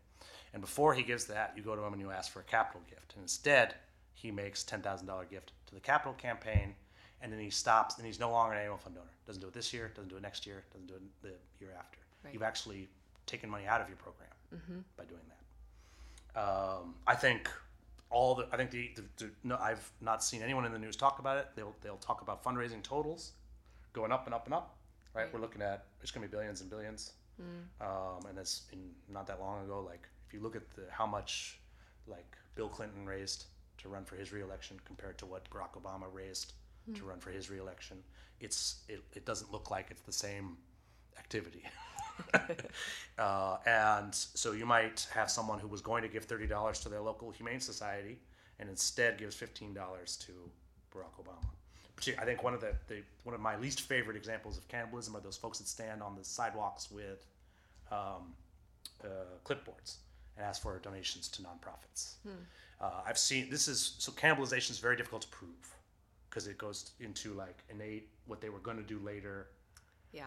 And 0.53 0.61
before 0.61 0.93
he 0.93 1.01
gives 1.01 1.25
that, 1.25 1.53
you 1.57 1.63
go 1.63 1.75
to 1.75 1.81
him 1.81 1.93
and 1.93 2.01
you 2.01 2.11
ask 2.11 2.31
for 2.31 2.41
a 2.41 2.43
capital 2.43 2.81
gift. 2.87 3.13
And 3.15 3.23
instead, 3.23 3.73
he 4.13 4.29
makes 4.29 4.63
ten 4.63 4.83
thousand 4.83 5.07
dollar 5.07 5.25
gift 5.25 5.53
to 5.65 5.73
the 5.73 5.81
capital 5.81 6.13
campaign, 6.13 6.75
and 7.23 7.33
then 7.33 7.39
he 7.39 7.49
stops. 7.49 7.97
And 7.97 8.05
he's 8.05 8.19
no 8.19 8.29
longer 8.29 8.53
an 8.53 8.59
annual 8.59 8.77
fund 8.77 8.93
donor. 8.93 9.07
Doesn't 9.25 9.41
do 9.41 9.47
it 9.47 9.53
this 9.55 9.73
year. 9.73 9.91
Doesn't 9.95 10.09
do 10.09 10.17
it 10.17 10.21
next 10.21 10.45
year. 10.45 10.63
Doesn't 10.71 10.85
do 10.85 10.93
it 10.93 11.01
the 11.23 11.33
year 11.59 11.73
after. 11.75 11.97
Right. 12.25 12.33
You've 12.33 12.43
actually 12.43 12.89
taken 13.25 13.49
money 13.49 13.65
out 13.65 13.81
of 13.81 13.87
your 13.87 13.97
program 13.97 14.29
by 14.97 15.03
doing 15.05 15.21
that. 16.33 16.39
Um, 16.39 16.95
I 17.07 17.15
think 17.15 17.49
all 18.09 18.35
the 18.35 18.47
I 18.51 18.57
think 18.57 18.71
the, 18.71 18.91
the, 18.95 19.03
the 19.17 19.31
no 19.43 19.57
I've 19.57 19.89
not 20.01 20.23
seen 20.23 20.41
anyone 20.41 20.65
in 20.65 20.71
the 20.71 20.79
news 20.79 20.95
talk 20.95 21.19
about 21.19 21.37
it. 21.37 21.47
They'll 21.55 21.75
they'll 21.81 21.97
talk 21.97 22.21
about 22.21 22.43
fundraising 22.43 22.81
totals 22.83 23.31
going 23.93 24.11
up 24.11 24.25
and 24.25 24.33
up 24.33 24.45
and 24.45 24.53
up. 24.53 24.75
Right, 25.13 25.23
Right. 25.23 25.33
we're 25.33 25.39
looking 25.39 25.61
at 25.61 25.85
it's 26.01 26.11
going 26.11 26.23
to 26.23 26.27
be 26.29 26.31
billions 26.35 26.61
and 26.61 26.69
billions, 26.69 27.13
um, 27.81 28.25
and 28.27 28.37
that's 28.37 28.63
in 28.73 28.79
not 29.09 29.27
that 29.27 29.39
long 29.39 29.63
ago. 29.63 29.81
Like 29.85 30.07
if 30.27 30.33
you 30.33 30.39
look 30.41 30.55
at 30.55 30.69
the 30.75 30.83
how 30.89 31.05
much 31.05 31.59
like 32.07 32.37
Bill 32.55 32.67
Clinton 32.69 33.05
raised 33.05 33.45
to 33.79 33.89
run 33.89 34.03
for 34.05 34.15
his 34.15 34.31
reelection 34.31 34.79
compared 34.85 35.17
to 35.19 35.25
what 35.25 35.49
Barack 35.49 35.81
Obama 35.81 36.05
raised 36.11 36.53
to 36.93 37.03
run 37.05 37.19
for 37.19 37.31
his 37.31 37.49
reelection, 37.49 37.97
it's 38.39 38.83
it, 38.87 39.01
it 39.13 39.25
doesn't 39.25 39.51
look 39.51 39.71
like 39.71 39.87
it's 39.89 40.01
the 40.03 40.11
same 40.13 40.57
activity. 41.17 41.63
uh, 43.19 43.57
and 43.65 44.13
so 44.13 44.53
you 44.53 44.65
might 44.65 45.07
have 45.13 45.29
someone 45.29 45.59
who 45.59 45.67
was 45.67 45.81
going 45.81 46.01
to 46.01 46.09
give 46.09 46.25
thirty 46.25 46.47
dollars 46.47 46.79
to 46.81 46.89
their 46.89 47.01
local 47.01 47.31
humane 47.31 47.59
society, 47.59 48.19
and 48.59 48.69
instead 48.69 49.17
gives 49.17 49.35
fifteen 49.35 49.73
dollars 49.73 50.15
to 50.17 50.31
Barack 50.93 51.23
Obama. 51.23 51.47
I 52.19 52.25
think 52.25 52.43
one 52.43 52.53
of 52.53 52.61
the, 52.61 52.75
the 52.87 53.03
one 53.23 53.33
of 53.33 53.41
my 53.41 53.55
least 53.57 53.81
favorite 53.81 54.17
examples 54.17 54.57
of 54.57 54.67
cannibalism 54.67 55.15
are 55.15 55.21
those 55.21 55.37
folks 55.37 55.59
that 55.59 55.67
stand 55.67 56.03
on 56.03 56.15
the 56.15 56.23
sidewalks 56.23 56.91
with 56.91 57.25
um, 57.91 58.33
uh, 59.03 59.07
clipboards 59.45 59.97
and 60.37 60.45
ask 60.45 60.61
for 60.61 60.77
donations 60.79 61.27
to 61.29 61.41
nonprofits. 61.41 62.15
Uh, 62.81 63.01
I've 63.07 63.17
seen 63.17 63.49
this 63.49 63.67
is 63.67 63.95
so 63.99 64.11
cannibalization 64.11 64.71
is 64.71 64.79
very 64.79 64.97
difficult 64.97 65.21
to 65.23 65.27
prove 65.29 65.75
because 66.29 66.47
it 66.47 66.57
goes 66.57 66.91
into 66.99 67.33
like 67.33 67.63
innate 67.69 68.09
what 68.25 68.41
they 68.41 68.49
were 68.49 68.59
going 68.59 68.77
to 68.77 68.83
do 68.83 68.99
later 68.99 69.47
Yeah. 70.15 70.23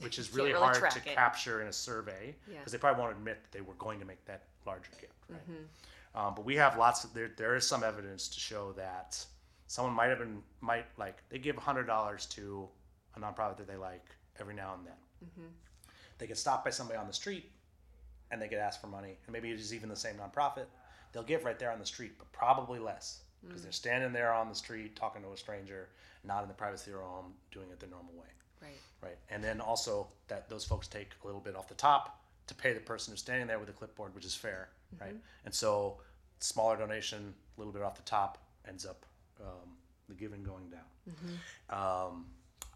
which 0.00 0.18
is 0.18 0.32
really, 0.32 0.52
really 0.52 0.62
hard 0.62 0.90
to 0.90 0.98
it. 0.98 1.04
capture 1.04 1.60
in 1.60 1.68
a 1.68 1.72
survey 1.72 2.34
because 2.46 2.54
Yeah. 2.54 2.72
they 2.72 2.78
probably 2.78 3.02
won't 3.02 3.16
admit 3.16 3.42
that 3.42 3.52
they 3.52 3.60
were 3.60 3.74
going 3.74 3.98
to 4.00 4.06
make 4.06 4.24
that 4.24 4.44
larger 4.64 4.90
gift, 5.00 5.12
right? 5.28 5.40
Mm-hmm. 5.50 6.18
Um, 6.18 6.34
but 6.34 6.44
we 6.44 6.56
have 6.56 6.78
lots 6.78 7.04
of 7.04 7.12
there. 7.14 7.30
There 7.36 7.56
is 7.56 7.66
some 7.66 7.82
evidence 7.82 8.28
to 8.28 8.40
show 8.40 8.72
that 8.72 9.24
someone 9.66 9.94
might 9.94 10.08
have 10.08 10.18
been 10.18 10.42
might 10.60 10.86
like 10.98 11.22
they 11.30 11.38
give 11.38 11.56
hundred 11.56 11.86
dollars 11.86 12.26
to 12.26 12.68
a 13.16 13.20
nonprofit 13.20 13.56
that 13.58 13.66
they 13.66 13.76
like 13.76 14.04
every 14.40 14.54
now 14.54 14.74
and 14.74 14.86
then. 14.86 14.94
Mm-hmm. 15.24 15.48
they 16.18 16.26
get 16.26 16.36
stopped 16.36 16.64
by 16.64 16.70
somebody 16.70 16.98
on 16.98 17.06
the 17.06 17.12
street 17.12 17.48
and 18.32 18.42
they 18.42 18.48
get 18.48 18.58
asked 18.58 18.80
for 18.80 18.88
money, 18.88 19.18
and 19.26 19.32
maybe 19.32 19.50
it 19.50 19.60
is 19.60 19.72
even 19.74 19.88
the 19.88 19.96
same 19.96 20.16
nonprofit, 20.16 20.64
they'll 21.12 21.22
give 21.22 21.44
right 21.44 21.58
there 21.58 21.70
on 21.70 21.78
the 21.78 21.86
street, 21.86 22.12
but 22.18 22.30
probably 22.32 22.78
less 22.78 23.20
because 23.44 23.60
mm. 23.60 23.64
they're 23.64 23.72
standing 23.72 24.12
there 24.12 24.32
on 24.32 24.48
the 24.48 24.54
street 24.54 24.96
talking 24.96 25.22
to 25.22 25.30
a 25.32 25.36
stranger, 25.36 25.88
not 26.24 26.42
in 26.42 26.48
the 26.48 26.54
privacy 26.54 26.90
of 26.90 26.96
their 26.96 27.06
home, 27.06 27.34
doing 27.50 27.66
it 27.70 27.78
the 27.78 27.86
normal 27.86 28.14
way. 28.14 28.28
Right. 28.60 28.80
Right. 29.02 29.18
And 29.30 29.42
then 29.42 29.60
also 29.60 30.06
that 30.28 30.48
those 30.48 30.64
folks 30.64 30.86
take 30.86 31.10
a 31.22 31.26
little 31.26 31.40
bit 31.40 31.56
off 31.56 31.68
the 31.68 31.74
top 31.74 32.20
to 32.46 32.54
pay 32.54 32.72
the 32.72 32.80
person 32.80 33.12
who's 33.12 33.20
standing 33.20 33.46
there 33.46 33.58
with 33.58 33.68
a 33.68 33.72
clipboard, 33.72 34.14
which 34.14 34.24
is 34.24 34.34
fair. 34.34 34.68
Right. 35.00 35.16
And 35.44 35.54
so 35.54 35.98
smaller 36.38 36.76
donation, 36.76 37.34
a 37.56 37.60
little 37.60 37.72
bit 37.72 37.82
off 37.82 37.96
the 37.96 38.02
top, 38.02 38.38
ends 38.68 38.86
up 38.86 39.04
um, 39.40 39.70
the 40.08 40.14
giving 40.14 40.42
going 40.42 40.70
down. 40.70 40.80
Um, 41.70 42.26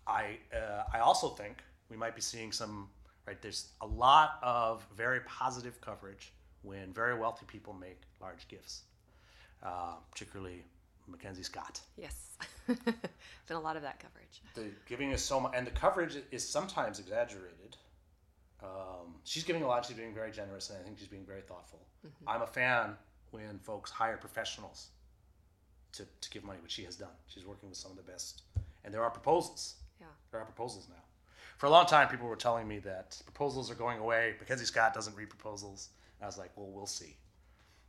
I 0.07 0.39
uh, 0.55 0.85
I 0.93 1.01
also 1.01 1.29
think 1.29 1.63
we 1.91 1.97
might 1.97 2.15
be 2.15 2.21
seeing 2.21 2.53
some 2.53 2.89
right. 3.27 3.41
There's 3.41 3.73
a 3.81 3.87
lot 3.87 4.39
of 4.43 4.87
very 4.97 5.21
positive 5.21 5.81
coverage 5.81 6.33
when 6.63 6.93
very 6.93 7.19
wealthy 7.19 7.47
people 7.47 7.73
make 7.73 8.01
large 8.21 8.49
gifts, 8.49 8.83
uh, 9.63 9.95
particularly 10.11 10.65
Mackenzie 11.07 11.43
Scott. 11.43 11.81
Yes. 11.97 12.37
Been 13.47 13.57
a 13.57 13.61
lot 13.61 13.77
of 13.77 13.83
that 13.83 14.01
coverage. 14.01 14.43
The 14.55 14.67
giving 14.89 15.13
is 15.13 15.23
so 15.23 15.41
much, 15.41 15.53
and 15.55 15.67
the 15.67 15.71
coverage 15.71 16.17
is 16.31 16.49
sometimes 16.49 16.99
exaggerated. 16.99 17.77
Um, 18.63 19.15
she's 19.25 19.45
giving 19.45 19.63
a 19.63 19.67
lot. 19.67 19.85
She's 19.87 19.97
being 19.97 20.15
very 20.15 20.33
generous, 20.33 20.71
and 20.71 20.79
I 20.79 20.83
think 20.83 20.99
she's 20.99 21.09
being 21.09 21.27
very 21.27 21.43
thoughtful. 21.43 21.81
I'm 22.27 22.43
a 22.43 22.47
fan 22.47 22.95
when 23.31 23.59
folks 23.59 23.91
hire 23.91 24.17
professionals 24.17 24.89
to, 25.93 26.05
to 26.21 26.31
give 26.31 26.45
money, 26.45 26.59
which 26.63 26.73
she 26.73 26.85
has 26.85 26.97
done. 26.97 27.11
She's 27.27 27.47
working 27.47 27.69
with 27.69 27.79
some 27.79 27.91
of 27.91 27.97
the 27.97 28.03
best, 28.03 28.43
and 28.85 28.93
there 28.93 29.03
are 29.03 29.11
proposals. 29.11 29.75
Yeah. 30.01 30.07
There 30.31 30.41
are 30.41 30.45
proposals 30.45 30.87
now. 30.89 31.03
For 31.59 31.67
a 31.67 31.71
long 31.71 31.87
time, 31.87 32.09
people 32.09 32.29
were 32.29 32.37
telling 32.37 32.69
me 32.69 32.79
that 32.81 33.21
proposals 33.25 33.71
are 33.71 33.75
going 33.75 33.99
away. 33.99 34.35
Mackenzie 34.39 34.67
Scott 34.67 34.93
doesn't 34.93 35.17
read 35.17 35.31
proposals. 35.31 35.89
I 36.21 36.27
was 36.27 36.37
like, 36.39 36.51
well, 36.57 36.69
we'll 36.69 36.87
see. 36.87 37.17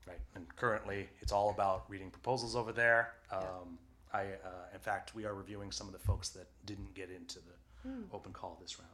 Right. 0.07 0.19
And 0.35 0.47
currently, 0.55 1.09
it's 1.19 1.33
all 1.33 1.49
about 1.49 1.83
reading 1.89 2.09
proposals 2.09 2.55
over 2.55 2.71
there. 2.71 3.13
Um, 3.29 3.77
I, 4.13 4.21
uh, 4.21 4.73
in 4.73 4.79
fact, 4.79 5.15
we 5.15 5.25
are 5.25 5.33
reviewing 5.33 5.71
some 5.71 5.87
of 5.87 5.93
the 5.93 5.99
folks 5.99 6.29
that 6.29 6.47
didn't 6.65 6.93
get 6.93 7.09
into 7.09 7.39
the 7.39 7.89
open 8.13 8.33
call 8.33 8.57
this 8.61 8.77
round. 8.79 8.91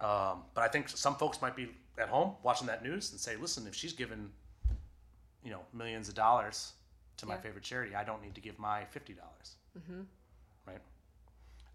Um, 0.00 0.42
but 0.54 0.62
I 0.62 0.68
think 0.68 0.88
some 0.88 1.16
folks 1.16 1.40
might 1.40 1.56
be 1.56 1.68
at 1.98 2.08
home 2.08 2.34
watching 2.42 2.66
that 2.66 2.84
news 2.84 3.10
and 3.12 3.20
say, 3.20 3.36
listen, 3.36 3.66
if 3.66 3.74
she's 3.74 3.92
given, 3.92 4.30
you 5.42 5.50
know, 5.50 5.60
millions 5.72 6.08
of 6.08 6.14
dollars 6.14 6.72
to 7.16 7.26
my 7.26 7.36
favorite 7.36 7.64
charity, 7.64 7.94
I 7.94 8.04
don't 8.04 8.22
need 8.22 8.34
to 8.34 8.40
give 8.40 8.58
my 8.58 8.84
fifty 8.84 9.14
dollars. 9.14 9.56
Right. 10.66 10.80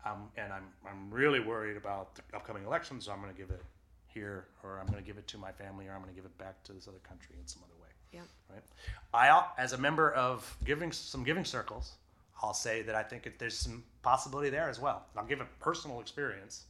Um, 0.05 0.29
and 0.37 0.53
I'm 0.53 0.67
I'm 0.87 1.09
really 1.11 1.39
worried 1.39 1.77
about 1.77 2.15
the 2.15 2.21
upcoming 2.35 2.63
elections. 2.63 3.05
So 3.05 3.11
I'm 3.11 3.21
going 3.21 3.33
to 3.33 3.39
give 3.39 3.49
it 3.49 3.63
here, 4.07 4.45
or 4.63 4.79
I'm 4.79 4.85
going 4.87 4.99
to 4.99 5.05
give 5.05 5.17
it 5.17 5.27
to 5.29 5.37
my 5.37 5.51
family, 5.51 5.87
or 5.87 5.93
I'm 5.93 6.01
going 6.01 6.13
to 6.13 6.15
give 6.15 6.25
it 6.25 6.37
back 6.37 6.61
to 6.63 6.73
this 6.73 6.87
other 6.87 6.99
country 6.99 7.35
in 7.39 7.47
some 7.47 7.63
other 7.63 7.81
way. 7.81 7.89
Yeah. 8.11 8.21
Right. 8.49 8.63
I, 9.13 9.45
as 9.57 9.73
a 9.73 9.77
member 9.77 10.11
of 10.11 10.55
giving 10.63 10.91
some 10.91 11.23
giving 11.23 11.45
circles, 11.45 11.93
I'll 12.43 12.53
say 12.53 12.81
that 12.83 12.95
I 12.95 13.03
think 13.03 13.25
it, 13.27 13.37
there's 13.39 13.57
some 13.57 13.83
possibility 14.01 14.49
there 14.49 14.69
as 14.69 14.79
well. 14.79 15.05
I'll 15.15 15.25
give 15.25 15.41
a 15.41 15.47
personal 15.59 15.99
experience. 15.99 16.65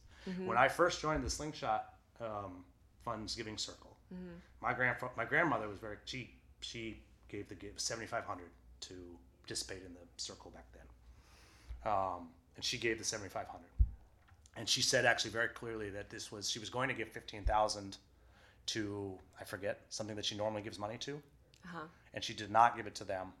When 0.46 0.56
I 0.56 0.68
first 0.68 1.00
joined 1.02 1.24
the 1.24 1.30
Slingshot 1.30 1.94
um, 2.20 2.64
Funds 3.04 3.34
Giving 3.34 3.58
Circle, 3.58 3.96
my 4.60 4.72
grand 4.74 4.96
my 5.16 5.24
grandmother 5.24 5.68
was 5.68 5.78
very 5.78 5.96
she 6.04 6.30
she 6.60 6.98
gave 7.28 7.48
the 7.48 7.54
give 7.56 7.72
seventy 7.80 8.06
five 8.06 8.24
hundred 8.24 8.50
to 8.82 8.94
participate 9.42 9.82
in 9.86 9.92
the 9.94 10.06
circle 10.18 10.50
back 10.52 10.66
then, 10.72 11.92
um, 11.92 12.28
and 12.56 12.64
she 12.64 12.78
gave 12.78 12.98
the 12.98 13.04
seventy 13.04 13.30
five 13.30 13.48
hundred, 13.48 13.70
and 14.56 14.68
she 14.68 14.82
said 14.82 15.04
actually 15.04 15.30
very 15.32 15.48
clearly 15.48 15.90
that 15.90 16.10
this 16.10 16.30
was 16.30 16.48
she 16.50 16.58
was 16.60 16.70
going 16.70 16.88
to 16.88 16.94
give 16.94 17.08
fifteen 17.08 17.42
thousand 17.44 17.96
to 18.66 19.18
I 19.40 19.44
forget 19.44 19.80
something 19.88 20.14
that 20.16 20.24
she 20.24 20.36
normally 20.36 20.62
gives 20.62 20.78
money 20.78 20.98
to, 20.98 21.20
Uh-huh. 21.64 21.80
and 22.14 22.22
she 22.22 22.34
did 22.34 22.50
not 22.50 22.76
give 22.76 22.86
it 22.86 22.94
to 22.96 23.04
them. 23.04 23.32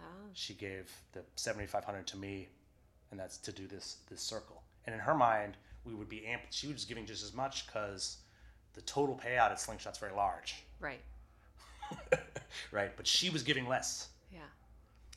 Oh. 0.00 0.28
She 0.32 0.54
gave 0.54 0.90
the 1.12 1.20
seventy 1.36 1.66
five 1.66 1.84
hundred 1.84 2.06
to 2.08 2.16
me, 2.16 2.48
and 3.10 3.18
that's 3.18 3.38
to 3.38 3.52
do 3.52 3.66
this 3.66 3.96
this 4.08 4.20
circle. 4.20 4.62
And 4.86 4.94
in 4.94 5.00
her 5.00 5.14
mind, 5.14 5.56
we 5.84 5.94
would 5.94 6.08
be 6.08 6.26
amp. 6.26 6.42
She 6.50 6.68
was 6.68 6.84
giving 6.84 7.06
just 7.06 7.22
as 7.24 7.34
much 7.34 7.66
because 7.66 8.18
the 8.74 8.82
total 8.82 9.14
payout 9.22 9.50
at 9.50 9.60
Slingshot's 9.60 9.98
very 9.98 10.12
large, 10.12 10.62
Right. 10.78 11.00
right? 12.72 12.96
But 12.96 13.06
she 13.06 13.30
was 13.30 13.42
giving 13.42 13.66
less, 13.66 14.08
Yeah. 14.32 14.40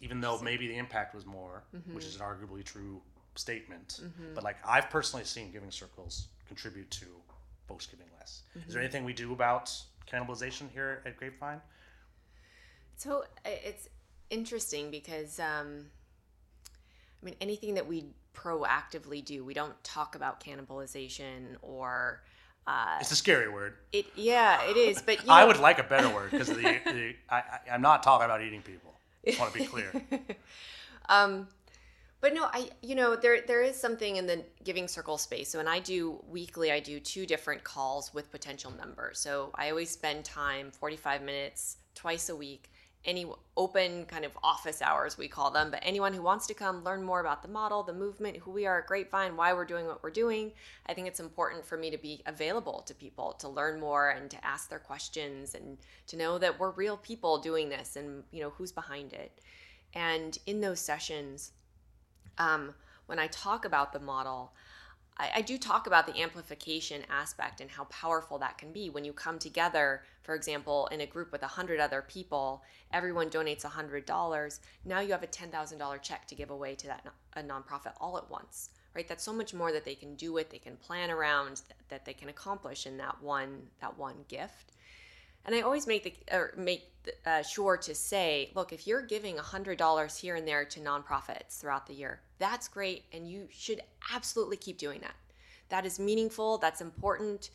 even 0.01 0.21
though 0.21 0.39
maybe 0.41 0.67
the 0.67 0.77
impact 0.77 1.13
was 1.13 1.25
more, 1.25 1.63
mm-hmm. 1.75 1.93
which 1.93 2.05
is 2.05 2.15
an 2.15 2.21
arguably 2.21 2.63
true 2.63 3.01
statement. 3.35 3.99
Mm-hmm. 4.03 4.33
But 4.33 4.43
like 4.43 4.57
I've 4.65 4.89
personally 4.89 5.25
seen 5.25 5.51
giving 5.51 5.71
circles 5.71 6.27
contribute 6.47 6.89
to 6.91 7.05
folks 7.67 7.85
giving 7.85 8.07
less. 8.19 8.43
Is 8.55 8.61
there 8.61 8.61
mm-hmm. 8.67 8.79
anything 8.79 9.03
we 9.05 9.13
do 9.13 9.33
about 9.33 9.71
cannibalization 10.11 10.69
here 10.71 11.01
at 11.05 11.17
Grapevine? 11.17 11.61
So 12.95 13.23
it's 13.45 13.89
interesting 14.33 14.91
because, 14.91 15.39
um, 15.39 15.85
I 17.21 17.25
mean, 17.25 17.35
anything 17.39 17.75
that 17.75 17.87
we 17.87 18.05
proactively 18.35 19.23
do, 19.23 19.45
we 19.45 19.53
don't 19.53 19.81
talk 19.83 20.15
about 20.15 20.43
cannibalization 20.43 21.55
or 21.61 22.21
uh, 22.67 22.97
It's 22.99 23.11
a 23.11 23.15
scary 23.15 23.49
word. 23.49 23.75
it. 23.91 24.05
Yeah, 24.15 24.63
it 24.69 24.75
is. 24.77 25.01
But 25.01 25.23
you 25.25 25.31
I 25.31 25.41
know- 25.41 25.47
would 25.47 25.59
like 25.59 25.79
a 25.79 25.83
better 25.83 26.09
word 26.09 26.31
because 26.31 26.47
the, 26.47 26.55
the 26.55 27.15
I, 27.29 27.43
I'm 27.71 27.81
not 27.81 28.03
talking 28.03 28.25
about 28.25 28.41
eating 28.41 28.61
people. 28.61 28.91
I 29.27 29.35
want 29.39 29.53
to 29.53 29.59
be 29.59 29.65
clear. 29.65 29.91
um, 31.09 31.47
but 32.19 32.33
no, 32.33 32.43
I 32.45 32.69
you 32.81 32.95
know 32.95 33.15
there 33.17 33.41
there 33.45 33.61
is 33.63 33.75
something 33.75 34.15
in 34.15 34.25
the 34.27 34.43
giving 34.63 34.87
circle 34.87 35.17
space. 35.17 35.49
So 35.49 35.57
when 35.59 35.67
I 35.67 35.79
do 35.79 36.21
weekly, 36.29 36.71
I 36.71 36.79
do 36.79 36.99
two 36.99 37.25
different 37.25 37.63
calls 37.63 38.13
with 38.13 38.31
potential 38.31 38.71
members. 38.71 39.19
So 39.19 39.51
I 39.55 39.69
always 39.69 39.89
spend 39.91 40.23
time, 40.25 40.71
forty 40.71 40.95
five 40.97 41.21
minutes 41.21 41.77
twice 41.95 42.29
a 42.29 42.35
week. 42.35 42.71
Any 43.05 43.25
open 43.57 44.05
kind 44.05 44.23
of 44.23 44.37
office 44.41 44.81
hours 44.81 45.17
we 45.17 45.27
call 45.27 45.51
them, 45.51 45.71
but 45.71 45.81
anyone 45.83 46.13
who 46.13 46.21
wants 46.21 46.47
to 46.47 46.53
come 46.53 46.83
learn 46.83 47.03
more 47.03 47.19
about 47.19 47.41
the 47.41 47.49
model, 47.49 47.83
the 47.83 47.93
movement, 47.93 48.37
who 48.37 48.51
we 48.51 48.65
are 48.65 48.79
at 48.79 48.87
Grapevine, 48.87 49.35
why 49.35 49.53
we're 49.53 49.65
doing 49.65 49.85
what 49.87 50.01
we're 50.01 50.09
doing, 50.09 50.53
I 50.85 50.93
think 50.93 51.07
it's 51.07 51.19
important 51.19 51.65
for 51.65 51.77
me 51.77 51.91
to 51.91 51.97
be 51.97 52.21
available 52.25 52.81
to 52.87 52.93
people 52.93 53.33
to 53.39 53.49
learn 53.49 53.79
more 53.79 54.11
and 54.11 54.31
to 54.31 54.45
ask 54.45 54.69
their 54.69 54.79
questions 54.79 55.53
and 55.53 55.77
to 56.07 56.15
know 56.15 56.37
that 56.37 56.57
we're 56.57 56.71
real 56.71 56.95
people 56.95 57.39
doing 57.39 57.67
this 57.67 57.97
and 57.97 58.23
you 58.31 58.41
know 58.41 58.51
who's 58.51 58.71
behind 58.71 59.11
it. 59.11 59.41
And 59.93 60.37
in 60.45 60.61
those 60.61 60.79
sessions, 60.79 61.51
um, 62.37 62.73
when 63.05 63.19
I 63.19 63.27
talk 63.27 63.65
about 63.65 63.93
the 63.93 63.99
model, 63.99 64.53
I, 65.17 65.31
I 65.35 65.41
do 65.41 65.57
talk 65.57 65.87
about 65.87 66.07
the 66.07 66.21
amplification 66.21 67.03
aspect 67.09 67.61
and 67.61 67.69
how 67.69 67.85
powerful 67.85 68.37
that 68.39 68.57
can 68.57 68.71
be 68.71 68.89
when 68.89 69.05
you 69.05 69.13
come 69.13 69.39
together, 69.39 70.03
for 70.23 70.35
example, 70.35 70.87
in 70.87 71.01
a 71.01 71.05
group 71.05 71.31
with 71.31 71.41
100 71.41 71.79
other 71.79 72.01
people, 72.01 72.63
everyone 72.91 73.29
donates 73.29 73.63
$100. 73.63 74.59
Now 74.85 74.99
you 74.99 75.11
have 75.11 75.23
a 75.23 75.27
$10,000 75.27 76.01
check 76.01 76.27
to 76.27 76.35
give 76.35 76.49
away 76.49 76.75
to 76.75 76.87
that 76.87 77.05
a 77.35 77.41
nonprofit 77.41 77.93
all 77.99 78.17
at 78.17 78.29
once. 78.29 78.69
Right, 78.95 79.07
that's 79.07 79.23
so 79.23 79.33
much 79.33 79.55
more 79.55 79.71
that 79.71 79.85
they 79.85 79.95
can 79.95 80.13
do 80.13 80.37
it, 80.37 80.51
they 80.51 80.59
can 80.59 80.77
plan 80.77 81.09
around, 81.09 81.63
that, 81.67 81.89
that 81.89 82.05
they 82.05 82.13
can 82.13 82.29
accomplish 82.29 82.85
in 82.85 82.97
that 82.97 83.23
one 83.23 83.63
that 83.81 83.97
one 83.97 84.17
gift. 84.27 84.73
And 85.45 85.55
I 85.55 85.61
always 85.61 85.87
make 85.87 86.03
the 86.03 86.35
or 86.35 86.53
make 86.57 86.89
uh, 87.25 87.41
sure 87.43 87.75
to 87.77 87.93
say, 87.93 88.51
look, 88.55 88.71
if 88.71 88.87
you're 88.87 89.01
giving 89.01 89.37
hundred 89.37 89.77
dollars 89.77 90.17
here 90.17 90.35
and 90.35 90.47
there 90.47 90.65
to 90.65 90.79
nonprofits 90.79 91.59
throughout 91.59 91.85
the 91.85 91.93
year, 91.93 92.21
that's 92.39 92.67
great, 92.67 93.03
and 93.11 93.29
you 93.29 93.47
should 93.51 93.81
absolutely 94.13 94.57
keep 94.57 94.77
doing 94.77 95.01
that. 95.01 95.15
That 95.69 95.85
is 95.85 95.99
meaningful. 95.99 96.57
That's 96.59 96.81
important. 96.81 97.49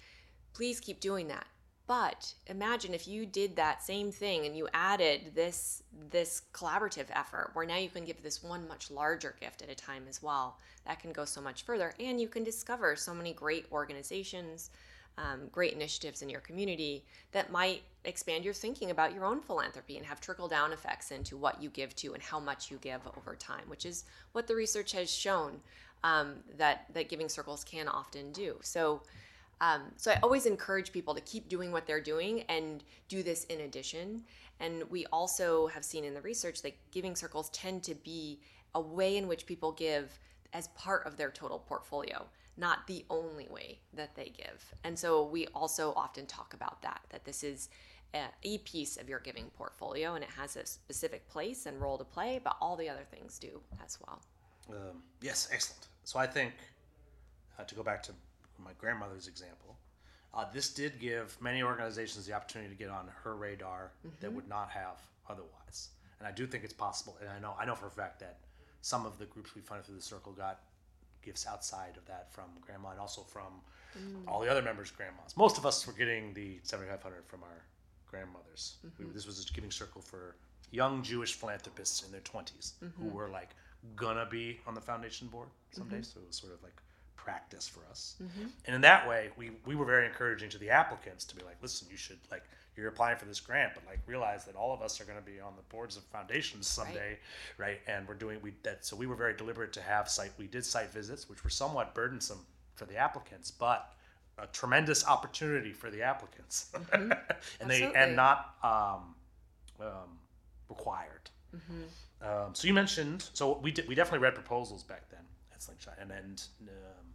Please 0.52 0.80
keep 0.80 1.00
doing 1.00 1.28
that. 1.28 1.46
But 1.86 2.34
imagine 2.46 2.92
if 2.92 3.08
you 3.08 3.24
did 3.24 3.56
that 3.56 3.82
same 3.82 4.12
thing 4.12 4.44
and 4.44 4.54
you 4.54 4.68
added 4.74 5.32
this 5.34 5.82
this 6.10 6.42
collaborative 6.52 7.06
effort 7.14 7.52
where 7.54 7.64
now 7.64 7.78
you 7.78 7.88
can 7.88 8.04
give 8.04 8.22
this 8.22 8.42
one 8.42 8.68
much 8.68 8.90
larger 8.90 9.34
gift 9.40 9.62
at 9.62 9.70
a 9.70 9.74
time 9.74 10.04
as 10.06 10.22
well. 10.22 10.58
That 10.84 11.00
can 11.00 11.12
go 11.12 11.24
so 11.24 11.40
much 11.40 11.62
further, 11.62 11.94
and 11.98 12.20
you 12.20 12.28
can 12.28 12.44
discover 12.44 12.94
so 12.94 13.14
many 13.14 13.32
great 13.32 13.64
organizations, 13.72 14.70
um, 15.18 15.48
great 15.50 15.72
initiatives 15.72 16.22
in 16.22 16.30
your 16.30 16.40
community 16.40 17.04
that 17.32 17.50
might 17.50 17.82
expand 18.04 18.44
your 18.44 18.54
thinking 18.54 18.90
about 18.90 19.12
your 19.12 19.24
own 19.24 19.40
philanthropy 19.40 19.96
and 19.96 20.06
have 20.06 20.20
trickle 20.20 20.48
down 20.48 20.72
effects 20.72 21.10
into 21.10 21.36
what 21.36 21.62
you 21.62 21.68
give 21.70 21.94
to 21.96 22.14
and 22.14 22.22
how 22.22 22.38
much 22.38 22.70
you 22.70 22.78
give 22.78 23.00
over 23.16 23.34
time, 23.34 23.64
which 23.66 23.84
is 23.84 24.04
what 24.32 24.46
the 24.46 24.54
research 24.54 24.92
has 24.92 25.12
shown 25.12 25.60
um, 26.04 26.34
that 26.56 26.86
that 26.94 27.08
giving 27.08 27.28
circles 27.28 27.64
can 27.64 27.88
often 27.88 28.32
do. 28.32 28.56
So. 28.62 29.02
Um, 29.60 29.90
so 29.96 30.12
I 30.12 30.20
always 30.22 30.46
encourage 30.46 30.92
people 30.92 31.16
to 31.16 31.20
keep 31.22 31.48
doing 31.48 31.72
what 31.72 31.84
they're 31.84 32.00
doing 32.00 32.42
and 32.42 32.84
do 33.08 33.24
this 33.24 33.42
in 33.46 33.62
addition. 33.62 34.22
And 34.60 34.88
we 34.88 35.04
also 35.06 35.66
have 35.66 35.84
seen 35.84 36.04
in 36.04 36.14
the 36.14 36.20
research 36.20 36.62
that 36.62 36.76
giving 36.92 37.16
circles 37.16 37.50
tend 37.50 37.82
to 37.82 37.96
be 37.96 38.38
a 38.76 38.80
way 38.80 39.16
in 39.16 39.26
which 39.26 39.46
people 39.46 39.72
give 39.72 40.16
as 40.52 40.68
part 40.68 41.06
of 41.06 41.16
their 41.16 41.30
total 41.30 41.58
portfolio, 41.58 42.24
not 42.58 42.86
the 42.86 43.04
only 43.08 43.48
way 43.48 43.78
that 43.94 44.14
they 44.16 44.32
give. 44.36 44.74
And 44.84 44.98
so 44.98 45.24
we 45.24 45.46
also 45.54 45.92
often 45.96 46.26
talk 46.26 46.54
about 46.54 46.82
that, 46.82 47.00
that 47.10 47.24
this 47.24 47.44
is 47.44 47.68
a, 48.14 48.58
piece 48.58 48.96
of 48.96 49.08
your 49.08 49.20
giving 49.20 49.50
portfolio 49.56 50.14
and 50.14 50.24
it 50.24 50.30
has 50.30 50.56
a 50.56 50.66
specific 50.66 51.28
place 51.28 51.66
and 51.66 51.80
role 51.80 51.98
to 51.98 52.04
play, 52.04 52.40
but 52.42 52.56
all 52.60 52.76
the 52.76 52.88
other 52.88 53.06
things 53.10 53.38
do 53.38 53.60
as 53.84 53.98
well. 54.04 54.20
Um, 54.70 55.02
yes, 55.22 55.48
excellent. 55.52 55.86
So 56.04 56.18
I 56.18 56.26
think 56.26 56.54
uh, 57.58 57.64
to 57.64 57.74
go 57.74 57.82
back 57.82 58.02
to 58.04 58.12
my 58.58 58.72
grandmother's 58.78 59.28
example, 59.28 59.76
Uh, 60.34 60.44
this 60.52 60.74
did 60.74 61.00
give 61.00 61.36
many 61.40 61.62
organizations 61.62 62.26
the 62.26 62.34
opportunity 62.34 62.68
to 62.68 62.78
get 62.84 62.90
on 62.90 63.08
her 63.22 63.34
radar 63.34 63.92
that 64.20 64.30
would 64.30 64.48
not 64.48 64.68
have 64.70 64.98
otherwise. 65.26 65.90
And 66.18 66.28
I 66.28 66.32
do 66.32 66.46
think 66.46 66.64
it's 66.64 66.74
possible. 66.74 67.16
And 67.20 67.30
I 67.30 67.38
know 67.40 67.54
I 67.60 67.64
know 67.64 67.74
for 67.74 67.86
a 67.86 67.90
fact 68.02 68.20
that 68.20 68.36
some 68.82 69.06
of 69.06 69.16
the 69.18 69.26
groups 69.26 69.54
we 69.54 69.62
funded 69.62 69.86
through 69.86 69.96
the 69.96 70.08
circle 70.14 70.32
got 70.32 70.56
gifts 71.28 71.46
outside 71.46 71.94
of 72.00 72.04
that 72.06 72.32
from 72.34 72.48
grandma 72.66 72.90
and 72.90 73.00
also 73.00 73.22
from 73.34 73.52
mm. 73.96 74.26
all 74.26 74.40
the 74.40 74.50
other 74.50 74.62
members' 74.62 74.90
grandmas. 74.90 75.36
Most 75.36 75.58
of 75.58 75.64
us 75.70 75.86
were 75.86 75.92
getting 75.92 76.34
the 76.34 76.58
7500 76.62 77.26
from 77.26 77.42
our 77.42 77.58
grandmothers. 78.10 78.76
We, 78.82 78.88
mm-hmm. 78.88 79.14
this 79.14 79.26
was 79.26 79.36
a 79.48 79.52
giving 79.52 79.70
circle 79.70 80.00
for 80.00 80.36
young 80.70 81.02
Jewish 81.02 81.34
philanthropists 81.34 82.04
in 82.04 82.12
their 82.12 82.22
20s 82.22 82.72
who 82.80 82.86
mm-hmm. 82.86 83.14
were 83.14 83.28
like 83.28 83.50
gonna 83.94 84.26
be 84.38 84.60
on 84.66 84.74
the 84.74 84.80
foundation 84.80 85.28
board 85.28 85.48
someday. 85.70 85.96
Mm-hmm. 85.96 86.02
So 86.02 86.20
it 86.20 86.26
was 86.26 86.36
sort 86.36 86.52
of 86.54 86.62
like 86.62 86.78
practice 87.28 87.68
for 87.68 87.80
us. 87.90 88.16
And 88.66 88.74
in 88.74 88.80
that 88.80 89.06
way, 89.06 89.30
we, 89.36 89.50
we 89.66 89.74
were 89.74 89.84
very 89.84 90.06
encouraging 90.06 90.48
to 90.50 90.58
the 90.58 90.70
applicants 90.70 91.24
to 91.26 91.36
be 91.36 91.42
like, 91.42 91.56
listen, 91.60 91.86
you 91.90 91.98
should 91.98 92.18
like 92.30 92.44
you're 92.74 92.88
applying 92.88 93.18
for 93.18 93.26
this 93.26 93.40
grant, 93.40 93.72
but 93.74 93.82
like 93.86 93.98
realize 94.06 94.44
that 94.44 94.54
all 94.54 94.72
of 94.72 94.80
us 94.80 95.00
are 95.00 95.04
going 95.04 95.18
to 95.18 95.24
be 95.24 95.40
on 95.40 95.52
the 95.56 95.62
boards 95.74 95.96
of 95.96 96.04
foundations 96.04 96.66
someday, 96.66 97.18
right? 97.58 97.80
And 97.86 98.08
we're 98.08 98.14
doing 98.14 98.38
we 98.40 98.52
that 98.62 98.86
so 98.86 98.96
we 98.96 99.06
were 99.06 99.16
very 99.16 99.36
deliberate 99.36 99.72
to 99.74 99.82
have 99.82 100.08
site 100.08 100.30
we 100.38 100.46
did 100.46 100.64
site 100.64 100.90
visits, 100.90 101.28
which 101.28 101.44
were 101.44 101.50
somewhat 101.50 101.94
burdensome 101.94 102.46
for 102.76 102.86
the 102.86 102.96
applicants, 102.96 103.50
but 103.50 103.92
a 104.38 104.46
tremendous 104.46 105.06
opportunity 105.06 105.72
for 105.72 105.90
the 105.90 106.00
applicants, 106.02 106.70
and 106.92 107.14
they 107.66 107.92
and 107.94 108.16
not 108.16 108.54
um, 108.62 109.14
um, 109.80 110.18
required. 110.68 111.28
Um, 112.22 112.54
so 112.54 112.68
you 112.68 112.74
mentioned, 112.74 113.28
so 113.34 113.58
we 113.58 113.70
did, 113.70 113.88
we 113.88 113.94
definitely 113.94 114.20
read 114.20 114.34
proposals 114.34 114.82
back 114.82 115.08
then 115.10 115.20
at 115.52 115.62
Slingshot, 115.62 115.96
and 116.00 116.10
then 116.10 116.36
um, 116.62 117.07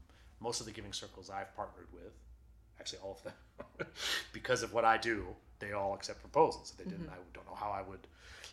most 0.44 0.60
of 0.60 0.66
the 0.66 0.72
giving 0.72 0.94
circles 0.94 1.30
I've 1.30 1.56
partnered 1.56 1.88
with, 1.94 2.14
actually 2.80 3.00
all 3.00 3.18
of 3.18 3.24
them, 3.24 3.88
because 4.34 4.62
of 4.62 4.74
what 4.74 4.86
I 4.86 4.98
do, 4.98 5.26
they 5.60 5.72
all 5.72 5.94
accept 5.94 6.20
proposals. 6.20 6.72
If 6.72 6.78
they 6.78 6.90
didn't, 6.92 7.10
I 7.10 7.16
don't 7.34 7.46
know 7.46 7.56
how 7.56 7.72
I 7.72 7.82
would 7.82 8.06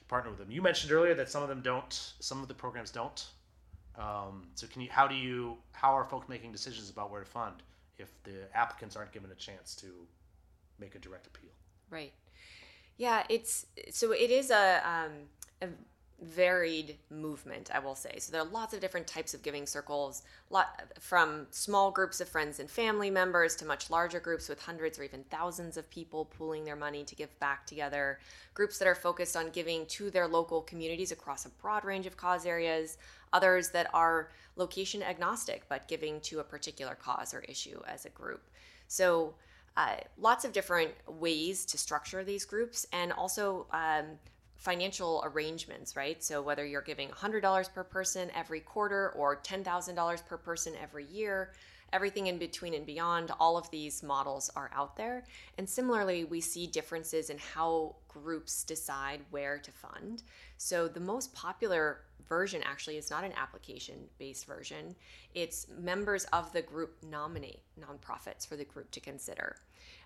partner 0.09 0.31
with 0.31 0.39
them. 0.39 0.51
You 0.51 0.63
mentioned 0.63 0.93
earlier 0.93 1.15
that 1.15 1.29
some 1.29 1.43
of 1.43 1.49
them 1.49 1.61
don't, 1.63 1.93
some 2.21 2.41
of 2.41 2.49
the 2.49 2.55
programs 2.55 2.91
don't. 2.91 3.27
Um, 3.99 4.47
so 4.55 4.67
can 4.69 4.83
you, 4.83 4.89
how 4.91 5.09
do 5.09 5.17
you, 5.17 5.57
how 5.73 5.93
are 5.97 6.05
folks 6.05 6.29
making 6.29 6.53
decisions 6.53 6.89
about 6.89 7.11
where 7.11 7.21
to 7.21 7.27
fund 7.27 7.57
if 7.99 8.11
the 8.23 8.49
applicants 8.55 8.97
aren't 8.97 9.13
given 9.13 9.31
a 9.33 9.35
chance 9.35 9.75
to 9.77 9.87
make 10.79 10.95
a 10.95 10.99
direct 10.99 11.27
appeal? 11.27 11.51
Right. 11.91 12.13
Yeah, 12.97 13.25
it's 13.31 13.67
so 13.91 14.13
it 14.13 14.31
is 14.31 14.51
a 14.51 14.83
um, 14.87 15.13
a 15.63 15.69
varied 16.23 16.97
movement, 17.11 17.71
I 17.73 17.79
will 17.79 17.95
say. 17.95 18.17
So 18.19 18.33
there 18.33 18.43
are 18.43 18.49
lots 18.49 18.75
of 18.75 18.81
different 18.81 19.07
types 19.07 19.33
of 19.33 19.43
giving 19.43 19.67
circles, 19.67 20.23
lot 20.51 20.83
from 21.01 21.47
small 21.51 21.91
groups 21.91 22.21
of 22.21 22.29
friends 22.29 22.61
and 22.61 22.71
family 22.71 23.11
members 23.11 23.57
to 23.57 23.65
much 23.65 23.91
larger 23.91 24.21
groups 24.21 24.49
with 24.49 24.61
hundreds 24.61 24.99
or 24.99 25.03
even 25.05 25.25
thousands 25.25 25.77
of 25.77 25.89
people 25.91 26.27
pooling 26.27 26.65
their 26.65 26.77
money 26.77 27.05
to 27.05 27.15
give 27.15 27.39
back 27.41 27.67
together. 27.67 28.19
Groups 28.53 28.79
that 28.79 28.89
are 28.89 28.95
focused 28.95 29.37
on 29.37 29.51
giving 29.51 29.87
to 29.87 30.11
their 30.11 30.29
local 30.29 30.61
communities 30.63 31.13
across 31.13 31.47
a 31.47 31.51
broad 31.63 31.85
range 31.85 32.07
of 32.07 32.17
cause 32.17 32.45
areas. 32.45 32.99
Others 33.33 33.71
that 33.71 33.89
are 33.95 34.31
location 34.57 35.03
agnostic 35.03 35.63
but 35.69 35.89
giving 35.89 36.21
to 36.21 36.41
a 36.41 36.45
particular 36.45 36.95
cause 36.95 37.33
or 37.33 37.41
issue 37.41 37.81
as 37.89 38.05
a 38.05 38.11
group. 38.11 38.43
So 38.89 39.35
uh, 39.77 39.97
lots 40.19 40.45
of 40.45 40.53
different 40.53 40.91
ways 41.07 41.65
to 41.65 41.79
structure 41.79 42.25
these 42.25 42.45
groups 42.45 42.87
and 42.93 43.13
also 43.13 43.67
um, 43.73 44.19
financial 44.61 45.23
arrangements, 45.25 45.97
right? 45.97 46.23
So 46.23 46.43
whether 46.43 46.67
you're 46.67 46.83
giving 46.83 47.09
$100 47.09 47.73
per 47.73 47.83
person 47.83 48.31
every 48.35 48.61
quarter 48.61 49.11
or 49.17 49.37
$10,000 49.37 50.27
per 50.27 50.37
person 50.37 50.75
every 50.81 51.07
year, 51.07 51.53
everything 51.95 52.27
in 52.27 52.37
between 52.37 52.75
and 52.75 52.85
beyond, 52.85 53.33
all 53.41 53.57
of 53.57 53.71
these 53.71 54.03
models 54.03 54.51
are 54.55 54.71
out 54.75 54.97
there. 54.97 55.25
And 55.57 55.67
similarly, 55.67 56.25
we 56.25 56.43
see 56.43 56.67
differences 56.67 57.31
in 57.31 57.39
how 57.39 57.97
groups 58.07 58.63
decide 58.63 59.21
where 59.31 59.59
to 59.59 59.71
fund. 59.71 60.25
So 60.59 60.89
the 60.89 61.01
most 61.01 61.33
popular 61.33 62.03
version 62.29 62.63
actually 62.63 62.99
is 62.99 63.11
not 63.11 63.25
an 63.25 63.33
application 63.37 63.97
based 64.19 64.47
version, 64.47 64.95
it's 65.35 65.67
members 65.81 66.27
of 66.27 66.53
the 66.53 66.63
group 66.63 66.97
nominate 67.11 67.61
nonprofits 67.81 68.47
for 68.47 68.57
the 68.57 68.65
group 68.65 68.91
to 68.91 69.01
consider. 69.01 69.57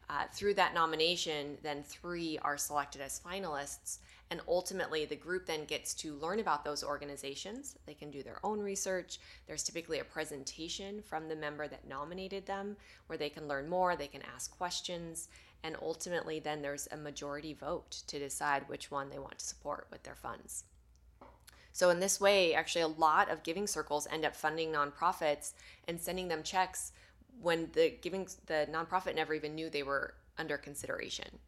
Uh, 0.09 0.25
through 0.33 0.55
that 0.55 0.75
nomination, 0.75 1.57
then 1.63 1.83
three 1.83 2.39
are 2.43 2.57
selected 2.57 3.01
as 3.01 3.21
finalists, 3.25 3.99
and 4.35 4.43
ultimately 4.49 5.05
the 5.05 5.14
group 5.14 5.47
then 5.47 5.64
gets 5.64 5.95
to 5.95 6.16
learn 6.16 6.41
about 6.41 6.64
those 6.64 6.82
organizations. 6.82 7.76
They 7.87 7.95
can 7.95 8.11
do 8.11 8.24
their 8.24 8.41
own 8.43 8.59
research. 8.59 9.20
There's 9.47 9.62
typically 9.62 10.01
a 10.01 10.05
presentation 10.05 11.03
from 11.03 11.28
the 11.28 11.37
member 11.37 11.68
that 11.68 11.87
nominated 11.87 12.45
them 12.45 12.76
where 13.07 13.16
they 13.16 13.28
can 13.28 13.47
learn 13.47 13.68
more, 13.68 13.95
they 13.95 14.09
can 14.09 14.22
ask 14.35 14.51
questions, 14.59 15.28
and 15.62 15.76
ultimately 15.80 16.41
then 16.41 16.62
there's 16.62 16.89
a 16.91 16.97
majority 16.97 17.55
vote 17.55 18.03
to 18.09 18.18
decide 18.18 18.68
which 18.68 18.91
one 18.91 19.09
they 19.09 19.20
want 19.20 19.39
to 19.39 19.45
support 19.45 19.87
with 19.93 20.03
their 20.03 20.16
funds. 20.16 20.64
So 21.70 21.91
in 21.91 22.01
this 22.01 22.20
way, 22.20 22.55
actually, 22.55 22.82
a 22.82 22.89
lot 22.89 23.30
of 23.30 23.45
giving 23.45 23.68
circles 23.68 24.09
end 24.11 24.24
up 24.24 24.35
funding 24.35 24.72
nonprofits 24.72 25.53
and 25.87 26.01
sending 26.01 26.26
them 26.26 26.43
checks 26.43 26.91
when 27.41 27.68
the 27.74 27.95
giving 28.03 28.26
the 28.47 28.66
nonprofit 28.68 29.14
never 29.14 29.32
even 29.32 29.55
knew 29.55 29.70
they 29.70 29.85
were 29.85 30.14
under 30.39 30.59
consideration. 30.59 31.39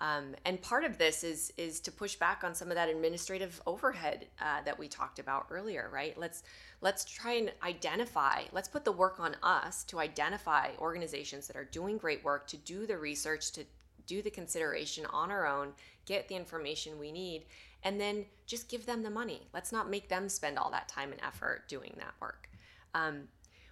Um, 0.00 0.34
and 0.44 0.60
part 0.60 0.84
of 0.84 0.98
this 0.98 1.22
is 1.22 1.52
is 1.56 1.80
to 1.80 1.92
push 1.92 2.16
back 2.16 2.42
on 2.44 2.54
some 2.54 2.68
of 2.68 2.74
that 2.74 2.88
administrative 2.88 3.60
overhead 3.66 4.26
uh, 4.40 4.62
that 4.64 4.78
we 4.78 4.88
talked 4.88 5.18
about 5.18 5.46
earlier, 5.50 5.88
right? 5.92 6.18
Let's 6.18 6.42
let's 6.80 7.04
try 7.04 7.34
and 7.34 7.52
identify. 7.62 8.42
Let's 8.52 8.68
put 8.68 8.84
the 8.84 8.92
work 8.92 9.20
on 9.20 9.36
us 9.42 9.84
to 9.84 10.00
identify 10.00 10.70
organizations 10.78 11.46
that 11.46 11.56
are 11.56 11.64
doing 11.64 11.96
great 11.96 12.24
work, 12.24 12.46
to 12.48 12.56
do 12.56 12.86
the 12.86 12.98
research, 12.98 13.52
to 13.52 13.64
do 14.06 14.20
the 14.20 14.30
consideration 14.30 15.06
on 15.06 15.30
our 15.30 15.46
own, 15.46 15.72
get 16.06 16.28
the 16.28 16.34
information 16.34 16.98
we 16.98 17.12
need, 17.12 17.44
and 17.82 18.00
then 18.00 18.26
just 18.46 18.68
give 18.68 18.86
them 18.86 19.02
the 19.02 19.10
money. 19.10 19.42
Let's 19.54 19.72
not 19.72 19.88
make 19.88 20.08
them 20.08 20.28
spend 20.28 20.58
all 20.58 20.70
that 20.72 20.88
time 20.88 21.12
and 21.12 21.20
effort 21.22 21.68
doing 21.68 21.94
that 21.98 22.14
work. 22.20 22.48
Um, 22.94 23.28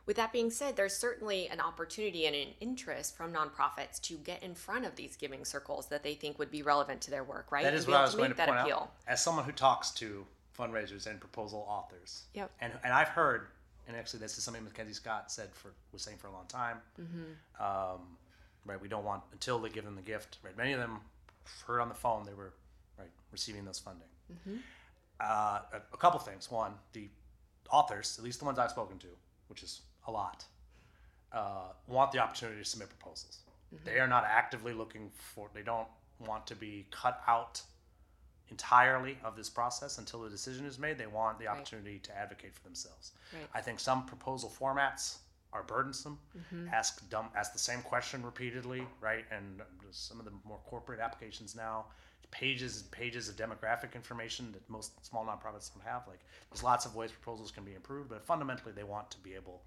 with 0.06 0.16
that 0.16 0.32
being 0.32 0.50
said, 0.50 0.76
there's 0.76 0.96
certainly 0.96 1.48
an 1.48 1.60
opportunity 1.60 2.26
and 2.26 2.34
an 2.34 2.48
interest 2.60 3.16
from 3.16 3.32
nonprofits 3.32 4.00
to 4.02 4.14
get 4.18 4.42
in 4.42 4.54
front 4.54 4.84
of 4.84 4.96
these 4.96 5.16
giving 5.16 5.44
circles 5.44 5.86
that 5.88 6.02
they 6.02 6.14
think 6.14 6.38
would 6.38 6.50
be 6.50 6.62
relevant 6.62 7.00
to 7.02 7.10
their 7.10 7.22
work, 7.24 7.52
right? 7.52 7.62
That 7.64 7.74
is 7.74 7.86
what 7.86 7.96
I 7.96 8.02
was 8.02 8.14
going 8.14 8.30
to 8.30 8.34
point 8.34 8.50
appeal. 8.50 8.76
out. 8.76 8.92
As 9.06 9.22
someone 9.22 9.44
who 9.44 9.52
talks 9.52 9.90
to 9.92 10.26
fundraisers 10.58 11.06
and 11.06 11.20
proposal 11.20 11.64
authors, 11.68 12.24
Yep. 12.34 12.50
and 12.60 12.72
and 12.84 12.92
I've 12.92 13.08
heard, 13.08 13.46
and 13.86 13.96
actually 13.96 14.20
this 14.20 14.36
is 14.38 14.44
something 14.44 14.64
Mackenzie 14.64 14.92
Scott 14.92 15.30
said 15.30 15.50
for 15.54 15.72
was 15.92 16.02
saying 16.02 16.18
for 16.18 16.26
a 16.26 16.32
long 16.32 16.46
time. 16.46 16.78
Mm-hmm. 17.00 17.62
Um, 17.64 18.00
right, 18.66 18.80
we 18.80 18.88
don't 18.88 19.04
want 19.04 19.22
until 19.32 19.58
they 19.60 19.68
give 19.68 19.84
them 19.84 19.94
the 19.96 20.02
gift. 20.02 20.38
Right, 20.42 20.56
many 20.56 20.72
of 20.72 20.80
them 20.80 20.98
heard 21.66 21.80
on 21.80 21.88
the 21.88 21.94
phone 21.94 22.24
they 22.26 22.34
were 22.34 22.52
right 22.98 23.10
receiving 23.30 23.64
those 23.64 23.78
funding. 23.78 24.08
Mm-hmm. 24.32 24.56
Uh, 25.20 25.60
a, 25.72 25.76
a 25.92 25.96
couple 25.96 26.18
things. 26.18 26.50
One, 26.50 26.74
the 26.92 27.08
authors, 27.70 28.16
at 28.18 28.24
least 28.24 28.40
the 28.40 28.44
ones 28.44 28.58
I've 28.58 28.70
spoken 28.70 28.98
to, 28.98 29.06
which 29.48 29.62
is 29.62 29.82
a 30.06 30.10
lot, 30.10 30.44
uh, 31.32 31.72
want 31.86 32.12
the 32.12 32.18
opportunity 32.18 32.58
to 32.58 32.64
submit 32.64 32.88
proposals. 32.88 33.38
They 33.84 34.00
are 34.00 34.08
not 34.08 34.24
actively 34.28 34.74
looking 34.74 35.10
for. 35.14 35.48
They 35.54 35.62
don't 35.62 35.88
want 36.18 36.46
to 36.48 36.54
be 36.54 36.86
cut 36.90 37.22
out 37.26 37.62
entirely 38.50 39.16
of 39.24 39.34
this 39.34 39.48
process 39.48 39.96
until 39.96 40.20
the 40.20 40.28
decision 40.28 40.66
is 40.66 40.78
made. 40.78 40.98
They 40.98 41.06
want 41.06 41.38
the 41.38 41.46
opportunity 41.46 41.98
to 42.00 42.16
advocate 42.16 42.54
for 42.54 42.62
themselves. 42.62 43.12
Right. 43.32 43.48
I 43.54 43.62
think 43.62 43.80
some 43.80 44.04
proposal 44.04 44.52
formats 44.60 45.16
are 45.54 45.62
burdensome. 45.62 46.18
Ask 46.72 47.08
dumb, 47.08 47.28
ask 47.34 47.52
the 47.52 47.58
same 47.58 47.80
question 47.80 48.22
repeatedly, 48.22 48.86
right? 49.00 49.24
And 49.30 49.62
some 49.90 50.18
of 50.18 50.26
the 50.26 50.32
more 50.44 50.58
corporate 50.66 51.00
applications 51.00 51.54
now, 51.54 51.86
pages 52.30 52.80
and 52.82 52.90
pages 52.90 53.28
of 53.28 53.36
demographic 53.36 53.94
information 53.94 54.52
that 54.52 54.68
most 54.68 55.04
small 55.04 55.24
nonprofits 55.24 55.72
don't 55.72 55.84
have. 55.84 56.02
Like, 56.08 56.20
there's 56.50 56.62
lots 56.62 56.86
of 56.86 56.94
ways 56.94 57.10
proposals 57.10 57.50
can 57.50 57.64
be 57.64 57.74
improved, 57.74 58.08
but 58.08 58.24
fundamentally, 58.24 58.72
they 58.72 58.84
want 58.84 59.10
to 59.12 59.18
be 59.18 59.34
able 59.34 59.62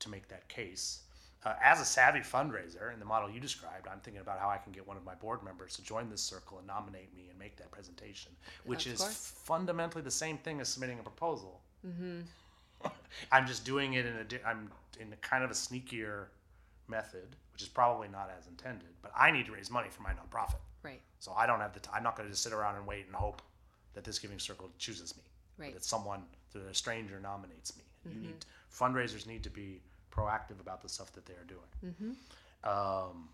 to 0.00 0.08
make 0.08 0.28
that 0.28 0.48
case. 0.48 1.00
Uh, 1.44 1.52
as 1.62 1.78
a 1.80 1.84
savvy 1.84 2.20
fundraiser 2.20 2.92
in 2.92 2.98
the 2.98 3.04
model 3.04 3.28
you 3.28 3.38
described, 3.38 3.86
I'm 3.86 4.00
thinking 4.00 4.22
about 4.22 4.38
how 4.38 4.48
I 4.48 4.56
can 4.56 4.72
get 4.72 4.86
one 4.88 4.96
of 4.96 5.04
my 5.04 5.14
board 5.14 5.42
members 5.42 5.76
to 5.76 5.82
join 5.82 6.08
this 6.08 6.22
circle 6.22 6.56
and 6.58 6.66
nominate 6.66 7.14
me 7.14 7.26
and 7.28 7.38
make 7.38 7.56
that 7.56 7.70
presentation, 7.70 8.32
which 8.64 8.86
Of 8.86 8.94
is 8.94 9.00
course. 9.00 9.32
fundamentally 9.44 10.02
the 10.02 10.10
same 10.10 10.38
thing 10.38 10.60
as 10.62 10.68
submitting 10.70 10.98
a 10.98 11.02
proposal. 11.02 11.60
I'm 13.32 13.46
just 13.46 13.64
doing 13.64 13.94
it 13.94 14.06
in 14.06 14.16
a 14.16 14.24
di- 14.24 14.40
I'm 14.44 14.70
in 15.00 15.12
a 15.12 15.16
kind 15.16 15.44
of 15.44 15.50
a 15.50 15.54
sneakier 15.54 16.26
method, 16.88 17.36
which 17.52 17.62
is 17.62 17.68
probably 17.68 18.08
not 18.08 18.30
as 18.38 18.46
intended. 18.46 18.88
But 19.02 19.12
I 19.16 19.30
need 19.30 19.46
to 19.46 19.52
raise 19.52 19.70
money 19.70 19.88
for 19.90 20.02
my 20.02 20.10
nonprofit, 20.12 20.56
Right. 20.82 21.00
so 21.18 21.32
I 21.32 21.46
don't 21.46 21.60
have 21.60 21.72
the. 21.74 21.80
T- 21.80 21.90
I'm 21.92 22.02
not 22.02 22.16
going 22.16 22.26
to 22.28 22.32
just 22.32 22.42
sit 22.42 22.52
around 22.52 22.76
and 22.76 22.86
wait 22.86 23.06
and 23.06 23.14
hope 23.14 23.42
that 23.94 24.04
this 24.04 24.18
giving 24.18 24.38
circle 24.38 24.70
chooses 24.78 25.16
me. 25.16 25.22
Right. 25.58 25.72
That 25.74 25.84
someone, 25.84 26.24
that 26.52 26.62
a 26.66 26.74
stranger 26.74 27.20
nominates 27.20 27.76
me. 27.76 27.84
You 28.12 28.20
need 28.20 28.44
fundraisers 28.78 29.26
need 29.26 29.42
to 29.44 29.50
be 29.50 29.80
proactive 30.10 30.60
about 30.60 30.82
the 30.82 30.88
stuff 30.88 31.12
that 31.12 31.26
they 31.26 31.34
are 31.34 31.46
doing. 31.46 32.16
Um, 32.64 33.28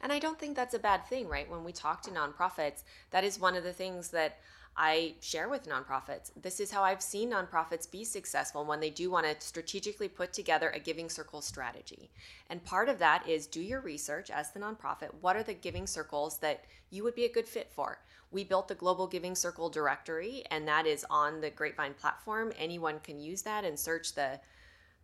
And 0.00 0.12
I 0.12 0.18
don't 0.18 0.38
think 0.38 0.54
that's 0.54 0.74
a 0.74 0.78
bad 0.78 1.04
thing, 1.06 1.28
right? 1.28 1.50
When 1.50 1.64
we 1.64 1.72
talk 1.72 2.02
to 2.02 2.10
nonprofits, 2.10 2.84
that 3.10 3.24
is 3.24 3.40
one 3.40 3.56
of 3.56 3.64
the 3.64 3.72
things 3.72 4.10
that 4.10 4.38
I 4.76 5.16
share 5.20 5.48
with 5.48 5.68
nonprofits. 5.68 6.30
This 6.40 6.60
is 6.60 6.70
how 6.70 6.84
I've 6.84 7.02
seen 7.02 7.32
nonprofits 7.32 7.90
be 7.90 8.04
successful 8.04 8.64
when 8.64 8.78
they 8.78 8.90
do 8.90 9.10
want 9.10 9.26
to 9.26 9.34
strategically 9.44 10.08
put 10.08 10.32
together 10.32 10.70
a 10.70 10.78
giving 10.78 11.08
circle 11.10 11.40
strategy. 11.40 12.10
And 12.48 12.64
part 12.64 12.88
of 12.88 13.00
that 13.00 13.28
is 13.28 13.48
do 13.48 13.60
your 13.60 13.80
research 13.80 14.30
as 14.30 14.52
the 14.52 14.60
nonprofit. 14.60 15.12
What 15.20 15.34
are 15.34 15.42
the 15.42 15.54
giving 15.54 15.88
circles 15.88 16.38
that 16.38 16.64
you 16.90 17.02
would 17.02 17.16
be 17.16 17.24
a 17.24 17.32
good 17.32 17.48
fit 17.48 17.72
for? 17.72 17.98
We 18.30 18.44
built 18.44 18.68
the 18.68 18.76
Global 18.76 19.08
Giving 19.08 19.34
Circle 19.34 19.70
directory, 19.70 20.44
and 20.50 20.68
that 20.68 20.86
is 20.86 21.04
on 21.10 21.40
the 21.40 21.50
Grapevine 21.50 21.94
platform. 21.94 22.52
Anyone 22.56 23.00
can 23.00 23.18
use 23.18 23.42
that 23.42 23.64
and 23.64 23.76
search 23.76 24.14
the 24.14 24.38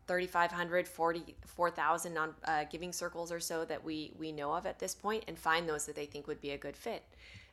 3,500, 0.07 0.89
4,000 0.89 2.15
non 2.15 2.35
uh, 2.45 2.65
giving 2.71 2.93
circles 2.93 3.33
or 3.33 3.41
so 3.41 3.65
that 3.65 3.83
we, 3.83 4.13
we 4.19 4.33
know 4.33 4.53
of 4.53 4.67
at 4.67 4.79
this 4.79 4.95
point 4.95 5.25
and 5.29 5.39
find 5.39 5.69
those 5.69 5.87
that 5.87 5.97
they 5.97 6.07
think 6.07 6.27
would 6.27 6.41
be 6.41 6.51
a 6.51 6.59
good 6.59 6.77
fit 6.77 7.03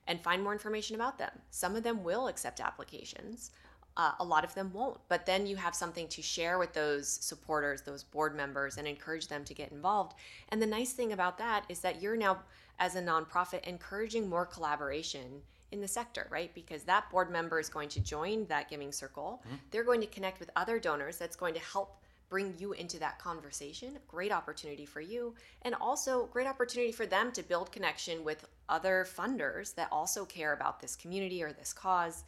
and 0.08 0.20
find 0.22 0.44
more 0.44 0.54
information 0.54 0.96
about 0.96 1.18
them. 1.18 1.32
Some 1.52 1.76
of 1.76 1.84
them 1.84 2.04
will 2.04 2.28
accept 2.28 2.60
applications. 2.60 3.52
Uh, 3.98 4.12
a 4.20 4.24
lot 4.24 4.44
of 4.44 4.54
them 4.56 4.72
won't. 4.74 4.98
But 5.10 5.26
then 5.26 5.46
you 5.46 5.58
have 5.58 5.76
something 5.76 6.08
to 6.10 6.22
share 6.22 6.58
with 6.58 6.74
those 6.74 7.08
supporters, 7.08 7.82
those 7.82 8.04
board 8.04 8.36
members, 8.36 8.78
and 8.78 8.88
encourage 8.88 9.28
them 9.28 9.44
to 9.46 9.54
get 9.54 9.72
involved. 9.72 10.16
And 10.50 10.62
the 10.62 10.66
nice 10.68 10.94
thing 10.94 11.12
about 11.12 11.38
that 11.38 11.66
is 11.70 11.82
that 11.82 12.02
you're 12.02 12.16
now, 12.16 12.40
as 12.80 12.96
a 12.96 13.02
nonprofit, 13.02 13.64
encouraging 13.66 14.30
more 14.30 14.46
collaboration 14.46 15.42
in 15.72 15.82
the 15.82 15.88
sector, 15.88 16.28
right? 16.30 16.54
Because 16.54 16.84
that 16.84 17.10
board 17.10 17.32
member 17.32 17.60
is 17.60 17.70
going 17.70 17.90
to 17.90 18.00
join 18.00 18.46
that 18.48 18.70
giving 18.70 18.92
circle. 18.92 19.42
Mm-hmm. 19.46 19.56
They're 19.72 19.84
going 19.84 20.02
to 20.02 20.08
connect 20.08 20.40
with 20.40 20.50
other 20.56 20.80
donors 20.80 21.18
that's 21.18 21.36
going 21.36 21.54
to 21.54 21.60
help 21.60 22.01
bring 22.32 22.56
you 22.58 22.72
into 22.72 22.98
that 22.98 23.20
conversation. 23.20 24.00
Great 24.08 24.32
opportunity 24.32 24.86
for 24.86 25.02
you. 25.02 25.36
And 25.64 25.76
also, 25.76 26.28
great 26.28 26.48
opportunity 26.48 26.94
for 26.94 27.06
them 27.06 27.34
to 27.34 27.44
build 27.44 27.74
connection 27.74 28.24
with 28.24 28.48
other 28.70 29.06
funders 29.06 29.76
that 29.76 29.90
also 29.92 30.24
care 30.24 30.54
about 30.54 30.80
this 30.80 30.96
community 30.96 31.44
or 31.44 31.52
this 31.52 31.74
cause. 31.74 32.24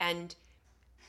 And 0.00 0.34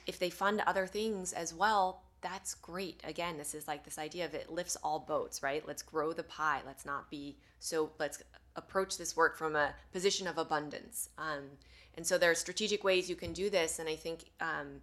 if 0.06 0.20
they 0.20 0.30
fund 0.30 0.62
other 0.68 0.86
things 0.86 1.34
as 1.34 1.56
well, 1.56 2.04
that's 2.22 2.54
great. 2.54 3.02
Again, 3.04 3.36
this 3.36 3.56
is 3.56 3.68
like 3.68 3.84
this 3.84 3.98
idea 3.98 4.26
of 4.26 4.36
it 4.36 4.52
lifts 4.52 4.78
all 4.84 5.00
boats, 5.00 5.42
right? 5.42 5.68
Let's 5.68 5.82
grow 5.82 6.14
the 6.14 6.24
pie. 6.24 6.62
Let's 6.68 6.86
not 6.86 7.10
be 7.10 7.38
so, 7.60 7.90
let's 7.98 8.22
approach 8.56 9.00
this 9.00 9.18
work 9.18 9.40
from 9.40 9.56
a 9.56 9.74
position 9.92 10.28
of 10.28 10.38
abundance. 10.38 11.10
Um, 11.18 11.46
and 11.96 12.06
so 12.06 12.20
there 12.20 12.30
are 12.30 12.36
strategic 12.36 12.84
ways 12.84 13.10
you 13.10 13.16
can 13.16 13.34
do 13.34 13.50
this. 13.50 13.80
And 13.80 13.90
I 13.90 13.96
think, 13.96 14.26
um, 14.40 14.82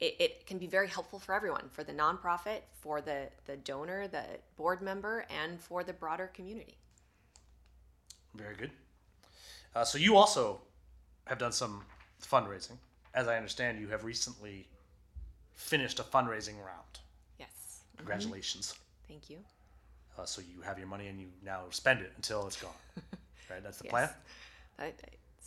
it, 0.00 0.16
it, 0.18 0.46
can 0.46 0.58
be 0.58 0.66
very 0.66 0.88
helpful 0.88 1.18
for 1.18 1.34
everyone 1.34 1.68
for 1.70 1.82
the 1.82 1.92
nonprofit 1.92 2.60
for 2.80 3.00
the, 3.00 3.28
the 3.46 3.56
donor 3.56 4.06
the 4.06 4.24
board 4.56 4.80
member 4.80 5.26
and 5.42 5.60
for 5.60 5.82
the 5.82 5.92
broader 5.92 6.30
community. 6.32 6.76
Very 8.34 8.54
good. 8.54 8.70
Uh, 9.74 9.84
so 9.84 9.98
you 9.98 10.16
also 10.16 10.60
have 11.26 11.38
done 11.38 11.52
some 11.52 11.82
fundraising. 12.22 12.76
As 13.14 13.26
i 13.26 13.36
understand 13.36 13.80
you 13.80 13.88
have 13.88 14.04
recently 14.04 14.68
finished 15.54 15.98
a 15.98 16.02
fundraising 16.04 16.58
round. 16.64 17.00
Yes. 17.38 17.80
Congratulations. 17.96 18.74
Mm-hmm. 18.74 19.12
thank 19.12 19.30
you. 19.30 19.38
Uh, 20.16 20.24
so 20.24 20.40
you 20.40 20.60
have 20.62 20.78
your 20.78 20.88
money 20.88 21.08
and 21.08 21.20
you 21.20 21.28
now 21.44 21.62
spend 21.70 22.00
it 22.00 22.12
until 22.16 22.46
it's 22.46 22.60
gone 22.60 22.72
right? 23.50 23.62
That's 23.62 23.78
the 23.78 23.84
yes. 23.84 23.90
plan? 23.90 24.08
I, 24.78 24.92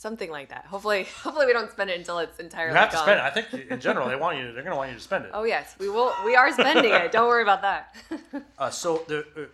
something 0.01 0.31
like 0.31 0.49
that. 0.49 0.65
Hopefully, 0.65 1.03
hopefully 1.23 1.45
we 1.45 1.53
don't 1.53 1.71
spend 1.71 1.89
it 1.89 1.97
until 1.97 2.19
it's 2.19 2.39
entirely. 2.39 2.71
You 2.71 2.77
have 2.77 2.91
gone. 2.91 2.99
to 2.99 3.03
spend 3.03 3.19
it. 3.19 3.23
I 3.23 3.29
think 3.29 3.71
in 3.71 3.79
general 3.79 4.09
they 4.09 4.15
want 4.15 4.37
you. 4.37 4.45
They're 4.45 4.63
going 4.63 4.71
to 4.71 4.75
want 4.75 4.89
you 4.89 4.97
to 4.97 5.03
spend 5.03 5.25
it. 5.25 5.31
Oh 5.33 5.43
yes, 5.43 5.75
we 5.79 5.89
will. 5.89 6.13
We 6.25 6.35
are 6.35 6.51
spending 6.51 6.91
it. 6.91 7.11
Don't 7.11 7.27
worry 7.27 7.43
about 7.43 7.61
that. 7.61 7.95
uh, 8.57 8.69
so 8.69 9.03
the 9.07 9.19
uh, 9.37 9.45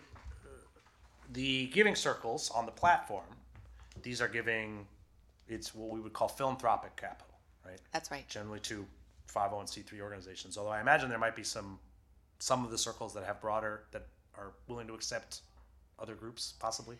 the 1.32 1.66
giving 1.66 1.94
circles 1.94 2.50
on 2.50 2.64
the 2.64 2.72
platform, 2.72 3.26
these 4.02 4.20
are 4.20 4.28
giving. 4.28 4.86
It's 5.48 5.74
what 5.74 5.90
we 5.90 6.00
would 6.00 6.12
call 6.12 6.28
philanthropic 6.28 6.96
capital, 6.96 7.34
right? 7.64 7.80
That's 7.92 8.10
right. 8.10 8.28
Generally 8.28 8.60
to 8.60 8.84
501c3 9.34 10.00
organizations. 10.00 10.58
Although 10.58 10.70
I 10.70 10.80
imagine 10.80 11.08
there 11.08 11.18
might 11.18 11.36
be 11.36 11.44
some 11.44 11.78
some 12.38 12.64
of 12.64 12.70
the 12.70 12.78
circles 12.78 13.14
that 13.14 13.24
have 13.24 13.40
broader 13.40 13.82
that 13.92 14.06
are 14.36 14.52
willing 14.68 14.86
to 14.86 14.94
accept 14.94 15.40
other 15.98 16.14
groups, 16.14 16.54
possibly. 16.58 16.96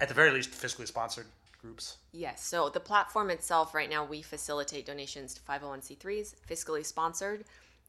At 0.00 0.08
the 0.08 0.14
very 0.14 0.30
least, 0.30 0.50
fiscally 0.50 0.86
sponsored 0.86 1.26
groups? 1.62 1.98
Yes. 2.12 2.44
So 2.44 2.68
the 2.68 2.80
platform 2.80 3.30
itself, 3.30 3.74
right 3.74 3.88
now, 3.88 4.04
we 4.04 4.20
facilitate 4.20 4.84
donations 4.84 5.34
to 5.34 5.40
501c3s, 5.42 6.34
fiscally 6.48 6.84
sponsored 6.84 7.44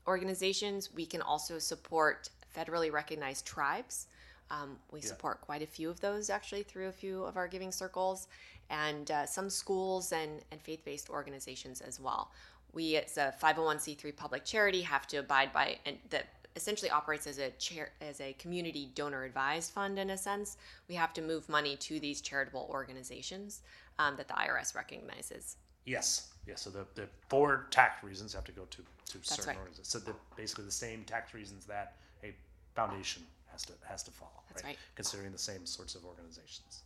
organizations. 0.07 0.93
We 0.93 1.05
can 1.05 1.21
also 1.21 1.59
support 1.59 2.29
federally 2.55 2.91
recognized 2.91 3.45
tribes. 3.45 4.07
Um, 4.51 4.77
we 4.91 4.99
yeah. 4.99 5.07
support 5.07 5.41
quite 5.41 5.61
a 5.61 5.67
few 5.67 5.89
of 5.89 5.99
those 5.99 6.29
actually 6.29 6.63
through 6.63 6.87
a 6.87 6.91
few 6.91 7.23
of 7.23 7.37
our 7.37 7.47
giving 7.47 7.71
circles 7.71 8.27
and 8.69 9.09
uh, 9.09 9.25
some 9.25 9.49
schools 9.49 10.11
and, 10.11 10.41
and 10.51 10.61
faith 10.61 10.85
based 10.85 11.09
organizations 11.09 11.81
as 11.81 11.99
well. 11.99 12.31
We, 12.73 12.97
as 12.97 13.17
a 13.17 13.33
501c3 13.41 14.15
public 14.15 14.45
charity, 14.45 14.81
have 14.81 15.07
to 15.07 15.17
abide 15.17 15.53
by 15.53 15.77
and 15.85 15.97
the 16.09 16.21
essentially 16.55 16.89
operates 16.89 17.27
as 17.27 17.39
a 17.39 17.49
chair 17.51 17.91
as 18.01 18.21
a 18.21 18.33
community 18.33 18.91
donor 18.95 19.23
advised 19.23 19.71
fund 19.71 19.99
in 19.99 20.11
a 20.11 20.17
sense. 20.17 20.57
We 20.87 20.95
have 20.95 21.13
to 21.13 21.21
move 21.21 21.49
money 21.49 21.75
to 21.77 21.99
these 21.99 22.21
charitable 22.21 22.67
organizations 22.71 23.61
um, 23.99 24.15
that 24.17 24.27
the 24.27 24.33
IRS 24.33 24.75
recognizes. 24.75 25.57
Yes, 25.85 26.29
yes. 26.47 26.61
So 26.61 26.69
the, 26.69 26.85
the 26.95 27.07
four 27.29 27.67
tax 27.71 28.03
reasons 28.03 28.33
have 28.33 28.45
to 28.45 28.51
go 28.51 28.63
to 28.69 28.77
to 28.77 29.17
That's 29.17 29.35
certain 29.35 29.49
right. 29.49 29.57
organizations. 29.57 29.89
So 29.89 29.99
the, 29.99 30.15
basically 30.35 30.65
the 30.65 30.71
same 30.71 31.03
tax 31.03 31.33
reasons 31.33 31.65
that 31.65 31.95
a 32.23 32.33
foundation 32.75 33.23
has 33.51 33.63
to 33.63 33.73
has 33.87 34.03
to 34.03 34.11
follow. 34.11 34.31
That's 34.49 34.63
right. 34.63 34.71
right. 34.71 34.77
Considering 34.95 35.31
the 35.31 35.37
same 35.37 35.65
sorts 35.65 35.95
of 35.95 36.05
organizations, 36.05 36.83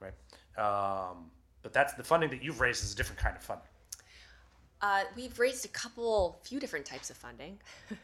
right? 0.00 0.14
Um, 0.56 1.30
but 1.62 1.72
that's 1.72 1.94
the 1.94 2.04
funding 2.04 2.30
that 2.30 2.42
you've 2.42 2.60
raised 2.60 2.84
is 2.84 2.92
a 2.92 2.96
different 2.96 3.20
kind 3.20 3.36
of 3.36 3.42
funding. 3.42 3.67
Uh, 4.80 5.02
we've 5.16 5.38
raised 5.38 5.64
a 5.64 5.68
couple, 5.68 6.38
few 6.44 6.60
different 6.60 6.86
types 6.86 7.10
of 7.10 7.16
funding. 7.16 7.58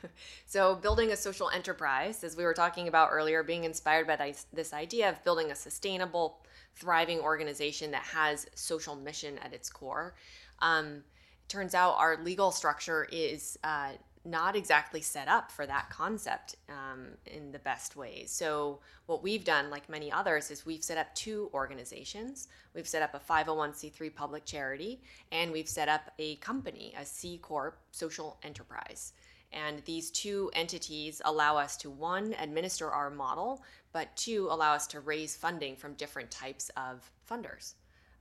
so, 0.47 0.75
building 0.75 1.13
a 1.13 1.17
social 1.17 1.49
enterprise, 1.51 2.25
as 2.25 2.37
we 2.37 2.45
were 2.45 2.55
talking 2.55 2.89
about 2.89 3.11
earlier, 3.13 3.43
being 3.43 3.65
inspired 3.65 4.07
by 4.07 4.35
this, 4.53 4.73
idea 4.73 5.09
of 5.09 5.23
building 5.23 5.53
a 5.53 5.55
sustainable, 5.55 6.39
thriving 6.75 7.21
organization 7.21 7.93
that 7.93 8.03
has 8.03 8.47
social 8.55 8.97
mission 8.97 9.39
at 9.39 9.53
its 9.53 9.71
core. 9.71 10.15
Um, 10.61 11.05
turns 11.47 11.75
out 11.75 11.95
our 11.99 12.17
legal 12.25 12.51
structure 12.51 13.07
is 13.13 13.57
uh, 13.63 13.91
not 14.25 14.57
exactly 14.57 15.01
set 15.01 15.29
up 15.29 15.53
for 15.53 15.67
that 15.67 15.91
concept 15.91 16.57
um, 16.69 17.09
in 17.27 17.53
the 17.53 17.59
best 17.59 17.95
ways. 17.95 18.31
So, 18.31 18.81
what 19.07 19.23
we've 19.23 19.45
done, 19.45 19.69
like 19.69 19.89
many 19.89 20.11
others, 20.11 20.51
is 20.51 20.65
we've 20.65 20.83
set 20.83 20.97
up 20.97 21.15
two 21.15 21.51
organizations. 21.53 22.49
We've 22.75 22.89
set 22.89 23.03
up 23.03 23.15
a 23.15 23.19
501c3 23.19 24.15
public 24.15 24.47
charity, 24.47 25.03
and 25.31 25.53
we've 25.53 25.69
set 25.69 25.89
up 25.89 26.11
a 26.19 26.37
company, 26.37 26.95
a 26.99 27.05
C 27.05 27.39
Corp 27.39 27.77
social 27.91 28.39
enterprise. 28.43 29.13
And 29.53 29.83
these 29.85 30.11
two 30.11 30.51
entities 30.55 31.21
allow 31.25 31.57
us 31.57 31.77
to 31.79 31.91
one, 31.91 32.35
administer 32.41 32.91
our 32.91 33.11
model, 33.11 33.63
but 33.93 34.15
two, 34.17 34.49
allow 34.51 34.73
us 34.73 34.87
to 34.89 35.01
raise 35.01 35.37
funding 35.37 35.77
from 35.77 35.95
different 35.95 36.31
types 36.31 36.71
of 36.77 37.09
funders. 37.31 37.75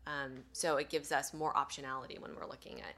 Um, 0.05 0.43
so, 0.51 0.75
it 0.75 0.89
gives 0.89 1.13
us 1.13 1.33
more 1.33 1.53
optionality 1.53 2.19
when 2.19 2.35
we're 2.35 2.47
looking 2.47 2.81
at, 2.81 2.95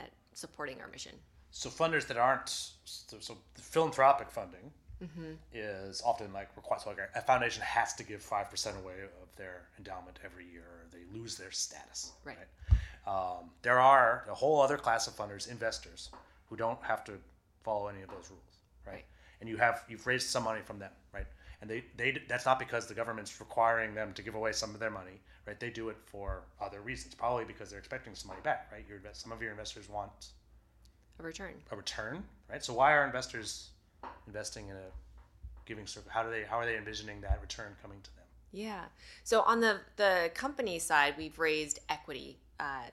at 0.00 0.10
supporting 0.32 0.80
our 0.80 0.88
mission. 0.88 1.12
So 1.56 1.70
funders 1.70 2.06
that 2.08 2.18
aren't 2.18 2.50
so, 2.84 3.16
so 3.18 3.38
philanthropic 3.54 4.30
funding 4.30 4.70
mm-hmm. 5.02 5.32
is 5.54 6.02
often 6.04 6.30
like 6.34 6.50
required. 6.54 6.82
So 6.82 6.90
like 6.90 6.98
a 7.14 7.22
foundation 7.22 7.62
has 7.62 7.94
to 7.94 8.04
give 8.04 8.22
five 8.22 8.50
percent 8.50 8.76
away 8.76 8.92
of 9.22 9.34
their 9.36 9.62
endowment 9.78 10.18
every 10.22 10.44
year, 10.44 10.64
or 10.64 10.86
they 10.92 11.18
lose 11.18 11.38
their 11.38 11.50
status. 11.50 12.12
Right. 12.24 12.36
right? 12.36 12.78
Um, 13.10 13.50
there 13.62 13.80
are 13.80 14.26
a 14.30 14.34
whole 14.34 14.60
other 14.60 14.76
class 14.76 15.06
of 15.06 15.16
funders, 15.16 15.50
investors, 15.50 16.10
who 16.50 16.56
don't 16.56 16.82
have 16.82 17.04
to 17.04 17.12
follow 17.62 17.86
any 17.86 18.02
of 18.02 18.10
those 18.10 18.28
rules, 18.28 18.58
right? 18.86 18.92
right? 18.92 19.04
And 19.40 19.48
you 19.48 19.56
have 19.56 19.82
you've 19.88 20.06
raised 20.06 20.28
some 20.28 20.44
money 20.44 20.60
from 20.62 20.78
them, 20.78 20.92
right? 21.14 21.26
And 21.62 21.70
they, 21.70 21.84
they 21.96 22.20
that's 22.28 22.44
not 22.44 22.58
because 22.58 22.86
the 22.86 22.94
government's 22.94 23.40
requiring 23.40 23.94
them 23.94 24.12
to 24.12 24.22
give 24.22 24.34
away 24.34 24.52
some 24.52 24.74
of 24.74 24.78
their 24.78 24.90
money, 24.90 25.22
right? 25.46 25.58
They 25.58 25.70
do 25.70 25.88
it 25.88 25.96
for 26.04 26.42
other 26.60 26.82
reasons, 26.82 27.14
probably 27.14 27.46
because 27.46 27.70
they're 27.70 27.78
expecting 27.78 28.14
some 28.14 28.28
money 28.28 28.42
back, 28.42 28.68
right? 28.70 28.84
Your 28.86 29.00
some 29.14 29.32
of 29.32 29.40
your 29.40 29.52
investors 29.52 29.88
want 29.88 30.32
a 31.18 31.22
return. 31.22 31.54
A 31.70 31.76
return, 31.76 32.24
right? 32.50 32.64
So 32.64 32.74
why 32.74 32.92
are 32.92 33.04
investors 33.04 33.70
investing 34.26 34.68
in 34.68 34.76
a 34.76 34.88
giving 35.64 35.86
circle? 35.86 36.10
How 36.12 36.22
do 36.22 36.30
they 36.30 36.44
how 36.44 36.58
are 36.58 36.66
they 36.66 36.76
envisioning 36.76 37.20
that 37.22 37.38
return 37.40 37.72
coming 37.82 37.98
to 38.02 38.10
them? 38.16 38.24
Yeah. 38.52 38.84
So 39.24 39.42
on 39.42 39.60
the 39.60 39.80
the 39.96 40.30
company 40.34 40.78
side, 40.78 41.14
we've 41.18 41.38
raised 41.38 41.80
equity. 41.88 42.38
Uh, 42.58 42.84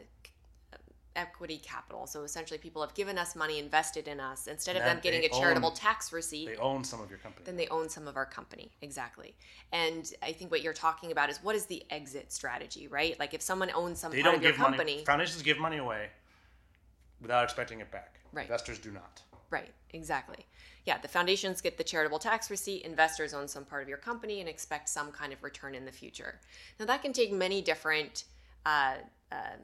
equity 1.16 1.62
capital. 1.64 2.08
So 2.08 2.24
essentially, 2.24 2.58
people 2.58 2.82
have 2.82 2.94
given 2.94 3.18
us 3.18 3.36
money, 3.36 3.60
invested 3.60 4.08
in 4.08 4.20
us. 4.20 4.48
Instead 4.48 4.76
of 4.76 4.84
them 4.84 5.00
getting 5.02 5.24
a 5.24 5.30
charitable 5.30 5.70
own, 5.70 5.76
tax 5.76 6.12
receipt, 6.12 6.48
they 6.48 6.56
own 6.58 6.84
some 6.84 7.02
of 7.02 7.10
your 7.10 7.20
company. 7.20 7.46
Then 7.46 7.56
they 7.56 7.68
own 7.68 7.90
some 7.90 8.08
of 8.08 8.18
our 8.18 8.26
company. 8.26 8.72
Exactly. 8.82 9.36
And 9.72 10.12
I 10.22 10.32
think 10.32 10.52
what 10.52 10.62
you're 10.62 10.74
talking 10.74 11.12
about 11.12 11.30
is 11.30 11.38
what 11.44 11.56
is 11.56 11.66
the 11.66 11.84
exit 11.90 12.32
strategy, 12.32 12.88
right? 12.88 13.18
Like 13.20 13.34
if 13.34 13.42
someone 13.42 13.72
owns 13.76 14.00
some 14.00 14.12
they 14.12 14.22
part 14.22 14.34
don't 14.34 14.38
of 14.38 14.44
your 14.44 14.52
give 14.54 14.60
company, 14.60 14.78
money. 14.96 15.06
foundations 15.06 15.42
give 15.42 15.60
money 15.60 15.78
away 15.78 16.10
without 17.24 17.44
expecting 17.44 17.80
it 17.80 17.90
back. 17.90 18.20
Right. 18.32 18.44
Investors 18.44 18.78
do 18.78 18.92
not. 18.92 19.24
Right, 19.50 19.72
exactly. 19.92 20.46
Yeah, 20.86 20.98
the 20.98 21.08
foundations 21.08 21.62
get 21.62 21.78
the 21.78 21.84
charitable 21.84 22.20
tax 22.20 22.52
receipt, 22.52 22.84
investors 22.84 23.34
own 23.34 23.48
some 23.48 23.66
part 23.66 23.84
of 23.84 23.90
your 23.90 23.98
company 23.98 24.40
and 24.40 24.50
expect 24.50 24.90
some 24.90 25.12
kind 25.12 25.32
of 25.32 25.42
return 25.44 25.76
in 25.76 25.86
the 25.86 25.92
future. 25.92 26.40
Now, 26.80 26.86
that 26.86 27.02
can 27.02 27.14
take 27.14 27.32
many 27.32 27.62
different 27.62 28.26
uh, 28.66 28.96
uh, 29.32 29.58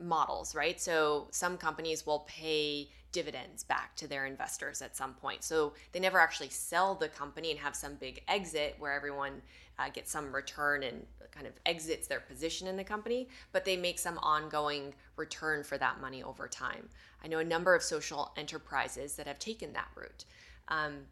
models, 0.00 0.54
right? 0.54 0.80
So, 0.80 1.28
some 1.30 1.56
companies 1.56 2.06
will 2.06 2.20
pay 2.20 2.88
dividends 3.12 3.64
back 3.64 3.96
to 3.96 4.08
their 4.08 4.26
investors 4.26 4.82
at 4.82 4.96
some 4.96 5.14
point. 5.14 5.44
So, 5.44 5.74
they 5.92 6.00
never 6.00 6.18
actually 6.18 6.48
sell 6.48 6.94
the 6.94 7.08
company 7.08 7.50
and 7.50 7.60
have 7.60 7.76
some 7.76 7.94
big 7.94 8.22
exit 8.26 8.76
where 8.78 8.92
everyone 8.92 9.42
uh, 9.78 9.90
gets 9.90 10.10
some 10.10 10.34
return 10.34 10.82
and 10.82 11.06
kind 11.32 11.46
of 11.46 11.52
exits 11.66 12.06
their 12.06 12.20
position 12.20 12.66
in 12.66 12.76
the 12.76 12.84
company, 12.84 13.28
but 13.52 13.64
they 13.64 13.76
make 13.76 13.98
some 13.98 14.18
ongoing 14.18 14.94
return 15.16 15.62
for 15.62 15.78
that 15.78 16.00
money 16.00 16.22
over 16.22 16.48
time. 16.48 16.88
I 17.22 17.28
know 17.28 17.38
a 17.38 17.44
number 17.44 17.74
of 17.74 17.82
social 17.82 18.32
enterprises 18.36 19.16
that 19.16 19.26
have 19.26 19.38
taken 19.38 19.72
that 19.72 19.88
route. 19.94 20.24
Um, 20.68 21.06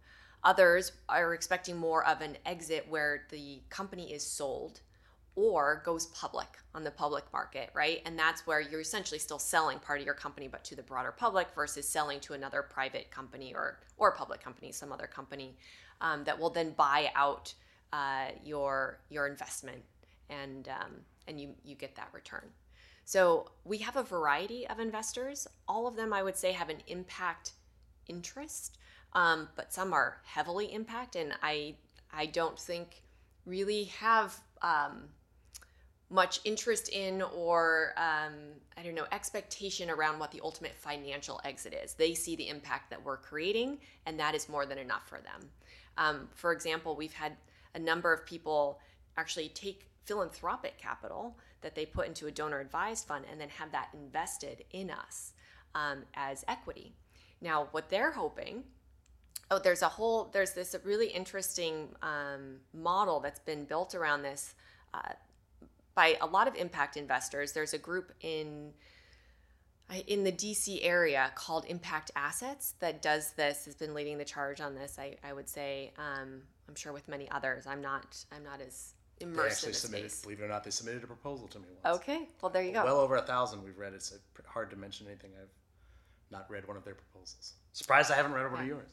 others 0.44 0.92
are 1.08 1.34
expecting 1.34 1.76
more 1.76 2.06
of 2.06 2.20
an 2.20 2.36
exit 2.46 2.86
where 2.88 3.24
the 3.30 3.60
company 3.70 4.12
is 4.12 4.24
sold 4.24 4.80
or 5.38 5.82
goes 5.84 6.06
public 6.06 6.58
on 6.74 6.82
the 6.82 6.90
public 6.90 7.24
market, 7.32 7.70
right? 7.72 8.02
And 8.04 8.18
that's 8.18 8.44
where 8.44 8.60
you're 8.60 8.80
essentially 8.80 9.20
still 9.20 9.38
selling 9.38 9.78
part 9.78 10.00
of 10.00 10.04
your 10.04 10.14
company, 10.14 10.48
but 10.48 10.64
to 10.64 10.74
the 10.74 10.82
broader 10.82 11.12
public 11.12 11.46
versus 11.54 11.88
selling 11.88 12.18
to 12.20 12.32
another 12.32 12.60
private 12.62 13.12
company 13.12 13.54
or 13.54 13.78
or 13.98 14.10
public 14.16 14.42
company, 14.42 14.72
some 14.72 14.92
other 14.92 15.06
company 15.06 15.56
um, 16.00 16.24
that 16.24 16.36
will 16.36 16.50
then 16.50 16.70
buy 16.70 17.12
out 17.14 17.54
uh, 17.92 18.26
your 18.44 18.98
your 19.10 19.28
investment 19.28 19.82
and 20.30 20.68
um, 20.68 20.92
and 21.26 21.40
you 21.40 21.54
you 21.64 21.74
get 21.74 21.94
that 21.96 22.08
return. 22.12 22.48
So 23.04 23.50
we 23.64 23.78
have 23.78 23.96
a 23.96 24.02
variety 24.02 24.66
of 24.68 24.78
investors. 24.80 25.46
All 25.66 25.86
of 25.86 25.96
them, 25.96 26.12
I 26.12 26.22
would 26.22 26.36
say, 26.36 26.52
have 26.52 26.68
an 26.68 26.82
impact 26.88 27.52
interest, 28.06 28.76
um, 29.14 29.48
but 29.56 29.72
some 29.72 29.92
are 29.92 30.20
heavily 30.24 30.72
impact, 30.72 31.16
and 31.16 31.32
I 31.42 31.76
I 32.12 32.26
don't 32.26 32.58
think 32.58 33.02
really 33.46 33.84
have 33.84 34.38
um, 34.60 35.08
much 36.10 36.40
interest 36.44 36.88
in 36.90 37.22
or 37.22 37.94
um, 37.96 38.34
I 38.76 38.82
don't 38.82 38.94
know 38.94 39.06
expectation 39.12 39.90
around 39.90 40.18
what 40.18 40.30
the 40.30 40.40
ultimate 40.42 40.74
financial 40.74 41.40
exit 41.44 41.74
is. 41.74 41.94
They 41.94 42.14
see 42.14 42.36
the 42.36 42.48
impact 42.48 42.90
that 42.90 43.02
we're 43.02 43.18
creating, 43.18 43.78
and 44.06 44.18
that 44.18 44.34
is 44.34 44.48
more 44.48 44.66
than 44.66 44.78
enough 44.78 45.06
for 45.08 45.20
them. 45.20 45.50
Um, 45.96 46.28
for 46.34 46.52
example, 46.52 46.96
we've 46.96 47.12
had 47.12 47.36
a 47.74 47.78
number 47.78 48.12
of 48.12 48.24
people 48.24 48.80
actually 49.16 49.48
take 49.48 49.86
philanthropic 50.08 50.78
capital 50.78 51.36
that 51.60 51.74
they 51.74 51.84
put 51.84 52.08
into 52.08 52.26
a 52.26 52.30
donor 52.30 52.60
advised 52.60 53.06
fund 53.06 53.26
and 53.30 53.38
then 53.40 53.50
have 53.50 53.70
that 53.72 53.90
invested 53.92 54.64
in 54.72 54.90
us 54.90 55.34
um, 55.74 56.04
as 56.14 56.44
equity. 56.48 56.94
Now, 57.40 57.68
what 57.70 57.90
they're 57.90 58.12
hoping 58.12 58.64
oh, 59.50 59.58
there's 59.58 59.82
a 59.82 59.88
whole, 59.88 60.28
there's 60.32 60.52
this 60.52 60.74
really 60.84 61.08
interesting 61.08 61.88
um, 62.02 62.56
model 62.74 63.20
that's 63.20 63.40
been 63.40 63.64
built 63.64 63.94
around 63.94 64.22
this 64.22 64.54
uh, 64.94 65.12
by 65.94 66.16
a 66.20 66.26
lot 66.26 66.48
of 66.48 66.54
impact 66.54 66.96
investors. 66.96 67.52
There's 67.52 67.74
a 67.74 67.78
group 67.78 68.12
in 68.20 68.72
in 70.06 70.22
the 70.22 70.32
DC 70.32 70.80
area 70.82 71.32
called 71.34 71.64
Impact 71.66 72.10
Assets 72.14 72.74
that 72.80 73.00
does 73.00 73.32
this 73.32 73.64
has 73.64 73.74
been 73.74 73.94
leading 73.94 74.18
the 74.18 74.24
charge 74.24 74.60
on 74.60 74.74
this. 74.74 74.98
I, 74.98 75.16
I 75.24 75.32
would 75.32 75.48
say 75.48 75.92
um, 75.96 76.42
I'm 76.68 76.74
sure 76.74 76.92
with 76.92 77.08
many 77.08 77.30
others. 77.30 77.66
I'm 77.66 77.80
not 77.80 78.22
I'm 78.30 78.44
not 78.44 78.60
as 78.60 78.92
immersed 79.20 79.36
They 79.62 79.68
actually 79.68 79.68
in 79.68 79.72
the 79.72 79.78
submitted, 79.78 80.10
space. 80.10 80.22
believe 80.22 80.40
it 80.40 80.44
or 80.44 80.48
not, 80.48 80.64
they 80.64 80.70
submitted 80.70 81.04
a 81.04 81.06
proposal 81.06 81.48
to 81.48 81.58
me 81.58 81.66
once. 81.84 82.00
Okay, 82.00 82.28
well 82.40 82.50
there 82.50 82.62
you 82.62 82.72
go. 82.72 82.84
Well 82.84 82.98
over 83.00 83.16
a 83.16 83.22
thousand 83.22 83.62
we've 83.64 83.78
read. 83.78 83.92
It's 83.94 84.12
hard 84.46 84.70
to 84.70 84.76
mention 84.76 85.06
anything. 85.06 85.30
I've 85.40 85.48
not 86.30 86.50
read 86.50 86.66
one 86.66 86.76
of 86.76 86.84
their 86.84 86.94
proposals. 86.94 87.54
Surprised 87.72 88.10
I 88.10 88.14
haven't 88.16 88.32
read 88.32 88.50
one 88.50 88.60
of 88.60 88.66
yours. 88.66 88.88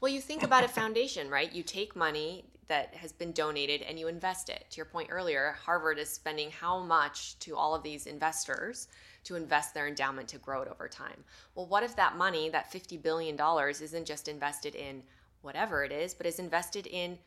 Well, 0.00 0.12
you 0.12 0.20
think 0.20 0.42
about 0.42 0.64
a 0.64 0.68
foundation, 0.68 1.28
right? 1.28 1.52
You 1.52 1.62
take 1.62 1.96
money 1.96 2.44
that 2.68 2.94
has 2.94 3.12
been 3.12 3.32
donated 3.32 3.82
and 3.82 3.98
you 3.98 4.08
invest 4.08 4.48
it. 4.48 4.66
To 4.70 4.76
your 4.76 4.86
point 4.86 5.08
earlier, 5.10 5.56
Harvard 5.64 5.98
is 5.98 6.08
spending 6.08 6.50
how 6.50 6.80
much 6.80 7.38
to 7.40 7.56
all 7.56 7.74
of 7.74 7.82
these 7.82 8.06
investors 8.06 8.88
to 9.24 9.34
invest 9.34 9.74
their 9.74 9.88
endowment 9.88 10.28
to 10.28 10.38
grow 10.38 10.62
it 10.62 10.68
over 10.68 10.88
time? 10.88 11.24
Well, 11.54 11.66
what 11.66 11.82
if 11.82 11.96
that 11.96 12.16
money, 12.16 12.48
that 12.50 12.72
$50 12.72 13.02
billion, 13.02 13.38
isn't 13.68 14.04
just 14.04 14.28
invested 14.28 14.74
in 14.74 15.02
whatever 15.42 15.84
it 15.84 15.92
is, 15.92 16.14
but 16.14 16.26
is 16.26 16.38
invested 16.38 16.86
in 16.86 17.18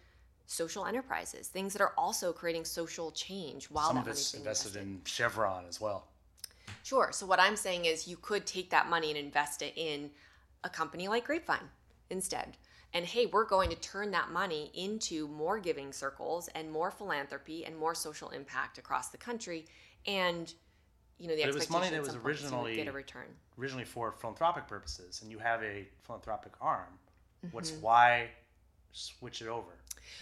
social 0.49 0.87
enterprises, 0.87 1.47
things 1.47 1.73
that 1.73 1.81
are 1.81 1.93
also 1.95 2.33
creating 2.33 2.65
social 2.65 3.11
change 3.11 3.65
while 3.69 3.87
Some 3.87 3.97
that 3.97 4.01
of 4.01 4.07
it's 4.09 4.31
being 4.31 4.41
invested 4.43 4.75
in 4.75 4.99
Chevron 5.05 5.65
as 5.69 5.79
well. 5.79 6.07
Sure. 6.83 7.09
So 7.11 7.27
what 7.27 7.39
I'm 7.39 7.55
saying 7.55 7.85
is 7.85 8.07
you 8.07 8.17
could 8.17 8.47
take 8.47 8.71
that 8.71 8.89
money 8.89 9.09
and 9.09 9.17
invest 9.17 9.61
it 9.61 9.73
in 9.75 10.09
a 10.63 10.69
company 10.69 11.07
like 11.07 11.25
Grapevine 11.25 11.69
instead. 12.09 12.57
And 12.93 13.05
hey, 13.05 13.27
we're 13.27 13.45
going 13.45 13.69
to 13.69 13.75
turn 13.75 14.09
that 14.11 14.31
money 14.31 14.71
into 14.73 15.27
more 15.27 15.59
giving 15.59 15.93
circles 15.93 16.47
and 16.55 16.71
more 16.71 16.89
philanthropy 16.89 17.63
and 17.65 17.77
more 17.77 17.93
social 17.93 18.29
impact 18.29 18.79
across 18.79 19.09
the 19.09 19.17
country. 19.17 19.65
And 20.07 20.51
you 21.19 21.27
know, 21.27 21.35
the 21.35 21.43
But 21.43 21.49
it 21.49 21.53
was 21.53 21.69
money 21.69 21.89
that 21.91 22.01
was 22.01 22.13
some 22.13 22.21
point 22.21 22.35
is 22.37 22.41
you 22.51 22.57
would 22.57 22.65
originally 22.65 22.75
get 22.75 22.87
a 22.87 22.91
return. 22.91 23.27
originally 23.59 23.85
for 23.85 24.11
philanthropic 24.13 24.67
purposes, 24.67 25.21
and 25.21 25.29
you 25.29 25.37
have 25.37 25.61
a 25.61 25.87
philanthropic 26.01 26.53
arm. 26.59 26.97
What's 27.51 27.71
Mm-hmm. 27.71 27.81
why 27.81 28.29
switch 28.91 29.41
it 29.41 29.47
over 29.47 29.71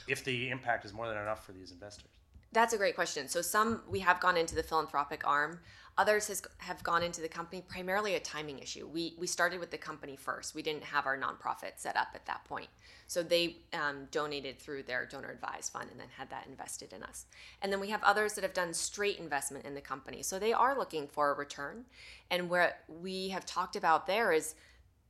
if 0.08 0.24
the 0.24 0.50
impact 0.50 0.86
is 0.86 0.94
more 0.94 1.08
than 1.08 1.18
enough 1.18 1.46
for 1.46 1.52
these 1.52 1.72
investors? 1.72 2.10
That's 2.54 2.74
a 2.74 2.78
great 2.78 2.96
question. 2.96 3.28
So 3.28 3.42
some 3.42 3.82
we 3.90 4.00
have 4.00 4.20
gone 4.20 4.38
into 4.38 4.56
the 4.56 4.64
philanthropic 4.64 5.28
arm. 5.28 5.60
Others 5.98 6.28
has, 6.28 6.44
have 6.60 6.84
gone 6.84 7.02
into 7.02 7.22
the 7.22 7.28
company 7.28 7.64
primarily 7.68 8.16
a 8.16 8.20
timing 8.20 8.60
issue. 8.60 8.88
We 8.88 9.16
we 9.18 9.28
started 9.28 9.60
with 9.60 9.72
the 9.72 9.78
company 9.78 10.16
first. 10.16 10.56
We 10.56 10.62
didn't 10.62 10.84
have 10.84 11.06
our 11.06 11.18
nonprofit 11.18 11.74
set 11.78 11.98
up 11.98 12.10
at 12.14 12.26
that 12.28 12.46
point. 12.46 12.70
So 13.08 13.24
they 13.24 13.58
um, 13.74 14.08
donated 14.12 14.60
through 14.60 14.84
their 14.84 15.06
donor 15.06 15.32
advised 15.32 15.72
fund 15.72 15.90
and 15.90 16.00
then 16.00 16.08
had 16.16 16.30
that 16.30 16.46
invested 16.48 16.94
in 16.94 17.04
us. 17.04 17.26
And 17.62 17.72
then 17.72 17.80
we 17.80 17.90
have 17.90 18.04
others 18.04 18.34
that 18.34 18.44
have 18.44 18.54
done 18.54 18.74
straight 18.74 19.18
investment 19.18 19.66
in 19.66 19.74
the 19.74 19.82
company. 19.82 20.22
So 20.24 20.38
they 20.38 20.54
are 20.54 20.78
looking 20.78 21.08
for 21.08 21.32
a 21.32 21.34
return. 21.34 21.86
And 22.30 22.50
what 22.50 22.80
we 22.88 23.30
have 23.30 23.46
talked 23.46 23.76
about 23.76 24.08
there 24.08 24.32
is 24.32 24.56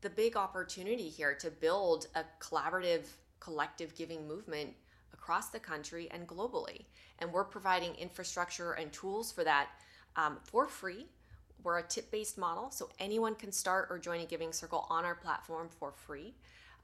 the 0.01 0.09
big 0.09 0.37
opportunity 0.37 1.09
here 1.09 1.33
to 1.35 1.49
build 1.49 2.07
a 2.15 2.23
collaborative, 2.39 3.05
collective 3.39 3.95
giving 3.95 4.27
movement 4.27 4.73
across 5.13 5.49
the 5.49 5.59
country 5.59 6.07
and 6.11 6.27
globally. 6.27 6.85
And 7.19 7.31
we're 7.31 7.43
providing 7.43 7.95
infrastructure 7.95 8.73
and 8.73 8.91
tools 8.91 9.31
for 9.31 9.43
that 9.43 9.69
um, 10.15 10.37
for 10.43 10.67
free. 10.67 11.05
We're 11.63 11.79
a 11.79 11.83
tip 11.83 12.11
based 12.11 12.37
model, 12.37 12.71
so 12.71 12.89
anyone 12.99 13.35
can 13.35 13.51
start 13.51 13.87
or 13.89 13.99
join 13.99 14.21
a 14.21 14.25
giving 14.25 14.53
circle 14.53 14.85
on 14.89 15.05
our 15.05 15.15
platform 15.15 15.69
for 15.69 15.91
free. 15.91 16.33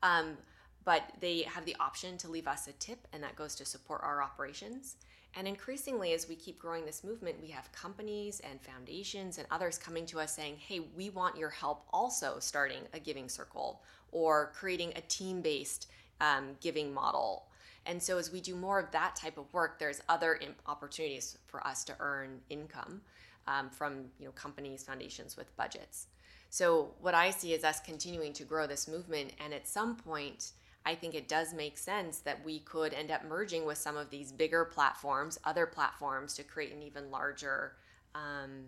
Um, 0.02 0.38
but 0.84 1.04
they 1.22 1.44
have 1.44 1.66
the 1.66 1.76
option 1.80 2.18
to 2.18 2.28
leave 2.28 2.48
us 2.48 2.68
a 2.68 2.74
tip, 2.74 3.08
and 3.14 3.24
that 3.24 3.36
goes 3.36 3.56
to 3.56 3.66
support 3.66 4.02
our 4.04 4.22
operations. 4.22 4.98
And 5.36 5.48
increasingly, 5.48 6.14
as 6.14 6.28
we 6.28 6.36
keep 6.36 6.60
growing 6.60 6.86
this 6.86 7.04
movement, 7.04 7.42
we 7.42 7.48
have 7.50 7.72
companies 7.72 8.40
and 8.42 8.62
foundations 8.62 9.38
and 9.38 9.48
others 9.50 9.78
coming 9.78 10.06
to 10.08 10.20
us 10.20 10.36
saying, 10.36 10.58
hey, 10.58 10.82
we 10.96 11.10
want 11.10 11.38
your 11.38 11.50
help 11.50 11.86
also 11.92 12.38
starting 12.40 12.82
a 12.94 13.00
giving 13.00 13.30
circle 13.30 13.82
or 14.12 14.52
creating 14.54 14.94
a 14.96 15.02
team 15.02 15.42
based 15.42 15.88
um, 16.24 16.56
giving 16.62 16.94
model. 16.94 17.48
And 17.86 18.02
so, 18.02 18.18
as 18.18 18.32
we 18.32 18.40
do 18.40 18.56
more 18.56 18.80
of 18.80 18.92
that 18.92 19.16
type 19.16 19.38
of 19.38 19.52
work, 19.54 19.78
there's 19.78 20.02
other 20.08 20.40
opportunities 20.68 21.38
for 21.48 21.66
us 21.68 21.84
to 21.86 21.96
earn 22.00 22.40
income 22.50 23.02
um, 23.46 23.70
from 23.70 24.06
you 24.20 24.26
know 24.26 24.32
companies, 24.32 24.84
foundations 24.84 25.36
with 25.36 25.56
budgets. 25.58 26.08
So, 26.50 26.94
what 27.02 27.14
I 27.14 27.32
see 27.32 27.54
is 27.54 27.64
us 27.66 27.82
continuing 27.82 28.32
to 28.34 28.46
grow 28.46 28.68
this 28.68 28.88
movement, 28.88 29.34
and 29.44 29.54
at 29.54 29.68
some 29.68 29.98
point, 29.98 30.54
I 30.86 30.96
think 30.96 31.14
it 31.14 31.28
does 31.28 31.54
make 31.54 31.78
sense 31.78 32.20
that 32.20 32.44
we 32.46 32.60
could 32.60 32.94
end 32.94 33.12
up 33.12 33.26
merging 33.26 33.66
with 33.66 33.78
some 33.78 33.98
of 33.98 34.10
these 34.10 34.32
bigger 34.32 34.64
platforms, 34.64 35.38
other 35.44 35.66
platforms, 35.66 36.36
to 36.36 36.44
create 36.44 36.74
an 36.74 36.84
even 36.84 37.12
larger, 37.12 37.74
um, 38.16 38.66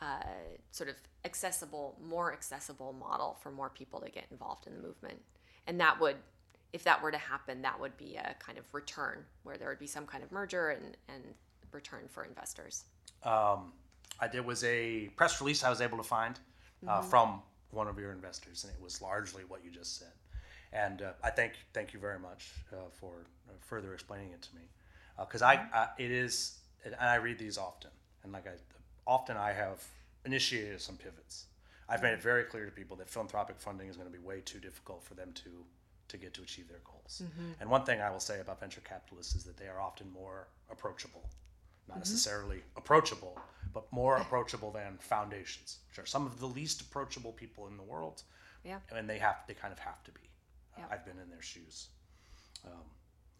uh, 0.00 0.22
sort 0.72 0.88
of 0.88 0.96
accessible, 1.24 1.96
more 2.04 2.32
accessible 2.32 2.92
model 2.92 3.36
for 3.40 3.50
more 3.50 3.70
people 3.70 4.00
to 4.00 4.10
get 4.10 4.24
involved 4.30 4.66
in 4.66 4.74
the 4.74 4.80
movement. 4.80 5.20
And 5.66 5.80
that 5.80 6.00
would, 6.00 6.16
if 6.72 6.84
that 6.84 7.02
were 7.02 7.10
to 7.10 7.18
happen, 7.18 7.62
that 7.62 7.78
would 7.80 7.96
be 7.96 8.16
a 8.16 8.34
kind 8.38 8.58
of 8.58 8.64
return 8.72 9.24
where 9.44 9.56
there 9.56 9.68
would 9.68 9.78
be 9.78 9.86
some 9.86 10.06
kind 10.06 10.22
of 10.22 10.30
merger 10.32 10.70
and, 10.70 10.96
and 11.08 11.22
return 11.72 12.08
for 12.08 12.24
investors. 12.24 12.84
Um, 13.22 13.72
I, 14.20 14.28
there 14.28 14.42
was 14.42 14.64
a 14.64 15.08
press 15.16 15.40
release 15.40 15.64
I 15.64 15.70
was 15.70 15.80
able 15.80 15.98
to 15.98 16.04
find 16.04 16.38
uh, 16.86 17.00
from 17.02 17.42
one 17.70 17.88
of 17.88 17.98
your 17.98 18.12
investors, 18.12 18.64
and 18.64 18.72
it 18.72 18.80
was 18.82 19.02
largely 19.02 19.42
what 19.48 19.64
you 19.64 19.70
just 19.70 19.98
said. 19.98 20.12
And 20.72 21.02
uh, 21.02 21.12
I 21.22 21.30
thank 21.30 21.52
thank 21.72 21.92
you 21.92 22.00
very 22.00 22.18
much 22.18 22.52
uh, 22.72 22.88
for 22.92 23.26
uh, 23.48 23.52
further 23.60 23.94
explaining 23.94 24.32
it 24.32 24.42
to 24.42 24.54
me, 24.54 24.62
because 25.18 25.42
I, 25.42 25.54
I 25.72 25.88
it 25.98 26.10
is, 26.10 26.58
and 26.84 26.94
I 26.96 27.16
read 27.16 27.38
these 27.38 27.58
often, 27.58 27.90
and 28.22 28.32
like 28.32 28.46
I 28.46 28.52
often 29.06 29.36
I 29.36 29.52
have 29.52 29.82
initiated 30.24 30.80
some 30.80 30.96
pivots. 30.96 31.46
I've 31.88 32.02
made 32.02 32.12
it 32.14 32.22
very 32.22 32.44
clear 32.44 32.64
to 32.64 32.72
people 32.72 32.96
that 32.96 33.08
philanthropic 33.08 33.60
funding 33.60 33.88
is 33.88 33.96
going 33.96 34.10
to 34.10 34.12
be 34.12 34.24
way 34.24 34.40
too 34.40 34.58
difficult 34.58 35.04
for 35.04 35.14
them 35.14 35.32
to 35.34 35.64
to 36.08 36.16
get 36.16 36.34
to 36.34 36.42
achieve 36.42 36.68
their 36.68 36.80
goals. 36.84 37.22
And 37.60 37.70
one 37.70 37.84
thing 37.84 38.00
I 38.00 38.10
will 38.10 38.20
say 38.20 38.40
about 38.40 38.60
venture 38.60 38.80
capitalists 38.82 39.34
is 39.34 39.44
that 39.44 39.56
they 39.56 39.66
are 39.66 39.80
often 39.80 40.10
more 40.10 40.48
approachable, 40.70 41.28
not 41.88 41.98
necessarily 41.98 42.62
approachable, 42.76 43.38
but 43.72 43.90
more 43.92 44.16
approachable 44.24 44.70
than 44.70 44.98
foundations, 44.98 45.78
which 45.88 45.98
are 45.98 46.06
some 46.06 46.26
of 46.26 46.40
the 46.40 46.46
least 46.46 46.80
approachable 46.80 47.32
people 47.32 47.66
in 47.68 47.76
the 47.76 47.82
world. 47.82 48.22
Yeah. 48.64 48.78
And 48.94 49.08
they 49.08 49.18
have 49.18 49.36
they 49.46 49.54
kind 49.54 49.72
of 49.72 49.78
have 49.78 50.02
to 50.04 50.10
be. 50.10 50.20
Uh, 50.76 50.82
I've 50.90 51.04
been 51.04 51.18
in 51.22 51.30
their 51.30 51.42
shoes 51.42 51.88
um, 52.64 52.84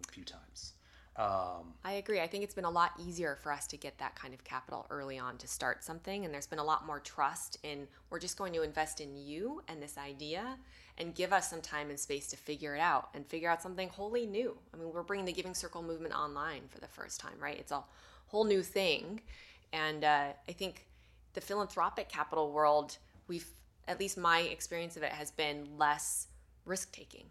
a 0.08 0.12
few 0.12 0.24
times. 0.24 0.72
Um, 1.18 1.72
I 1.82 1.92
agree. 1.92 2.20
I 2.20 2.26
think 2.26 2.44
it's 2.44 2.54
been 2.54 2.66
a 2.66 2.70
lot 2.70 2.92
easier 2.98 3.36
for 3.36 3.50
us 3.50 3.66
to 3.68 3.78
get 3.78 3.96
that 3.98 4.14
kind 4.14 4.34
of 4.34 4.44
capital 4.44 4.86
early 4.90 5.18
on 5.18 5.38
to 5.38 5.48
start 5.48 5.82
something. 5.82 6.24
And 6.24 6.34
there's 6.34 6.46
been 6.46 6.58
a 6.58 6.64
lot 6.64 6.86
more 6.86 7.00
trust 7.00 7.56
in 7.62 7.88
we're 8.10 8.20
just 8.20 8.36
going 8.36 8.52
to 8.52 8.62
invest 8.62 9.00
in 9.00 9.16
you 9.16 9.62
and 9.68 9.82
this 9.82 9.96
idea 9.96 10.58
and 10.98 11.14
give 11.14 11.32
us 11.32 11.50
some 11.50 11.60
time 11.60 11.90
and 11.90 11.98
space 11.98 12.26
to 12.28 12.36
figure 12.36 12.74
it 12.74 12.80
out 12.80 13.10
and 13.14 13.26
figure 13.26 13.50
out 13.50 13.62
something 13.62 13.88
wholly 13.88 14.26
new. 14.26 14.56
I 14.72 14.78
mean, 14.78 14.92
we're 14.92 15.02
bringing 15.02 15.26
the 15.26 15.32
Giving 15.32 15.54
Circle 15.54 15.82
movement 15.82 16.14
online 16.14 16.62
for 16.70 16.80
the 16.80 16.88
first 16.88 17.20
time, 17.20 17.34
right? 17.38 17.58
It's 17.58 17.72
a 17.72 17.82
whole 18.28 18.44
new 18.44 18.62
thing. 18.62 19.20
And 19.72 20.04
uh, 20.04 20.28
I 20.48 20.52
think 20.52 20.86
the 21.34 21.40
philanthropic 21.40 22.08
capital 22.08 22.50
world, 22.50 22.96
we've, 23.28 23.46
at 23.88 24.00
least 24.00 24.16
my 24.16 24.40
experience 24.40 24.96
of 24.96 25.02
it 25.02 25.12
has 25.12 25.30
been 25.30 25.66
less 25.76 26.28
risk 26.64 26.92
taking 26.92 27.26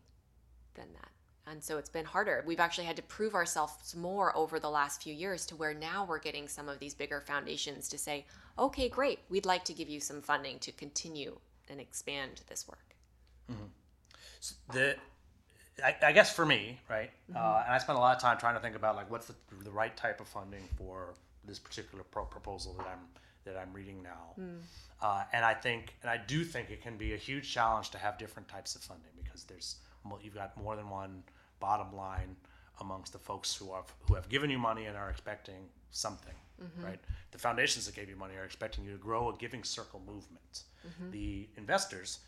than 0.76 0.86
that. 0.94 1.10
And 1.48 1.64
so 1.64 1.78
it's 1.78 1.90
been 1.90 2.06
harder. 2.06 2.44
We've 2.46 2.60
actually 2.60 2.86
had 2.86 2.96
to 2.96 3.04
prove 3.04 3.36
ourselves 3.36 3.96
more 3.96 4.36
over 4.36 4.60
the 4.60 4.70
last 4.70 5.04
few 5.04 5.14
years 5.14 5.46
to 5.48 5.56
where 5.56 5.74
now 5.74 6.06
we're 6.06 6.20
getting 6.20 6.48
some 6.48 6.68
of 6.70 6.80
these 6.80 6.96
bigger 6.96 7.22
foundations 7.22 7.88
to 7.90 7.98
say, 7.98 8.26
okay, 8.58 8.90
great, 8.90 9.20
we'd 9.30 9.46
like 9.46 9.64
to 9.66 9.74
give 9.74 9.90
you 9.90 10.00
some 10.00 10.22
funding 10.22 10.58
to 10.60 10.72
continue 10.72 11.38
and 11.70 11.80
expand 11.80 12.42
this 12.48 12.68
work. 12.68 12.85
The 14.74 14.96
I, 15.84 15.96
I 16.04 16.12
guess 16.14 16.34
for 16.34 16.46
me, 16.46 16.80
right, 16.90 17.12
uh, 17.36 17.64
and 17.66 17.74
I 17.74 17.78
spent 17.80 17.98
a 17.98 18.02
lot 18.02 18.16
of 18.16 18.22
time 18.22 18.38
trying 18.38 18.56
to 18.56 18.62
think 18.62 18.76
about 18.76 18.96
like 18.96 19.12
what's 19.12 19.28
the, 19.28 19.36
the 19.64 19.72
right 19.72 19.96
type 19.96 20.22
of 20.22 20.28
funding 20.28 20.64
for 20.78 21.16
this 21.44 21.60
particular 21.60 22.04
pro- 22.04 22.26
proposal 22.26 22.74
that 22.78 22.88
I'm 22.88 23.00
that 23.46 23.58
I'm 23.58 23.74
reading 23.74 24.02
now, 24.02 24.34
uh, 25.02 25.24
and 25.34 25.44
I 25.44 25.54
think 25.54 25.96
and 26.02 26.10
I 26.10 26.18
do 26.18 26.44
think 26.44 26.70
it 26.70 26.82
can 26.82 26.98
be 26.98 27.14
a 27.14 27.18
huge 27.18 27.52
challenge 27.52 27.90
to 27.92 27.98
have 27.98 28.18
different 28.18 28.48
types 28.48 28.76
of 28.76 28.82
funding 28.84 29.12
because 29.22 29.44
there's 29.44 29.76
you've 30.22 30.36
got 30.36 30.56
more 30.56 30.76
than 30.76 30.90
one 30.90 31.24
bottom 31.60 31.96
line 31.96 32.36
amongst 32.80 33.12
the 33.14 33.20
folks 33.20 33.56
who 33.56 33.74
have 33.74 33.92
who 34.08 34.16
have 34.16 34.30
given 34.30 34.50
you 34.50 34.58
money 34.60 34.86
and 34.86 34.96
are 34.96 35.10
expecting 35.10 35.70
something, 35.92 36.36
right? 36.84 37.00
The 37.32 37.38
foundations 37.38 37.86
that 37.86 37.96
gave 37.96 38.10
you 38.10 38.16
money 38.16 38.36
are 38.38 38.46
expecting 38.46 38.86
you 38.86 38.92
to 38.92 38.98
grow 38.98 39.30
a 39.30 39.36
giving 39.36 39.64
circle 39.64 40.02
movement. 40.06 40.64
The 41.12 41.50
investors 41.58 42.20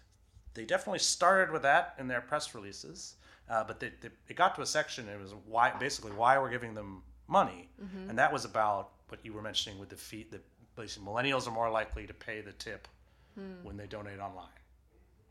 they 0.58 0.66
definitely 0.66 1.00
started 1.00 1.54
with 1.54 1.62
that 1.62 1.94
in 2.00 2.08
their 2.08 2.20
press 2.20 2.56
releases, 2.56 3.14
uh, 3.48 3.64
but 3.64 3.80
they, 3.80 3.92
they, 4.02 4.10
it 4.28 4.36
got 4.36 4.56
to 4.56 4.62
a 4.64 4.66
section. 4.66 5.08
It 5.08 5.22
was 5.22 5.36
why 5.46 5.72
basically 5.80 6.12
why 6.12 6.38
we're 6.40 6.50
giving 6.50 6.74
them 6.74 7.04
money, 7.28 7.70
mm-hmm. 7.80 8.10
and 8.10 8.18
that 8.18 8.34
was 8.34 8.44
about 8.44 8.90
what 9.10 9.20
you 9.24 9.34
were 9.34 9.44
mentioning 9.44 9.78
with 9.78 9.90
the 9.90 9.96
fee. 9.96 10.26
The 10.30 10.40
basically 10.76 11.08
millennials 11.08 11.48
are 11.48 11.52
more 11.52 11.70
likely 11.70 12.08
to 12.08 12.14
pay 12.14 12.42
the 12.42 12.54
tip 12.54 12.88
hmm. 13.36 13.64
when 13.64 13.78
they 13.78 13.86
donate 13.86 14.20
online, 14.20 14.60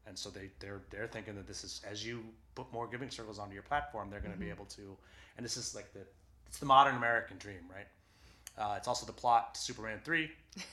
and 0.07 0.17
so 0.17 0.31
they 0.31 0.51
they're 0.61 0.83
they're 0.91 1.09
thinking 1.09 1.35
that 1.35 1.49
this 1.49 1.65
is 1.65 1.81
as 1.91 2.07
you 2.07 2.23
put 2.55 2.73
more 2.73 2.87
giving 2.87 3.11
circles 3.11 3.41
onto 3.41 3.53
your 3.53 3.65
platform, 3.65 4.09
they're 4.09 4.21
going 4.21 4.33
to 4.33 4.39
be 4.39 4.47
mm-hmm. 4.47 4.55
able 4.55 4.67
to, 4.67 4.97
and 5.37 5.45
this 5.45 5.57
is 5.57 5.75
like 5.75 5.93
the 5.93 6.07
it's 6.47 6.59
the 6.59 6.67
modern 6.67 6.95
American 6.95 7.37
dream, 7.37 7.67
right? 7.69 7.89
Uh, 8.59 8.75
it's 8.77 8.89
also 8.89 9.05
the 9.07 9.13
plot 9.13 9.55
to 9.55 9.61
Superman 9.61 9.99
three. 10.05 10.31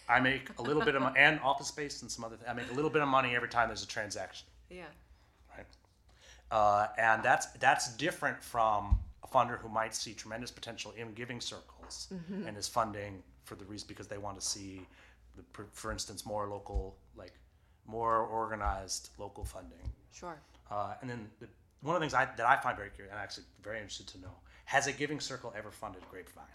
I 0.08 0.20
make 0.20 0.50
a 0.58 0.62
little 0.62 0.82
bit 0.82 0.96
of 0.96 1.02
money, 1.02 1.20
and 1.20 1.40
Office 1.42 1.68
Space 1.68 2.02
and 2.02 2.10
some 2.10 2.24
other. 2.24 2.38
Th- 2.38 2.50
I 2.50 2.54
make 2.54 2.72
a 2.72 2.74
little 2.74 2.90
bit 2.90 3.02
of 3.02 3.08
money 3.10 3.36
every 3.36 3.50
time 3.50 3.68
there's 3.68 3.84
a 3.84 3.88
transaction, 3.88 4.48
Yeah. 4.70 4.86
right? 5.58 5.66
Uh, 6.52 6.88
and 6.98 7.22
that's 7.24 7.48
that's 7.60 7.94
different 7.98 8.42
from 8.42 8.98
a 9.24 9.28
funder 9.28 9.60
who 9.60 9.68
might 9.68 9.94
see 9.94 10.14
tremendous 10.14 10.52
potential 10.52 10.94
in 10.98 11.14
giving 11.14 11.42
circles 11.42 12.08
and 12.48 12.56
is 12.58 12.68
funding 12.70 13.22
for 13.44 13.56
the 13.56 13.66
reason 13.66 13.88
because 13.90 14.08
they 14.08 14.18
want 14.18 14.40
to 14.40 14.46
see, 14.46 14.82
the, 15.36 15.44
for- 15.52 15.68
for 15.74 15.92
instance, 15.92 16.26
more 16.26 16.48
local, 16.48 16.96
like 17.18 17.34
more 17.86 18.20
organized 18.20 19.10
local 19.18 19.44
funding. 19.44 19.92
Sure. 20.14 20.38
Uh, 20.72 20.94
and 21.02 21.10
then 21.10 21.28
the, 21.42 21.48
one 21.82 21.96
of 21.96 22.00
the 22.00 22.06
things 22.06 22.14
I, 22.14 22.26
that 22.38 22.46
I 22.46 22.56
find 22.62 22.78
very 22.78 22.90
curious 22.92 23.12
and 23.12 23.20
actually 23.22 23.44
very 23.62 23.78
interested 23.80 24.08
to 24.08 24.22
know 24.22 24.32
has 24.66 24.88
a 24.88 24.94
giving 24.94 25.20
circle 25.20 25.54
ever 25.58 25.70
funded 25.72 26.02
Grapevine? 26.10 26.46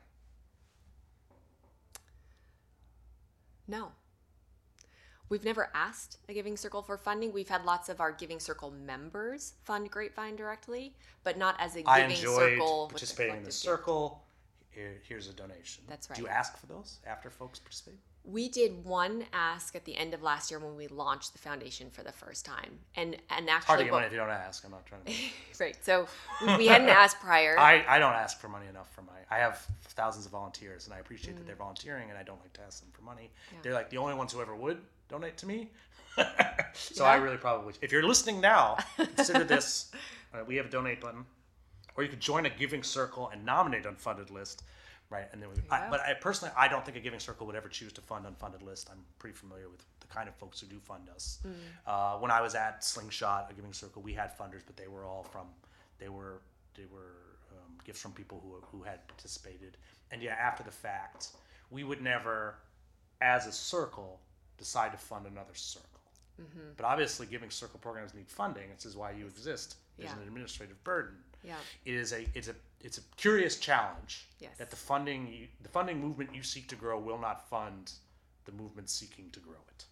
No. 3.68 3.92
We've 5.28 5.44
never 5.44 5.68
asked 5.74 6.16
a 6.28 6.32
Giving 6.32 6.56
Circle 6.56 6.82
for 6.82 6.96
funding. 6.96 7.32
We've 7.34 7.50
had 7.50 7.66
lots 7.66 7.90
of 7.90 8.00
our 8.00 8.10
Giving 8.10 8.40
Circle 8.40 8.70
members 8.70 9.52
fund 9.64 9.90
Grapevine 9.90 10.36
directly, 10.36 10.94
but 11.22 11.36
not 11.36 11.54
as 11.60 11.74
a 11.74 11.82
Giving 11.82 11.88
I 11.88 11.98
enjoyed 12.00 12.52
Circle. 12.54 12.88
participating 12.88 13.36
in 13.36 13.44
the 13.44 13.52
circle. 13.52 14.24
Here, 14.70 14.94
here's 15.06 15.28
a 15.28 15.34
donation. 15.34 15.84
That's 15.86 16.08
right. 16.08 16.16
Do 16.16 16.22
you 16.22 16.28
ask 16.28 16.56
for 16.56 16.66
those 16.66 17.00
after 17.06 17.28
folks 17.28 17.58
participate? 17.58 17.98
We 18.24 18.48
did 18.50 18.84
one 18.84 19.24
ask 19.32 19.74
at 19.74 19.84
the 19.86 19.96
end 19.96 20.12
of 20.12 20.22
last 20.22 20.50
year 20.50 20.60
when 20.60 20.76
we 20.76 20.86
launched 20.88 21.32
the 21.32 21.38
foundation 21.38 21.88
for 21.90 22.02
the 22.02 22.12
first 22.12 22.44
time, 22.44 22.78
and 22.94 23.16
and 23.30 23.48
It's 23.48 23.64
hard 23.64 23.64
to 23.66 23.72
actually, 23.72 23.84
get 23.84 23.90
money 23.92 24.06
if 24.06 24.12
you 24.12 24.18
don't 24.18 24.28
ask. 24.28 24.64
I'm 24.66 24.70
not 24.70 24.84
trying 24.84 25.02
to. 25.06 25.12
right. 25.60 25.76
So 25.82 26.06
we, 26.46 26.56
we 26.58 26.66
hadn't 26.66 26.90
asked 26.90 27.20
prior. 27.20 27.58
I, 27.72 27.84
I 27.88 27.98
don't 27.98 28.12
ask 28.12 28.38
for 28.38 28.48
money 28.48 28.66
enough 28.68 28.92
for 28.94 29.00
my. 29.02 29.12
I 29.30 29.38
have 29.38 29.64
thousands 29.88 30.26
of 30.26 30.32
volunteers, 30.32 30.84
and 30.86 30.94
I 30.94 30.98
appreciate 30.98 31.34
Mm. 31.34 31.38
that 31.38 31.46
they're 31.46 31.56
volunteering, 31.56 32.10
and 32.10 32.18
I 32.18 32.22
don't 32.22 32.40
like 32.40 32.52
to 32.54 32.60
ask 32.62 32.80
them 32.80 32.90
for 32.92 33.02
money. 33.02 33.30
They're 33.62 33.72
like 33.72 33.88
the 33.88 33.96
only 33.98 34.14
ones 34.14 34.32
who 34.32 34.42
ever 34.42 34.54
would 34.54 34.78
donate 35.08 35.36
to 35.38 35.46
me. 35.46 35.70
so 36.74 37.04
I 37.06 37.16
really 37.16 37.36
probably. 37.38 37.74
If 37.80 37.92
you're 37.92 38.02
listening 38.06 38.40
now, 38.40 38.76
consider 38.96 39.44
this. 39.44 39.90
Uh, 40.34 40.44
we 40.46 40.56
have 40.56 40.66
a 40.66 40.70
donate 40.70 41.00
button, 41.00 41.24
or 41.96 42.02
you 42.02 42.10
could 42.10 42.20
join 42.20 42.44
a 42.44 42.50
giving 42.50 42.82
circle 42.82 43.30
and 43.32 43.44
nominate 43.44 43.84
unfunded 43.84 44.30
list. 44.30 44.64
Right, 45.10 45.26
and 45.32 45.40
then 45.40 45.48
we, 45.48 45.56
I, 45.70 45.88
but 45.88 46.00
I 46.00 46.12
personally, 46.12 46.52
I 46.54 46.68
don't 46.68 46.84
think 46.84 46.98
a 46.98 47.00
giving 47.00 47.18
circle 47.18 47.46
would 47.46 47.56
ever 47.56 47.68
choose 47.70 47.94
to 47.94 48.02
fund 48.02 48.26
unfunded 48.26 48.62
list. 48.62 48.90
I'm 48.92 48.98
pretty 49.18 49.34
familiar 49.34 49.70
with 49.70 49.82
the 50.00 50.06
kind 50.06 50.28
of 50.28 50.34
folks 50.34 50.60
who 50.60 50.66
do 50.66 50.78
fund 50.78 51.08
us. 51.14 51.38
Mm. 51.46 51.52
Uh, 51.86 52.18
when 52.18 52.30
I 52.30 52.42
was 52.42 52.54
at 52.54 52.84
Slingshot, 52.84 53.48
a 53.50 53.54
giving 53.54 53.72
circle, 53.72 54.02
we 54.02 54.12
had 54.12 54.36
funders, 54.36 54.60
but 54.66 54.76
they 54.76 54.86
were 54.86 55.06
all 55.06 55.22
from, 55.22 55.46
they 55.98 56.10
were 56.10 56.42
they 56.74 56.84
were 56.92 57.16
um, 57.52 57.78
gifts 57.84 58.00
from 58.00 58.12
people 58.12 58.42
who 58.44 58.62
who 58.76 58.82
had 58.84 59.08
participated. 59.08 59.78
And 60.10 60.22
yeah, 60.22 60.34
after 60.34 60.62
the 60.62 60.70
fact, 60.70 61.28
we 61.70 61.84
would 61.84 62.02
never, 62.02 62.56
as 63.22 63.46
a 63.46 63.52
circle, 63.52 64.20
decide 64.58 64.92
to 64.92 64.98
fund 64.98 65.26
another 65.26 65.54
circle. 65.54 65.88
Mm-hmm. 66.40 66.72
But 66.76 66.84
obviously, 66.84 67.26
giving 67.26 67.48
circle 67.50 67.78
programs 67.80 68.12
need 68.12 68.28
funding. 68.28 68.68
This 68.74 68.84
is 68.84 68.94
why 68.96 69.12
you 69.12 69.26
exist. 69.26 69.76
There's 69.96 70.10
Yeah. 70.10 70.16
an 70.18 70.28
administrative 70.28 70.82
burden. 70.84 71.14
Yeah. 71.42 71.56
It 71.84 71.94
is 71.94 72.12
a 72.12 72.26
it's 72.34 72.48
a 72.48 72.54
it's 72.80 72.98
a 72.98 73.02
curious 73.16 73.56
challenge 73.58 74.26
Yes. 74.40 74.56
that 74.58 74.70
the 74.70 74.76
funding 74.76 75.48
the 75.62 75.68
funding 75.68 76.00
movement 76.00 76.34
you 76.34 76.42
seek 76.42 76.68
to 76.68 76.76
grow 76.76 76.98
will 76.98 77.18
not 77.18 77.48
fund 77.48 77.92
the 78.44 78.52
movement 78.52 78.88
seeking 78.90 79.30
to 79.30 79.40
grow 79.40 79.62
it. 79.68 79.84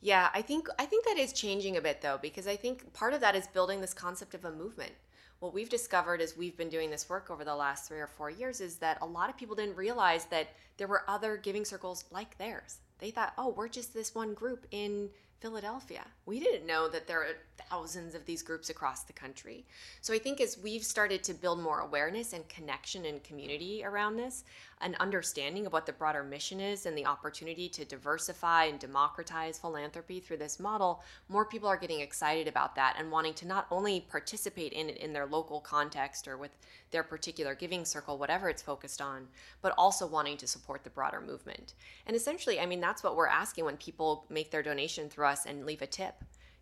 Yeah, 0.00 0.30
I 0.32 0.42
think 0.42 0.68
I 0.78 0.86
think 0.86 1.04
that 1.06 1.18
is 1.18 1.32
changing 1.32 1.76
a 1.76 1.80
bit 1.80 2.00
though 2.00 2.18
because 2.20 2.46
I 2.46 2.56
think 2.56 2.92
part 2.92 3.14
of 3.14 3.20
that 3.20 3.34
is 3.34 3.46
building 3.48 3.80
this 3.80 3.94
concept 3.94 4.34
of 4.34 4.44
a 4.44 4.52
movement. 4.52 4.92
What 5.40 5.54
we've 5.54 5.68
discovered 5.68 6.20
as 6.20 6.36
we've 6.36 6.56
been 6.56 6.68
doing 6.68 6.90
this 6.90 7.08
work 7.08 7.30
over 7.30 7.44
the 7.44 7.54
last 7.54 7.86
3 7.86 8.00
or 8.00 8.08
4 8.08 8.28
years 8.28 8.60
is 8.60 8.76
that 8.78 8.98
a 9.00 9.06
lot 9.06 9.30
of 9.30 9.36
people 9.36 9.54
didn't 9.54 9.76
realize 9.76 10.24
that 10.26 10.48
there 10.78 10.88
were 10.88 11.04
other 11.08 11.36
giving 11.36 11.64
circles 11.64 12.04
like 12.10 12.36
theirs. 12.38 12.78
They 12.98 13.12
thought, 13.12 13.34
"Oh, 13.38 13.48
we're 13.50 13.68
just 13.68 13.94
this 13.94 14.14
one 14.14 14.34
group 14.34 14.66
in 14.72 15.10
Philadelphia." 15.40 16.04
We 16.28 16.40
didn't 16.40 16.66
know 16.66 16.88
that 16.88 17.06
there 17.06 17.22
are 17.22 17.36
thousands 17.70 18.14
of 18.14 18.26
these 18.26 18.42
groups 18.42 18.68
across 18.68 19.02
the 19.02 19.14
country. 19.14 19.64
So 20.02 20.12
I 20.12 20.18
think 20.18 20.42
as 20.42 20.58
we've 20.62 20.84
started 20.84 21.24
to 21.24 21.32
build 21.32 21.58
more 21.58 21.80
awareness 21.80 22.34
and 22.34 22.46
connection 22.50 23.06
and 23.06 23.24
community 23.24 23.82
around 23.82 24.16
this, 24.16 24.44
an 24.82 24.94
understanding 25.00 25.64
of 25.64 25.72
what 25.72 25.86
the 25.86 25.92
broader 25.92 26.22
mission 26.22 26.60
is 26.60 26.84
and 26.84 26.96
the 26.96 27.06
opportunity 27.06 27.66
to 27.70 27.84
diversify 27.86 28.64
and 28.64 28.78
democratize 28.78 29.58
philanthropy 29.58 30.20
through 30.20 30.36
this 30.36 30.60
model, 30.60 31.02
more 31.30 31.46
people 31.46 31.66
are 31.66 31.78
getting 31.78 32.00
excited 32.00 32.46
about 32.46 32.74
that 32.74 32.96
and 32.98 33.10
wanting 33.10 33.32
to 33.32 33.46
not 33.46 33.66
only 33.70 34.00
participate 34.00 34.74
in 34.74 34.90
it 34.90 34.98
in 34.98 35.14
their 35.14 35.26
local 35.26 35.60
context 35.60 36.28
or 36.28 36.36
with 36.36 36.50
their 36.90 37.02
particular 37.02 37.54
giving 37.54 37.86
circle, 37.86 38.18
whatever 38.18 38.50
it's 38.50 38.62
focused 38.62 39.00
on, 39.00 39.26
but 39.62 39.74
also 39.78 40.06
wanting 40.06 40.36
to 40.36 40.46
support 40.46 40.84
the 40.84 40.90
broader 40.90 41.22
movement. 41.22 41.72
And 42.06 42.14
essentially, 42.14 42.60
I 42.60 42.66
mean, 42.66 42.80
that's 42.80 43.02
what 43.02 43.16
we're 43.16 43.28
asking 43.28 43.64
when 43.64 43.78
people 43.78 44.26
make 44.28 44.50
their 44.50 44.62
donation 44.62 45.08
through 45.08 45.26
us 45.26 45.46
and 45.46 45.64
leave 45.64 45.80
a 45.80 45.86
tip. 45.86 46.17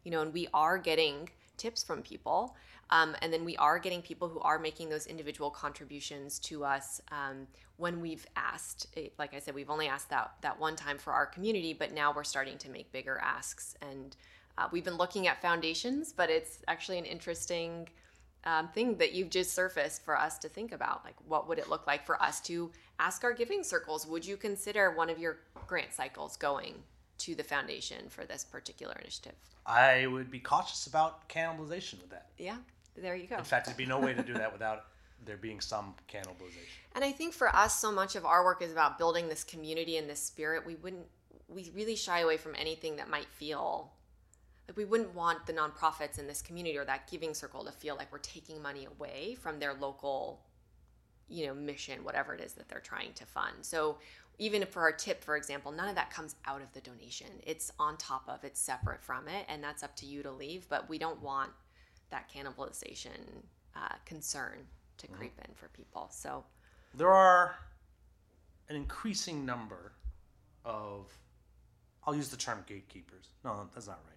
You 0.07 0.13
know, 0.13 0.23
and 0.23 0.33
we 0.33 0.47
are 0.55 0.79
getting 0.79 1.29
tips 1.57 1.83
from 1.83 2.01
people. 2.01 2.55
Um, 2.91 3.17
and 3.23 3.33
then 3.33 3.45
we 3.45 3.57
are 3.57 3.81
getting 3.81 4.03
people 4.03 4.29
who 4.29 4.39
are 4.39 4.59
making 4.61 4.89
those 4.89 5.07
individual 5.09 5.51
contributions 5.51 6.39
to 6.51 6.65
us 6.65 7.01
um, 7.11 7.49
when 7.77 8.01
we've 8.01 8.25
asked. 8.37 8.87
eh, 8.97 9.09
Like 9.19 9.35
I 9.35 9.41
said, 9.41 9.55
we've 9.57 9.69
only 9.69 9.89
asked 9.89 10.11
that 10.11 10.31
that 10.43 10.61
one 10.61 10.77
time 10.77 10.97
for 10.97 11.13
our 11.13 11.27
community, 11.27 11.75
but 11.75 11.93
now 11.93 12.13
we're 12.15 12.23
starting 12.23 12.57
to 12.59 12.71
make 12.71 12.93
bigger 12.93 13.19
asks. 13.21 13.75
And 13.83 14.17
uh, 14.57 14.69
we've 14.71 14.85
been 14.85 14.97
looking 14.97 15.27
at 15.27 15.43
foundations, 15.43 16.13
but 16.13 16.31
it's 16.31 16.63
actually 16.69 16.99
an 16.99 17.05
interesting 17.05 17.89
um, 18.45 18.69
thing 18.69 18.97
that 18.99 19.13
you've 19.13 19.31
just 19.31 19.53
surfaced 19.55 20.05
for 20.05 20.17
us 20.17 20.39
to 20.39 20.49
think 20.49 20.71
about. 20.71 21.05
Like, 21.05 21.17
what 21.27 21.49
would 21.49 21.59
it 21.59 21.69
look 21.69 21.85
like 21.89 22.07
for 22.07 22.23
us 22.23 22.41
to 22.43 22.71
ask 23.01 23.25
our 23.25 23.33
giving 23.33 23.65
circles? 23.65 24.07
Would 24.07 24.25
you 24.25 24.37
consider 24.37 24.93
one 24.93 25.11
of 25.11 25.19
your 25.19 25.39
grant 25.67 25.93
cycles 25.93 26.37
going 26.37 26.75
to 27.19 27.35
the 27.35 27.45
foundation 27.45 28.09
for 28.09 28.25
this 28.25 28.45
particular 28.45 28.95
initiative? 29.01 29.35
I 29.65 30.07
would 30.07 30.31
be 30.31 30.39
cautious 30.39 30.87
about 30.87 31.29
cannibalization 31.29 32.01
with 32.01 32.11
that. 32.11 32.29
Yeah, 32.39 32.57
there 32.97 33.17
you 33.17 33.27
go. 33.27 33.37
In 33.37 33.45
fact, 33.45 33.67
there'd 33.67 33.77
be 33.77 33.87
no 33.87 33.99
way 33.99 34.15
to 34.15 34.23
do 34.23 34.35
that 34.35 34.53
without 34.53 34.87
there 35.25 35.37
being 35.37 35.61
some 35.61 35.95
cannibalization. 36.09 36.69
And 36.95 37.05
I 37.05 37.13
think 37.13 37.35
for 37.35 37.55
us, 37.55 37.79
so 37.79 37.91
much 37.91 38.17
of 38.17 38.25
our 38.25 38.45
work 38.45 38.63
is 38.63 38.73
about 38.73 38.99
building 38.99 39.29
this 39.29 39.45
community 39.45 39.97
and 39.97 40.09
this 40.09 40.23
spirit. 40.23 40.65
We 40.65 40.77
wouldn't, 40.77 41.07
we 41.49 41.71
really 41.75 41.97
shy 41.97 42.21
away 42.21 42.37
from 42.37 42.55
anything 42.55 42.97
that 42.97 43.09
might 43.09 43.27
feel 43.27 43.93
like 44.69 44.77
we 44.77 44.85
wouldn't 44.85 45.15
want 45.15 45.47
the 45.47 45.53
nonprofits 45.53 46.19
in 46.19 46.27
this 46.27 46.43
community 46.43 46.77
or 46.77 46.85
that 46.85 47.09
giving 47.11 47.35
circle 47.35 47.65
to 47.65 47.73
feel 47.73 47.97
like 47.97 48.11
we're 48.11 48.19
taking 48.19 48.61
money 48.61 48.87
away 48.87 49.37
from 49.41 49.59
their 49.59 49.75
local, 49.75 50.41
you 51.29 51.47
know, 51.47 51.55
mission, 51.55 52.03
whatever 52.05 52.35
it 52.35 52.41
is 52.41 52.55
that 52.55 52.69
they're 52.69 52.81
trying 52.81 53.13
to 53.15 53.25
fund. 53.27 53.55
So 53.63 53.99
even 54.39 54.67
for 54.67 54.83
our 54.83 54.93
tip, 54.93 55.25
for 55.25 55.37
example, 55.37 55.73
none 55.73 55.89
of 55.89 55.95
that 55.95 56.11
comes 56.11 56.37
out 56.47 56.61
of 56.61 56.73
the 56.73 56.81
donation. 56.81 57.29
It's 57.45 57.73
on 57.79 57.97
top 57.97 58.25
of, 58.29 58.45
it's 58.45 58.61
separate 58.61 59.03
from 59.03 59.29
it, 59.29 59.47
and 59.49 59.63
that's 59.63 59.83
up 59.83 59.97
to 59.97 60.07
you 60.07 60.23
to 60.23 60.31
leave. 60.31 60.69
But 60.69 60.89
we 60.89 60.99
don't 60.99 61.21
want 61.23 61.51
that 62.11 62.31
cannibalization 62.31 63.43
uh, 63.75 63.95
concern 64.05 64.67
to 64.99 65.07
creep 65.09 65.39
in 65.47 65.55
for 65.55 65.69
people. 65.69 66.09
So 66.11 66.45
there 66.95 67.11
are 67.11 67.57
an 68.69 68.77
increasing 68.77 69.45
number 69.45 69.93
of 70.65 71.13
I'll 72.07 72.15
use 72.15 72.29
the 72.29 72.37
term 72.37 72.65
gatekeepers. 72.67 73.31
No, 73.45 73.69
that's 73.75 73.89
not 73.89 74.01
right. 74.07 74.17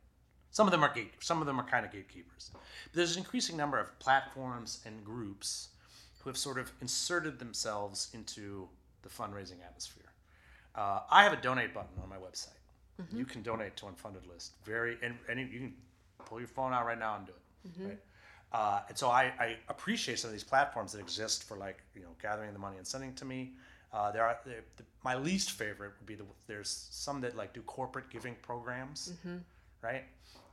Some 0.52 0.68
of 0.68 0.72
them 0.72 0.84
are 0.84 0.94
gate. 0.94 1.14
Some 1.20 1.42
of 1.42 1.48
them 1.48 1.60
are 1.60 1.64
kind 1.64 1.86
of 1.86 1.92
gatekeepers. 1.92 2.52
But 2.54 2.62
there's 2.94 3.14
an 3.16 3.20
increasing 3.20 3.58
number 3.58 3.80
of 3.80 3.98
platforms 4.00 4.80
and 4.86 5.04
groups 5.04 5.70
who 6.20 6.30
have 6.30 6.38
sort 6.38 6.60
of 6.60 6.72
inserted 6.82 7.40
themselves 7.40 8.10
into 8.14 8.68
the 9.02 9.10
fundraising 9.10 9.64
atmosphere. 9.66 10.09
Uh, 10.76 11.02
I 11.10 11.24
have 11.24 11.34
a 11.34 11.42
donate 11.42 11.74
button 11.74 11.90
on 12.02 12.10
my 12.10 12.16
website. 12.18 12.54
You 13.18 13.26
can 13.26 13.42
donate 13.42 13.76
to 13.78 13.86
unfunded 13.86 14.28
list. 14.32 14.54
Very 14.66 14.98
and, 15.02 15.16
and 15.30 15.40
you 15.40 15.60
can 15.60 15.74
pull 16.26 16.40
your 16.40 16.48
phone 16.50 16.74
out 16.74 16.86
right 16.86 17.00
now 17.00 17.16
and 17.16 17.26
do 17.26 17.32
it. 17.32 17.72
Right? 17.88 18.00
Uh, 18.52 18.82
and 18.90 18.98
so 18.98 19.10
I, 19.10 19.32
I 19.40 19.58
appreciate 19.70 20.20
some 20.20 20.30
of 20.30 20.34
these 20.34 20.44
platforms 20.44 20.92
that 20.94 21.00
exist 21.00 21.44
for 21.44 21.56
like 21.58 21.78
you 21.96 22.02
know 22.02 22.10
gathering 22.22 22.52
the 22.54 22.60
money 22.60 22.78
and 22.78 22.86
sending 22.86 23.14
to 23.16 23.26
me. 23.26 23.54
Uh, 23.94 24.12
there 24.12 24.24
are 24.24 24.38
the, 24.46 24.56
the, 24.78 24.84
my 25.04 25.16
least 25.16 25.52
favorite 25.52 25.94
would 26.00 26.06
be 26.06 26.16
the 26.16 26.26
there's 26.48 26.88
some 26.92 27.22
that 27.22 27.36
like 27.38 27.54
do 27.54 27.62
corporate 27.62 28.10
giving 28.10 28.36
programs, 28.42 29.14
right? 29.82 30.04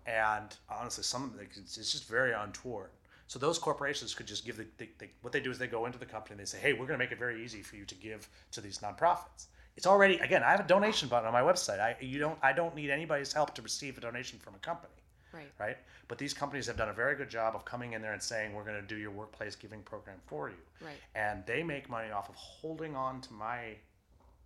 And 0.06 0.54
honestly, 0.70 1.02
some 1.04 1.34
like, 1.36 1.50
it's, 1.56 1.76
it's 1.78 1.90
just 1.92 2.08
very 2.08 2.32
untoward. 2.32 2.90
So 3.26 3.38
those 3.40 3.58
corporations 3.58 4.14
could 4.14 4.26
just 4.26 4.46
give 4.46 4.56
the, 4.56 4.66
the, 4.78 4.88
the 4.98 5.08
what 5.22 5.32
they 5.32 5.40
do 5.40 5.50
is 5.50 5.58
they 5.58 5.66
go 5.66 5.84
into 5.86 5.98
the 5.98 6.06
company 6.06 6.34
and 6.34 6.40
they 6.40 6.44
say, 6.44 6.58
hey, 6.58 6.72
we're 6.74 6.86
going 6.86 6.98
to 6.98 7.04
make 7.04 7.10
it 7.12 7.18
very 7.18 7.44
easy 7.44 7.60
for 7.60 7.74
you 7.76 7.84
to 7.84 7.94
give 7.96 8.28
to 8.52 8.60
these 8.60 8.78
nonprofits. 8.78 9.46
It's 9.76 9.86
already 9.86 10.18
again, 10.18 10.42
I 10.42 10.50
have 10.50 10.60
a 10.60 10.68
donation 10.68 11.08
button 11.08 11.26
on 11.26 11.32
my 11.32 11.42
website. 11.42 11.80
I 11.80 11.96
you 12.00 12.18
don't 12.18 12.38
I 12.42 12.52
don't 12.52 12.74
need 12.74 12.90
anybody's 12.90 13.32
help 13.32 13.54
to 13.56 13.62
receive 13.62 13.98
a 13.98 14.00
donation 14.00 14.38
from 14.38 14.54
a 14.54 14.58
company 14.58 14.96
right, 15.36 15.52
right? 15.58 15.76
But 16.08 16.18
these 16.18 16.34
companies 16.34 16.66
have 16.66 16.76
done 16.76 16.88
a 16.88 16.92
very 16.92 17.14
good 17.14 17.28
job 17.28 17.54
of 17.54 17.64
coming 17.64 17.92
in 17.92 18.02
there 18.02 18.12
and 18.12 18.22
saying, 18.22 18.54
we're 18.54 18.64
going 18.64 18.80
to 18.80 18.86
do 18.86 18.96
your 18.96 19.10
workplace 19.10 19.54
giving 19.54 19.82
program 19.82 20.16
for 20.26 20.48
you. 20.48 20.56
Right. 20.80 20.96
And 21.14 21.44
they 21.46 21.62
make 21.62 21.88
money 21.90 22.10
off 22.10 22.28
of 22.28 22.34
holding 22.34 22.96
on 22.96 23.20
to 23.22 23.32
my 23.32 23.74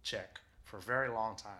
check 0.02 0.40
for 0.64 0.78
a 0.78 0.82
very 0.82 1.08
long 1.08 1.36
time. 1.36 1.52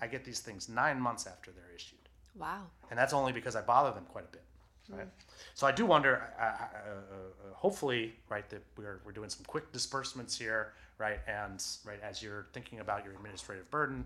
I 0.00 0.06
get 0.06 0.24
these 0.24 0.40
things 0.40 0.68
nine 0.68 1.00
months 1.00 1.26
after 1.26 1.50
they're 1.50 1.74
issued. 1.74 1.98
wow, 2.36 2.62
And 2.90 2.98
that's 2.98 3.12
only 3.12 3.32
because 3.32 3.56
I 3.56 3.60
bother 3.60 3.92
them 3.92 4.04
quite 4.08 4.24
a 4.24 4.32
bit. 4.32 4.42
Right. 4.88 5.06
So 5.54 5.68
I 5.68 5.72
do 5.72 5.86
wonder. 5.86 6.20
Uh, 6.36 6.42
uh, 6.42 6.46
uh, 6.46 7.54
hopefully, 7.54 8.14
right, 8.28 8.48
that 8.50 8.60
we're 8.76 9.00
we're 9.04 9.12
doing 9.12 9.30
some 9.30 9.44
quick 9.46 9.70
disbursements 9.70 10.36
here, 10.36 10.72
right, 11.00 11.20
and 11.26 11.64
right 11.84 11.98
as 12.02 12.22
you're 12.22 12.46
thinking 12.52 12.80
about 12.80 13.04
your 13.04 13.14
administrative 13.14 13.68
burden, 13.70 14.04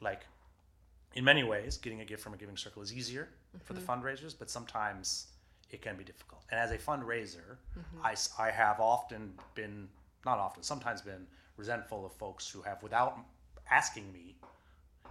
like 0.00 0.26
in 1.14 1.24
many 1.24 1.42
ways, 1.42 1.76
getting 1.76 2.00
a 2.00 2.04
gift 2.04 2.22
from 2.22 2.34
a 2.34 2.36
giving 2.36 2.56
circle 2.56 2.82
is 2.82 2.92
easier 2.92 3.28
for 3.64 3.72
the 3.72 3.80
mm-hmm. 3.80 3.90
fundraisers, 3.90 4.34
but 4.38 4.48
sometimes 4.50 5.26
it 5.70 5.82
can 5.82 5.96
be 5.96 6.04
difficult. 6.04 6.42
And 6.50 6.60
as 6.60 6.70
a 6.70 6.78
fundraiser, 6.78 7.58
mm-hmm. 7.76 8.04
I 8.04 8.14
I 8.38 8.50
have 8.50 8.80
often 8.80 9.32
been, 9.54 9.88
not 10.24 10.38
often, 10.38 10.62
sometimes 10.62 11.02
been 11.02 11.26
resentful 11.56 12.06
of 12.06 12.12
folks 12.12 12.48
who 12.48 12.62
have, 12.62 12.82
without 12.82 13.18
asking 13.70 14.12
me, 14.12 14.36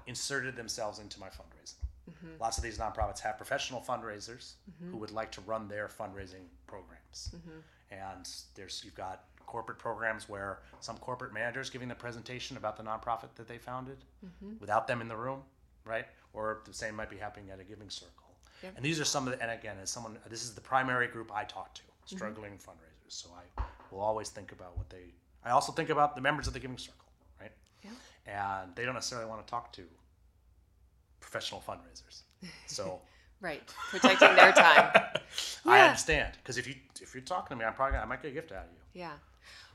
inserted 0.07 0.55
themselves 0.55 0.99
into 0.99 1.19
my 1.19 1.27
fundraising. 1.27 1.83
Mm-hmm. 2.09 2.39
Lots 2.39 2.57
of 2.57 2.63
these 2.63 2.77
nonprofits 2.77 3.19
have 3.19 3.35
professional 3.37 3.81
fundraisers 3.81 4.53
who 4.91 4.97
would 4.97 5.11
like 5.11 5.31
to 5.31 5.41
run 5.41 5.67
their 5.67 5.87
fundraising 5.87 6.45
programs. 6.67 7.33
And 7.91 8.29
there's 8.53 8.83
you've 8.85 8.95
got 8.95 9.23
corporate 9.45 9.77
programs 9.77 10.27
where 10.27 10.59
some 10.79 10.97
corporate 10.97 11.33
managers 11.33 11.69
giving 11.69 11.87
the 11.87 11.95
presentation 11.95 12.57
about 12.57 12.77
the 12.77 12.83
nonprofit 12.83 13.33
that 13.35 13.47
they 13.47 13.57
founded 13.57 13.97
mm-hmm. 14.25 14.53
without 14.59 14.87
them 14.87 15.01
in 15.01 15.07
the 15.07 15.15
room, 15.15 15.41
right? 15.83 16.05
Or 16.33 16.61
the 16.65 16.73
same 16.73 16.95
might 16.95 17.09
be 17.09 17.17
happening 17.17 17.49
at 17.51 17.59
a 17.59 17.63
giving 17.63 17.89
circle. 17.89 18.11
Yep. 18.63 18.73
And 18.77 18.85
these 18.85 18.99
are 18.99 19.05
some 19.05 19.27
of 19.27 19.33
the, 19.33 19.41
and 19.41 19.51
again, 19.51 19.77
as 19.81 19.89
someone, 19.89 20.17
this 20.29 20.43
is 20.43 20.53
the 20.53 20.61
primary 20.61 21.07
group 21.07 21.31
I 21.33 21.43
talk 21.43 21.73
to, 21.75 21.81
mm-hmm. 21.81 22.15
struggling 22.15 22.53
fundraisers. 22.53 23.09
So 23.09 23.29
I 23.57 23.63
will 23.91 24.01
always 24.01 24.29
think 24.29 24.51
about 24.51 24.77
what 24.77 24.89
they, 24.89 25.13
I 25.43 25.51
also 25.51 25.71
think 25.71 25.89
about 25.89 26.15
the 26.15 26.21
members 26.21 26.47
of 26.47 26.53
the 26.53 26.59
giving 26.59 26.77
circle, 26.77 27.05
right? 27.39 27.51
Yeah. 27.83 27.91
And 28.63 28.75
they 28.75 28.85
don't 28.85 28.95
necessarily 28.95 29.29
want 29.29 29.45
to 29.45 29.49
talk 29.49 29.71
to 29.73 29.83
professional 31.19 31.63
fundraisers. 31.67 32.21
So 32.67 33.01
right, 33.41 33.61
protecting 33.89 34.35
their 34.35 34.51
time. 34.51 34.91
I 35.65 35.81
understand 35.81 36.33
because 36.41 36.57
if 36.57 36.67
you 36.67 36.75
if 37.01 37.13
you're 37.13 37.23
talking 37.23 37.57
to 37.57 37.59
me, 37.61 37.65
I'm 37.65 37.73
probably 37.73 37.97
I 37.97 38.05
might 38.05 38.21
get 38.21 38.29
a 38.29 38.33
gift 38.33 38.51
out 38.51 38.65
of 38.65 38.71
you. 38.71 39.01
Yeah. 39.01 39.13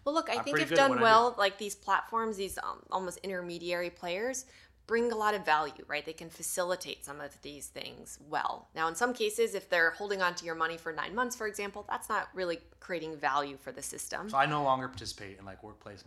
Well, 0.04 0.14
look, 0.14 0.30
I 0.30 0.38
I'm 0.38 0.44
think 0.44 0.58
if 0.60 0.74
done 0.74 0.92
I 0.92 0.96
do. 0.96 1.02
well, 1.02 1.34
like 1.38 1.58
these 1.58 1.74
platforms, 1.74 2.36
these 2.36 2.58
um, 2.58 2.80
almost 2.90 3.18
intermediary 3.18 3.90
players 3.90 4.46
bring 4.86 5.12
a 5.12 5.16
lot 5.16 5.34
of 5.34 5.44
value, 5.44 5.84
right? 5.86 6.04
They 6.04 6.12
can 6.12 6.30
facilitate 6.30 7.04
some 7.04 7.20
of 7.20 7.40
these 7.42 7.68
things 7.68 8.18
well. 8.28 8.68
Now, 8.74 8.88
in 8.88 8.94
some 8.96 9.12
cases, 9.12 9.54
if 9.54 9.68
they're 9.68 9.90
holding 9.90 10.20
on 10.20 10.34
to 10.36 10.44
your 10.44 10.56
money 10.56 10.76
for 10.76 10.92
nine 10.92 11.14
months, 11.14 11.36
for 11.36 11.46
example, 11.46 11.84
that's 11.88 12.08
not 12.08 12.28
really 12.34 12.58
creating 12.80 13.16
value 13.16 13.56
for 13.56 13.70
the 13.72 13.82
system. 13.82 14.28
So 14.28 14.36
I 14.38 14.46
no 14.46 14.62
longer 14.64 14.88
participate 14.88 15.38
in 15.38 15.44
like 15.44 15.62
workplace 15.62 16.02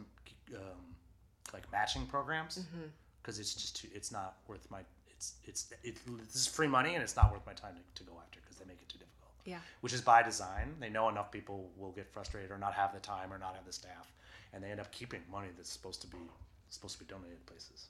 um, 0.56 0.96
like 1.54 1.72
matching 1.72 2.06
programs 2.08 2.60
Mm-hmm. 2.60 2.88
because 3.22 3.40
it's 3.40 3.54
just 3.54 3.76
too, 3.78 3.88
it's 3.94 4.12
not 4.12 4.36
worth 4.48 4.70
my 4.70 4.82
it's 5.10 5.36
it's 5.46 5.72
it, 5.84 5.98
this 6.28 6.36
is 6.36 6.48
free 6.48 6.68
money 6.68 6.96
and 6.96 7.04
it's 7.04 7.16
not 7.16 7.32
worth 7.32 7.46
my 7.46 7.54
time 7.54 7.76
to, 7.76 8.04
to 8.04 8.10
go 8.10 8.18
after 8.22 8.40
because 8.42 8.58
they 8.58 8.66
make 8.66 8.82
it 8.82 8.90
too 8.90 8.98
difficult. 8.98 9.13
Yeah. 9.46 9.60
Which 9.82 9.94
is 9.94 10.02
by 10.02 10.24
design. 10.24 10.76
They 10.80 10.90
know 10.90 11.10
enough 11.10 11.32
people 11.32 11.70
will 11.78 11.92
get 11.92 12.12
frustrated 12.12 12.52
or 12.52 12.58
not 12.58 12.74
have 12.74 12.94
the 12.94 13.00
time 13.00 13.32
or 13.34 13.38
not 13.38 13.56
have 13.56 13.66
the 13.66 13.74
staff, 13.74 14.12
and 14.54 14.64
they 14.64 14.72
end 14.72 14.80
up 14.80 14.92
keeping 14.92 15.22
money 15.32 15.50
that's 15.56 15.70
supposed 15.70 16.02
to 16.02 16.08
be 16.08 16.18
supposed 16.70 16.98
to 16.98 17.04
be 17.04 17.10
donated 17.12 17.46
to 17.46 17.52
places. 17.52 17.88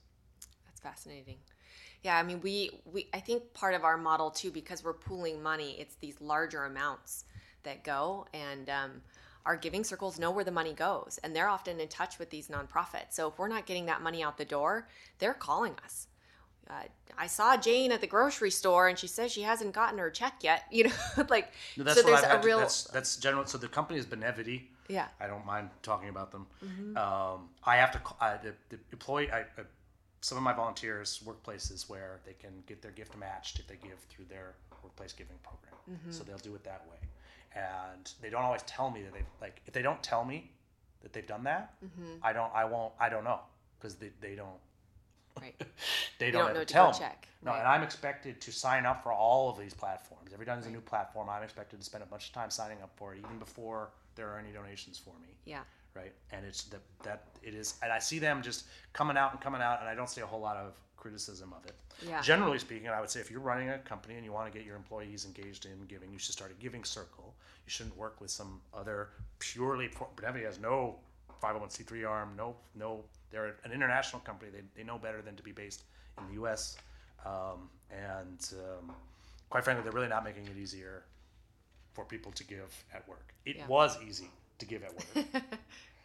That's 0.65 0.81
fascinating. 0.81 1.38
Yeah, 2.01 2.17
I 2.17 2.23
mean, 2.23 2.41
we 2.41 2.71
we 2.91 3.07
I 3.13 3.19
think 3.19 3.53
part 3.53 3.75
of 3.75 3.84
our 3.84 3.97
model 3.97 4.30
too, 4.31 4.51
because 4.51 4.84
we're 4.84 4.93
pooling 4.93 5.41
money, 5.41 5.75
it's 5.80 5.95
these 5.95 6.19
larger 6.19 6.65
amounts 6.65 7.25
that 7.63 7.84
go, 7.84 8.25
and 8.34 8.69
um, 8.69 9.01
our 9.45 9.55
giving 9.55 9.84
circles 9.84 10.19
know 10.19 10.31
where 10.31 10.43
the 10.43 10.51
money 10.51 10.73
goes, 10.73 11.19
and 11.23 11.35
they're 11.35 11.47
often 11.47 11.80
in 11.80 11.88
touch 11.88 12.19
with 12.19 12.30
these 12.30 12.47
nonprofits. 12.49 13.11
So 13.11 13.30
if 13.30 13.38
we're 13.38 13.47
not 13.47 13.65
getting 13.65 13.85
that 13.85 14.01
money 14.01 14.23
out 14.23 14.38
the 14.38 14.45
door, 14.45 14.88
they're 15.19 15.34
calling 15.34 15.75
us. 15.84 16.07
Uh, 16.69 16.73
I 17.18 17.27
saw 17.27 17.57
Jane 17.57 17.91
at 17.91 18.02
the 18.02 18.07
grocery 18.07 18.49
store, 18.52 18.88
and 18.88 18.98
she 18.98 19.07
says 19.07 19.31
she 19.31 19.41
hasn't 19.41 19.73
gotten 19.73 19.99
her 19.99 20.10
check 20.10 20.35
yet. 20.41 20.64
You 20.72 20.85
know, 20.85 20.94
like 21.30 21.52
No, 21.77 21.84
that's 21.84 22.02
so. 22.02 22.06
There's 22.07 22.22
a 22.22 22.27
had 22.27 22.41
to- 22.41 22.48
real 22.48 22.60
that's 22.60 22.85
that's 22.85 23.18
general. 23.18 23.45
So 23.45 23.57
the 23.57 23.68
company 23.68 23.99
is 23.99 24.06
Benevity. 24.06 24.64
yeah. 24.88 25.07
I 25.19 25.27
don't 25.27 25.45
mind 25.45 25.69
talking 25.84 26.10
about 26.10 26.31
them. 26.31 26.48
Um, 26.98 27.49
I 27.64 27.76
have 27.76 27.91
to. 27.91 28.02
I, 28.19 28.38
the, 28.38 28.53
the 28.69 28.80
employee. 28.91 29.30
I, 29.31 29.40
I, 29.41 29.45
some 30.22 30.38
of 30.38 30.44
my 30.44 30.53
volunteers 30.53 31.22
work 31.26 31.44
places 31.44 31.90
where 31.90 32.19
they 32.26 32.34
can 32.34 32.64
get 32.65 32.81
their 32.81 32.91
gift 32.91 33.15
matched 33.18 33.60
if 33.60 33.68
they 33.68 33.76
give 33.76 33.99
through 34.10 34.26
their 34.30 34.53
workplace 34.81 35.11
giving 35.14 35.35
program. 35.44 36.11
So 36.11 36.23
they'll 36.23 36.38
do 36.38 36.56
it 36.56 36.64
that 36.64 36.85
way, 36.90 36.98
and 37.56 38.10
they 38.22 38.30
don't 38.30 38.44
always 38.44 38.64
tell 38.64 38.90
me 38.90 39.03
that 39.03 39.14
they 39.14 39.23
like. 39.41 39.61
If 39.68 39.73
they 39.73 39.81
don't 39.81 40.02
tell 40.02 40.23
me 40.23 40.49
that 41.02 41.11
they've 41.14 41.27
done 41.27 41.44
that, 41.44 41.73
I 42.23 42.31
don't. 42.34 42.52
I 42.56 42.64
won't. 42.65 42.94
I 42.99 43.10
don't 43.10 43.26
know 43.26 43.41
because 43.77 43.95
they, 43.95 44.11
they 44.22 44.35
don't. 44.35 44.57
Right. 45.41 45.55
They 46.19 46.31
don't, 46.31 46.41
don't 46.41 46.49
ever 46.51 46.60
know 46.60 46.65
to 46.65 46.73
tell 46.73 46.91
me. 46.91 46.97
check, 46.99 47.27
No, 47.43 47.51
right. 47.51 47.60
and 47.60 47.68
I'm 47.68 47.84
expected 47.84 48.39
to 48.41 48.51
sign 48.51 48.85
up 48.85 49.03
for 49.03 49.11
all 49.11 49.49
of 49.49 49.57
these 49.57 49.73
platforms. 49.73 50.31
Every 50.34 50.45
time 50.45 50.55
there's 50.57 50.68
a 50.68 50.72
new 50.73 50.80
platform, 50.81 51.27
I'm 51.30 51.43
expected 51.43 51.80
to 51.80 51.85
spend 51.85 52.03
a 52.03 52.07
bunch 52.07 52.27
of 52.27 52.34
time 52.34 52.49
signing 52.49 52.81
up 52.81 52.91
for 52.95 53.14
it, 53.14 53.19
even 53.19 53.38
before 53.39 53.89
there 54.15 54.30
are 54.30 54.38
any 54.39 54.51
donations 54.51 54.97
for 54.97 55.14
me 55.22 55.30
Yeah. 55.45 55.61
right? 55.95 56.14
And 56.31 56.45
it's 56.45 56.64
that 56.65 56.81
that 57.03 57.23
it 57.41 57.53
is, 57.55 57.76
and 57.84 57.91
I 57.91 57.99
see 57.99 58.19
them 58.19 58.41
just 58.41 58.65
coming 58.93 59.18
out 59.18 59.31
and 59.34 59.41
coming 59.41 59.61
out, 59.61 59.80
and 59.81 59.89
I 59.89 59.95
don't 59.95 60.10
see 60.10 60.22
a 60.22 60.26
whole 60.26 60.39
lot 60.39 60.55
of 60.55 60.73
criticism 60.97 61.51
of 61.53 61.65
it. 61.65 61.76
Yeah. 62.07 62.22
Generally 62.22 62.60
speaking, 62.60 62.88
I 62.88 63.01
would 63.01 63.10
say 63.10 63.19
if 63.19 63.30
you're 63.30 63.41
running 63.41 63.69
a 63.69 63.80
company 63.80 64.15
and 64.15 64.23
you 64.23 64.31
want 64.31 64.49
to 64.51 64.57
get 64.57 64.65
your 64.65 64.76
employees 64.77 65.26
engaged 65.26 65.65
in 65.65 65.84
giving, 65.88 66.11
you 66.14 66.19
should 66.19 66.34
start 66.34 66.51
a 66.51 66.61
giving 66.61 66.84
circle. 66.85 67.35
You 67.65 67.72
shouldn't 67.72 67.97
work 67.97 68.22
with 68.22 68.31
some 68.31 68.61
other 68.73 69.10
purely. 69.39 69.89
Benevity 70.15 70.45
has 70.45 70.60
no 70.60 70.99
501c3 71.41 72.07
arm, 72.10 72.30
no 72.38 72.55
no. 72.76 73.03
They're 73.34 73.55
an 73.65 73.72
international 73.73 74.22
company. 74.22 74.51
They, 74.51 74.61
they 74.77 74.84
know 74.85 74.97
better 74.97 75.22
than 75.22 75.35
to 75.35 75.43
be 75.43 75.51
based 75.51 75.84
in 76.19 76.27
the 76.27 76.34
U.S. 76.35 76.77
Um, 77.26 77.68
and 77.91 78.39
um, 78.60 78.95
quite 79.49 79.64
frankly, 79.65 79.84
they're 79.84 79.91
really 79.91 80.07
not 80.07 80.23
making 80.23 80.45
it 80.45 80.55
easier 80.57 81.03
for 81.93 82.05
people 82.05 82.31
to 82.34 82.43
give 82.45 82.72
at 82.93 83.05
work. 83.10 83.34
It 83.45 83.57
Yeah. 83.57 83.68
was 83.68 83.97
easy 84.07 84.30
to 84.60 84.65
give 84.65 84.84
at 84.84 84.93
work. 84.93 85.26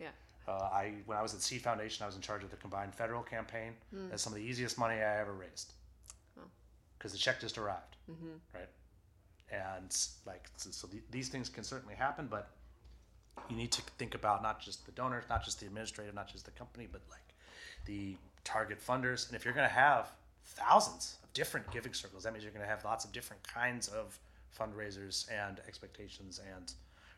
Yeah. 0.00 0.08
Uh, 0.46 0.52
I 0.72 0.92
when 1.06 1.18
I 1.18 1.22
was 1.22 1.34
at 1.34 1.40
Seed 1.42 1.60
Foundation, 1.60 2.04
I 2.04 2.06
was 2.06 2.14
in 2.16 2.22
charge 2.22 2.42
of 2.44 2.50
the 2.50 2.56
combined 2.56 2.94
federal 2.94 3.22
campaign. 3.22 3.72
Hmm. 3.92 4.08
That's 4.10 4.22
some 4.22 4.32
of 4.32 4.38
the 4.38 4.44
easiest 4.44 4.78
money 4.78 4.94
I 4.94 5.20
ever 5.20 5.32
raised 5.34 5.72
Oh. 6.38 6.42
because 6.96 7.12
the 7.12 7.18
check 7.18 7.40
just 7.40 7.58
arrived, 7.58 7.96
Mm-hmm. 8.10 8.36
right? 8.54 8.68
And 9.50 9.94
like 10.24 10.46
so, 10.56 10.70
so 10.70 10.86
the, 10.86 11.00
these 11.10 11.28
things 11.28 11.48
can 11.48 11.64
certainly 11.64 11.94
happen, 11.96 12.28
but 12.30 12.50
you 13.48 13.56
need 13.56 13.72
to 13.72 13.82
think 13.98 14.14
about 14.14 14.42
not 14.42 14.60
just 14.60 14.84
the 14.86 14.92
donors, 14.92 15.24
not 15.28 15.44
just 15.44 15.60
the 15.60 15.66
administrative, 15.66 16.14
not 16.14 16.28
just 16.30 16.44
the 16.44 16.50
company, 16.52 16.86
but 16.90 17.00
like 17.10 17.34
the 17.86 18.16
target 18.44 18.78
funders. 18.84 19.26
And 19.28 19.36
if 19.36 19.44
you're 19.44 19.54
going 19.54 19.68
to 19.68 19.74
have 19.74 20.10
thousands 20.44 21.18
of 21.22 21.32
different 21.32 21.70
giving 21.70 21.92
circles, 21.94 22.24
that 22.24 22.32
means 22.32 22.44
you're 22.44 22.52
going 22.52 22.64
to 22.64 22.68
have 22.70 22.84
lots 22.84 23.04
of 23.04 23.12
different 23.12 23.42
kinds 23.42 23.88
of 23.88 24.18
fundraisers 24.58 25.26
and 25.30 25.60
expectations 25.66 26.40
and 26.56 26.72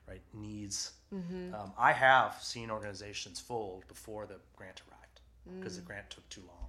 right 0.09 0.23
needs. 0.35 0.93
Um, 1.13 1.73
I 1.79 1.93
have 1.93 2.37
seen 2.41 2.71
organizations 2.71 3.41
fold 3.41 3.87
before 3.89 4.27
the 4.27 4.37
grant 4.57 4.83
arrived 4.89 5.21
because 5.59 5.77
the 5.77 5.83
grant 5.83 6.09
took 6.11 6.29
too 6.29 6.43
long 6.47 6.69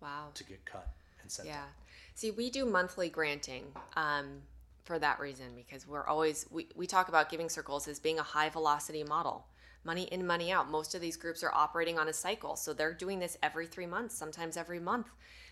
Wow. 0.00 0.28
to 0.34 0.44
get 0.44 0.64
cut 0.64 0.88
and 1.20 1.30
sent 1.30 1.48
Yeah. 1.48 1.62
out. 1.62 1.68
See, 2.14 2.30
we 2.32 2.50
do 2.50 2.64
monthly 2.64 3.08
granting 3.08 3.72
um, 3.96 4.42
for 4.84 4.98
that 4.98 5.20
reason 5.20 5.46
because 5.54 5.86
we're 5.86 6.06
always, 6.06 6.46
we, 6.50 6.68
we 6.74 6.86
talk 6.86 7.08
about 7.08 7.30
giving 7.30 7.48
circles 7.48 7.88
as 7.88 7.98
being 7.98 8.18
a 8.18 8.22
high 8.22 8.48
velocity 8.48 9.04
model. 9.04 9.46
Money 9.84 10.04
in, 10.04 10.26
money 10.26 10.52
out. 10.52 10.70
Most 10.70 10.94
of 10.94 11.00
these 11.00 11.16
groups 11.16 11.42
are 11.42 11.52
operating 11.52 11.98
on 11.98 12.08
a 12.08 12.12
cycle. 12.12 12.54
So 12.56 12.72
they're 12.72 12.94
doing 12.94 13.18
this 13.18 13.36
every 13.42 13.66
three 13.66 13.86
months, 13.86 14.14
sometimes 14.14 14.56
every 14.56 14.78
month. 14.78 15.08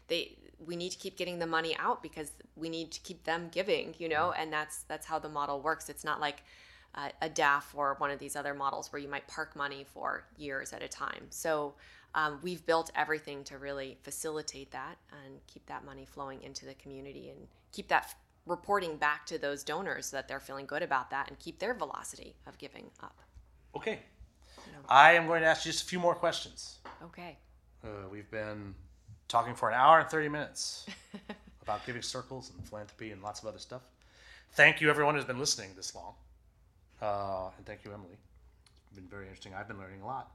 They, 0.07 0.39
we 0.65 0.77
need 0.77 0.91
to 0.91 0.99
keep 0.99 1.17
getting 1.17 1.39
the 1.39 1.47
money 1.47 1.77
out 1.77 2.03
because 2.03 2.33
we 2.55 2.69
need 2.69 2.93
to 2.93 3.01
keep 3.01 3.25
them 3.25 3.49
giving, 3.51 3.95
you 3.99 4.09
know, 4.09 4.33
and 4.33 4.53
that's 4.53 4.83
that's 4.83 5.07
how 5.07 5.19
the 5.19 5.29
model 5.29 5.61
works. 5.61 5.89
It's 5.89 6.05
not 6.05 6.21
like 6.21 6.43
uh, 6.95 7.11
a 7.23 7.29
DAF 7.29 7.75
or 7.75 7.95
one 7.99 8.11
of 8.11 8.19
these 8.19 8.37
other 8.37 8.55
models 8.55 8.93
where 8.93 9.01
you 9.01 9.09
might 9.09 9.27
park 9.27 9.57
money 9.57 9.85
for 9.85 10.25
years 10.37 10.73
at 10.73 10.83
a 10.83 10.89
time. 10.89 11.27
So 11.31 11.75
um, 12.15 12.41
we've 12.43 12.65
built 12.67 12.91
everything 12.97 13.45
to 13.45 13.59
really 13.59 13.99
facilitate 14.03 14.73
that 14.73 14.97
and 15.25 15.41
keep 15.47 15.65
that 15.67 15.85
money 15.85 16.05
flowing 16.05 16.43
into 16.43 16.67
the 16.67 16.75
community 16.75 17.31
and 17.31 17.47
keep 17.73 17.89
that 17.89 18.15
reporting 18.51 18.97
back 18.97 19.25
to 19.27 19.39
those 19.39 19.65
donors 19.65 20.07
so 20.07 20.17
that 20.17 20.29
they're 20.29 20.41
feeling 20.41 20.67
good 20.67 20.83
about 20.83 21.09
that 21.11 21.29
and 21.29 21.39
keep 21.39 21.59
their 21.59 21.73
velocity 21.73 22.35
of 22.47 22.59
giving 22.59 22.91
up. 23.03 23.17
Okay. 23.75 24.01
I 24.89 25.13
am 25.13 25.27
going 25.27 25.43
to 25.43 25.47
ask 25.47 25.65
you 25.65 25.73
just 25.73 25.85
a 25.85 25.87
few 25.87 26.01
more 26.01 26.15
questions. 26.15 26.79
Okay. 27.03 27.39
Uh, 27.85 28.09
we've 28.11 28.31
been 28.31 28.75
talking 29.29 29.55
for 29.55 29.71
an 29.71 29.77
hour 29.77 30.01
and 30.01 30.11
30 30.11 30.29
minutes 30.29 30.87
about 31.63 31.87
giving 31.87 32.03
circles 32.03 32.51
and 32.55 32.67
philanthropy 32.67 33.13
and 33.13 33.23
lots 33.23 33.41
of 33.41 33.47
other 33.47 33.59
stuff. 33.59 33.83
Thank 34.53 34.81
you, 34.81 34.91
everyone 34.91 35.15
who's 35.15 35.25
been 35.25 35.39
listening 35.39 35.71
this 35.77 35.95
long. 35.95 36.15
Uh, 37.01 37.51
and 37.57 37.65
thank 37.65 37.85
you, 37.85 37.93
Emily. 37.93 38.19
It's 38.89 38.99
been 38.99 39.09
very 39.09 39.25
interesting. 39.25 39.55
I've 39.55 39.69
been 39.69 39.79
learning 39.79 40.01
a 40.03 40.07
lot. 40.07 40.33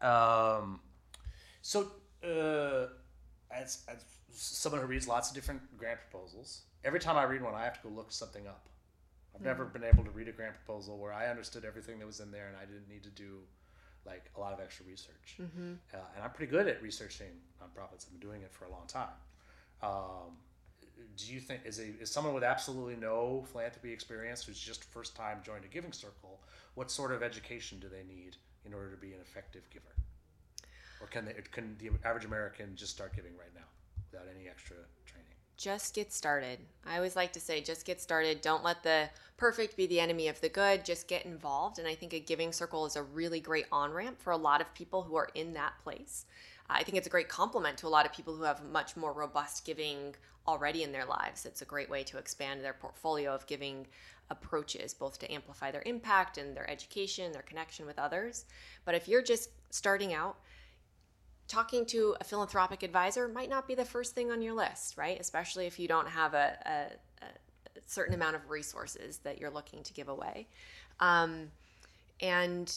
Um, 0.00 0.80
so, 1.60 1.92
uh, 2.24 2.88
as, 3.50 3.84
as 3.88 4.04
someone 4.32 4.80
who 4.80 4.86
reads 4.86 5.06
lots 5.06 5.28
of 5.28 5.34
different 5.34 5.60
grant 5.78 6.00
proposals, 6.10 6.62
every 6.84 7.00
time 7.00 7.16
I 7.16 7.24
read 7.24 7.42
one, 7.42 7.54
I 7.54 7.64
have 7.64 7.80
to 7.82 7.88
go 7.88 7.94
look 7.94 8.12
something 8.12 8.46
up. 8.46 8.68
I've 9.34 9.40
never 9.42 9.64
been 9.64 9.82
able 9.84 10.04
to 10.04 10.10
read 10.10 10.28
a 10.28 10.32
grant 10.32 10.54
proposal 10.54 10.96
where 10.98 11.12
I 11.12 11.26
understood 11.26 11.64
everything 11.64 11.98
that 11.98 12.06
was 12.06 12.20
in 12.20 12.30
there 12.30 12.46
and 12.48 12.56
I 12.56 12.64
didn't 12.66 12.88
need 12.88 13.02
to 13.04 13.10
do 13.10 13.38
like 14.06 14.30
a 14.36 14.40
lot 14.40 14.52
of 14.52 14.60
extra 14.60 14.86
research. 14.86 15.36
Uh, 15.92 15.98
and 16.14 16.22
I'm 16.22 16.30
pretty 16.30 16.50
good 16.50 16.68
at 16.68 16.82
researching 16.82 17.30
nonprofits. 17.60 18.06
I've 18.06 18.12
been 18.12 18.28
doing 18.28 18.42
it 18.42 18.52
for 18.52 18.66
a 18.66 18.70
long 18.70 18.86
time. 18.86 19.08
Um, 19.82 20.36
do 21.16 21.32
you 21.32 21.40
think 21.40 21.62
is 21.64 21.80
a 21.80 21.86
is 22.00 22.10
someone 22.10 22.34
with 22.34 22.44
absolutely 22.44 22.96
no 22.96 23.44
philanthropy 23.50 23.92
experience 23.92 24.44
who's 24.44 24.60
just 24.60 24.84
first 24.84 25.16
time 25.16 25.38
joined 25.44 25.64
a 25.64 25.68
giving 25.68 25.92
circle? 25.92 26.40
What 26.74 26.90
sort 26.90 27.12
of 27.12 27.22
education 27.22 27.80
do 27.80 27.88
they 27.88 28.04
need 28.04 28.36
in 28.64 28.72
order 28.72 28.90
to 28.90 28.96
be 28.96 29.12
an 29.12 29.20
effective 29.20 29.68
giver? 29.70 29.94
Or 31.00 31.08
can 31.08 31.24
they 31.24 31.34
can 31.50 31.76
the 31.78 31.90
average 32.08 32.24
American 32.24 32.76
just 32.76 32.92
start 32.92 33.14
giving 33.16 33.32
right 33.36 33.52
now 33.54 33.66
without 34.12 34.28
any 34.34 34.48
extra? 34.48 34.76
Just 35.64 35.94
get 35.94 36.12
started. 36.12 36.58
I 36.84 36.96
always 36.96 37.16
like 37.16 37.32
to 37.32 37.40
say, 37.40 37.62
just 37.62 37.86
get 37.86 37.98
started. 37.98 38.42
Don't 38.42 38.62
let 38.62 38.82
the 38.82 39.08
perfect 39.38 39.78
be 39.78 39.86
the 39.86 39.98
enemy 39.98 40.28
of 40.28 40.38
the 40.42 40.50
good. 40.50 40.84
Just 40.84 41.08
get 41.08 41.24
involved. 41.24 41.78
And 41.78 41.88
I 41.88 41.94
think 41.94 42.12
a 42.12 42.20
giving 42.20 42.52
circle 42.52 42.84
is 42.84 42.96
a 42.96 43.02
really 43.02 43.40
great 43.40 43.64
on 43.72 43.90
ramp 43.90 44.20
for 44.20 44.30
a 44.30 44.36
lot 44.36 44.60
of 44.60 44.74
people 44.74 45.04
who 45.04 45.16
are 45.16 45.30
in 45.34 45.54
that 45.54 45.72
place. 45.82 46.26
I 46.68 46.82
think 46.82 46.98
it's 46.98 47.06
a 47.06 47.10
great 47.10 47.30
complement 47.30 47.78
to 47.78 47.86
a 47.86 47.88
lot 47.88 48.04
of 48.04 48.12
people 48.12 48.36
who 48.36 48.42
have 48.42 48.62
much 48.62 48.94
more 48.94 49.14
robust 49.14 49.64
giving 49.64 50.14
already 50.46 50.82
in 50.82 50.92
their 50.92 51.06
lives. 51.06 51.46
It's 51.46 51.62
a 51.62 51.64
great 51.64 51.88
way 51.88 52.02
to 52.04 52.18
expand 52.18 52.62
their 52.62 52.74
portfolio 52.74 53.34
of 53.34 53.46
giving 53.46 53.86
approaches, 54.28 54.92
both 54.92 55.18
to 55.20 55.32
amplify 55.32 55.70
their 55.70 55.82
impact 55.86 56.36
and 56.36 56.54
their 56.54 56.68
education, 56.68 57.32
their 57.32 57.40
connection 57.40 57.86
with 57.86 57.98
others. 57.98 58.44
But 58.84 58.96
if 58.96 59.08
you're 59.08 59.22
just 59.22 59.48
starting 59.70 60.12
out, 60.12 60.36
talking 61.48 61.84
to 61.86 62.16
a 62.20 62.24
philanthropic 62.24 62.82
advisor 62.82 63.28
might 63.28 63.50
not 63.50 63.68
be 63.68 63.74
the 63.74 63.84
first 63.84 64.14
thing 64.14 64.30
on 64.30 64.42
your 64.42 64.54
list, 64.54 64.96
right? 64.96 65.20
Especially 65.20 65.66
if 65.66 65.78
you 65.78 65.88
don't 65.88 66.08
have 66.08 66.34
a, 66.34 66.56
a, 66.66 67.24
a 67.24 67.80
certain 67.86 68.14
amount 68.14 68.36
of 68.36 68.50
resources 68.50 69.18
that 69.18 69.38
you're 69.38 69.50
looking 69.50 69.82
to 69.82 69.92
give 69.92 70.08
away. 70.08 70.48
Um, 71.00 71.50
and 72.20 72.72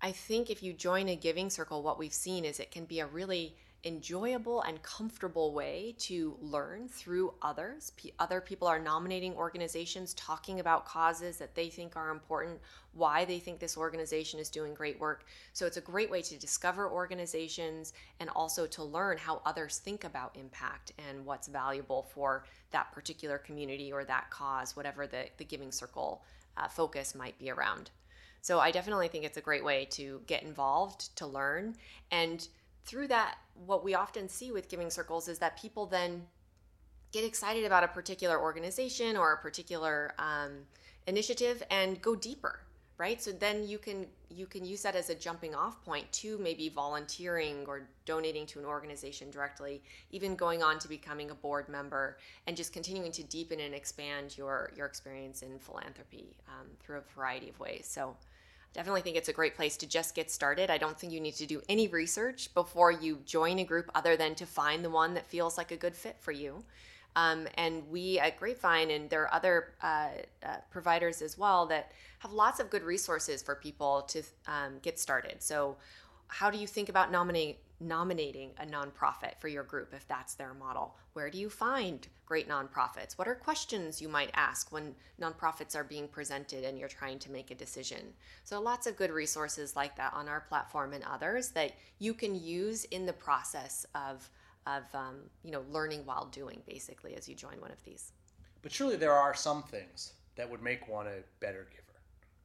I 0.00 0.12
think 0.12 0.50
if 0.50 0.62
you 0.62 0.72
join 0.72 1.08
a 1.08 1.16
giving 1.16 1.48
circle, 1.48 1.82
what 1.82 1.98
we've 1.98 2.12
seen 2.12 2.44
is 2.44 2.60
it 2.60 2.70
can 2.70 2.84
be 2.84 3.00
a 3.00 3.06
really 3.06 3.54
enjoyable 3.84 4.62
and 4.62 4.80
comfortable 4.82 5.52
way 5.52 5.94
to 5.98 6.36
learn 6.40 6.88
through 6.88 7.34
others. 7.42 7.92
P- 7.96 8.12
other 8.18 8.40
people 8.40 8.68
are 8.68 8.78
nominating 8.78 9.34
organizations, 9.34 10.14
talking 10.14 10.60
about 10.60 10.86
causes 10.86 11.36
that 11.38 11.54
they 11.54 11.68
think 11.68 11.96
are 11.96 12.10
important, 12.10 12.60
why 12.92 13.24
they 13.24 13.40
think 13.40 13.58
this 13.58 13.76
organization 13.76 14.38
is 14.38 14.50
doing 14.50 14.72
great 14.72 15.00
work. 15.00 15.24
So 15.52 15.66
it's 15.66 15.78
a 15.78 15.82
great 15.82 16.10
way 16.10 16.22
to 16.22 16.38
discover 16.38 16.90
organizations 16.90 17.92
and 18.20 18.30
also 18.30 18.66
to 18.68 18.84
learn 18.84 19.18
how 19.18 19.42
others 19.44 19.78
think 19.78 20.04
about 20.04 20.36
impact 20.36 20.92
and 21.08 21.24
what's 21.26 21.48
valuable 21.48 22.02
for 22.14 22.44
that 22.70 22.92
particular 22.92 23.38
community 23.38 23.92
or 23.92 24.04
that 24.04 24.30
cause, 24.30 24.76
whatever 24.76 25.06
the, 25.08 25.24
the 25.38 25.44
giving 25.44 25.72
circle 25.72 26.22
uh, 26.56 26.68
focus 26.68 27.14
might 27.14 27.38
be 27.38 27.50
around. 27.50 27.90
So 28.42 28.58
I 28.58 28.72
definitely 28.72 29.06
think 29.06 29.24
it's 29.24 29.36
a 29.36 29.42
great 29.42 29.64
way 29.64 29.86
to 29.90 30.20
get 30.26 30.42
involved, 30.42 31.14
to 31.16 31.26
learn, 31.26 31.76
and 32.10 32.46
through 32.84 33.08
that, 33.08 33.36
what 33.66 33.84
we 33.84 33.94
often 33.94 34.28
see 34.28 34.52
with 34.52 34.68
giving 34.68 34.90
circles 34.90 35.28
is 35.28 35.38
that 35.38 35.60
people 35.60 35.86
then 35.86 36.26
get 37.12 37.24
excited 37.24 37.64
about 37.64 37.84
a 37.84 37.88
particular 37.88 38.40
organization 38.40 39.16
or 39.16 39.32
a 39.32 39.36
particular 39.36 40.14
um, 40.18 40.50
initiative 41.06 41.62
and 41.70 42.00
go 42.00 42.14
deeper 42.14 42.60
right? 43.02 43.20
So 43.20 43.32
then 43.32 43.66
you 43.66 43.78
can 43.78 44.06
you 44.30 44.46
can 44.46 44.64
use 44.64 44.82
that 44.82 44.94
as 44.94 45.10
a 45.10 45.14
jumping 45.16 45.56
off 45.56 45.84
point 45.84 46.10
to 46.12 46.38
maybe 46.38 46.68
volunteering 46.68 47.64
or 47.66 47.88
donating 48.04 48.46
to 48.46 48.60
an 48.60 48.64
organization 48.64 49.28
directly 49.30 49.82
even 50.12 50.36
going 50.36 50.62
on 50.62 50.78
to 50.78 50.88
becoming 50.88 51.30
a 51.32 51.34
board 51.34 51.68
member 51.68 52.16
and 52.46 52.56
just 52.56 52.72
continuing 52.72 53.10
to 53.12 53.24
deepen 53.24 53.58
and 53.58 53.74
expand 53.74 54.38
your 54.38 54.70
your 54.76 54.86
experience 54.86 55.42
in 55.42 55.58
philanthropy 55.58 56.36
um, 56.48 56.68
through 56.78 56.98
a 56.98 57.14
variety 57.16 57.48
of 57.48 57.58
ways. 57.58 57.88
So 57.90 58.16
definitely 58.72 59.02
think 59.02 59.16
it's 59.16 59.28
a 59.28 59.32
great 59.32 59.54
place 59.54 59.76
to 59.78 59.86
just 59.86 60.14
get 60.14 60.30
started. 60.30 60.70
I 60.70 60.78
don't 60.78 60.98
think 60.98 61.12
you 61.12 61.20
need 61.20 61.34
to 61.34 61.46
do 61.46 61.60
any 61.68 61.88
research 61.88 62.52
before 62.54 62.90
you 62.90 63.18
join 63.24 63.58
a 63.58 63.64
group 63.64 63.90
other 63.94 64.16
than 64.16 64.34
to 64.36 64.46
find 64.46 64.84
the 64.84 64.90
one 64.90 65.14
that 65.14 65.26
feels 65.26 65.58
like 65.58 65.70
a 65.70 65.76
good 65.76 65.94
fit 65.94 66.16
for 66.20 66.32
you. 66.32 66.64
Um, 67.14 67.46
and 67.56 67.86
we 67.90 68.18
at 68.18 68.38
Grapevine, 68.38 68.90
and 68.90 69.10
there 69.10 69.22
are 69.22 69.34
other 69.34 69.74
uh, 69.82 70.08
uh, 70.42 70.56
providers 70.70 71.20
as 71.20 71.36
well 71.36 71.66
that 71.66 71.92
have 72.20 72.32
lots 72.32 72.58
of 72.58 72.70
good 72.70 72.82
resources 72.82 73.42
for 73.42 73.54
people 73.54 74.02
to 74.08 74.22
um, 74.46 74.78
get 74.80 74.98
started. 74.98 75.42
So, 75.42 75.76
how 76.28 76.50
do 76.50 76.56
you 76.56 76.66
think 76.66 76.88
about 76.88 77.12
nominating 77.12 77.56
nominating 77.82 78.50
a 78.58 78.66
nonprofit 78.66 79.36
for 79.38 79.48
your 79.48 79.62
group 79.62 79.92
if 79.94 80.06
that's 80.08 80.34
their 80.34 80.54
model? 80.54 80.96
Where 81.12 81.30
do 81.30 81.38
you 81.38 81.50
find 81.50 82.06
great 82.24 82.48
nonprofits? 82.48 83.18
What 83.18 83.28
are 83.28 83.34
questions 83.34 84.00
you 84.00 84.08
might 84.08 84.30
ask 84.34 84.72
when 84.72 84.94
nonprofits 85.20 85.76
are 85.76 85.84
being 85.84 86.08
presented 86.08 86.64
and 86.64 86.78
you're 86.78 86.88
trying 86.88 87.18
to 87.20 87.30
make 87.30 87.50
a 87.50 87.54
decision? 87.54 88.14
So, 88.44 88.60
lots 88.60 88.86
of 88.86 88.96
good 88.96 89.10
resources 89.10 89.76
like 89.76 89.96
that 89.96 90.14
on 90.14 90.28
our 90.28 90.40
platform 90.40 90.92
and 90.92 91.04
others 91.04 91.50
that 91.50 91.72
you 91.98 92.14
can 92.14 92.34
use 92.34 92.84
in 92.84 93.04
the 93.06 93.12
process 93.12 93.84
of, 93.94 94.28
of 94.66 94.82
um, 94.94 95.16
you 95.42 95.50
know, 95.50 95.64
learning 95.70 96.02
while 96.04 96.26
doing, 96.26 96.62
basically, 96.66 97.14
as 97.16 97.28
you 97.28 97.34
join 97.34 97.60
one 97.60 97.72
of 97.72 97.82
these. 97.84 98.12
But 98.62 98.72
surely 98.72 98.96
there 98.96 99.12
are 99.12 99.34
some 99.34 99.64
things 99.64 100.12
that 100.36 100.48
would 100.48 100.62
make 100.62 100.88
one 100.88 101.06
a 101.06 101.20
better 101.40 101.66
giver. 101.70 101.82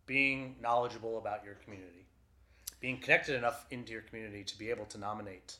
Being 0.05 0.55
knowledgeable 0.61 1.17
about 1.17 1.43
your 1.45 1.55
community, 1.55 2.06
being 2.79 2.99
connected 2.99 3.35
enough 3.35 3.65
into 3.71 3.91
your 3.91 4.01
community 4.01 4.43
to 4.43 4.57
be 4.57 4.69
able 4.69 4.85
to 4.85 4.97
nominate 4.97 5.57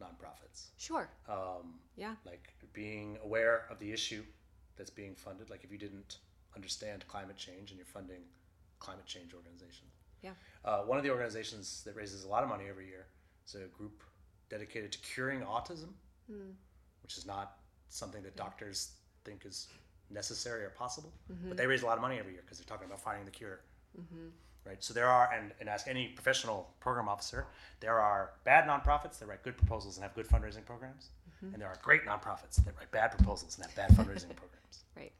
nonprofits, 0.00 0.68
Sure. 0.76 1.08
um, 1.28 1.80
Yeah. 1.96 2.16
like 2.24 2.54
being 2.72 3.16
aware 3.22 3.66
of 3.70 3.78
the 3.78 3.92
issue 3.92 4.24
that's 4.76 4.90
being 4.90 5.14
funded. 5.16 5.50
Like 5.50 5.64
if 5.64 5.70
you 5.72 5.78
didn't 5.78 6.18
understand 6.54 7.06
climate 7.08 7.36
change 7.36 7.70
and 7.70 7.78
you're 7.78 7.86
funding 7.86 8.22
climate 8.78 9.06
change 9.06 9.34
organizations. 9.34 9.92
Yeah. 10.22 10.34
Uh, 10.64 10.82
one 10.84 10.98
of 10.98 11.04
the 11.04 11.10
organizations 11.10 11.82
that 11.84 11.94
raises 11.96 12.24
a 12.24 12.28
lot 12.28 12.42
of 12.42 12.48
money 12.48 12.68
every 12.68 12.86
year 12.86 13.06
is 13.46 13.54
a 13.54 13.66
group 13.66 14.02
dedicated 14.48 14.92
to 14.92 14.98
curing 15.00 15.40
autism, 15.42 15.92
which 17.02 17.16
is 17.18 17.26
not 17.26 17.58
something 17.88 18.22
that 18.22 18.36
doctors 18.36 18.92
think 19.24 19.44
is 19.46 19.68
necessary 20.10 20.64
or 20.64 20.70
possible. 20.70 21.12
But 21.48 21.56
they 21.56 21.66
raise 21.66 21.82
a 21.82 21.86
lot 21.86 21.98
of 21.98 22.02
money 22.02 22.18
every 22.18 22.32
year 22.32 22.42
because 22.42 22.58
they're 22.58 22.66
talking 22.66 22.86
about 22.86 23.00
finding 23.00 23.24
the 23.24 23.30
cure. 23.30 23.60
Right. 24.68 24.84
So 24.84 24.92
there 24.92 25.06
are, 25.08 25.32
and, 25.32 25.52
and 25.60 25.68
ask 25.68 25.88
any 25.88 26.08
professional 26.08 26.68
program 26.78 27.08
officer, 27.08 27.46
there 27.80 27.98
are 27.98 28.32
bad 28.44 28.68
nonprofits 28.68 29.18
that 29.18 29.26
write 29.26 29.42
good 29.42 29.56
proposals 29.56 29.96
and 29.96 30.02
have 30.04 30.14
good 30.14 30.28
fundraising 30.28 30.64
programs, 30.66 31.08
and 31.40 31.54
there 31.62 31.68
are 31.68 31.76
great 31.82 32.04
nonprofits 32.04 32.56
that 32.64 32.74
write 32.76 32.90
bad 32.90 33.12
proposals 33.12 33.56
and 33.56 33.64
have 33.64 33.74
bad 33.76 33.90
fundraising 33.96 34.34
programs 34.42 34.84
Right. 34.96 35.12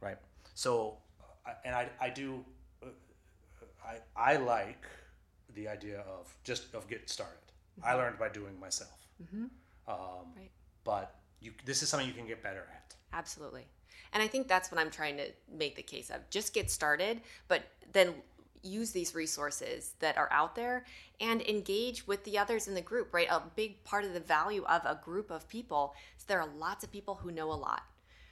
right? 0.00 0.16
So, 0.54 0.96
uh, 1.46 1.50
and 1.66 1.74
I, 1.74 1.88
I 2.00 2.08
do, 2.10 2.44
uh, 2.82 2.86
I 3.84 3.96
I 4.16 4.36
like 4.36 4.86
the 5.54 5.68
idea 5.68 5.98
of 6.00 6.34
just 6.44 6.72
of 6.74 6.88
get 6.88 7.10
started. 7.10 7.38
I 7.84 7.94
learned 7.94 8.18
by 8.18 8.28
doing 8.28 8.58
myself. 8.58 8.96
Um, 9.86 9.98
Right. 10.36 10.50
But 10.84 11.14
you, 11.40 11.50
this 11.66 11.82
is 11.82 11.88
something 11.88 12.08
you 12.08 12.14
can 12.14 12.26
get 12.26 12.42
better 12.42 12.66
at. 12.72 12.94
Absolutely. 13.12 13.66
And 14.12 14.22
I 14.22 14.28
think 14.28 14.46
that's 14.48 14.70
what 14.70 14.80
I'm 14.80 14.90
trying 14.90 15.16
to 15.16 15.26
make 15.52 15.74
the 15.76 15.82
case 15.82 16.08
of. 16.10 16.18
Just 16.30 16.54
get 16.54 16.70
started, 16.70 17.20
but 17.48 17.62
then 17.92 18.14
use 18.64 18.90
these 18.90 19.14
resources 19.14 19.94
that 20.00 20.16
are 20.16 20.28
out 20.32 20.54
there 20.54 20.84
and 21.20 21.42
engage 21.42 22.06
with 22.06 22.24
the 22.24 22.38
others 22.38 22.68
in 22.68 22.74
the 22.74 22.80
group, 22.80 23.12
right? 23.12 23.28
A 23.30 23.42
big 23.54 23.82
part 23.84 24.04
of 24.04 24.14
the 24.14 24.20
value 24.20 24.64
of 24.64 24.82
a 24.84 25.00
group 25.04 25.30
of 25.30 25.48
people 25.48 25.94
is 26.18 26.24
there 26.24 26.40
are 26.40 26.48
lots 26.58 26.84
of 26.84 26.90
people 26.92 27.14
who 27.14 27.30
know 27.30 27.52
a 27.52 27.54
lot. 27.54 27.82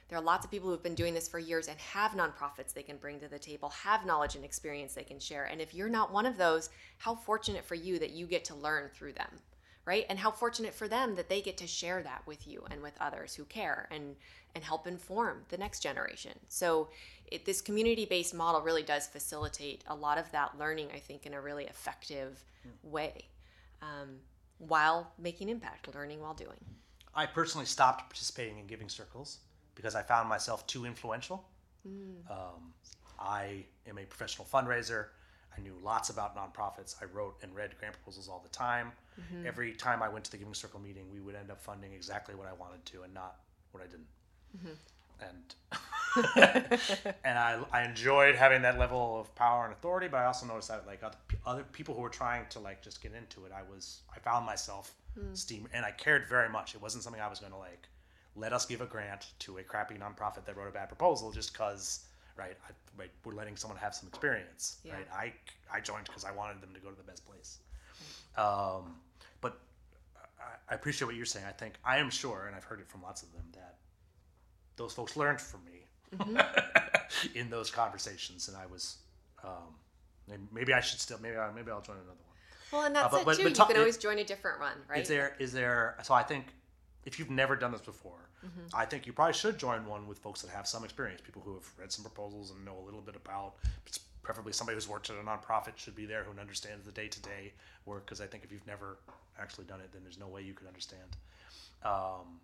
There 0.09 0.17
are 0.17 0.23
lots 0.23 0.45
of 0.45 0.51
people 0.51 0.69
who've 0.69 0.83
been 0.83 0.95
doing 0.95 1.13
this 1.13 1.27
for 1.27 1.39
years 1.39 1.67
and 1.67 1.79
have 1.79 2.11
nonprofits 2.11 2.73
they 2.73 2.83
can 2.83 2.97
bring 2.97 3.19
to 3.19 3.27
the 3.27 3.39
table, 3.39 3.69
have 3.69 4.05
knowledge 4.05 4.35
and 4.35 4.45
experience 4.45 4.93
they 4.93 5.03
can 5.03 5.19
share. 5.19 5.45
And 5.45 5.61
if 5.61 5.73
you're 5.73 5.89
not 5.89 6.11
one 6.11 6.25
of 6.25 6.37
those, 6.37 6.69
how 6.97 7.15
fortunate 7.15 7.65
for 7.65 7.75
you 7.75 7.97
that 7.99 8.11
you 8.11 8.27
get 8.27 8.45
to 8.45 8.55
learn 8.55 8.89
through 8.93 9.13
them 9.13 9.39
right? 9.85 10.05
And 10.09 10.19
how 10.19 10.31
fortunate 10.31 10.73
for 10.73 10.87
them 10.87 11.15
that 11.15 11.29
they 11.29 11.41
get 11.41 11.57
to 11.57 11.67
share 11.67 12.01
that 12.03 12.23
with 12.25 12.47
you 12.47 12.63
and 12.71 12.81
with 12.81 12.93
others 12.99 13.35
who 13.35 13.45
care 13.45 13.87
and 13.91 14.15
and 14.55 14.63
help 14.63 14.85
inform 14.85 15.43
the 15.49 15.57
next 15.57 15.79
generation. 15.79 16.33
So 16.47 16.89
it, 17.25 17.43
this 17.43 17.59
community-based 17.59 18.35
model 18.35 18.61
really 18.61 18.83
does 18.83 19.07
facilitate 19.07 19.83
a 19.87 19.95
lot 19.95 20.19
of 20.19 20.29
that 20.31 20.59
learning 20.59 20.89
i 20.93 20.99
think 20.99 21.25
in 21.25 21.33
a 21.33 21.41
really 21.41 21.63
effective 21.63 22.43
way 22.83 23.25
um, 23.81 24.19
while 24.57 25.11
making 25.17 25.49
impact 25.49 25.93
learning 25.93 26.21
while 26.21 26.33
doing. 26.33 26.59
I 27.15 27.25
personally 27.25 27.65
stopped 27.65 28.09
participating 28.09 28.59
in 28.59 28.67
giving 28.67 28.89
circles 28.89 29.39
because 29.75 29.95
I 29.95 30.01
found 30.01 30.29
myself 30.29 30.65
too 30.67 30.85
influential. 30.85 31.45
Um, 32.31 32.73
I 33.19 33.65
am 33.87 33.97
a 33.97 34.05
professional 34.05 34.47
fundraiser. 34.51 35.07
I 35.57 35.61
knew 35.61 35.73
lots 35.83 36.09
about 36.09 36.35
nonprofits. 36.35 36.95
I 37.01 37.05
wrote 37.05 37.35
and 37.41 37.53
read 37.55 37.77
grant 37.79 37.95
proposals 37.95 38.27
all 38.27 38.41
the 38.43 38.49
time. 38.49 38.91
Mm-hmm. 39.19 39.47
Every 39.47 39.73
time 39.73 40.01
I 40.01 40.09
went 40.09 40.25
to 40.25 40.31
the 40.31 40.37
Giving 40.37 40.53
Circle 40.53 40.79
meeting, 40.79 41.05
we 41.11 41.19
would 41.19 41.35
end 41.35 41.51
up 41.51 41.61
funding 41.61 41.93
exactly 41.93 42.35
what 42.35 42.47
I 42.47 42.53
wanted 42.53 42.85
to 42.85 43.03
and 43.03 43.13
not 43.13 43.35
what 43.71 43.83
I 43.83 43.87
didn't. 43.87 44.07
Mm-hmm. 44.57 44.73
And 45.21 45.55
and 47.23 47.39
I, 47.39 47.59
I 47.71 47.83
enjoyed 47.83 48.35
having 48.35 48.61
that 48.63 48.77
level 48.77 49.19
of 49.19 49.33
power 49.35 49.65
and 49.65 49.73
authority, 49.73 50.07
but 50.07 50.17
I 50.17 50.25
also 50.25 50.45
noticed 50.45 50.67
that 50.67 50.85
like 50.85 51.03
other, 51.03 51.17
other 51.45 51.63
people 51.71 51.95
who 51.95 52.01
were 52.01 52.09
trying 52.09 52.45
to 52.49 52.59
like 52.59 52.81
just 52.81 53.01
get 53.01 53.13
into 53.13 53.45
it, 53.45 53.51
I 53.55 53.61
was 53.63 54.01
I 54.13 54.19
found 54.19 54.45
myself 54.45 54.93
mm. 55.17 55.35
steam 55.35 55.67
and 55.73 55.85
I 55.85 55.91
cared 55.91 56.27
very 56.27 56.49
much. 56.49 56.75
It 56.75 56.81
wasn't 56.81 57.03
something 57.03 57.21
I 57.21 57.29
was 57.29 57.39
going 57.39 57.51
to 57.51 57.57
like 57.57 57.87
let 58.35 58.53
us 58.53 58.65
give 58.65 58.81
a 58.81 58.85
grant 58.85 59.27
to 59.39 59.57
a 59.59 59.63
crappy 59.63 59.95
nonprofit 59.95 60.45
that 60.45 60.57
wrote 60.57 60.67
a 60.67 60.71
bad 60.71 60.87
proposal 60.87 61.31
just 61.31 61.53
because 61.53 62.05
right, 62.35 62.57
I, 62.67 62.71
right 62.97 63.11
we're 63.25 63.33
letting 63.33 63.55
someone 63.55 63.77
have 63.79 63.93
some 63.95 64.07
experience 64.09 64.77
Yeah. 64.83 64.93
right? 64.93 65.07
I 65.13 65.33
I 65.75 65.79
joined 65.79 66.05
because 66.05 66.25
I 66.25 66.31
wanted 66.31 66.61
them 66.61 66.69
to 66.73 66.79
go 66.79 66.89
to 66.89 66.95
the 66.95 67.03
best 67.03 67.25
place. 67.25 67.59
Um, 68.37 68.95
but 69.41 69.59
I, 70.39 70.71
I 70.71 70.75
appreciate 70.75 71.05
what 71.07 71.15
you're 71.15 71.25
saying. 71.25 71.45
I 71.47 71.51
think 71.51 71.75
I 71.85 71.97
am 71.97 72.09
sure 72.09 72.45
and 72.47 72.55
I've 72.55 72.63
heard 72.63 72.79
it 72.79 72.87
from 72.87 73.01
lots 73.03 73.21
of 73.23 73.31
them 73.33 73.43
that 73.53 73.75
those 74.75 74.93
folks 74.93 75.15
learned 75.15 75.39
from 75.39 75.61
me 75.65 75.87
in 77.35 77.49
those 77.49 77.69
conversations 77.71 78.47
and 78.47 78.57
I 78.57 78.65
was 78.65 78.97
um, 79.43 79.75
maybe 80.51 80.73
I 80.73 80.79
should 80.79 80.99
still 80.99 81.19
maybe 81.21 81.37
I, 81.37 81.51
maybe 81.51 81.71
I'll 81.71 81.81
join 81.81 81.97
another 81.97 82.09
one. 82.09 82.17
Well 82.71 82.85
and 82.85 82.95
that's 82.95 83.11
but- 83.11 83.21
it 83.21 83.25
but- 83.25 83.37
too. 83.37 83.43
but 83.43 83.49
you 83.49 83.55
talk- 83.55 83.67
can 83.67 83.75
it- 83.77 83.79
always 83.79 83.97
join 83.97 84.19
a 84.19 84.23
different 84.23 84.59
run 84.59 84.77
right? 84.89 85.01
is 85.01 85.07
there 85.07 85.35
is 85.39 85.51
there 85.53 85.97
so 86.03 86.13
I 86.13 86.23
think 86.23 86.45
if 87.05 87.19
you've 87.19 87.29
never 87.29 87.55
done 87.57 87.71
this 87.73 87.81
before, 87.81 88.29
I 88.73 88.85
think 88.85 89.05
you 89.07 89.13
probably 89.13 89.33
should 89.33 89.57
join 89.57 89.85
one 89.85 90.07
with 90.07 90.17
folks 90.19 90.41
that 90.41 90.51
have 90.51 90.67
some 90.67 90.83
experience, 90.83 91.21
people 91.21 91.41
who 91.45 91.53
have 91.55 91.67
read 91.79 91.91
some 91.91 92.03
proposals 92.03 92.51
and 92.51 92.63
know 92.65 92.77
a 92.81 92.85
little 92.85 93.01
bit 93.01 93.15
about. 93.15 93.53
It's 93.85 93.99
preferably 94.21 94.53
somebody 94.53 94.75
who's 94.75 94.87
worked 94.87 95.09
at 95.09 95.15
a 95.17 95.19
nonprofit 95.19 95.75
should 95.75 95.95
be 95.95 96.05
there 96.05 96.23
who 96.23 96.39
understands 96.39 96.85
the 96.85 96.91
day 96.91 97.07
to 97.07 97.21
day 97.21 97.53
work. 97.85 98.05
Because 98.05 98.21
I 98.21 98.25
think 98.25 98.43
if 98.43 98.51
you've 98.51 98.65
never 98.67 98.97
actually 99.39 99.65
done 99.65 99.79
it, 99.81 99.91
then 99.91 100.01
there's 100.03 100.19
no 100.19 100.27
way 100.27 100.41
you 100.41 100.53
could 100.53 100.67
understand. 100.67 101.17
Um, 101.83 102.39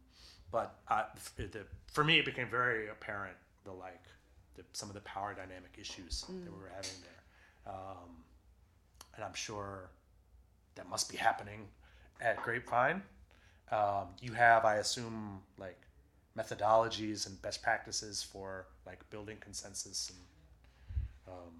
but 0.51 0.75
f- 0.89 1.33
the, 1.37 1.59
for 1.91 2.03
me, 2.03 2.19
it 2.19 2.25
became 2.25 2.49
very 2.49 2.89
apparent 2.89 3.35
the 3.65 3.71
like 3.71 4.03
the, 4.55 4.63
some 4.73 4.89
of 4.89 4.95
the 4.95 5.01
power 5.01 5.33
dynamic 5.33 5.77
issues 5.79 6.21
that 6.27 6.51
we 6.51 6.59
were 6.61 6.69
having 6.75 6.91
there, 7.03 7.73
um, 7.73 8.09
and 9.15 9.23
I'm 9.23 9.33
sure 9.33 9.89
that 10.75 10.89
must 10.89 11.09
be 11.11 11.17
happening 11.17 11.67
at 12.21 12.41
Grapevine. 12.43 13.01
Um, 13.71 14.07
you 14.21 14.33
have, 14.33 14.65
I 14.65 14.75
assume, 14.77 15.39
like 15.57 15.79
methodologies 16.37 17.27
and 17.27 17.41
best 17.41 17.61
practices 17.61 18.23
for 18.23 18.67
like 18.85 19.07
building 19.09 19.37
consensus 19.39 20.09
and 20.09 21.35
um, 21.35 21.53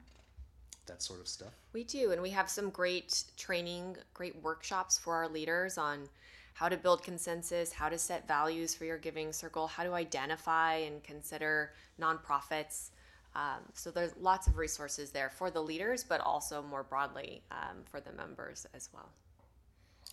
that 0.86 1.02
sort 1.02 1.20
of 1.20 1.28
stuff. 1.28 1.54
We 1.74 1.84
do, 1.84 2.12
and 2.12 2.22
we 2.22 2.30
have 2.32 2.50
some 2.50 2.70
great 2.70 3.24
training, 3.38 3.98
great 4.14 4.41
workshops 4.44 4.98
for 4.98 5.14
our 5.14 5.28
leaders 5.28 5.78
on 5.78 6.10
how 6.54 6.68
to 6.68 6.76
build 6.76 7.04
consensus, 7.04 7.72
how 7.72 7.88
to 7.88 7.98
set 7.98 8.28
values 8.28 8.76
for 8.76 8.86
your 8.86 8.98
giving 8.98 9.32
circle, 9.32 9.68
how 9.68 9.84
to 9.84 9.94
identify 9.94 10.76
and 10.76 11.02
consider 11.04 11.72
nonprofits. 12.02 12.90
Um, 13.36 13.62
so 13.74 13.91
there's 13.91 14.12
lots 14.20 14.48
of 14.48 14.58
resources 14.58 15.12
there 15.12 15.30
for 15.30 15.52
the 15.52 15.62
leaders, 15.62 16.04
but 16.04 16.20
also 16.20 16.62
more 16.62 16.84
broadly 16.84 17.44
um, 17.52 17.78
for 17.86 18.02
the 18.02 18.12
members 18.12 18.66
as 18.74 18.90
well. 18.94 19.10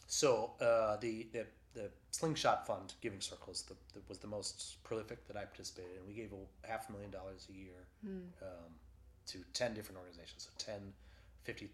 So 0.06 0.52
uh, 0.60 0.98
the, 0.98 1.26
the 1.32 1.46
the 1.76 1.90
Slingshot 2.10 2.66
Fund 2.66 2.94
Giving 3.02 3.20
Circles 3.20 3.62
the, 3.68 3.74
the, 3.94 4.00
was 4.08 4.18
the 4.18 4.26
most 4.26 4.82
prolific 4.82 5.26
that 5.28 5.36
I 5.36 5.44
participated 5.44 5.92
in. 6.00 6.08
We 6.08 6.14
gave 6.14 6.32
a 6.32 6.66
half 6.66 6.88
a 6.88 6.92
million 6.92 7.10
dollars 7.10 7.46
a 7.50 7.52
year 7.52 7.86
um, 8.42 8.72
to 9.26 9.38
ten 9.52 9.74
different 9.74 9.98
organizations, 9.98 10.48
so 10.48 10.50
10 10.72 10.80
$50,000 11.46 11.70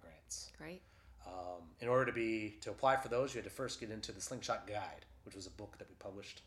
grants. 0.00 0.50
Great. 0.58 0.80
Um, 1.26 1.62
in 1.80 1.88
order 1.88 2.06
to 2.06 2.12
be 2.12 2.56
to 2.62 2.70
apply 2.70 2.96
for 2.96 3.08
those, 3.08 3.34
you 3.34 3.38
had 3.38 3.44
to 3.44 3.54
first 3.54 3.78
get 3.78 3.90
into 3.90 4.10
the 4.10 4.20
Slingshot 4.20 4.66
Guide, 4.66 5.04
which 5.24 5.34
was 5.34 5.46
a 5.46 5.50
book 5.50 5.76
that 5.78 5.88
we 5.88 5.94
published 5.98 6.42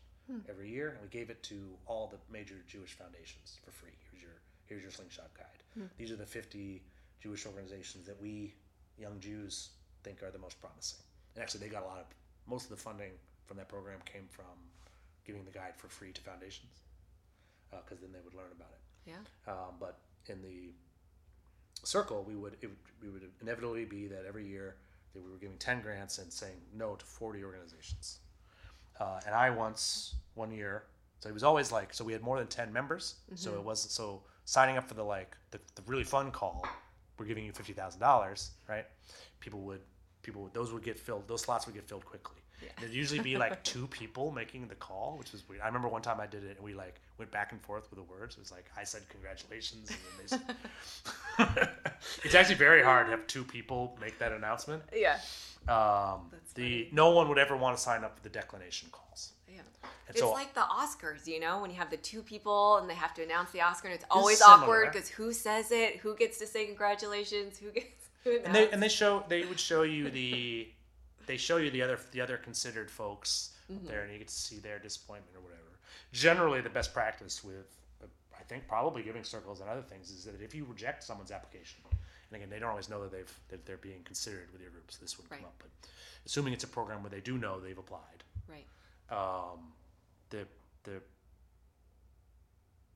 every 0.48 0.68
year, 0.68 0.90
and 0.90 0.98
we 1.00 1.08
gave 1.08 1.30
it 1.30 1.42
to 1.44 1.56
all 1.86 2.08
the 2.08 2.18
major 2.32 2.56
Jewish 2.66 2.92
foundations 2.92 3.58
for 3.64 3.70
free. 3.70 3.92
Here's 4.10 4.22
your 4.22 4.32
here's 4.66 4.82
your 4.82 4.90
Slingshot 4.90 5.30
Guide. 5.34 5.62
These 5.98 6.10
are 6.10 6.16
the 6.16 6.26
50 6.26 6.82
Jewish 7.22 7.46
organizations 7.46 8.06
that 8.06 8.20
we 8.20 8.54
young 8.98 9.20
Jews 9.20 9.70
think 10.02 10.22
are 10.22 10.30
the 10.30 10.38
most 10.38 10.60
promising. 10.60 10.98
And 11.34 11.42
actually, 11.42 11.60
they 11.60 11.68
got 11.68 11.84
a 11.84 11.86
lot 11.86 11.98
of 11.98 12.06
most 12.48 12.64
of 12.64 12.70
the 12.70 12.76
funding 12.76 13.12
from 13.46 13.56
that 13.56 13.68
program 13.68 13.98
came 14.04 14.26
from 14.30 14.44
giving 15.24 15.44
the 15.44 15.50
guide 15.50 15.74
for 15.76 15.88
free 15.88 16.12
to 16.12 16.20
foundations, 16.20 16.82
because 17.70 18.00
then 18.00 18.10
they 18.12 18.20
would 18.24 18.34
learn 18.34 18.52
about 18.54 18.70
it. 18.72 19.10
Yeah. 19.10 19.52
Um, 19.52 19.74
but 19.78 19.98
in 20.26 20.42
the 20.42 20.70
circle, 21.84 22.24
we 22.26 22.34
would 22.34 22.56
it 22.60 22.66
would, 22.66 22.76
we 23.02 23.08
would 23.08 23.30
inevitably 23.40 23.84
be 23.84 24.06
that 24.08 24.24
every 24.26 24.46
year 24.46 24.76
that 25.14 25.22
we 25.22 25.30
were 25.30 25.38
giving 25.38 25.58
ten 25.58 25.80
grants 25.80 26.18
and 26.18 26.32
saying 26.32 26.56
no 26.74 26.94
to 26.94 27.04
forty 27.04 27.44
organizations. 27.44 28.18
Uh, 28.98 29.20
and 29.26 29.34
I 29.34 29.50
once 29.50 30.14
one 30.34 30.50
year, 30.50 30.84
so 31.20 31.28
it 31.28 31.32
was 31.32 31.42
always 31.42 31.70
like 31.70 31.92
so 31.92 32.04
we 32.04 32.12
had 32.12 32.22
more 32.22 32.38
than 32.38 32.46
ten 32.46 32.72
members, 32.72 33.16
so 33.34 33.54
it 33.54 33.62
wasn't 33.62 33.92
so 33.92 34.22
signing 34.44 34.76
up 34.76 34.88
for 34.88 34.94
the 34.94 35.04
like 35.04 35.36
the, 35.50 35.58
the 35.74 35.82
really 35.86 36.04
fun 36.04 36.30
call. 36.30 36.66
We're 37.18 37.26
giving 37.26 37.44
you 37.44 37.52
fifty 37.52 37.72
thousand 37.72 38.00
dollars, 38.00 38.50
right? 38.68 38.86
People 39.40 39.60
would 39.60 39.80
people 40.26 40.42
would, 40.42 40.52
those 40.52 40.72
would 40.72 40.82
get 40.82 40.98
filled. 40.98 41.26
Those 41.28 41.42
slots 41.42 41.66
would 41.66 41.74
get 41.74 41.88
filled 41.88 42.04
quickly. 42.04 42.36
There'd 42.80 42.92
usually 42.92 43.20
be 43.20 43.36
like 43.36 43.62
two 43.72 43.86
people 43.86 44.30
making 44.30 44.68
the 44.68 44.74
call, 44.74 45.16
which 45.18 45.32
was 45.32 45.48
weird. 45.48 45.62
I 45.62 45.66
remember 45.66 45.88
one 45.88 46.02
time 46.02 46.20
I 46.20 46.26
did 46.26 46.44
it 46.44 46.56
and 46.56 46.64
we 46.64 46.74
like 46.74 47.00
went 47.18 47.30
back 47.30 47.52
and 47.52 47.60
forth 47.60 47.88
with 47.90 47.98
the 47.98 48.12
words. 48.12 48.36
It 48.36 48.40
was 48.40 48.52
like 48.52 48.66
I 48.76 48.84
said 48.84 49.02
congratulations, 49.08 49.90
and 49.90 49.98
then 50.28 50.40
they. 51.38 51.54
Said, 51.56 51.68
it's 52.24 52.34
actually 52.34 52.56
very 52.56 52.82
hard 52.82 53.06
to 53.06 53.10
have 53.12 53.26
two 53.26 53.44
people 53.44 53.96
make 54.00 54.18
that 54.18 54.32
announcement. 54.32 54.82
Yeah. 54.94 55.18
Um, 55.68 56.30
the 56.54 56.88
no 56.92 57.10
one 57.10 57.28
would 57.28 57.38
ever 57.38 57.56
want 57.56 57.76
to 57.76 57.82
sign 57.82 58.04
up 58.04 58.16
for 58.16 58.22
the 58.22 58.28
declination 58.30 58.88
calls. 58.90 59.32
Yeah. 59.48 59.60
And 60.08 60.16
It's 60.16 60.20
so 60.20 60.30
like 60.30 60.54
the 60.54 60.60
Oscars, 60.60 61.26
you 61.26 61.40
know, 61.40 61.60
when 61.60 61.70
you 61.70 61.76
have 61.76 61.90
the 61.90 61.96
two 61.96 62.22
people 62.22 62.76
and 62.78 62.88
they 62.88 62.94
have 62.94 63.14
to 63.14 63.22
announce 63.22 63.50
the 63.50 63.60
Oscar, 63.60 63.88
and 63.88 63.94
it's 63.94 64.04
always 64.10 64.40
awkward 64.40 64.92
because 64.92 65.08
who 65.08 65.32
says 65.32 65.72
it, 65.72 65.96
who 65.96 66.14
gets 66.16 66.38
to 66.38 66.46
say 66.46 66.66
congratulations, 66.66 67.58
who 67.58 67.70
gets 67.70 68.05
and 68.44 68.54
they 68.54 68.70
and 68.70 68.82
they 68.82 68.88
show 68.88 69.24
they 69.28 69.44
would 69.44 69.58
show 69.60 69.82
you 69.82 70.10
the 70.10 70.68
they 71.26 71.36
show 71.36 71.56
you 71.56 71.70
the 71.70 71.82
other 71.82 71.98
the 72.12 72.20
other 72.20 72.36
considered 72.36 72.90
folks 72.90 73.52
Mm-hmm. 73.72 73.88
there 73.88 74.02
and 74.02 74.12
you 74.12 74.18
get 74.18 74.28
to 74.28 74.32
see 74.34 74.58
their 74.60 74.78
disappointment 74.78 75.34
or 75.36 75.40
whatever 75.40 75.60
generally 76.12 76.60
the 76.60 76.70
best 76.70 76.94
practice 76.94 77.42
with 77.42 77.66
i 78.38 78.42
think 78.44 78.68
probably 78.68 79.02
giving 79.02 79.24
circles 79.24 79.60
and 79.60 79.68
other 79.68 79.82
things 79.82 80.08
is 80.12 80.22
that 80.24 80.40
if 80.40 80.54
you 80.54 80.64
reject 80.66 81.02
someone's 81.02 81.32
application 81.32 81.80
and 81.90 82.36
again 82.36 82.48
they 82.48 82.60
don't 82.60 82.70
always 82.70 82.88
know 82.88 83.02
that 83.02 83.10
they've 83.10 83.34
that 83.48 83.66
they're 83.66 83.76
being 83.78 84.04
considered 84.04 84.46
with 84.52 84.60
your 84.62 84.70
group 84.70 84.84
so 84.92 84.98
this 85.02 85.18
would 85.18 85.28
Right. 85.28 85.40
come 85.40 85.46
up 85.46 85.54
but 85.58 85.68
assuming 86.24 86.52
it's 86.52 86.62
a 86.62 86.68
program 86.68 87.02
where 87.02 87.10
they 87.10 87.18
do 87.20 87.38
know 87.38 87.58
they've 87.58 87.76
applied 87.76 88.22
right. 88.48 88.66
um, 89.10 89.58
the 90.30 90.46
the 90.84 91.02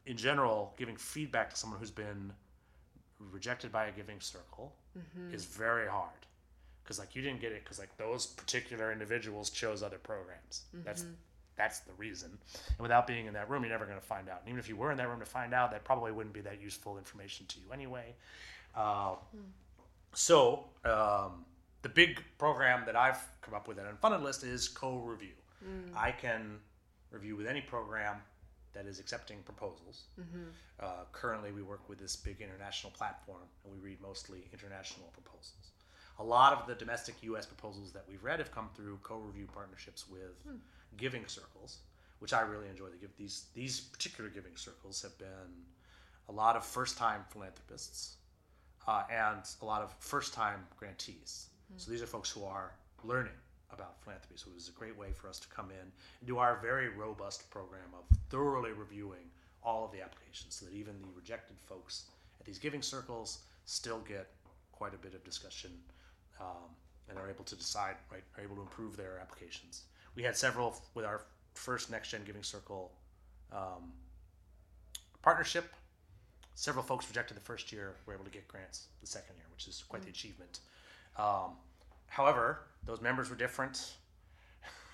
in 0.06 0.16
general 0.16 0.72
giving 0.76 0.96
feedback 0.96 1.50
to 1.50 1.56
someone 1.56 1.80
who's 1.80 1.90
been 1.90 2.32
rejected 3.32 3.70
by 3.70 3.86
a 3.86 3.92
giving 3.92 4.20
circle 4.20 4.74
is 5.32 5.44
very 5.44 5.88
hard. 5.88 6.10
Because 6.82 6.98
like 6.98 7.14
you 7.14 7.22
didn't 7.22 7.40
get 7.40 7.52
it 7.52 7.62
because 7.62 7.78
like 7.78 7.96
those 7.96 8.26
particular 8.26 8.90
individuals 8.92 9.50
chose 9.50 9.82
other 9.82 9.98
programs. 9.98 10.62
That's 10.84 11.04
that's 11.56 11.80
the 11.80 11.92
reason. 11.98 12.30
And 12.68 12.78
without 12.80 13.06
being 13.06 13.26
in 13.26 13.34
that 13.34 13.48
room 13.50 13.62
you're 13.62 13.70
never 13.70 13.84
going 13.84 13.98
to 14.00 14.04
find 14.04 14.28
out. 14.28 14.40
And 14.40 14.48
even 14.48 14.58
if 14.58 14.68
you 14.68 14.76
were 14.76 14.90
in 14.90 14.96
that 14.98 15.08
room 15.08 15.20
to 15.20 15.26
find 15.26 15.52
out 15.54 15.70
that 15.72 15.84
probably 15.84 16.10
wouldn't 16.10 16.34
be 16.34 16.40
that 16.40 16.60
useful 16.60 16.98
information 16.98 17.46
to 17.46 17.58
you 17.60 17.72
anyway. 17.72 18.14
Uh, 18.74 19.14
so 20.14 20.64
um, 20.84 21.44
the 21.82 21.88
big 21.88 22.22
program 22.38 22.82
that 22.86 22.96
I've 22.96 23.20
come 23.42 23.54
up 23.54 23.68
with 23.68 23.78
at 23.78 23.86
Unfunded 24.00 24.22
List 24.22 24.42
is 24.44 24.68
co-review. 24.68 25.34
I 25.94 26.10
can 26.12 26.58
review 27.10 27.36
with 27.36 27.46
any 27.46 27.60
program 27.60 28.16
that 28.72 28.86
is 28.86 29.00
accepting 29.00 29.38
proposals. 29.44 30.04
Uh, 30.80 31.04
currently, 31.12 31.52
we 31.52 31.62
work 31.62 31.88
with 31.88 31.98
this 31.98 32.16
big 32.16 32.40
international 32.40 32.92
platform, 32.92 33.42
and 33.64 33.72
we 33.72 33.78
read 33.80 34.00
mostly 34.00 34.48
international 34.52 35.08
proposals. 35.12 35.72
A 36.18 36.24
lot 36.24 36.52
of 36.52 36.66
the 36.66 36.74
domestic 36.74 37.14
U.S. 37.22 37.46
proposals 37.46 37.92
that 37.92 38.04
we've 38.08 38.22
read 38.22 38.38
have 38.38 38.52
come 38.52 38.68
through 38.76 38.98
co-review 39.02 39.48
partnerships 39.52 40.08
with 40.08 40.36
giving 40.96 41.26
circles, 41.26 41.78
which 42.18 42.32
I 42.32 42.42
really 42.42 42.68
enjoy. 42.68 42.86
Give 43.00 43.10
these 43.16 43.46
these 43.54 43.80
particular 43.80 44.28
giving 44.30 44.54
circles 44.56 45.00
have 45.02 45.16
been 45.18 45.50
a 46.28 46.32
lot 46.32 46.56
of 46.56 46.64
first-time 46.64 47.24
philanthropists 47.30 48.16
uh, 48.86 49.02
and 49.10 49.40
a 49.62 49.64
lot 49.64 49.82
of 49.82 49.94
first-time 49.98 50.66
grantees. 50.78 51.46
So 51.76 51.90
these 51.90 52.02
are 52.02 52.06
folks 52.06 52.30
who 52.30 52.44
are 52.44 52.72
learning 53.02 53.32
about 53.72 54.00
philanthropy. 54.02 54.34
So 54.36 54.50
it 54.50 54.54
was 54.54 54.68
a 54.68 54.72
great 54.72 54.96
way 54.96 55.12
for 55.12 55.28
us 55.28 55.38
to 55.40 55.48
come 55.48 55.70
in 55.70 55.92
and 56.20 56.26
do 56.26 56.38
our 56.38 56.58
very 56.60 56.88
robust 56.88 57.50
program 57.50 57.94
of 57.94 58.04
thoroughly 58.28 58.72
reviewing 58.72 59.30
all 59.62 59.84
of 59.84 59.92
the 59.92 60.00
applications, 60.02 60.54
so 60.54 60.66
that 60.66 60.74
even 60.74 60.94
the 61.02 61.08
rejected 61.14 61.56
folks 61.66 62.04
at 62.40 62.46
these 62.46 62.58
giving 62.58 62.82
circles 62.82 63.40
still 63.66 64.00
get 64.00 64.28
quite 64.72 64.94
a 64.94 64.96
bit 64.96 65.14
of 65.14 65.22
discussion 65.24 65.70
um, 66.40 66.70
and 67.08 67.18
are 67.18 67.28
able 67.28 67.44
to 67.44 67.54
decide, 67.56 67.96
right, 68.10 68.22
are 68.38 68.42
able 68.42 68.56
to 68.56 68.62
improve 68.62 68.96
their 68.96 69.18
applications. 69.20 69.82
We 70.14 70.22
had 70.22 70.36
several 70.36 70.80
with 70.94 71.04
our 71.04 71.22
first 71.54 71.90
Next 71.90 72.10
Gen 72.10 72.22
Giving 72.24 72.42
Circle 72.42 72.90
um, 73.52 73.92
partnership. 75.22 75.72
Several 76.54 76.84
folks 76.84 77.06
rejected 77.08 77.36
the 77.36 77.42
first 77.42 77.72
year 77.72 77.96
were 78.06 78.14
able 78.14 78.24
to 78.24 78.30
get 78.30 78.48
grants 78.48 78.86
the 79.00 79.06
second 79.06 79.36
year, 79.36 79.46
which 79.52 79.68
is 79.68 79.84
quite 79.88 80.02
the 80.02 80.08
achievement. 80.08 80.60
Um, 81.18 81.52
however, 82.10 82.60
those 82.84 83.00
members 83.00 83.30
were 83.30 83.36
different. 83.36 83.94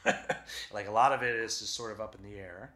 like 0.72 0.86
a 0.86 0.90
lot 0.90 1.12
of 1.12 1.22
it 1.22 1.34
is 1.34 1.58
just 1.58 1.74
sort 1.74 1.90
of 1.90 2.00
up 2.00 2.14
in 2.14 2.22
the 2.22 2.38
air. 2.38 2.72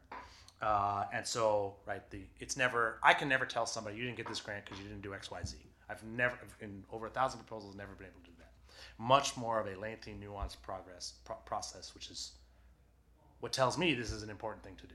Uh, 0.61 1.05
and 1.15 1.27
so, 1.27 1.75
right, 1.87 2.09
the 2.11 2.21
it's 2.41 2.57
never 2.57 2.99
I 3.03 3.15
can 3.15 3.29
never 3.29 3.47
tell 3.47 3.65
somebody 3.65 3.97
you 3.97 4.03
didn't 4.03 4.17
get 4.17 4.27
this 4.27 4.41
grant 4.41 4.65
because 4.65 4.79
you 4.79 4.89
didn't 4.89 5.03
do 5.03 5.15
X, 5.15 5.31
Y, 5.31 5.41
Z. 5.45 5.57
I've 5.89 6.03
never 6.05 6.37
in 6.61 6.85
over 6.93 7.07
a 7.07 7.11
thousand 7.11 7.41
proposals 7.41 7.75
never 7.77 7.93
been 7.93 8.07
able 8.07 8.21
to 8.25 8.31
do 8.31 8.37
that. 8.39 8.53
Much 8.99 9.37
more 9.37 9.61
of 9.61 9.67
a 9.67 9.79
lengthy, 9.79 10.13
nuanced 10.13 10.61
progress 10.63 11.15
pro- 11.25 11.37
process, 11.37 11.95
which 11.95 12.11
is 12.11 12.33
what 13.41 13.53
tells 13.53 13.79
me 13.79 13.95
this 13.95 14.13
is 14.13 14.23
an 14.23 14.31
important 14.31 14.63
thing 14.63 14.77
to 14.77 14.87
do, 14.87 14.95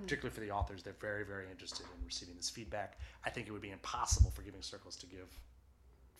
particularly 0.00 0.32
for 0.32 0.40
the 0.40 0.50
authors. 0.50 0.82
They're 0.82 0.94
very, 1.00 1.24
very 1.24 1.50
interested 1.50 1.86
in 1.86 2.06
receiving 2.06 2.36
this 2.36 2.48
feedback. 2.48 2.98
I 3.24 3.30
think 3.30 3.48
it 3.48 3.52
would 3.52 3.62
be 3.62 3.70
impossible 3.70 4.30
for 4.30 4.42
Giving 4.42 4.62
Circles 4.62 4.96
to 4.96 5.06
give 5.06 5.28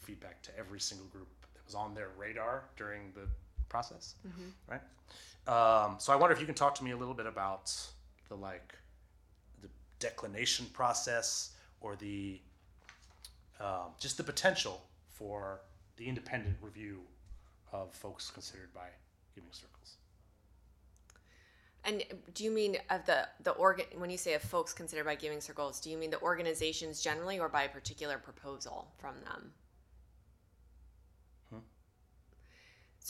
feedback 0.01 0.43
to 0.43 0.59
every 0.59 0.81
single 0.81 1.07
group 1.07 1.29
was 1.71 1.77
on 1.77 1.95
their 1.95 2.09
radar 2.19 2.65
during 2.77 3.13
the 3.15 3.29
process, 3.69 4.17
right? 4.69 4.81
Um, 5.47 5.97
so 5.99 6.13
I 6.13 6.17
wonder 6.17 6.35
if 6.35 6.41
you 6.41 6.47
can 6.47 6.55
talk 6.55 6.75
to 6.77 6.85
me 6.85 6.91
a 6.91 6.97
little 6.97 7.15
bit 7.15 7.27
about 7.27 7.73
the 8.29 8.35
like 8.35 8.75
the 9.63 9.69
declination 10.01 10.67
process 10.73 11.53
or 11.81 11.95
the 11.97 12.41
um, 13.61 13.93
just 14.01 14.17
the 14.17 14.25
potential 14.25 14.83
for 15.13 15.61
the 15.97 16.09
independent 16.09 16.57
review 16.61 17.03
of 17.73 17.93
folks 17.95 18.31
considered 18.31 18.73
by 18.75 18.89
Giving 19.35 19.53
Circles. 19.53 19.97
And 21.85 22.03
do 22.35 22.43
you 22.45 22.51
mean 22.51 22.79
of 22.91 23.07
the 23.07 23.29
the 23.45 23.53
organ 23.53 23.87
when 23.95 24.11
you 24.11 24.19
say 24.19 24.35
of 24.35 24.43
folks 24.43 24.73
considered 24.73 25.05
by 25.05 25.15
giving 25.15 25.41
circles, 25.41 25.81
do 25.81 25.89
you 25.89 25.97
mean 25.97 26.11
the 26.11 26.21
organizations 26.21 27.01
generally 27.01 27.39
or 27.39 27.49
by 27.49 27.63
a 27.63 27.69
particular 27.69 28.19
proposal 28.19 28.89
from 28.99 29.15
them? 29.25 29.53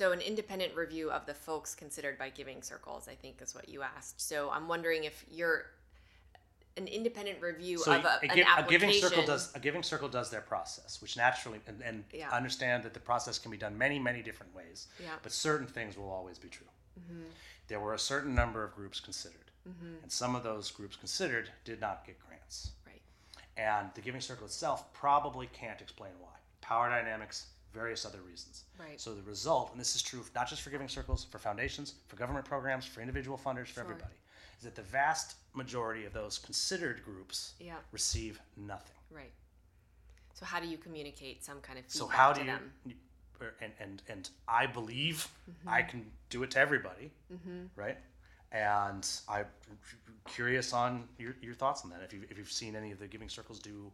So 0.01 0.12
an 0.12 0.22
independent 0.22 0.74
review 0.74 1.10
of 1.10 1.27
the 1.27 1.35
folks 1.35 1.74
considered 1.74 2.16
by 2.16 2.31
giving 2.31 2.62
circles, 2.62 3.06
I 3.06 3.14
think 3.14 3.43
is 3.43 3.55
what 3.55 3.68
you 3.68 3.82
asked. 3.82 4.18
So 4.18 4.48
I'm 4.51 4.66
wondering 4.66 5.05
if 5.05 5.27
you're 5.31 5.66
an 6.78 6.86
independent 6.86 7.43
review 7.43 7.77
So 7.77 7.93
of 7.93 8.06
a, 8.06 8.09
a, 8.22 8.31
an 8.31 8.36
gi- 8.36 8.44
a 8.56 8.64
giving 8.66 8.93
circle 8.94 9.27
does 9.27 9.55
a 9.55 9.60
giving 9.60 9.82
circle 9.82 10.09
does 10.09 10.31
their 10.31 10.40
process, 10.40 11.02
which 11.02 11.18
naturally 11.18 11.60
and, 11.66 11.82
and 11.82 12.05
Yeah. 12.14 12.31
understand 12.31 12.82
that 12.85 12.94
the 12.94 13.01
process 13.01 13.39
can 13.39 13.51
be 13.51 13.59
done 13.59 13.77
many 13.77 13.98
many 13.98 14.22
different 14.22 14.55
ways. 14.55 14.89
Yeah. 14.98 15.10
But 15.22 15.32
certain 15.32 15.66
things 15.66 15.98
will 15.98 16.09
always 16.09 16.39
be 16.39 16.48
true. 16.48 16.70
Mm-hmm. 16.98 17.24
There 17.68 17.81
were 17.81 17.93
a 17.93 17.98
certain 17.98 18.35
number 18.35 18.64
of 18.64 18.74
groups 18.74 19.01
considered, 19.01 19.51
and 19.66 20.10
some 20.10 20.35
of 20.35 20.43
those 20.43 20.70
groups 20.70 20.97
considered 20.97 21.51
did 21.66 21.78
not 21.78 22.06
get 22.06 22.16
grants. 22.27 22.70
Right. 22.86 23.02
And 23.59 23.90
the 23.94 24.01
giving 24.01 24.22
circle 24.22 24.47
itself 24.47 24.90
probably 24.94 25.51
can't 25.52 25.82
explain 25.82 26.12
why. 26.20 26.36
Power 26.62 26.89
dynamics, 26.89 27.48
various 27.72 28.05
other 28.05 28.20
reasons. 28.26 28.64
Right. 28.78 29.01
So 29.01 29.14
the 29.14 29.22
result, 29.22 29.70
and 29.72 29.80
this 29.80 29.94
is 29.94 30.02
true 30.02 30.24
not 30.34 30.48
just 30.48 30.62
for 30.62 30.70
giving 30.70 30.88
circles, 30.88 31.24
for 31.30 31.38
foundations, 31.38 31.94
for 32.09 32.16
government 32.16 32.44
programs, 32.44 32.84
for 32.86 33.01
individual 33.01 33.38
funders, 33.38 33.68
for 33.68 33.80
everybody, 33.80 34.14
is 34.59 34.64
that 34.64 34.74
the 34.74 34.82
vast 34.82 35.36
majority 35.55 36.05
of 36.05 36.12
those 36.12 36.38
considered 36.38 37.02
groups 37.05 37.55
Yeah. 37.60 37.76
receive 37.92 38.40
nothing. 38.56 38.97
Right. 39.10 39.32
So 40.34 40.44
how 40.47 40.60
do 40.60 40.66
you 40.66 40.78
communicate 40.78 41.44
some 41.44 41.60
kind 41.60 41.78
of 41.78 41.84
feedback 41.84 41.98
So 41.98 42.06
how 42.09 42.32
to 42.32 42.40
do 42.40 42.47
you? 42.47 42.52
them? 42.52 42.72
And 43.62 43.72
and 43.80 44.02
and 44.09 44.30
I 44.48 44.66
believe 44.66 45.26
Mm-hmm. 45.51 45.68
I 45.68 45.82
can 45.82 46.10
do 46.28 46.42
it 46.42 46.51
to 46.52 46.59
everybody, 46.60 47.10
right? 47.74 47.97
And 48.52 49.06
I'm 49.28 49.47
curious 50.28 50.72
on 50.72 51.09
your, 51.18 51.34
your 51.40 51.55
thoughts 51.55 51.82
on 51.84 51.90
that. 51.90 52.01
If 52.05 52.12
you 52.12 52.22
if 52.30 52.36
you've 52.38 52.52
seen 52.52 52.76
any 52.76 52.90
of 52.92 52.98
the 52.98 53.06
Giving 53.06 53.28
Circles 53.28 53.59
do 53.59 53.90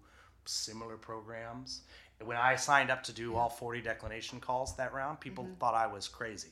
similar 0.47 0.97
programs, 0.97 1.82
when 2.25 2.37
I 2.37 2.57
signed 2.57 2.91
up 2.91 3.03
to 3.05 3.13
do 3.13 3.37
all 3.37 3.49
40 3.49 3.83
declination 3.83 4.41
calls 4.41 4.77
that 4.77 4.93
round, 4.93 5.21
people 5.21 5.45
Mm-hmm. 5.45 5.55
thought 5.55 5.75
I 5.75 5.87
was 5.87 6.09
crazy. 6.09 6.49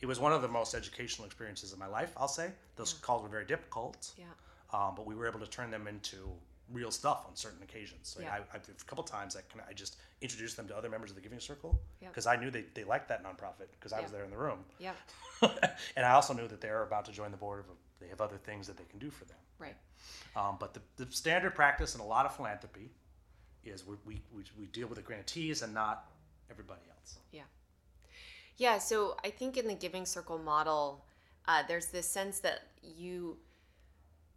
It 0.00 0.06
was 0.06 0.20
one 0.20 0.32
of 0.32 0.42
the 0.42 0.48
most 0.48 0.74
educational 0.74 1.24
experiences 1.26 1.72
of 1.72 1.78
my 1.78 1.86
life. 1.86 2.12
I'll 2.16 2.28
say 2.28 2.50
those 2.76 2.92
calls 2.92 3.22
were 3.22 3.28
very 3.28 3.46
difficult 3.46 4.10
Yeah. 4.18 4.24
um, 4.72 4.94
but 4.96 5.06
we 5.06 5.14
were 5.14 5.26
able 5.26 5.40
to 5.40 5.46
turn 5.46 5.70
them 5.70 5.86
into 5.86 6.30
real 6.72 6.90
stuff 6.90 7.24
on 7.26 7.36
certain 7.36 7.62
occasions. 7.62 8.14
Like 8.18 8.26
Yeah. 8.26 8.34
I, 8.52 8.56
I, 8.56 8.58
a 8.58 8.84
couple 8.86 9.04
times, 9.04 9.36
I, 9.36 9.40
I 9.68 9.72
just 9.72 9.96
introduced 10.20 10.56
them 10.56 10.66
to 10.68 10.76
other 10.76 10.90
members 10.90 11.10
of 11.10 11.16
the 11.16 11.22
Giving 11.22 11.40
Circle 11.40 11.80
Yep. 12.02 12.10
because 12.12 12.26
I 12.26 12.36
knew 12.36 12.50
they, 12.50 12.64
they 12.74 12.84
liked 12.84 13.08
that 13.08 13.22
nonprofit 13.24 13.68
because 13.78 13.92
I 13.94 14.00
was 14.00 14.10
there 14.10 14.24
in 14.24 14.30
the 14.30 14.36
room, 14.36 14.58
Yeah. 14.78 14.92
and 15.42 16.04
I 16.04 16.10
also 16.12 16.34
knew 16.34 16.48
that 16.48 16.60
they're 16.60 16.82
about 16.82 17.04
to 17.06 17.12
join 17.12 17.30
the 17.30 17.36
board 17.38 17.60
of. 17.60 17.66
They 18.00 18.08
have 18.08 18.20
other 18.20 18.36
things 18.36 18.66
that 18.66 18.76
they 18.76 18.84
can 18.84 18.98
do 18.98 19.08
for 19.08 19.24
them. 19.24 19.38
Right. 19.58 19.76
Um, 20.36 20.56
but 20.60 20.74
the, 20.74 20.80
the 21.02 21.10
standard 21.12 21.54
practice 21.54 21.94
in 21.94 22.00
a 22.02 22.06
lot 22.06 22.26
of 22.26 22.34
philanthropy 22.36 22.90
is 23.66 23.86
we, 23.86 23.96
we, 24.06 24.22
we, 24.34 24.44
we 24.58 24.66
deal 24.66 24.86
with 24.86 24.96
the 24.96 25.02
grantees 25.02 25.62
and 25.62 25.72
not 25.74 26.06
everybody 26.50 26.82
else. 26.90 27.18
Yeah. 27.32 27.42
Yeah. 28.56 28.78
So 28.78 29.16
I 29.24 29.30
think 29.30 29.56
in 29.56 29.66
the 29.66 29.74
giving 29.74 30.06
circle 30.06 30.38
model, 30.38 31.04
uh, 31.46 31.62
there's 31.66 31.86
this 31.86 32.08
sense 32.08 32.40
that 32.40 32.60
you 32.82 33.38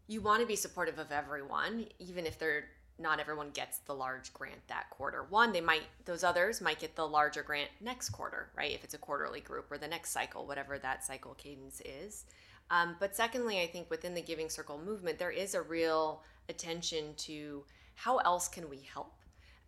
you 0.09 0.21
want 0.21 0.39
to 0.39 0.47
be 0.47 0.55
supportive 0.55 0.99
of 0.99 1.11
everyone, 1.11 1.85
even 1.99 2.25
if 2.25 2.39
they're 2.39 2.65
not 2.99 3.19
everyone 3.19 3.51
gets 3.51 3.79
the 3.79 3.93
large 3.93 4.33
grant 4.33 4.65
that 4.67 4.89
quarter. 4.89 5.23
One, 5.29 5.51
they 5.51 5.61
might 5.61 5.83
those 6.05 6.23
others 6.23 6.61
might 6.61 6.79
get 6.79 6.95
the 6.95 7.07
larger 7.07 7.43
grant 7.43 7.69
next 7.79 8.09
quarter, 8.09 8.49
right? 8.55 8.73
If 8.73 8.83
it's 8.83 8.93
a 8.93 8.97
quarterly 8.97 9.41
group 9.41 9.71
or 9.71 9.77
the 9.77 9.87
next 9.87 10.11
cycle, 10.11 10.47
whatever 10.47 10.79
that 10.79 11.05
cycle 11.05 11.35
cadence 11.35 11.81
is. 11.85 12.25
Um, 12.69 12.95
but 12.99 13.15
secondly, 13.15 13.61
I 13.61 13.67
think 13.67 13.89
within 13.89 14.13
the 14.13 14.21
giving 14.21 14.49
circle 14.49 14.79
movement, 14.83 15.19
there 15.19 15.31
is 15.31 15.53
a 15.53 15.61
real 15.61 16.23
attention 16.49 17.13
to 17.17 17.63
how 17.95 18.17
else 18.17 18.47
can 18.47 18.69
we 18.69 18.79
help 18.93 19.13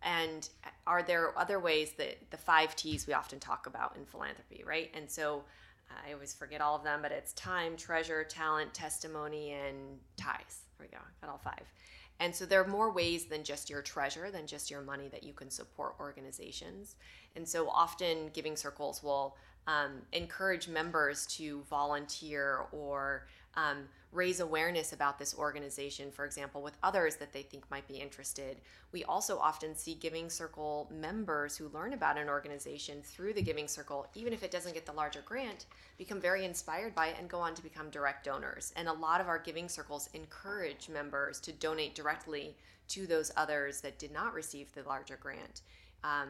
and 0.02 0.48
are 0.86 1.02
there 1.02 1.38
other 1.38 1.60
ways 1.60 1.92
that 1.98 2.30
the 2.30 2.36
five 2.36 2.74
T's 2.76 3.06
we 3.06 3.12
often 3.12 3.38
talk 3.38 3.66
about 3.66 3.96
in 3.96 4.04
philanthropy, 4.04 4.64
right? 4.66 4.90
And 4.94 5.10
so 5.10 5.44
I 6.06 6.12
always 6.12 6.32
forget 6.32 6.60
all 6.60 6.76
of 6.76 6.84
them, 6.84 7.00
but 7.02 7.12
it's 7.12 7.32
time, 7.34 7.76
treasure, 7.76 8.24
talent, 8.24 8.72
testimony, 8.72 9.52
and 9.52 9.98
ties. 10.16 10.64
There 10.78 10.86
we 10.86 10.96
go. 10.96 11.02
Got 11.20 11.30
all 11.30 11.40
five. 11.42 11.64
And 12.20 12.34
so 12.34 12.44
there 12.44 12.62
are 12.62 12.68
more 12.68 12.92
ways 12.92 13.24
than 13.24 13.42
just 13.44 13.70
your 13.70 13.82
treasure, 13.82 14.30
than 14.30 14.46
just 14.46 14.70
your 14.70 14.82
money 14.82 15.08
that 15.08 15.22
you 15.24 15.32
can 15.32 15.50
support 15.50 15.94
organizations. 15.98 16.96
And 17.34 17.48
so 17.48 17.68
often 17.68 18.28
giving 18.34 18.56
circles 18.56 19.02
will 19.02 19.36
um, 19.66 20.02
encourage 20.12 20.68
members 20.68 21.26
to 21.38 21.62
volunteer 21.70 22.66
or 22.72 23.26
um, 23.54 23.88
raise 24.12 24.40
awareness 24.40 24.92
about 24.92 25.18
this 25.18 25.36
organization, 25.36 26.10
for 26.10 26.24
example, 26.24 26.62
with 26.62 26.76
others 26.82 27.16
that 27.16 27.32
they 27.32 27.42
think 27.42 27.70
might 27.70 27.86
be 27.86 27.94
interested. 27.94 28.60
We 28.92 29.04
also 29.04 29.38
often 29.38 29.74
see 29.76 29.94
Giving 29.94 30.28
Circle 30.28 30.90
members 30.90 31.56
who 31.56 31.68
learn 31.68 31.92
about 31.92 32.18
an 32.18 32.28
organization 32.28 33.02
through 33.02 33.34
the 33.34 33.42
Giving 33.42 33.68
Circle, 33.68 34.08
even 34.14 34.32
if 34.32 34.42
it 34.42 34.50
doesn't 34.50 34.74
get 34.74 34.86
the 34.86 34.92
larger 34.92 35.22
grant, 35.24 35.66
become 35.96 36.20
very 36.20 36.44
inspired 36.44 36.94
by 36.94 37.08
it 37.08 37.16
and 37.18 37.28
go 37.28 37.38
on 37.38 37.54
to 37.54 37.62
become 37.62 37.90
direct 37.90 38.24
donors. 38.24 38.72
And 38.76 38.88
a 38.88 38.92
lot 38.92 39.20
of 39.20 39.28
our 39.28 39.38
Giving 39.38 39.68
Circles 39.68 40.10
encourage 40.12 40.88
members 40.88 41.38
to 41.40 41.52
donate 41.52 41.94
directly 41.94 42.56
to 42.88 43.06
those 43.06 43.30
others 43.36 43.80
that 43.82 43.98
did 44.00 44.12
not 44.12 44.34
receive 44.34 44.72
the 44.74 44.82
larger 44.82 45.18
grant. 45.20 45.62
Um, 46.02 46.28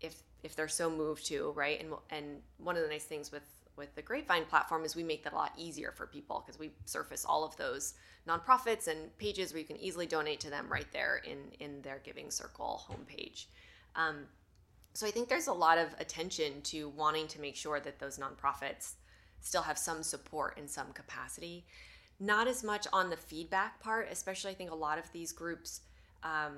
if 0.00 0.22
if 0.42 0.56
they're 0.56 0.66
so 0.66 0.90
moved 0.90 1.24
to, 1.26 1.52
right? 1.52 1.80
And 1.80 1.92
and 2.10 2.40
one 2.58 2.76
of 2.76 2.82
the 2.82 2.88
nice 2.88 3.04
things 3.04 3.30
with 3.30 3.44
with 3.76 3.94
the 3.94 4.02
Grapevine 4.02 4.44
platform 4.44 4.84
is 4.84 4.94
we 4.94 5.02
make 5.02 5.24
that 5.24 5.32
a 5.32 5.36
lot 5.36 5.52
easier 5.56 5.92
for 5.92 6.06
people 6.06 6.42
because 6.44 6.58
we 6.58 6.70
surface 6.84 7.24
all 7.24 7.44
of 7.44 7.56
those 7.56 7.94
nonprofits 8.28 8.88
and 8.88 9.16
pages 9.18 9.52
where 9.52 9.60
you 9.60 9.66
can 9.66 9.78
easily 9.78 10.06
donate 10.06 10.40
to 10.40 10.50
them 10.50 10.66
right 10.68 10.86
there 10.92 11.22
in 11.24 11.38
in 11.60 11.82
their 11.82 12.00
Giving 12.04 12.30
Circle 12.30 12.82
homepage. 12.88 13.46
Um, 13.96 14.26
so 14.94 15.06
I 15.06 15.10
think 15.10 15.28
there's 15.28 15.46
a 15.46 15.52
lot 15.52 15.78
of 15.78 15.88
attention 15.98 16.60
to 16.64 16.90
wanting 16.90 17.26
to 17.28 17.40
make 17.40 17.56
sure 17.56 17.80
that 17.80 17.98
those 17.98 18.18
nonprofits 18.18 18.92
still 19.40 19.62
have 19.62 19.78
some 19.78 20.02
support 20.02 20.58
in 20.58 20.68
some 20.68 20.92
capacity. 20.92 21.64
Not 22.20 22.46
as 22.46 22.62
much 22.62 22.86
on 22.92 23.10
the 23.10 23.16
feedback 23.16 23.80
part, 23.80 24.08
especially 24.10 24.52
I 24.52 24.54
think 24.54 24.70
a 24.70 24.74
lot 24.74 24.98
of 24.98 25.10
these 25.12 25.32
groups 25.32 25.80
um, 26.22 26.52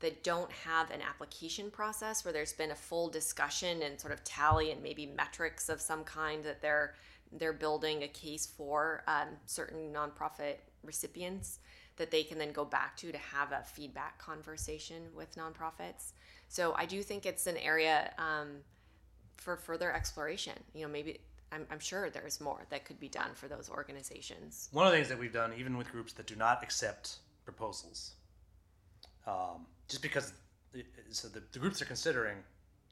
that 0.00 0.22
don't 0.22 0.50
have 0.52 0.90
an 0.90 1.00
application 1.00 1.70
process 1.70 2.24
where 2.24 2.32
there's 2.32 2.52
been 2.52 2.70
a 2.70 2.76
full 2.76 3.08
discussion 3.08 3.82
and 3.82 4.00
sort 4.00 4.12
of 4.12 4.22
tally 4.24 4.70
and 4.70 4.82
maybe 4.82 5.06
metrics 5.06 5.68
of 5.68 5.80
some 5.80 6.04
kind 6.04 6.44
that 6.44 6.60
they're 6.60 6.94
they're 7.32 7.52
building 7.52 8.04
a 8.04 8.08
case 8.08 8.46
for 8.46 9.02
um, 9.08 9.28
certain 9.46 9.92
nonprofit 9.92 10.56
recipients 10.84 11.58
that 11.96 12.10
they 12.10 12.22
can 12.22 12.38
then 12.38 12.52
go 12.52 12.64
back 12.64 12.96
to 12.96 13.10
to 13.10 13.18
have 13.18 13.52
a 13.52 13.62
feedback 13.64 14.18
conversation 14.18 15.02
with 15.14 15.34
nonprofits. 15.34 16.12
So 16.48 16.74
I 16.76 16.86
do 16.86 17.02
think 17.02 17.26
it's 17.26 17.46
an 17.46 17.56
area 17.56 18.12
um, 18.18 18.58
for 19.36 19.56
further 19.56 19.92
exploration. 19.92 20.52
You 20.74 20.82
know, 20.82 20.92
maybe 20.92 21.18
I'm, 21.50 21.66
I'm 21.70 21.80
sure 21.80 22.10
there's 22.10 22.40
more 22.40 22.66
that 22.70 22.84
could 22.84 23.00
be 23.00 23.08
done 23.08 23.30
for 23.34 23.48
those 23.48 23.68
organizations. 23.70 24.68
One 24.72 24.86
of 24.86 24.92
the 24.92 24.98
things 24.98 25.08
that 25.08 25.18
we've 25.18 25.32
done, 25.32 25.52
even 25.58 25.76
with 25.76 25.90
groups 25.90 26.12
that 26.14 26.26
do 26.26 26.36
not 26.36 26.62
accept 26.62 27.16
proposals, 27.44 28.12
um, 29.26 29.66
just 29.88 30.02
because 30.02 30.32
so 31.10 31.28
the, 31.28 31.42
the 31.52 31.58
groups 31.58 31.80
are 31.80 31.86
considering, 31.86 32.36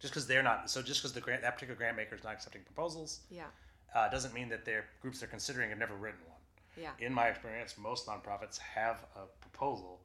just 0.00 0.12
because 0.12 0.26
they're 0.26 0.42
not, 0.42 0.70
so 0.70 0.82
just 0.82 1.00
because 1.02 1.12
the 1.12 1.20
grant 1.20 1.42
that 1.42 1.54
particular 1.54 1.76
grant 1.76 1.96
maker 1.96 2.14
is 2.14 2.24
not 2.24 2.32
accepting 2.34 2.62
proposals, 2.62 3.20
Yeah. 3.30 3.44
uh, 3.94 4.08
doesn't 4.08 4.32
mean 4.34 4.48
that 4.48 4.64
their 4.64 4.84
groups 5.02 5.20
they're 5.20 5.28
considering 5.28 5.70
have 5.70 5.78
never 5.78 5.94
written 5.94 6.20
one. 6.28 6.38
Yeah. 6.80 6.90
In 7.06 7.12
my 7.12 7.26
experience, 7.28 7.76
most 7.78 8.06
nonprofits 8.06 8.58
have 8.58 9.04
a 9.16 9.26
proposal 9.40 10.00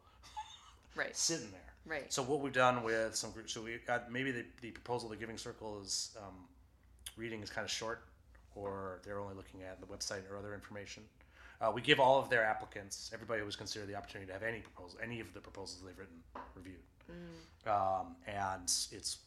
Right. 0.95 1.15
sitting 1.15 1.51
there. 1.51 1.61
Right. 1.85 2.11
So 2.11 2.21
what 2.21 2.41
we've 2.41 2.53
done 2.53 2.83
with 2.83 3.15
some 3.15 3.31
groups, 3.31 3.53
so 3.53 3.61
we 3.61 3.77
got 3.87 4.11
maybe 4.11 4.31
the, 4.31 4.45
the 4.61 4.71
proposal, 4.71 5.09
the 5.09 5.15
Giving 5.15 5.37
Circle 5.37 5.79
is 5.81 6.15
um, 6.17 6.35
reading 7.17 7.41
is 7.41 7.49
kind 7.49 7.63
of 7.65 7.71
short, 7.71 8.03
or 8.55 8.99
they're 9.03 9.19
only 9.19 9.35
looking 9.35 9.63
at 9.63 9.79
the 9.79 9.87
website 9.87 10.29
or 10.29 10.37
other 10.37 10.53
information. 10.53 11.03
Uh, 11.61 11.71
we 11.73 11.81
give 11.81 11.99
all 11.99 12.19
of 12.19 12.29
their 12.29 12.43
applicants, 12.43 13.11
everybody 13.13 13.39
who 13.41 13.45
was 13.45 13.55
considered 13.55 13.87
the 13.87 13.95
opportunity 13.95 14.27
to 14.27 14.33
have 14.33 14.43
any 14.43 14.59
proposal, 14.61 14.97
any 15.03 15.19
of 15.19 15.33
the 15.33 15.39
proposals 15.41 15.81
they've 15.85 15.97
written 15.97 16.15
reviewed, 16.55 16.79
um, 17.67 18.15
and 18.27 18.63
it's 18.63 19.17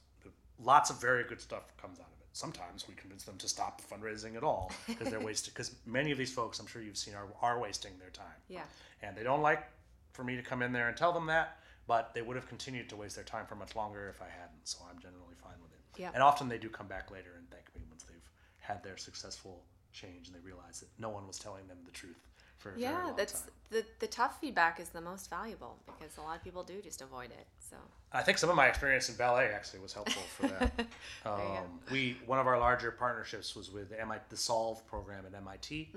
lots 0.63 0.91
of 0.91 1.01
very 1.01 1.25
good 1.25 1.41
stuff 1.41 1.77
comes 1.77 1.99
out 1.99 2.07
of 2.07 2.21
it. 2.21 2.27
Sometimes 2.33 2.89
we 2.89 2.95
convince 2.95 3.25
them 3.25 3.37
to 3.37 3.49
stop 3.49 3.83
fundraising 3.83 4.37
at 4.37 4.43
all 4.43 4.73
because 4.87 5.11
they're 5.11 5.21
wasting. 5.21 5.53
Because 5.55 5.75
many 5.85 6.11
of 6.13 6.17
these 6.19 6.33
folks, 6.33 6.59
I'm 6.61 6.67
sure 6.67 6.81
you've 6.81 6.97
seen, 6.97 7.15
are 7.15 7.27
are 7.43 7.61
wasting 7.61 7.93
their 7.99 8.11
time 8.11 8.39
Yeah. 8.49 8.63
and 9.03 9.15
they 9.17 9.23
don't 9.23 9.43
like 9.43 9.65
for 10.13 10.25
me 10.25 10.37
to 10.37 10.43
come 10.43 10.63
in 10.63 10.73
there 10.73 10.89
and 10.89 10.97
tell 10.97 11.13
them 11.13 11.27
that 11.27 11.59
but 11.89 12.15
they 12.15 12.23
would 12.23 12.37
have 12.37 12.47
continued 12.49 12.89
to 12.89 12.95
waste 12.97 13.17
their 13.17 13.25
time 13.25 13.45
for 13.45 13.57
much 13.57 13.75
longer 13.75 14.09
if 14.09 14.23
i 14.23 14.27
hadn't 14.29 14.61
so 14.65 14.79
i'm 14.89 14.99
generally 15.01 15.35
fine 15.43 15.59
with 15.63 15.73
it 15.73 16.01
Yeah. 16.01 16.11
and 16.15 16.23
often 16.23 16.49
they 16.49 16.59
do 16.59 16.69
come 16.69 16.87
back 16.87 17.11
later 17.11 17.31
and 17.39 17.51
thank 17.51 17.65
me 17.75 17.83
once 17.91 18.05
they've 18.05 18.29
had 18.61 18.83
their 18.85 18.97
successful 18.97 19.65
change 19.93 20.29
and 20.29 20.37
they 20.37 20.41
realize 20.41 20.81
that 20.81 20.89
no 20.99 21.09
one 21.11 21.27
was 21.27 21.39
telling 21.39 21.67
them 21.69 21.79
the 21.85 21.91
truth 21.93 22.17
for 22.59 22.73
Yeah, 22.77 23.13
that's 23.17 23.33
time. 23.43 23.51
the 23.71 23.85
the 23.99 24.07
tough 24.07 24.41
feedback 24.41 24.79
is 24.81 24.91
the 24.91 25.01
most 25.01 25.29
valuable 25.31 25.77
because 25.87 26.17
a 26.17 26.21
lot 26.23 26.37
of 26.37 26.45
people 26.45 26.63
do 26.63 26.81
just 26.83 27.03
avoid 27.03 27.31
it. 27.31 27.47
So. 27.59 27.77
I 28.13 28.23
think 28.23 28.37
some 28.39 28.51
of 28.51 28.57
my 28.57 28.67
experience 28.67 29.09
in 29.09 29.17
ballet 29.17 29.51
actually 29.55 29.81
was 29.81 29.93
helpful 29.95 30.23
for 30.37 30.47
that. 30.49 30.73
Um, 31.27 31.81
we 31.91 32.17
one 32.27 32.39
of 32.39 32.47
our 32.47 32.59
larger 32.59 32.91
partnerships 32.91 33.57
was 33.57 33.71
with 33.71 33.93
MIT, 33.99 34.25
the 34.29 34.37
solve 34.37 34.85
program 34.87 35.25
at 35.27 35.33
mit 35.33 35.89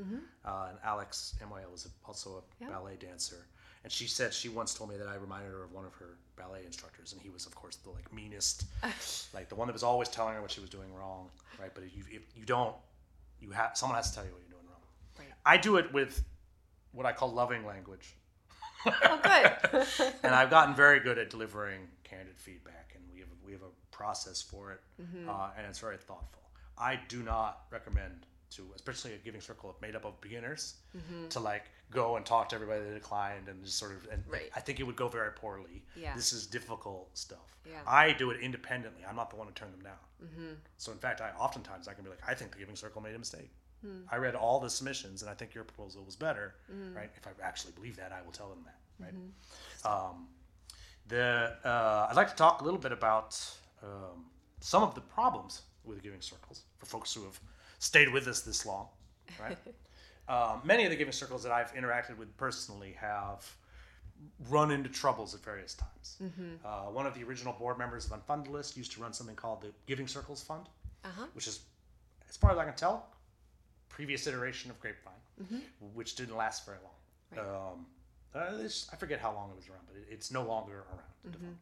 uh, 0.45 0.67
and 0.69 0.77
alex 0.83 1.35
Amouyal 1.43 1.71
was 1.71 1.87
also 2.05 2.29
a 2.37 2.63
Mm-hmm. 2.63 2.71
Ballet 2.73 2.95
dancer. 2.99 3.45
And 3.83 3.91
she 3.91 4.07
said 4.07 4.33
she 4.33 4.49
once 4.49 4.73
told 4.73 4.89
me 4.89 4.97
that 4.97 5.07
i 5.07 5.15
reminded 5.15 5.51
her 5.51 5.63
of 5.63 5.71
one 5.73 5.85
of 5.85 5.93
her 5.95 6.17
ballet 6.37 6.61
instructors 6.65 7.13
and 7.13 7.21
he 7.21 7.29
was 7.29 7.45
of 7.45 7.53
course 7.53 7.75
the 7.77 7.89
like 7.91 8.11
meanest 8.13 8.65
like 9.33 9.47
the 9.49 9.55
one 9.55 9.67
that 9.67 9.73
was 9.73 9.83
always 9.83 10.09
telling 10.09 10.33
her 10.35 10.41
what 10.41 10.51
she 10.51 10.61
was 10.61 10.69
doing 10.69 10.91
wrong 10.93 11.29
right? 11.61 11.71
But 11.73 11.83
if 11.83 11.95
you, 11.95 12.03
if 12.11 12.23
you 12.35 12.45
don't 12.45 12.75
you 13.39 13.51
have 13.51 13.71
someone 13.75 13.95
has 13.95 14.09
to 14.09 14.15
tell 14.15 14.25
you 14.25 14.31
what 14.31 14.41
you're 14.41 14.49
doing 14.57 14.65
wrong 14.69 14.81
Right. 15.19 15.27
i 15.45 15.57
do 15.57 15.77
it 15.77 15.91
with 15.93 16.23
what 16.91 17.05
i 17.05 17.11
call 17.11 17.31
loving 17.31 17.65
language 17.65 18.15
oh, 18.87 19.19
good. 19.23 19.83
and 20.23 20.35
I've 20.35 20.49
gotten 20.51 20.75
very 20.75 20.99
good 20.99 21.17
at 21.17 21.31
delivering 21.31 21.81
candid 22.03 22.37
feedback, 22.37 22.93
and 22.95 23.03
we 23.11 23.19
have 23.19 23.29
we 23.43 23.51
have 23.53 23.63
a 23.63 23.95
process 23.95 24.43
for 24.43 24.71
it, 24.73 24.81
uh, 25.27 25.49
and 25.57 25.65
it's 25.65 25.79
very 25.79 25.97
thoughtful. 25.97 26.43
I 26.77 26.99
do 27.07 27.23
not 27.23 27.61
recommend 27.71 28.27
to, 28.55 28.63
especially 28.75 29.13
a 29.13 29.17
giving 29.17 29.41
circle 29.41 29.75
made 29.81 29.95
up 29.95 30.05
of 30.05 30.19
beginners, 30.21 30.75
to 31.29 31.39
like 31.39 31.65
go 31.91 32.15
and 32.17 32.25
talk 32.25 32.49
to 32.49 32.55
everybody 32.55 32.81
that 32.83 32.93
declined 32.93 33.47
and 33.47 33.63
just 33.63 33.77
sort 33.77 33.91
of. 33.91 34.07
And 34.11 34.23
Right. 34.27 34.49
I 34.55 34.59
think 34.59 34.79
it 34.79 34.83
would 34.83 34.95
go 34.95 35.07
very 35.07 35.31
poorly. 35.31 35.83
Yeah. 35.95 36.15
This 36.15 36.33
is 36.33 36.47
difficult 36.47 37.09
stuff. 37.17 37.57
Yeah. 37.69 37.79
I 37.87 38.13
do 38.13 38.31
it 38.31 38.39
independently. 38.41 39.03
I'm 39.07 39.15
not 39.15 39.29
the 39.29 39.35
one 39.35 39.47
to 39.47 39.53
turn 39.53 39.71
them 39.71 39.81
down. 39.81 40.03
Mm-hmm. 40.23 40.53
So 40.77 40.91
in 40.91 40.97
fact, 40.97 41.21
I 41.21 41.29
oftentimes 41.37 41.87
I 41.87 41.93
can 41.93 42.03
be 42.03 42.09
like, 42.09 42.21
I 42.27 42.33
think 42.33 42.51
the 42.51 42.57
giving 42.59 42.75
circle 42.75 43.01
made 43.01 43.15
a 43.15 43.19
mistake. 43.19 43.51
I 44.11 44.15
read 44.17 44.33
all 44.33 44.59
the 44.59 44.69
submissions, 44.69 45.21
and 45.21 45.29
I 45.29 45.35
think 45.35 45.53
your 45.53 45.63
proposal 45.63 46.03
was 46.03 46.15
better. 46.15 46.55
Right? 46.95 47.11
If 47.15 47.27
I 47.27 47.31
actually 47.43 47.73
believe 47.73 47.95
that, 47.97 48.11
I 48.11 48.23
will 48.25 48.31
tell 48.31 48.49
them 48.49 48.63
that. 48.65 48.77
Right? 49.03 49.13
Um, 49.85 50.27
the 51.07 51.55
uh, 51.63 52.07
I'd 52.09 52.15
like 52.15 52.29
to 52.29 52.35
talk 52.35 52.61
a 52.61 52.63
little 52.63 52.79
bit 52.79 52.91
about 52.91 53.39
um, 53.83 54.25
some 54.59 54.81
of 54.81 54.95
the 54.95 55.01
problems 55.01 55.61
with 55.83 56.01
giving 56.01 56.19
circles 56.21 56.63
for 56.79 56.87
folks 56.87 57.13
who 57.13 57.23
have 57.25 57.39
stayed 57.85 58.11
with 58.11 58.27
us 58.27 58.41
this 58.41 58.65
long. 58.65 58.87
Right? 59.39 59.57
um, 60.27 60.61
many 60.65 60.83
of 60.85 60.89
the 60.89 60.95
giving 60.95 61.11
circles 61.13 61.43
that 61.43 61.51
I've 61.51 61.73
interacted 61.73 62.17
with 62.17 62.35
personally 62.37 62.95
have 62.99 63.45
run 64.49 64.71
into 64.71 64.89
troubles 64.89 65.35
at 65.35 65.41
various 65.43 65.73
times. 65.75 66.17
Uh, 66.63 66.83
one 66.91 67.05
of 67.05 67.13
the 67.13 67.23
original 67.23 67.53
board 67.53 67.77
members 67.77 68.09
of 68.09 68.11
Unfunded 68.11 68.49
List 68.49 68.75
used 68.77 68.91
to 68.93 69.01
run 69.01 69.13
something 69.13 69.35
called 69.35 69.61
the 69.61 69.71
Giving 69.87 70.07
Circles 70.07 70.41
Fund, 70.43 70.65
Uh-huh. 71.03 71.25
which 71.33 71.47
is, 71.47 71.59
as 72.29 72.37
far 72.37 72.51
as 72.51 72.57
I 72.57 72.65
can 72.65 72.75
tell, 72.75 73.05
previous 73.89 74.25
iteration 74.25 74.71
of 74.71 74.79
Grapevine, 74.79 75.61
which 75.93 76.15
didn't 76.15 76.35
last 76.35 76.65
very 76.65 76.77
long. 76.83 77.45
Right. 77.45 77.71
Um, 77.71 77.85
uh, 78.33 78.67
I 78.91 78.95
forget 78.97 79.19
how 79.19 79.31
long 79.33 79.49
it 79.51 79.55
was 79.55 79.67
around, 79.69 79.85
but 79.87 79.95
it, 79.97 80.07
it's 80.11 80.31
no 80.31 80.43
longer 80.43 80.85
around. 80.89 81.33
the 81.33 81.37
fund. 81.39 81.57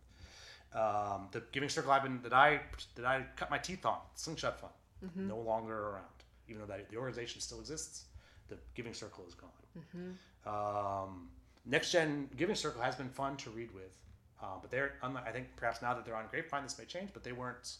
Um, 0.73 1.27
the 1.31 1.41
Giving 1.51 1.69
Circle 1.69 1.91
I've 1.91 2.01
been 2.03 2.19
that 2.23 2.33
I 2.33 2.61
that 2.95 3.05
I 3.05 3.25
cut 3.35 3.51
my 3.51 3.57
teeth 3.59 3.85
on, 3.85 3.97
Slingshot 4.15 4.59
Fund, 4.59 4.73
no 5.15 5.38
longer 5.39 5.89
around. 5.89 6.05
Even 6.47 6.61
though 6.61 6.67
that, 6.67 6.89
the 6.89 6.97
organization 6.97 7.41
still 7.41 7.59
exists, 7.59 8.05
the 8.49 8.57
Giving 8.75 8.93
Circle 8.93 9.23
is 9.27 9.34
gone. 9.35 10.17
Um, 10.45 11.30
Next 11.65 11.91
Gen 11.91 12.30
Giving 12.35 12.55
Circle 12.55 12.81
has 12.81 12.95
been 12.95 13.09
fun 13.09 13.38
to 13.38 13.49
read 13.49 13.73
with, 13.73 13.97
uh, 14.41 14.57
but 14.61 14.69
they're 14.69 14.95
unlike, 15.03 15.25
I 15.27 15.31
think 15.31 15.47
perhaps 15.55 15.81
now 15.81 15.93
that 15.93 16.03
they're 16.05 16.15
on 16.15 16.25
Grapevine, 16.30 16.63
this 16.63 16.77
may 16.77 16.84
change. 16.85 17.11
But 17.13 17.23
they 17.23 17.31
weren't 17.31 17.77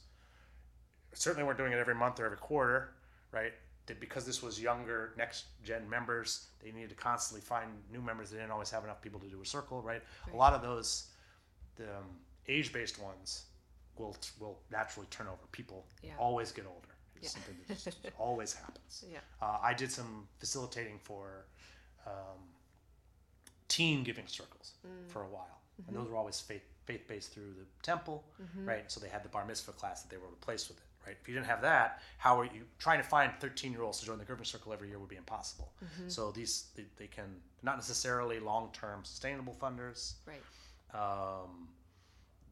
certainly 1.14 1.46
weren't 1.46 1.58
doing 1.58 1.74
it 1.74 1.78
every 1.80 1.94
month 1.96 2.20
or 2.20 2.26
every 2.26 2.38
quarter, 2.38 2.92
right? 3.32 3.54
That 3.88 4.00
because 4.00 4.26
this 4.26 4.42
was 4.42 4.62
younger 4.62 5.12
next 5.18 5.46
gen 5.64 5.90
members, 5.90 6.48
they 6.64 6.72
needed 6.72 6.90
to 6.92 6.96
constantly 6.96 7.42
find 7.42 7.70
new 7.92 8.02
members. 8.02 8.30
They 8.32 8.38
didn't 8.38 8.52
always 8.52 8.72
have 8.72 8.86
enough 8.86 9.02
people 9.02 9.20
to 9.20 9.28
do 9.28 9.42
a 9.42 9.46
circle, 9.46 9.82
right? 9.82 10.02
A 10.34 10.38
lot 10.38 10.54
of 10.54 10.62
those, 10.62 11.08
the 11.76 11.84
um, 11.84 12.06
age 12.48 12.72
based 12.72 13.02
ones, 13.02 13.44
will 13.98 14.16
will 14.40 14.60
naturally 14.72 15.08
turn 15.12 15.28
over. 15.28 15.38
People 15.52 15.86
Yeah. 16.02 16.12
always 16.18 16.52
get 16.54 16.66
older. 16.66 16.88
It's 17.16 17.24
Yeah. 17.26 17.30
something 17.30 17.56
that 17.68 17.80
just 17.84 17.98
always 18.18 18.54
happens. 18.54 19.06
Yeah. 19.10 19.20
Uh, 19.42 19.60
I 19.62 19.74
did 19.74 19.92
some 19.92 20.28
facilitating 20.40 21.00
for 21.00 21.46
um, 22.06 22.40
teen 23.68 24.04
giving 24.04 24.28
circles 24.28 24.74
Mm. 24.86 25.10
for 25.10 25.24
a 25.24 25.28
while, 25.28 25.60
Mm-hmm. 25.82 25.90
and 25.90 25.98
those 25.98 26.10
were 26.12 26.18
always 26.18 26.40
faith 26.40 26.62
faith 26.86 27.08
based 27.08 27.32
through 27.32 27.54
the 27.54 27.66
temple, 27.82 28.26
right? 28.66 28.92
So 28.92 29.00
they 29.00 29.08
had 29.08 29.24
the 29.24 29.30
bar 29.30 29.46
mitzvah 29.46 29.72
class 29.72 30.02
that 30.02 30.10
they 30.10 30.18
were 30.18 30.28
replaced 30.28 30.68
with 30.68 30.78
it, 30.80 30.84
right? 31.08 31.16
If 31.22 31.30
you 31.30 31.34
didn't 31.34 31.48
have 31.48 31.62
that, 31.62 32.02
how 32.18 32.38
are 32.38 32.44
you 32.44 32.66
trying 32.78 32.98
to 33.02 33.08
find 33.08 33.32
thirteen 33.40 33.72
year 33.72 33.84
olds 33.84 34.00
to 34.02 34.06
join 34.06 34.18
the 34.18 34.26
giving 34.26 34.44
circle 34.44 34.74
every 34.74 34.90
year 34.90 35.00
would 35.00 35.08
be 35.08 35.16
impossible. 35.16 35.72
Mm-hmm. 35.82 36.10
So 36.10 36.32
these 36.32 36.66
they, 36.76 36.84
they 36.98 37.08
can 37.08 37.42
not 37.62 37.78
necessarily 37.78 38.40
long 38.42 38.70
term 38.74 39.06
sustainable 39.06 39.56
funders. 39.62 40.16
Right. 40.28 40.44
Um, 40.94 41.70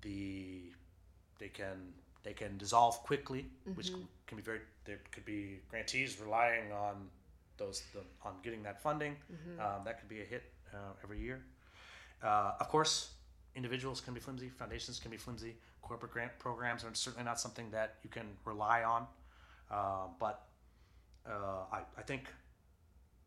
the 0.02 0.72
they 1.40 1.50
can 1.50 1.94
they 2.24 2.34
can 2.34 2.58
dissolve 2.58 2.96
quickly, 3.04 3.46
which 3.76 3.92
Mm-hmm. 3.92 4.02
can 4.28 4.38
be 4.38 4.44
very. 4.44 4.60
There 4.86 5.00
could 5.12 5.26
be 5.26 5.60
grantees 5.70 6.20
relying 6.20 6.72
on 6.72 7.10
those 7.58 7.84
the, 7.94 8.00
on 8.24 8.34
getting 8.44 8.64
that 8.64 8.82
funding. 8.82 9.16
Mm-hmm. 9.32 9.60
Um, 9.62 9.84
that 9.86 10.00
could 10.00 10.10
be 10.10 10.22
a 10.22 10.26
hit 10.26 10.44
uh, 10.74 10.78
every 11.04 11.20
year. 11.20 11.42
Uh, 12.24 12.54
of 12.60 12.68
course, 12.70 13.12
individuals 13.56 14.02
can 14.02 14.14
be 14.14 14.20
flimsy. 14.20 14.50
Foundations 14.50 15.00
can 15.00 15.12
be 15.12 15.18
flimsy. 15.18 15.56
Corporate 15.82 16.12
grant 16.12 16.32
programs 16.40 16.84
are 16.84 16.94
certainly 16.94 17.26
not 17.26 17.40
something 17.40 17.70
that 17.72 17.96
you 18.04 18.10
can 18.10 18.28
rely 18.46 18.84
on. 18.84 19.06
Uh, 19.70 20.08
but 20.20 20.48
uh, 21.28 21.66
I, 21.72 21.80
I 21.98 22.02
think 22.02 22.28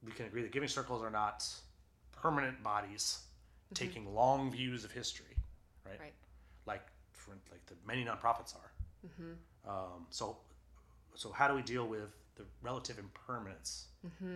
we 0.05 0.13
can 0.13 0.27
agree 0.27 0.43
that 0.43 0.53
giving 0.53 0.69
circles 0.69 1.03
are 1.03 1.11
not 1.11 1.45
permanent 2.13 2.63
bodies 2.63 3.19
taking 3.73 4.15
long 4.15 4.51
views 4.53 4.85
of 4.85 4.93
history, 4.93 5.35
right? 5.85 5.99
Right. 6.01 6.13
Like 6.67 6.87
for 7.13 7.33
like 7.51 7.65
the 7.67 7.75
many 7.87 8.05
nonprofits 8.05 8.55
are. 8.55 8.71
Um, 9.67 10.07
so, 10.11 10.37
so 11.15 11.33
how 11.33 11.49
do 11.49 11.55
we 11.55 11.63
deal 11.63 11.87
with 11.87 12.11
the 12.37 12.45
relative 12.63 12.99
impermanence 12.99 13.87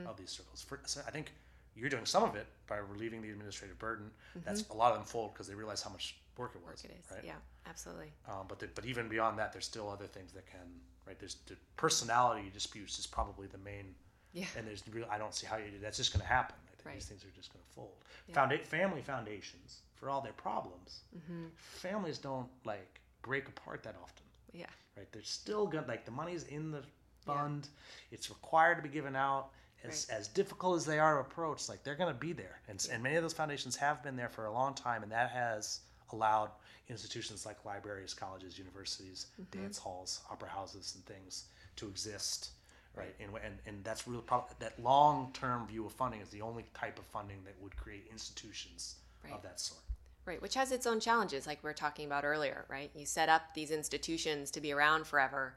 of 0.06 0.16
these 0.16 0.30
circles? 0.30 0.62
For, 0.62 0.80
so 0.86 1.00
I 1.06 1.10
think 1.10 1.32
you're 1.76 1.90
doing 1.90 2.06
some 2.06 2.22
of 2.24 2.34
it 2.36 2.46
by 2.66 2.76
relieving 2.76 3.22
the 3.22 3.30
administrative 3.30 3.78
burden. 3.78 4.10
That's 4.44 4.64
a 4.70 4.74
lot 4.74 4.92
of 4.92 4.98
them 4.98 5.06
fold 5.06 5.32
because 5.34 5.46
they 5.48 5.54
realize 5.54 5.82
how 5.82 5.90
much 5.90 6.16
work 6.36 6.52
it 6.54 6.62
was. 6.68 6.82
Mm-hmm. 6.82 6.92
It 6.92 6.96
is. 7.04 7.10
right? 7.12 7.24
Yeah, 7.24 7.32
absolutely. 7.68 8.12
Um, 8.28 8.46
but 8.48 8.58
the, 8.58 8.68
but 8.74 8.84
even 8.86 9.08
beyond 9.08 9.38
that, 9.38 9.52
there's 9.52 9.64
still 9.66 9.88
other 9.90 10.06
things 10.06 10.32
that 10.32 10.46
can 10.46 10.60
right. 11.06 11.18
There's 11.18 11.36
the 11.46 11.56
personality 11.76 12.50
disputes 12.52 12.98
is 12.98 13.06
probably 13.06 13.46
the 13.48 13.58
main. 13.58 13.94
Yeah. 14.32 14.44
And 14.56 14.66
there's 14.66 14.82
real. 14.92 15.06
I 15.10 15.18
don't 15.18 15.34
see 15.34 15.46
how 15.46 15.56
you. 15.56 15.70
Do 15.70 15.78
that's 15.80 15.96
just 15.96 16.12
going 16.12 16.22
to 16.22 16.28
happen. 16.28 16.54
I 16.66 16.76
think 16.76 16.86
Right. 16.86 16.94
these 16.94 17.06
things 17.06 17.24
are 17.24 17.34
just 17.36 17.52
going 17.52 17.64
to 17.66 17.74
fold. 17.74 17.94
Founda- 18.32 18.64
family 18.64 19.02
foundations 19.02 19.80
for 19.94 20.08
all 20.10 20.20
their 20.20 20.32
problems. 20.34 21.00
Mm-hmm. 21.16 21.46
Families 21.56 22.18
don't 22.18 22.48
like 22.64 23.00
break 23.22 23.48
apart 23.48 23.82
that 23.82 23.96
often. 24.02 24.24
Yeah. 24.52 24.66
Right. 24.96 25.10
They're 25.12 25.22
still 25.22 25.66
good. 25.66 25.86
Like 25.88 26.04
the 26.04 26.10
money's 26.10 26.44
in 26.44 26.70
the 26.70 26.82
fund. 27.24 27.68
It's 28.10 28.30
required 28.30 28.76
to 28.76 28.82
be 28.82 28.88
given 28.88 29.16
out. 29.16 29.50
As, 29.84 30.08
as 30.10 30.26
difficult 30.26 30.76
as 30.76 30.84
they 30.84 30.98
are 30.98 31.14
to 31.14 31.20
approach, 31.20 31.68
like 31.68 31.84
they're 31.84 31.94
going 31.94 32.12
to 32.12 32.18
be 32.18 32.32
there, 32.32 32.58
and, 32.68 32.76
s 32.80 32.86
and 32.86 33.00
many 33.00 33.14
of 33.14 33.22
those 33.22 33.32
foundations 33.32 33.76
have 33.76 34.02
been 34.02 34.16
there 34.16 34.28
for 34.28 34.46
a 34.46 34.52
long 34.52 34.74
time, 34.74 35.04
and 35.04 35.12
that 35.12 35.30
has 35.30 35.82
allowed 36.12 36.50
institutions 36.88 37.46
like 37.46 37.64
libraries, 37.64 38.12
colleges, 38.12 38.58
universities, 38.58 39.26
mm-hmm. 39.40 39.62
dance 39.62 39.78
halls, 39.78 40.20
opera 40.32 40.48
houses, 40.48 40.94
and 40.96 41.06
things 41.06 41.44
to 41.76 41.86
exist, 41.86 42.50
right? 42.96 43.14
And 43.20 43.30
and, 43.44 43.54
and 43.66 43.84
that's 43.84 44.08
really 44.08 44.22
probably 44.22 44.56
that 44.58 44.82
long 44.82 45.30
term 45.32 45.64
view 45.68 45.86
of 45.86 45.92
funding 45.92 46.22
is 46.22 46.28
the 46.30 46.42
only 46.42 46.64
type 46.74 46.98
of 46.98 47.04
funding 47.06 47.38
that 47.44 47.54
would 47.62 47.76
create 47.76 48.08
institutions 48.10 48.96
Right. 49.24 49.32
of 49.32 49.42
that 49.42 49.60
sort. 49.60 49.80
Right, 50.28 50.42
which 50.42 50.56
has 50.56 50.72
its 50.72 50.86
own 50.86 51.00
challenges, 51.00 51.46
like 51.46 51.62
we 51.62 51.68
were 51.68 51.74
talking 51.74 52.04
about 52.04 52.22
earlier, 52.22 52.66
right? 52.68 52.90
You 52.94 53.06
set 53.06 53.30
up 53.30 53.54
these 53.54 53.70
institutions 53.70 54.50
to 54.50 54.60
be 54.60 54.72
around 54.72 55.06
forever. 55.06 55.54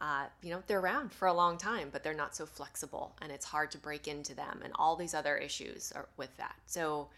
Uh, 0.00 0.24
you 0.40 0.50
know, 0.50 0.62
they're 0.66 0.80
around 0.80 1.12
for 1.12 1.28
a 1.28 1.34
long 1.34 1.58
time, 1.58 1.90
but 1.92 2.02
they're 2.02 2.14
not 2.14 2.34
so 2.34 2.46
flexible, 2.46 3.14
and 3.20 3.30
it's 3.30 3.44
hard 3.44 3.70
to 3.72 3.76
break 3.76 4.08
into 4.08 4.34
them, 4.34 4.62
and 4.64 4.72
all 4.76 4.96
these 4.96 5.12
other 5.12 5.36
issues 5.36 5.92
are 5.94 6.08
with 6.16 6.34
that. 6.38 6.54
So, 6.64 7.08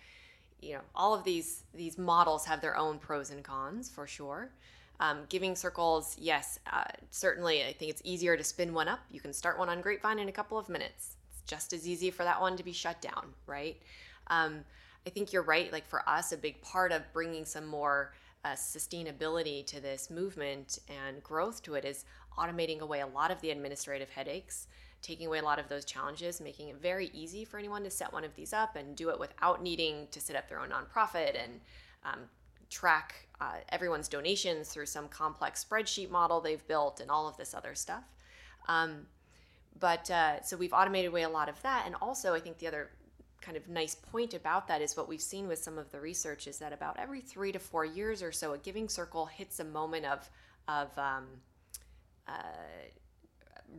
you 0.61 0.75
know, 0.75 0.81
all 0.97 1.15
of 1.15 1.23
these 1.23 1.63
these 1.73 1.97
models 1.97 2.45
have 2.47 2.61
their 2.61 2.77
own 2.77 2.99
pros 2.99 3.31
and 3.31 3.45
cons 3.45 3.89
for 3.89 4.09
sure. 4.09 4.51
Um, 4.99 5.19
giving 5.29 5.55
circles, 5.55 6.17
yes, 6.19 6.59
uh, 6.73 6.83
certainly. 7.13 7.63
I 7.63 7.73
think 7.73 7.93
it's 7.93 8.03
easier 8.05 8.37
to 8.37 8.43
spin 8.43 8.75
one 8.75 8.89
up. 8.89 9.01
You 9.13 9.21
can 9.21 9.33
start 9.33 9.61
one 9.61 9.69
on 9.69 9.81
Grapevine 9.81 10.19
in 10.19 10.29
a 10.29 10.33
couple 10.33 10.59
of 10.59 10.69
minutes. 10.69 11.15
It's 11.31 11.43
just 11.49 11.73
as 11.73 11.87
easy 11.87 12.11
for 12.11 12.25
that 12.25 12.41
one 12.41 12.57
to 12.57 12.65
be 12.65 12.73
shut 12.73 13.01
down, 13.01 13.33
right? 13.47 13.77
Um, 14.27 14.65
I 15.07 15.11
think 15.11 15.33
you're 15.33 15.43
right. 15.43 15.73
Like 15.73 15.87
for 15.87 16.07
us, 16.09 16.33
a 16.33 16.37
big 16.37 16.61
part 16.63 16.93
of 16.93 17.03
bringing 17.13 17.45
some 17.45 17.67
more 17.67 18.13
uh, 18.45 18.51
sustainability 18.51 19.67
to 19.67 19.81
this 19.81 20.11
movement 20.11 20.79
and 20.89 21.23
growth 21.23 21.63
to 21.63 21.75
it 21.75 21.85
is 21.85 22.05
automating 22.39 22.81
away 22.81 23.01
a 23.01 23.07
lot 23.07 23.31
of 23.31 23.41
the 23.41 23.51
administrative 23.51 24.11
headaches, 24.11 24.67
taking 25.03 25.27
away 25.27 25.39
a 25.39 25.45
lot 25.45 25.59
of 25.59 25.69
those 25.69 25.85
challenges, 25.85 26.41
making 26.41 26.69
it 26.69 26.77
very 26.81 27.11
easy 27.13 27.45
for 27.45 27.59
anyone 27.59 27.83
to 27.83 27.91
set 27.91 28.13
one 28.13 28.25
of 28.25 28.35
these 28.35 28.53
up 28.53 28.77
and 28.77 28.97
do 28.97 29.11
it 29.11 29.19
without 29.19 29.63
needing 29.63 30.07
to 30.11 30.21
set 30.21 30.37
up 30.37 30.49
their 30.49 30.61
own 30.61 30.69
nonprofit 30.71 31.43
and 31.43 31.61
um, 32.05 32.21
track 32.71 33.27
uh, 33.41 33.57
everyone's 33.71 34.09
donations 34.09 34.69
through 34.69 34.87
some 34.87 35.09
complex 35.09 35.65
spreadsheet 35.65 36.11
model 36.11 36.41
they've 36.41 36.67
built 36.69 37.01
and 37.01 37.11
all 37.11 37.27
of 37.27 37.37
this 37.37 37.55
other 37.55 37.75
stuff. 37.75 38.05
Um, 38.69 39.07
but 39.79 40.11
uh, 40.11 40.43
so 40.43 40.57
we've 40.57 40.73
automated 40.73 41.09
away 41.09 41.23
a 41.23 41.29
lot 41.29 41.49
of 41.49 41.61
that. 41.63 41.85
And 41.87 41.95
also, 42.01 42.35
I 42.35 42.41
think 42.41 42.59
the 42.59 42.67
other 42.67 42.91
kind 43.41 43.57
of 43.57 43.69
nice 43.69 43.95
point 43.95 44.35
about 44.35 44.69
that 44.69 44.83
is 44.83 44.97
what 44.97 45.09
we've 45.09 45.21
seen 45.21 45.49
with 45.49 45.59
some 45.59 45.79
of 45.79 45.91
the 45.91 46.01
research 46.01 46.47
is 46.47 46.59
that 46.59 46.73
about 46.73 46.99
every 46.99 47.21
three 47.21 47.53
to 47.53 47.59
four 47.59 47.85
years 47.85 48.23
or 48.23 48.33
so, 48.33 48.53
a 48.53 48.59
giving 48.59 48.89
circle 48.89 49.27
hits 49.27 49.61
a 49.61 49.65
moment 49.65 50.05
of, 50.07 50.29
of 50.69 50.97
um, 50.99 51.27
uh, 52.29 52.33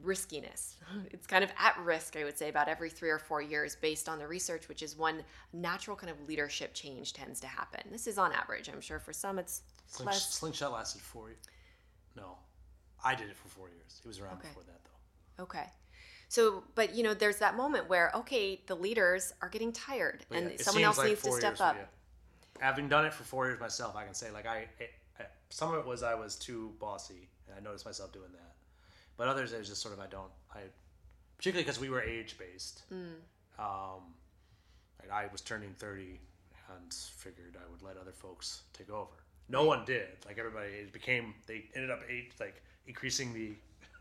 riskiness. 0.01 0.75
It's 1.11 1.27
kind 1.27 1.43
of 1.43 1.51
at 1.57 1.77
risk, 1.79 2.17
I 2.17 2.23
would 2.23 2.37
say, 2.37 2.49
about 2.49 2.67
every 2.67 2.89
three 2.89 3.09
or 3.09 3.19
four 3.19 3.41
years 3.41 3.75
based 3.75 4.09
on 4.09 4.19
the 4.19 4.27
research, 4.27 4.67
which 4.67 4.81
is 4.81 4.97
when 4.97 5.23
natural 5.53 5.95
kind 5.95 6.11
of 6.11 6.27
leadership 6.27 6.73
change 6.73 7.13
tends 7.13 7.39
to 7.41 7.47
happen. 7.47 7.81
This 7.91 8.07
is 8.07 8.17
on 8.17 8.31
average. 8.33 8.69
I'm 8.69 8.81
sure 8.81 8.99
for 8.99 9.13
some 9.13 9.39
it's 9.39 9.61
Sling, 9.87 10.07
less. 10.07 10.33
Slingshot 10.33 10.71
lasted 10.71 11.01
four. 11.01 11.31
No, 12.15 12.37
I 13.03 13.15
did 13.15 13.29
it 13.29 13.35
for 13.37 13.47
four 13.49 13.69
years. 13.69 14.01
It 14.03 14.07
was 14.07 14.19
around 14.19 14.37
Okay. 14.39 14.47
before 14.49 14.63
that 14.63 14.79
though. 14.83 15.43
Okay. 15.43 15.65
So, 16.31 16.63
but 16.75 16.95
you 16.95 17.03
know, 17.03 17.13
there's 17.13 17.39
that 17.39 17.57
moment 17.57 17.89
where, 17.89 18.09
okay, 18.15 18.61
the 18.65 18.75
leaders 18.75 19.33
are 19.41 19.49
getting 19.49 19.73
tired 19.73 20.25
and 20.31 20.51
it 20.51 20.61
someone 20.61 20.85
else 20.85 20.97
like 20.97 21.09
needs 21.09 21.23
to 21.23 21.31
step 21.33 21.51
years, 21.51 21.59
up. 21.59 21.75
yeah. 21.75 22.65
Having 22.65 22.87
done 22.87 23.05
it 23.05 23.13
for 23.13 23.25
four 23.25 23.47
years 23.47 23.59
myself, 23.59 23.97
I 23.97 24.05
can 24.05 24.13
say 24.13 24.31
like 24.31 24.45
I, 24.47 24.65
I, 25.19 25.25
some 25.49 25.73
of 25.73 25.79
it 25.79 25.85
was 25.85 26.03
I 26.03 26.15
was 26.15 26.37
too 26.37 26.71
bossy, 26.79 27.27
and 27.49 27.57
I 27.57 27.61
noticed 27.61 27.85
myself 27.85 28.13
doing 28.13 28.31
that. 28.31 28.53
But 29.17 29.27
others, 29.27 29.51
it 29.51 29.59
was 29.59 29.67
just 29.67 29.81
sort 29.81 29.93
of 29.93 29.99
I 29.99 30.07
don't, 30.07 30.31
I, 30.55 30.59
particularly 31.35 31.65
because 31.65 31.81
we 31.81 31.89
were 31.89 32.01
age 32.01 32.37
based. 32.37 32.83
Mm. 32.93 33.15
Um, 33.59 34.13
like 35.01 35.11
I 35.11 35.27
was 35.33 35.41
turning 35.41 35.73
thirty, 35.79 36.17
and 36.69 36.93
figured 36.93 37.57
I 37.57 37.69
would 37.69 37.81
let 37.81 37.97
other 37.97 38.13
folks 38.13 38.61
take 38.71 38.89
over. 38.89 39.17
No 39.49 39.65
one 39.65 39.83
did. 39.83 40.07
Like 40.25 40.37
everybody, 40.39 40.69
it 40.69 40.93
became 40.93 41.33
they 41.45 41.65
ended 41.75 41.91
up 41.91 42.03
age 42.09 42.31
like 42.39 42.63
increasing 42.87 43.33
the 43.33 43.51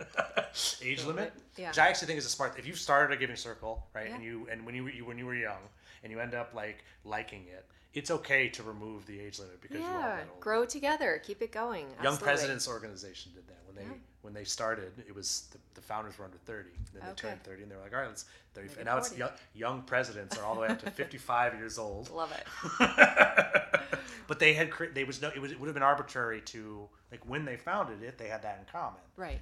age 0.82 1.04
limit, 1.04 1.32
Yeah. 1.56 1.68
which 1.68 1.78
I 1.78 1.88
actually 1.88 2.06
think 2.06 2.18
is 2.18 2.26
a 2.26 2.30
smart. 2.30 2.58
If 2.58 2.66
you 2.66 2.74
started 2.74 3.14
a 3.14 3.18
giving 3.18 3.36
circle, 3.36 3.86
right, 3.94 4.08
Yeah. 4.08 4.14
and 4.16 4.24
you 4.24 4.48
and 4.50 4.64
when 4.66 4.74
you, 4.74 4.84
were- 4.84 4.90
you 4.90 5.04
when 5.04 5.18
you 5.18 5.26
were 5.26 5.34
young, 5.34 5.62
and 6.02 6.12
you 6.12 6.18
end 6.20 6.34
up 6.34 6.54
like 6.54 6.84
liking 7.04 7.44
it, 7.48 7.64
it's 7.92 8.10
okay 8.10 8.48
to 8.50 8.62
remove 8.62 9.06
the 9.06 9.18
age 9.20 9.38
limit 9.38 9.60
because 9.60 9.80
Yeah, 9.80 10.20
grow 10.40 10.64
together, 10.64 11.20
keep 11.24 11.42
it 11.42 11.52
going. 11.52 11.86
Young 12.02 12.16
Presidents 12.16 12.68
Organization 12.68 13.32
did 13.34 13.46
that 13.48 13.58
when 13.66 13.76
they 13.76 13.82
Yeah. 13.82 13.96
when 14.22 14.32
they 14.34 14.44
started. 14.44 14.92
It 15.08 15.14
was 15.14 15.48
the, 15.52 15.58
the 15.74 15.80
founders 15.80 16.18
were 16.18 16.24
under 16.24 16.38
thirty, 16.38 16.70
and 16.76 16.86
then 17.02 17.08
they 17.08 17.14
turned 17.14 17.42
thirty, 17.42 17.62
and 17.62 17.70
they 17.70 17.76
were 17.76 17.82
like, 17.82 17.92
all 17.92 18.00
right, 18.00 18.08
let's. 18.08 18.24
30, 18.52 18.66
Make 18.66 18.76
and 18.78 18.86
now 18.86 18.96
it's 18.98 19.16
young, 19.16 19.30
young 19.54 19.82
presidents 19.82 20.36
are 20.36 20.44
all 20.44 20.56
the 20.56 20.62
way 20.62 20.66
up 20.66 20.80
to 20.82 20.90
fifty-five 21.02 21.54
years 21.54 21.78
old. 21.78 22.10
Love 22.10 22.32
it. 22.32 22.44
but 24.26 24.40
they 24.40 24.52
had 24.54 24.72
they 24.92 25.04
was 25.04 25.22
no 25.22 25.28
it 25.28 25.40
was 25.40 25.52
it 25.52 25.60
would 25.60 25.66
have 25.68 25.74
been 25.74 25.84
arbitrary 25.84 26.40
to 26.40 26.88
like 27.12 27.20
when 27.28 27.44
they 27.44 27.56
founded 27.56 28.02
it 28.02 28.18
they 28.18 28.26
had 28.26 28.42
that 28.42 28.58
in 28.58 28.66
common. 28.72 29.00
Right. 29.16 29.40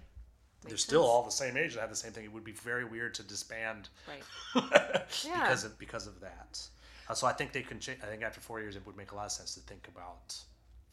They're 0.62 0.70
Makes 0.72 0.82
still 0.82 1.02
sense. 1.02 1.10
all 1.10 1.22
the 1.24 1.30
same 1.30 1.56
age. 1.56 1.74
They 1.74 1.80
have 1.80 1.90
the 1.90 1.96
same 1.96 2.12
thing. 2.12 2.24
It 2.24 2.32
would 2.32 2.44
be 2.44 2.52
very 2.52 2.84
weird 2.84 3.14
to 3.14 3.22
disband 3.22 3.88
Right. 4.08 4.22
Yeah. 5.24 5.42
because 5.42 5.64
of 5.64 5.78
because 5.78 6.06
of 6.06 6.20
that. 6.20 6.60
Uh, 7.08 7.14
so 7.14 7.26
I 7.26 7.32
think 7.32 7.52
they 7.52 7.62
can. 7.62 7.78
Cha- 7.80 7.92
I 8.02 8.06
think 8.06 8.22
after 8.22 8.40
four 8.40 8.60
years, 8.60 8.76
it 8.76 8.84
would 8.86 8.96
make 8.96 9.12
a 9.12 9.14
lot 9.14 9.26
of 9.26 9.32
sense 9.32 9.54
to 9.54 9.60
think 9.60 9.88
about 9.88 10.36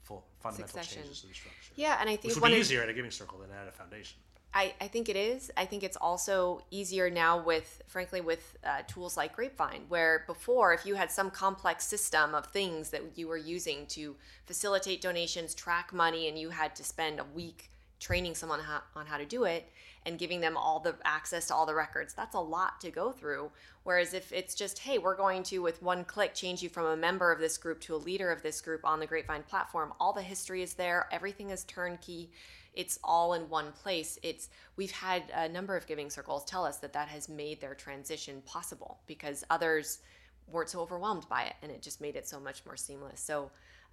full 0.03 0.23
fundamental 0.39 0.73
Succession. 0.77 1.01
changes 1.03 1.21
to 1.21 1.27
the 1.27 1.33
structure. 1.33 1.73
Yeah, 1.75 1.97
and 1.99 2.07
I 2.09 2.13
which 2.13 2.21
think 2.21 2.35
would 2.35 2.41
one 2.43 2.51
be 2.51 2.57
easier 2.57 2.83
at 2.83 2.89
a 2.89 2.93
giving 2.93 3.11
circle 3.11 3.39
than 3.39 3.49
at 3.51 3.67
a 3.67 3.71
foundation. 3.71 4.17
I, 4.53 4.73
I 4.79 4.87
think 4.87 5.09
it 5.09 5.17
is. 5.17 5.51
I 5.57 5.65
think 5.65 5.83
it's 5.83 5.97
also 5.97 6.61
easier 6.71 7.09
now 7.09 7.43
with, 7.43 7.81
frankly, 7.87 8.21
with 8.21 8.55
uh, 8.63 8.83
tools 8.87 9.17
like 9.17 9.35
Grapevine, 9.35 9.81
where 9.89 10.23
before, 10.27 10.73
if 10.73 10.85
you 10.85 10.95
had 10.95 11.11
some 11.11 11.29
complex 11.29 11.85
system 11.85 12.33
of 12.33 12.45
things 12.45 12.91
that 12.91 13.01
you 13.15 13.27
were 13.27 13.35
using 13.35 13.85
to 13.87 14.15
facilitate 14.45 15.01
donations, 15.01 15.53
track 15.53 15.91
money, 15.91 16.29
and 16.29 16.39
you 16.39 16.51
had 16.51 16.73
to 16.77 16.85
spend 16.85 17.19
a 17.19 17.25
week 17.33 17.69
training 17.99 18.35
someone 18.35 18.59
how, 18.59 18.81
on 18.95 19.05
how 19.05 19.17
to 19.17 19.25
do 19.25 19.45
it 19.45 19.71
and 20.05 20.19
giving 20.19 20.41
them 20.41 20.55
all 20.55 20.79
the 20.79 20.95
access 21.03 21.47
to 21.47 21.55
all 21.55 21.65
the 21.65 21.73
records, 21.73 22.13
that's 22.13 22.35
a 22.35 22.39
lot 22.39 22.79
to 22.81 22.91
go 22.91 23.11
through. 23.11 23.49
Whereas 23.83 24.13
if 24.13 24.31
it's 24.31 24.53
just, 24.53 24.79
hey, 24.79 24.97
we're 24.97 25.15
going 25.15 25.43
to, 25.43 25.59
with 25.59 25.81
one 25.81 26.03
click, 26.03 26.33
change 26.33 26.61
you 26.61 26.69
from 26.69 26.85
a 26.85 26.97
member 26.97 27.31
of 27.31 27.39
this 27.39 27.57
group 27.57 27.79
to 27.81 27.95
a 27.95 27.97
leader 27.97 28.31
of 28.31 28.43
this 28.43 28.61
group 28.61 28.81
on 28.83 28.99
the 28.99 29.07
Grapevine 29.07 29.43
platform, 29.43 29.93
all 29.99 30.13
the 30.13 30.21
history 30.21 30.61
is 30.61 30.73
there, 30.73 31.07
everything 31.11 31.49
is 31.49 31.63
turnkey 31.63 32.29
it's 32.75 32.99
all 33.03 33.33
in 33.33 33.49
one 33.49 33.71
place 33.71 34.19
it's 34.21 34.49
we've 34.75 34.91
had 34.91 35.23
a 35.33 35.49
number 35.49 35.75
of 35.75 35.87
giving 35.87 36.09
circles 36.09 36.43
tell 36.45 36.65
us 36.65 36.77
that 36.77 36.93
that 36.93 37.07
has 37.07 37.29
made 37.29 37.59
their 37.61 37.73
transition 37.73 38.41
possible 38.45 38.99
because 39.07 39.43
others 39.49 39.99
weren't 40.51 40.69
so 40.69 40.81
overwhelmed 40.81 41.27
by 41.29 41.43
it 41.43 41.53
and 41.63 41.71
it 41.71 41.81
just 41.81 42.01
made 42.01 42.15
it 42.15 42.27
so 42.27 42.39
much 42.39 42.65
more 42.65 42.77
seamless 42.77 43.19
so 43.19 43.49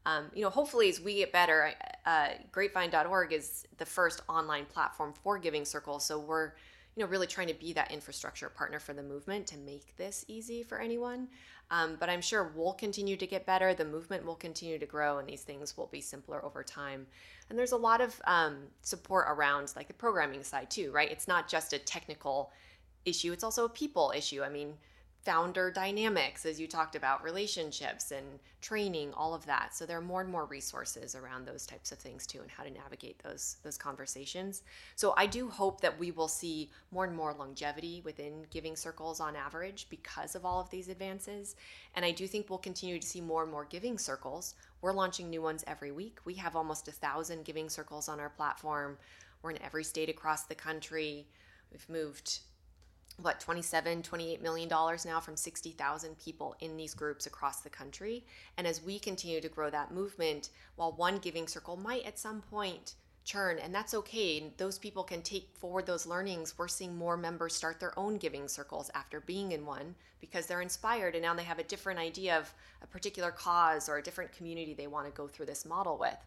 um, 0.06 0.30
you 0.34 0.42
know 0.42 0.50
hopefully 0.50 0.88
as 0.88 1.00
we 1.00 1.16
get 1.16 1.32
better 1.32 1.72
uh, 2.06 2.28
grapevine.org 2.50 3.32
is 3.32 3.66
the 3.78 3.86
first 3.86 4.22
online 4.28 4.64
platform 4.64 5.12
for 5.22 5.38
giving 5.38 5.64
circles 5.64 6.04
so 6.04 6.18
we're 6.18 6.52
you 6.96 7.02
know 7.02 7.08
really 7.08 7.26
trying 7.26 7.48
to 7.48 7.54
be 7.54 7.72
that 7.72 7.90
infrastructure 7.90 8.48
partner 8.48 8.78
for 8.78 8.92
the 8.92 9.02
movement 9.02 9.46
to 9.46 9.56
make 9.58 9.96
this 9.96 10.24
easy 10.28 10.62
for 10.62 10.78
anyone. 10.78 11.28
Um, 11.70 11.96
but 11.98 12.10
i'm 12.10 12.20
sure 12.20 12.52
we'll 12.54 12.74
continue 12.74 13.16
to 13.16 13.26
get 13.26 13.46
better. 13.46 13.72
The 13.72 13.84
movement 13.84 14.26
will 14.26 14.34
continue 14.34 14.78
to 14.78 14.86
grow 14.86 15.18
and 15.18 15.28
these 15.28 15.42
things 15.42 15.76
will 15.76 15.86
be 15.86 16.00
simpler 16.00 16.44
over 16.44 16.62
time. 16.62 17.06
And 17.48 17.58
there's 17.58 17.72
a 17.72 17.76
lot 17.76 18.00
of 18.00 18.20
um, 18.24 18.58
support 18.82 19.26
around 19.28 19.72
like 19.74 19.88
the 19.88 19.94
programming 19.94 20.42
side 20.42 20.70
too 20.70 20.92
right? 20.92 21.10
It's 21.10 21.28
not 21.28 21.48
just 21.48 21.72
a 21.72 21.78
technical 21.78 22.52
issue. 23.04 23.32
It's 23.32 23.44
also 23.44 23.64
a 23.64 23.70
people 23.70 24.12
issue. 24.14 24.42
I 24.42 24.48
mean 24.48 24.74
founder 25.24 25.70
dynamics 25.70 26.44
as 26.44 26.60
you 26.60 26.66
talked 26.66 26.96
about 26.96 27.22
relationships 27.22 28.10
and 28.10 28.40
training 28.60 29.12
all 29.14 29.34
of 29.34 29.46
that. 29.46 29.74
So 29.74 29.86
there 29.86 29.98
are 29.98 30.02
more 30.02 30.20
and 30.20 30.30
more 30.30 30.46
resources 30.46 31.14
around 31.14 31.46
those 31.46 31.64
types 31.64 31.92
of 31.92 31.98
things 31.98 32.26
too 32.26 32.40
and 32.40 32.50
how 32.50 32.64
to 32.64 32.70
navigate 32.70 33.22
those 33.22 33.56
those 33.62 33.78
conversations. 33.78 34.62
So 34.96 35.14
i 35.16 35.26
do 35.26 35.48
hope 35.48 35.80
that 35.80 35.98
we 35.98 36.10
will 36.10 36.28
see 36.28 36.70
more 36.90 37.04
and 37.04 37.16
more 37.16 37.34
longevity 37.34 38.02
within 38.04 38.46
giving 38.50 38.74
circles 38.74 39.20
on 39.20 39.36
average 39.36 39.86
because 39.90 40.34
of 40.34 40.44
all 40.44 40.60
of 40.60 40.70
these 40.70 40.88
advances. 40.88 41.54
And 41.94 42.04
i 42.04 42.10
do 42.10 42.26
think 42.26 42.50
we'll 42.50 42.58
continue 42.58 42.98
to 42.98 43.06
see 43.06 43.20
more 43.20 43.42
and 43.44 43.52
more 43.52 43.64
giving 43.64 43.98
circles. 43.98 44.54
We're 44.80 44.92
launching 44.92 45.30
new 45.30 45.42
ones 45.42 45.62
every 45.68 45.92
week. 45.92 46.18
We 46.24 46.34
have 46.34 46.56
almost 46.56 46.88
a 46.88 46.92
thousand 46.92 47.44
giving 47.44 47.68
circles 47.68 48.08
on 48.08 48.18
our 48.18 48.30
platform. 48.30 48.98
We're 49.42 49.52
in 49.52 49.62
every 49.62 49.84
state 49.84 50.08
across 50.08 50.44
the 50.44 50.56
country. 50.56 51.26
We've 51.70 51.88
moved 51.88 52.40
what 53.20 53.40
27 53.40 54.02
28 54.02 54.42
million 54.42 54.68
dollars 54.68 55.04
now 55.04 55.20
from 55.20 55.36
60,000 55.36 56.18
people 56.18 56.56
in 56.60 56.76
these 56.76 56.94
groups 56.94 57.26
across 57.26 57.60
the 57.60 57.70
country? 57.70 58.24
And 58.56 58.66
as 58.66 58.82
we 58.82 58.98
continue 58.98 59.40
to 59.40 59.48
grow 59.48 59.70
that 59.70 59.92
movement 59.92 60.50
while 60.76 60.92
one 60.92 61.18
giving 61.18 61.46
circle 61.46 61.76
might 61.76 62.04
at 62.04 62.18
some 62.18 62.42
point 62.42 62.94
churn 63.24 63.58
and 63.58 63.72
that's 63.72 63.94
okay 63.94 64.52
those 64.56 64.78
people 64.78 65.04
can 65.04 65.22
take 65.22 65.48
forward 65.54 65.86
those 65.86 66.06
learnings 66.06 66.58
we're 66.58 66.66
seeing 66.66 66.96
more 66.96 67.16
members 67.16 67.54
start 67.54 67.78
their 67.78 67.96
own 67.96 68.16
giving 68.16 68.48
circles 68.48 68.90
after 68.94 69.20
being 69.20 69.52
in 69.52 69.64
one 69.64 69.94
because 70.20 70.46
they're 70.46 70.60
inspired 70.60 71.14
and 71.14 71.22
now 71.22 71.32
they 71.32 71.44
have 71.44 71.60
a 71.60 71.64
different 71.64 72.00
idea 72.00 72.36
of 72.36 72.52
a 72.82 72.86
particular 72.86 73.30
cause 73.30 73.88
or 73.88 73.98
a 73.98 74.02
different 74.02 74.32
community 74.32 74.74
they 74.74 74.88
want 74.88 75.06
to 75.06 75.12
go 75.12 75.28
through 75.28 75.46
this 75.46 75.64
model 75.64 75.96
with 75.98 76.18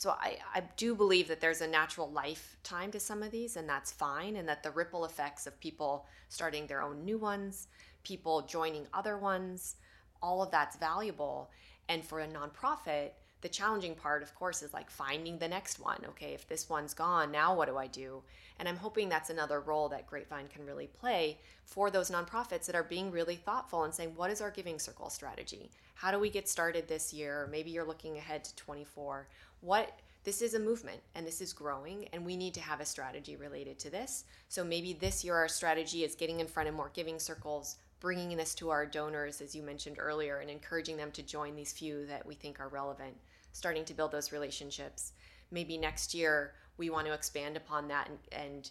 so 0.00 0.10
I, 0.10 0.38
I 0.54 0.62
do 0.78 0.94
believe 0.94 1.28
that 1.28 1.40
there's 1.40 1.60
a 1.60 1.66
natural 1.68 2.10
lifetime 2.10 2.90
to 2.92 2.98
some 3.00 3.22
of 3.22 3.30
these 3.30 3.56
and 3.56 3.68
that's 3.68 3.92
fine 3.92 4.36
and 4.36 4.48
that 4.48 4.62
the 4.62 4.70
ripple 4.70 5.04
effects 5.04 5.46
of 5.46 5.60
people 5.60 6.06
starting 6.28 6.66
their 6.66 6.80
own 6.82 7.04
new 7.04 7.18
ones 7.18 7.68
people 8.02 8.42
joining 8.42 8.86
other 8.94 9.18
ones 9.18 9.76
all 10.22 10.42
of 10.42 10.50
that's 10.50 10.76
valuable. 10.76 11.50
And 11.88 12.04
for 12.04 12.20
a 12.20 12.28
nonprofit 12.28 13.10
the 13.42 13.48
challenging 13.48 13.94
part 13.94 14.22
of 14.22 14.34
course 14.34 14.62
is 14.62 14.72
like 14.72 14.90
finding 14.90 15.38
the 15.38 15.48
next 15.48 15.80
one. 15.80 16.02
Okay 16.08 16.34
if 16.34 16.46
this 16.48 16.68
one's 16.68 16.94
gone 16.94 17.30
now 17.30 17.54
what 17.54 17.68
do 17.68 17.76
i 17.76 17.86
do? 17.86 18.22
And 18.58 18.68
i'm 18.68 18.76
hoping 18.76 19.08
that's 19.08 19.30
another 19.30 19.60
role 19.60 19.88
that 19.88 20.06
grapevine 20.06 20.48
can 20.48 20.66
really 20.66 20.86
play 20.86 21.38
for 21.64 21.90
those 21.90 22.10
nonprofits 22.10 22.66
that 22.66 22.74
are 22.74 22.82
being 22.82 23.10
really 23.10 23.36
thoughtful 23.36 23.84
and 23.84 23.94
saying 23.94 24.12
what 24.16 24.30
is 24.30 24.40
our 24.40 24.50
giving 24.50 24.78
circle 24.78 25.10
strategy? 25.10 25.70
How 25.94 26.10
do 26.10 26.18
we 26.18 26.30
get 26.30 26.48
started 26.48 26.88
this 26.88 27.12
year? 27.12 27.48
Maybe 27.50 27.70
you're 27.70 27.84
looking 27.84 28.16
ahead 28.16 28.44
to 28.44 28.56
24 28.56 29.28
what 29.60 29.98
this 30.22 30.42
is 30.42 30.52
a 30.52 30.58
movement 30.58 31.00
and 31.14 31.26
this 31.26 31.40
is 31.40 31.52
growing 31.52 32.06
and 32.12 32.24
we 32.24 32.36
need 32.36 32.52
to 32.54 32.60
have 32.60 32.80
a 32.80 32.84
strategy 32.84 33.36
related 33.36 33.78
to 33.78 33.90
this. 33.90 34.24
So 34.48 34.62
maybe 34.62 34.92
this 34.92 35.24
year 35.24 35.34
our 35.34 35.48
strategy 35.48 36.04
is 36.04 36.14
getting 36.14 36.40
in 36.40 36.46
front 36.46 36.68
of 36.68 36.74
more 36.74 36.90
giving 36.92 37.18
circles 37.18 37.76
bringing 38.00 38.36
this 38.36 38.54
to 38.54 38.70
our 38.70 38.86
donors 38.86 39.40
as 39.40 39.54
you 39.54 39.62
mentioned 39.62 39.96
earlier 39.98 40.38
and 40.38 40.50
encouraging 40.50 40.96
them 40.96 41.10
to 41.12 41.22
join 41.22 41.54
these 41.54 41.72
few 41.72 42.06
that 42.06 42.26
we 42.26 42.34
think 42.34 42.58
are 42.58 42.68
relevant 42.68 43.14
starting 43.52 43.84
to 43.86 43.94
build 43.94 44.12
those 44.12 44.32
relationships. 44.32 45.12
Maybe 45.50 45.76
next 45.76 46.14
year 46.14 46.54
we 46.76 46.90
want 46.90 47.06
to 47.06 47.12
expand 47.12 47.56
upon 47.56 47.88
that 47.88 48.08
and, 48.08 48.18
and 48.32 48.70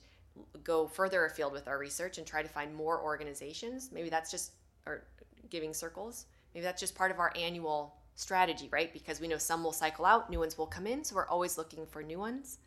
go 0.63 0.87
further 0.87 1.25
afield 1.25 1.53
with 1.53 1.67
our 1.67 1.77
research 1.77 2.17
and 2.17 2.25
try 2.25 2.41
to 2.41 2.49
find 2.49 2.73
more 2.73 3.01
organizations. 3.01 3.89
Maybe 3.91 4.09
that's 4.09 4.31
just 4.31 4.53
our 4.85 5.03
giving 5.49 5.73
circles. 5.73 6.25
Maybe 6.53 6.63
that's 6.63 6.79
just 6.79 6.95
part 6.95 7.11
of 7.11 7.19
our 7.19 7.31
annual 7.35 7.95
strategy, 8.15 8.67
right? 8.71 8.91
Because 8.91 9.21
we 9.21 9.27
know 9.27 9.37
some 9.37 9.63
will 9.63 9.71
cycle 9.71 10.05
out, 10.05 10.29
new 10.29 10.39
ones 10.39 10.57
will 10.57 10.67
come 10.67 10.87
in, 10.87 11.03
so 11.03 11.15
we're 11.15 11.27
always 11.27 11.57
looking 11.57 11.85
for 11.85 12.03
new 12.03 12.19
ones. 12.19 12.59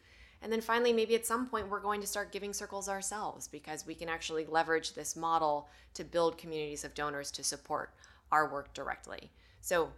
And 0.43 0.51
then 0.53 0.61
finally, 0.61 0.93
maybe 0.93 1.15
at 1.15 1.25
some 1.25 1.47
point, 1.47 1.69
we're 1.69 1.81
going 1.81 2.01
to 2.01 2.07
start 2.07 2.33
giving 2.33 2.53
circles 2.53 2.89
ourselves 2.89 3.47
because 3.47 3.87
we 3.87 3.95
can 3.95 4.09
actually 4.09 4.45
leverage 4.45 4.95
this 4.95 5.15
model 5.15 5.69
to 5.95 6.05
build 6.05 6.37
communities 6.37 6.85
of 6.85 6.95
donors 6.95 7.31
to 7.33 7.45
support 7.45 7.95
our 8.33 8.51
work 8.51 8.75
directly. 8.75 9.31
So 9.61 9.91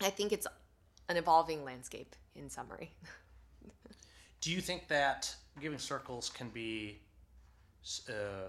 I 0.00 0.10
think 0.10 0.32
it's 0.32 0.46
an 1.08 1.16
evolving 1.16 1.64
landscape 1.64 2.14
in 2.34 2.48
summary. 2.50 2.92
Do 4.40 4.52
you 4.52 4.60
think 4.60 4.88
that 4.88 5.34
giving 5.60 5.78
circles 5.78 6.30
can 6.30 6.48
be 6.50 6.98
uh, 8.08 8.48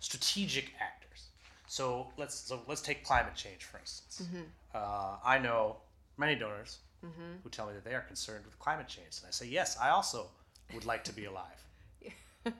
strategic 0.00 0.72
actors? 0.80 1.28
So 1.66 2.08
let's 2.16 2.34
so 2.34 2.60
let's 2.66 2.80
take 2.80 3.04
climate 3.04 3.34
change 3.34 3.64
for 3.64 3.78
instance. 3.78 4.22
Mm-hmm. 4.26 4.42
Uh, 4.74 5.16
I 5.24 5.38
know 5.38 5.76
many 6.18 6.34
donors 6.34 6.78
mm-hmm. 7.04 7.36
who 7.42 7.48
tell 7.48 7.66
me 7.66 7.74
that 7.74 7.84
they 7.84 7.94
are 7.94 8.00
concerned 8.00 8.44
with 8.44 8.58
climate 8.58 8.88
change, 8.88 9.18
and 9.18 9.28
I 9.28 9.30
say 9.30 9.46
yes, 9.46 9.78
I 9.80 9.90
also 9.90 10.26
would 10.74 10.84
like 10.84 11.04
to 11.04 11.12
be 11.12 11.26
alive. 11.26 11.64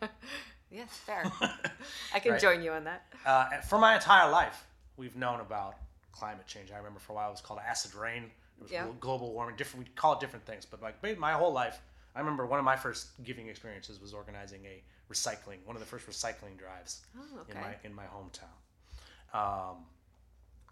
yes, 0.71 0.89
fair. 0.91 1.25
I 2.15 2.21
can 2.21 2.33
right? 2.33 2.41
join 2.41 2.62
you 2.62 2.73
on 2.73 2.85
that. 2.85 3.03
Uh, 3.25 3.61
for 3.62 3.79
my 3.79 3.95
entire 3.95 4.31
life, 4.31 4.65
we've 4.97 5.17
known 5.17 5.41
about 5.41 5.77
climate 6.12 6.47
change. 6.47 6.71
I 6.71 6.77
remember 6.77 7.01
for 7.01 7.12
a 7.12 7.17
while 7.17 7.29
it 7.29 7.33
was 7.33 7.41
called 7.41 7.61
acid 7.67 7.95
rain 7.95 8.31
it 8.61 8.65
was 8.65 8.73
yeah. 8.73 8.87
global 9.01 9.32
warming. 9.32 9.57
Different. 9.57 9.87
We 9.87 9.93
call 9.95 10.12
it 10.12 10.20
different 10.20 10.45
things, 10.45 10.66
but 10.66 10.82
like 10.82 11.19
my 11.19 11.32
whole 11.32 11.53
life, 11.53 11.81
I 12.15 12.20
remember 12.20 12.47
one 12.47 12.59
of 12.59 12.65
my 12.65 12.77
first 12.77 13.23
giving 13.24 13.49
experiences 13.49 14.01
was 14.01 14.12
organizing 14.12 14.61
a 14.66 14.82
recycling, 15.11 15.65
one 15.65 15.77
of 15.77 15.81
the 15.81 15.87
first 15.87 16.07
recycling 16.07 16.59
drives 16.59 17.01
oh, 17.19 17.41
okay. 17.41 17.53
in 17.53 17.61
my 17.61 17.74
in 17.85 17.95
my 17.95 18.05
hometown, 18.05 19.39
um, 19.39 19.77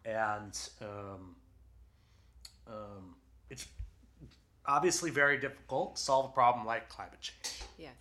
and 0.05 0.59
um, 0.83 1.35
um, 2.67 3.15
it's 3.49 3.67
obviously 4.67 5.11
very 5.11 5.39
difficult 5.39 5.97
to 5.97 6.03
solve 6.03 6.27
a 6.27 6.33
problem 6.35 6.67
like 6.67 6.91
climate 6.91 7.21
change. 7.21 7.63
Yes. 7.79 7.95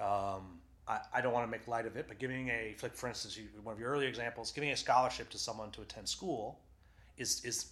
Um, 0.00 0.58
I, 0.88 0.98
I, 1.14 1.20
don't 1.20 1.32
want 1.32 1.46
to 1.46 1.50
make 1.50 1.68
light 1.68 1.86
of 1.86 1.96
it, 1.96 2.06
but 2.08 2.18
giving 2.18 2.48
a, 2.48 2.74
like 2.82 2.96
for 2.96 3.06
instance, 3.06 3.36
you, 3.36 3.44
one 3.62 3.72
of 3.72 3.78
your 3.78 3.90
early 3.90 4.06
examples, 4.06 4.50
giving 4.50 4.70
a 4.70 4.76
scholarship 4.76 5.30
to 5.30 5.38
someone 5.38 5.70
to 5.72 5.82
attend 5.82 6.08
school 6.08 6.58
is 7.18 7.44
is 7.44 7.66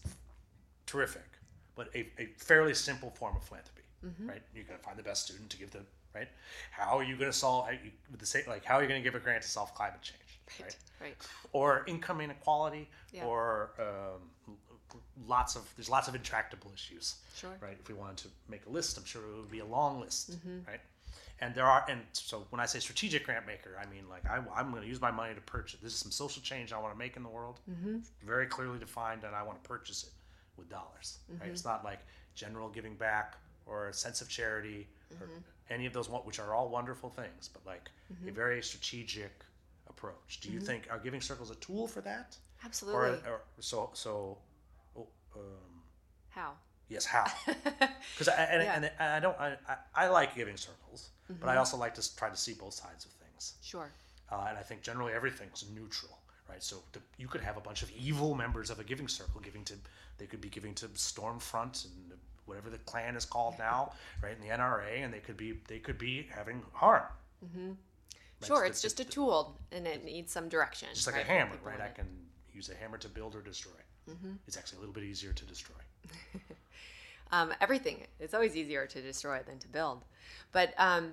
terrific 0.87 1.40
but 1.77 1.89
a, 1.95 2.09
a 2.19 2.27
fairly 2.37 2.75
simple 2.75 3.11
form 3.11 3.37
of 3.37 3.43
philanthropy, 3.45 3.83
mm-hmm. 4.05 4.29
right? 4.29 4.43
You're 4.55 4.65
going 4.65 4.79
to 4.79 4.85
find 4.85 4.99
the 4.99 5.03
best 5.03 5.27
student 5.27 5.51
to 5.51 5.59
give 5.59 5.71
the 5.71 5.81
right? 6.15 6.29
How 6.71 6.99
are 6.99 7.05
you 7.05 7.17
going 7.17 7.31
to 7.31 7.37
solve 7.37 7.69
with 8.11 8.21
the 8.21 8.27
same 8.27 8.45
like 8.47 8.65
how 8.65 8.77
are 8.77 8.83
you 8.83 8.89
going 8.89 9.01
to 9.01 9.05
give 9.05 9.15
a 9.15 9.23
grant 9.23 9.43
to 9.43 9.49
solve 9.49 9.75
climate 9.75 10.03
change, 10.03 10.41
right? 10.61 10.77
Right. 11.01 11.09
right. 11.09 11.17
Or 11.53 11.85
income 11.87 12.21
inequality, 12.21 12.89
yeah. 13.13 13.25
or 13.25 13.71
um, 13.79 14.57
lots 15.27 15.57
of 15.57 15.63
there's 15.77 15.91
lots 15.91 16.09
of 16.09 16.15
intractable 16.15 16.71
issues, 16.75 17.17
sure. 17.37 17.51
right? 17.61 17.77
If 17.81 17.89
we 17.89 17.95
wanted 17.95 18.19
to 18.19 18.29
make 18.49 18.67
a 18.67 18.71
list, 18.71 18.99
I'm 18.99 19.05
sure 19.05 19.23
it 19.23 19.37
would 19.37 19.51
be 19.51 19.61
a 19.61 19.67
long 19.67 20.01
list, 20.01 20.33
mm-hmm. 20.33 20.69
right? 20.69 20.81
And 21.43 21.55
there 21.55 21.65
are, 21.65 21.87
and 21.89 22.03
so 22.13 22.45
when 22.51 22.61
I 22.61 22.67
say 22.67 22.81
strategic 22.81 23.25
grant 23.25 23.47
maker, 23.47 23.81
I 23.81 23.91
mean 23.91 24.05
like 24.11 24.29
I, 24.29 24.61
am 24.61 24.71
going 24.71 24.83
to 24.83 24.89
use 24.89 25.01
my 25.01 25.11
money 25.11 25.35
to 25.35 25.41
purchase. 25.41 25.81
This 25.83 25.95
is 25.95 25.99
some 25.99 26.11
social 26.11 26.43
change 26.43 26.73
I 26.73 26.79
want 26.79 26.93
to 26.93 26.99
make 26.99 27.17
in 27.17 27.23
the 27.23 27.31
world, 27.31 27.61
mm-hmm. 27.71 27.99
very 28.27 28.47
clearly 28.47 28.79
defined, 28.79 29.25
and 29.25 29.35
I 29.35 29.43
want 29.43 29.63
to 29.63 29.69
purchase 29.69 30.05
it 30.05 30.11
with 30.61 30.71
dollars, 30.71 31.19
mm-hmm. 31.31 31.43
right? 31.43 31.51
It's 31.51 31.65
not 31.65 31.85
like 31.85 32.01
general 32.35 32.69
giving 32.69 32.95
back 32.95 33.37
or 33.67 33.89
a 33.89 33.93
sense 33.93 34.21
of 34.21 34.29
charity 34.29 34.87
mm-hmm. 35.13 35.25
or 35.25 35.29
any 35.71 35.87
of 35.87 35.93
those, 35.93 36.09
which 36.09 36.39
are 36.39 36.55
all 36.55 36.69
wonderful 36.69 37.11
things, 37.11 37.51
but 37.53 37.65
like 37.67 37.91
mm-hmm. 38.13 38.29
a 38.29 38.33
very 38.33 38.63
strategic 38.63 39.33
approach. 39.89 40.41
Do 40.41 40.51
you 40.51 40.59
mm-hmm. 40.59 40.67
think 40.67 40.89
are 40.91 40.99
giving 40.99 41.21
circles 41.21 41.51
a 41.51 41.57
tool 41.57 41.87
for 41.87 42.01
that? 42.03 42.37
Absolutely. 42.65 43.01
Or, 43.01 43.33
or 43.33 43.41
so 43.59 43.91
so. 43.95 44.39
Oh, 44.97 45.07
um, 45.35 45.83
how? 46.29 46.53
Yes, 46.89 47.05
how? 47.05 47.27
Because 48.15 48.29
I 48.29 48.43
and, 48.43 48.63
yeah. 48.63 48.77
and, 48.77 48.91
I 48.99 49.21
don't 49.21 49.39
I, 49.39 49.57
I, 49.95 50.09
like 50.09 50.35
giving 50.35 50.57
circles, 50.57 51.11
but 51.29 51.47
I 51.47 51.51
mm-hmm. 51.51 51.59
also 51.59 51.77
like 51.77 51.95
to 51.95 52.17
try 52.17 52.29
to 52.29 52.37
see 52.37 52.55
both 52.55 52.75
sides 52.75 53.05
of 53.05 53.13
things. 53.13 53.55
Sure. 53.63 53.91
Uh, 54.31 54.47
and 54.49 54.59
I 54.59 54.63
think 54.63 54.83
generally 54.83 55.13
everything's 55.13 55.65
neutral 55.75 56.20
right? 56.51 56.63
So 56.63 56.77
the, 56.93 57.01
you 57.17 57.29
could 57.29 57.41
have 57.41 57.57
a 57.57 57.61
bunch 57.61 57.83
of 57.83 57.91
evil 57.93 58.35
members 58.35 58.71
of 58.71 58.81
a 58.81 58.85
giving 58.85 59.09
circle 59.09 59.41
giving 59.41 59.65
to, 59.65 59.75
they 60.19 60.27
could 60.27 60.41
be 60.41 60.49
giving 60.49 60.75
to 60.75 60.89
Stormfront 60.89 61.87
and 61.87 62.19
whatever 62.47 62.69
the 62.69 62.79
Klan 62.79 63.17
is 63.17 63.25
called 63.25 63.55
now, 63.59 63.93
right? 64.23 64.37
In 64.37 64.47
the 64.47 64.53
NRA, 64.53 65.05
and 65.05 65.15
they 65.15 65.21
could 65.21 65.37
be 65.37 65.61
they 65.69 65.79
could 65.79 65.99
be 65.99 66.27
having 66.35 66.63
harm. 66.73 67.05
Mm-hmm. 67.45 67.69
Right? 67.69 68.47
Sure, 68.47 68.65
so 68.65 68.65
it's 68.65 68.83
the, 68.83 68.87
just 68.87 68.97
the, 68.97 69.03
a 69.05 69.07
tool, 69.07 69.57
and 69.71 69.87
it 69.87 70.05
needs 70.05 70.33
some 70.33 70.49
direction. 70.49 70.89
Just 70.93 71.07
like 71.07 71.17
right? 71.17 71.25
a 71.25 71.29
hammer, 71.29 71.57
right? 71.63 71.81
I 71.81 71.89
can 71.89 72.07
use 72.53 72.69
a 72.69 72.75
hammer 72.75 72.99
to 72.99 73.09
build 73.09 73.35
or 73.37 73.41
destroy. 73.41 73.73
Mm-hmm. 74.11 74.33
It's 74.47 74.57
actually 74.57 74.79
a 74.79 74.81
little 74.81 74.95
bit 74.95 75.05
easier 75.05 75.33
to 75.33 75.45
destroy. 75.45 75.77
um, 77.33 77.53
everything. 77.61 77.99
It's 78.19 78.35
always 78.35 78.57
easier 78.57 78.87
to 78.87 79.01
destroy 79.01 79.41
than 79.47 79.59
to 79.61 79.69
build, 79.69 80.05
but 80.53 80.75
um, 80.79 81.13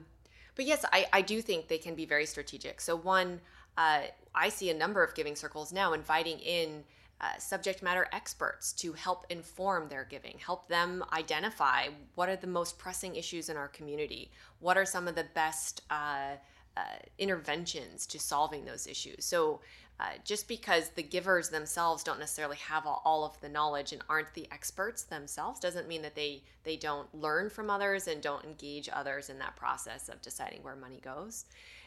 but 0.55 0.65
yes, 0.65 0.84
I, 0.91 1.05
I 1.14 1.22
do 1.22 1.41
think 1.41 1.68
they 1.68 1.77
can 1.77 1.93
be 1.93 2.05
very 2.05 2.26
strategic. 2.26 2.81
So 2.81 2.95
one, 2.95 3.39
uh, 3.77 4.01
I 4.35 4.49
see 4.49 4.69
a 4.69 4.73
number 4.73 5.03
of 5.03 5.15
giving 5.15 5.35
circles 5.35 5.71
now 5.71 5.93
inviting 5.93 6.39
in 6.39 6.83
uh, 7.19 7.37
subject 7.39 7.81
matter 7.81 8.07
experts 8.11 8.71
to 8.73 8.93
help 8.93 9.25
inform 9.29 9.89
their 9.89 10.03
giving, 10.03 10.37
help 10.37 10.67
them 10.67 11.03
identify 11.13 11.87
what 12.15 12.29
are 12.29 12.35
the 12.35 12.47
most 12.47 12.77
pressing 12.77 13.15
issues 13.15 13.49
in 13.49 13.57
our 13.57 13.67
community, 13.67 14.29
what 14.59 14.77
are 14.77 14.85
some 14.85 15.07
of 15.07 15.15
the 15.15 15.25
best 15.33 15.81
uh, 15.89 16.35
uh, 16.75 16.81
interventions 17.17 18.05
to 18.05 18.19
solving 18.19 18.65
those 18.65 18.85
issues. 18.85 19.25
So, 19.25 19.61
uh, 19.99 20.09
just 20.23 20.47
because 20.47 20.89
the 20.89 21.01
givers 21.01 21.49
themselves 21.49 22.03
don't 22.03 22.19
necessarily 22.19 22.57
have 22.57 22.85
all 22.85 23.25
of 23.25 23.41
the 23.41 23.49
knowledge 23.49 23.93
and 23.93 24.03
aren't 24.07 24.31
the 24.35 24.47
experts 24.51 25.01
themselves 25.01 25.59
doesn't 25.59 25.87
mean 25.87 26.03
that 26.03 26.13
they 26.13 26.43
they 26.63 26.75
don't 26.75 27.11
learn 27.15 27.49
from 27.49 27.71
others 27.71 28.07
and 28.07 28.21
don't 28.21 28.45
engage 28.45 28.89
others 28.93 29.31
in 29.31 29.39
that 29.39 29.55
process 29.55 30.07
of 30.07 30.21
deciding 30.21 30.61
where 30.61 30.75
money 30.75 30.99
goes. 31.03 31.45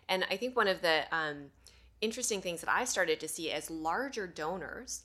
And 0.09 0.25
I 0.29 0.37
think 0.37 0.57
one 0.57 0.67
of 0.67 0.83
the 0.83 1.05
um, 1.13 1.51
interesting 2.01 2.41
things 2.41 2.61
that 2.61 2.71
I 2.71 2.85
started 2.85 3.21
to 3.21 3.29
see 3.29 3.51
as 3.51 3.71
larger 3.71 4.27
donors 4.27 5.03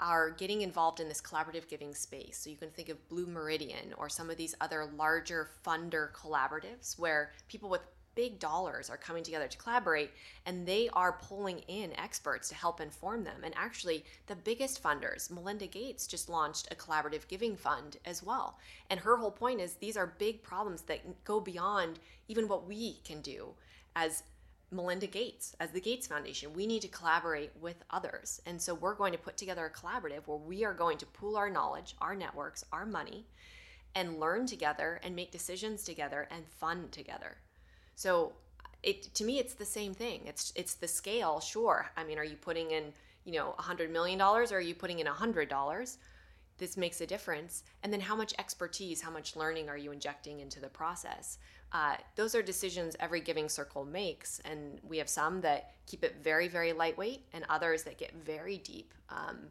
are 0.00 0.30
getting 0.30 0.62
involved 0.62 1.00
in 1.00 1.08
this 1.08 1.20
collaborative 1.20 1.68
giving 1.68 1.94
space. 1.94 2.38
So 2.38 2.50
you 2.50 2.56
can 2.56 2.70
think 2.70 2.88
of 2.88 3.08
Blue 3.08 3.26
Meridian 3.26 3.92
or 3.96 4.08
some 4.08 4.30
of 4.30 4.36
these 4.36 4.54
other 4.60 4.88
larger 4.96 5.50
funder 5.66 6.12
collaboratives 6.12 6.98
where 6.98 7.32
people 7.48 7.68
with 7.68 7.82
big 8.14 8.40
dollars 8.40 8.90
are 8.90 8.96
coming 8.96 9.22
together 9.22 9.46
to 9.46 9.56
collaborate 9.58 10.10
and 10.44 10.66
they 10.66 10.88
are 10.92 11.20
pulling 11.22 11.60
in 11.68 11.96
experts 11.96 12.48
to 12.48 12.54
help 12.54 12.80
inform 12.80 13.22
them. 13.22 13.42
And 13.44 13.54
actually, 13.56 14.04
the 14.26 14.34
biggest 14.34 14.82
funders, 14.82 15.30
Melinda 15.30 15.68
Gates, 15.68 16.06
just 16.06 16.28
launched 16.28 16.66
a 16.70 16.74
collaborative 16.74 17.28
giving 17.28 17.56
fund 17.56 17.96
as 18.04 18.20
well. 18.20 18.58
And 18.90 18.98
her 18.98 19.16
whole 19.16 19.30
point 19.30 19.60
is 19.60 19.74
these 19.74 19.96
are 19.96 20.14
big 20.18 20.42
problems 20.42 20.82
that 20.82 21.24
go 21.24 21.38
beyond 21.38 22.00
even 22.26 22.48
what 22.48 22.66
we 22.66 22.98
can 23.04 23.20
do 23.20 23.50
as 23.94 24.24
Melinda 24.70 25.06
Gates 25.06 25.56
as 25.60 25.70
the 25.70 25.80
Gates 25.80 26.06
Foundation. 26.06 26.52
We 26.52 26.66
need 26.66 26.82
to 26.82 26.88
collaborate 26.88 27.52
with 27.60 27.82
others. 27.90 28.40
And 28.46 28.60
so 28.60 28.74
we're 28.74 28.94
going 28.94 29.12
to 29.12 29.18
put 29.18 29.36
together 29.36 29.64
a 29.66 29.70
collaborative 29.70 30.26
where 30.26 30.38
we 30.38 30.64
are 30.64 30.74
going 30.74 30.98
to 30.98 31.06
pool 31.06 31.36
our 31.36 31.48
knowledge, 31.48 31.94
our 32.00 32.14
networks, 32.14 32.64
our 32.72 32.84
money, 32.84 33.26
and 33.94 34.20
learn 34.20 34.46
together 34.46 35.00
and 35.02 35.16
make 35.16 35.30
decisions 35.30 35.84
together 35.84 36.28
and 36.30 36.46
fund 36.46 36.92
together. 36.92 37.38
So 37.94 38.32
it 38.82 39.12
to 39.14 39.24
me 39.24 39.38
it's 39.38 39.54
the 39.54 39.64
same 39.64 39.94
thing. 39.94 40.22
It's 40.26 40.52
it's 40.54 40.74
the 40.74 40.88
scale, 40.88 41.40
sure. 41.40 41.90
I 41.96 42.04
mean, 42.04 42.18
are 42.18 42.24
you 42.24 42.36
putting 42.36 42.70
in, 42.70 42.92
you 43.24 43.32
know, 43.32 43.54
a 43.58 43.62
hundred 43.62 43.90
million 43.90 44.18
dollars 44.18 44.52
or 44.52 44.58
are 44.58 44.60
you 44.60 44.74
putting 44.74 44.98
in 44.98 45.06
a 45.06 45.12
hundred 45.12 45.48
dollars? 45.48 45.98
This 46.58 46.76
makes 46.76 47.00
a 47.00 47.06
difference. 47.06 47.62
And 47.82 47.92
then 47.92 48.00
how 48.00 48.16
much 48.16 48.34
expertise, 48.38 49.00
how 49.00 49.10
much 49.10 49.36
learning 49.36 49.68
are 49.68 49.76
you 49.76 49.92
injecting 49.92 50.40
into 50.40 50.60
the 50.60 50.68
process? 50.68 51.38
Uh, 51.72 51.96
those 52.16 52.34
are 52.34 52.42
decisions 52.42 52.96
every 52.98 53.20
giving 53.20 53.48
circle 53.48 53.84
makes. 53.84 54.40
And 54.44 54.80
we 54.82 54.98
have 54.98 55.08
some 55.08 55.40
that 55.42 55.72
keep 55.86 56.02
it 56.02 56.16
very, 56.22 56.48
very 56.48 56.72
lightweight 56.72 57.26
and 57.32 57.44
others 57.48 57.82
that 57.84 57.98
get 57.98 58.14
very 58.14 58.58
deep. 58.58 58.94
Um, 59.10 59.48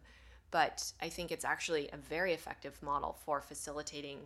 but 0.51 0.91
I 1.01 1.09
think 1.09 1.31
it's 1.31 1.45
actually 1.45 1.89
a 1.93 1.97
very 1.97 2.33
effective 2.33 2.81
model 2.81 3.17
for 3.25 3.41
facilitating 3.41 4.19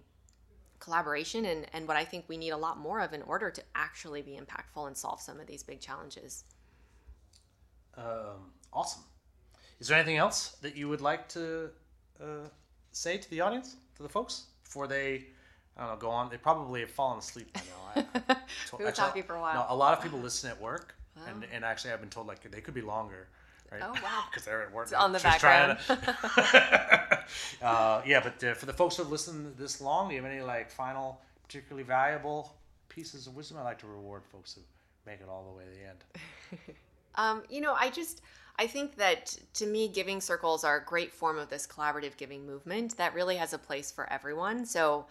collaboration 0.80 1.46
and, 1.46 1.68
and 1.74 1.88
what 1.88 1.98
I 1.98 2.04
think 2.04 2.26
we 2.28 2.38
need 2.38 2.50
a 2.52 2.58
lot 2.58 2.78
more 2.78 3.02
of 3.02 3.14
in 3.14 3.22
order 3.24 3.52
to 3.52 3.62
actually 3.76 4.22
be 4.22 4.40
impactful 4.40 4.88
and 4.88 4.98
solve 4.98 5.22
some 5.22 5.40
of 5.40 5.48
these 5.48 5.64
big 5.64 5.80
challenges. 5.80 6.44
Um, 7.98 8.52
awesome. 8.74 9.04
Is 9.80 9.88
there 9.88 9.98
anything 9.98 10.18
else 10.18 10.58
that 10.62 10.76
you 10.76 10.90
would 10.90 11.02
like 11.02 11.28
to 11.30 11.70
uh, 12.22 12.48
say 12.92 13.18
to 13.18 13.30
the 13.30 13.42
audience, 13.42 13.78
to 13.96 14.04
the 14.04 14.10
folks, 14.10 14.46
before 14.64 14.88
they, 14.88 15.28
I 15.78 15.82
don't 15.82 15.92
know, 15.92 15.98
go 15.98 16.10
on? 16.10 16.30
They 16.30 16.38
probably 16.38 16.82
have 16.82 16.92
fallen 16.92 17.20
asleep 17.20 17.52
by 17.54 17.62
now. 17.96 18.06
I, 18.28 18.36
we 18.78 18.86
were 18.86 18.92
talking 18.92 19.24
for 19.24 19.36
a 19.36 19.42
while. 19.42 19.56
No, 19.56 19.66
a 19.74 19.76
lot 19.76 19.98
of 19.98 20.04
people 20.04 20.20
listen 20.20 20.50
at 20.50 20.62
work, 20.62 20.96
oh. 21.18 21.22
and, 21.30 21.46
and 21.54 21.64
actually 21.64 21.92
I've 21.92 22.02
been 22.02 22.10
told 22.10 22.28
like 22.28 22.50
they 22.50 22.62
could 22.62 22.74
be 22.74 22.82
longer. 22.82 23.28
Right? 23.72 23.82
Oh 23.84 23.94
wow! 24.04 24.24
Because 24.30 24.46
they're 24.46 24.64
at 24.64 24.74
work. 24.74 24.88
It's 24.88 24.94
on 24.94 25.14
the 25.14 25.20
background. 25.20 25.80
To, 25.88 27.26
uh, 27.66 28.02
yeah, 28.06 28.20
but 28.20 28.44
uh, 28.44 28.54
for 28.54 28.66
the 28.66 28.74
folks 28.74 28.98
who 28.98 29.04
have 29.04 29.12
listened 29.12 29.56
this 29.58 29.80
long, 29.80 30.10
do 30.10 30.16
you 30.16 30.22
have 30.22 30.30
any 30.30 30.42
like 30.42 30.70
final, 30.70 31.22
particularly 31.48 31.84
valuable 31.84 32.54
pieces 32.90 33.28
of 33.28 33.36
wisdom? 33.36 33.58
I 33.58 33.64
like 33.64 33.80
to 33.80 33.88
reward 33.88 34.24
folks 34.26 34.54
who 34.54 34.62
make 35.10 35.22
it 35.22 35.30
all 35.30 35.46
the 35.50 35.58
way 35.58 35.64
to 35.64 35.70
the 35.80 35.88
end. 35.88 36.76
um, 37.16 37.44
you 37.50 37.62
know, 37.62 37.74
I 37.74 37.90
just 37.90 38.22
I 38.62 38.68
think 38.68 38.96
that 38.98 39.38
to 39.56 39.66
me, 39.66 39.88
giving 39.88 40.22
circles 40.22 40.64
are 40.64 40.78
a 40.78 40.84
great 40.84 41.12
form 41.12 41.40
of 41.40 41.50
this 41.50 41.66
collaborative 41.66 42.18
giving 42.18 42.46
movement 42.46 42.98
that 42.98 43.14
really 43.14 43.38
has 43.38 43.54
a 43.54 43.58
place 43.58 43.92
for 43.92 44.12
everyone. 44.12 44.66
So, 44.66 45.08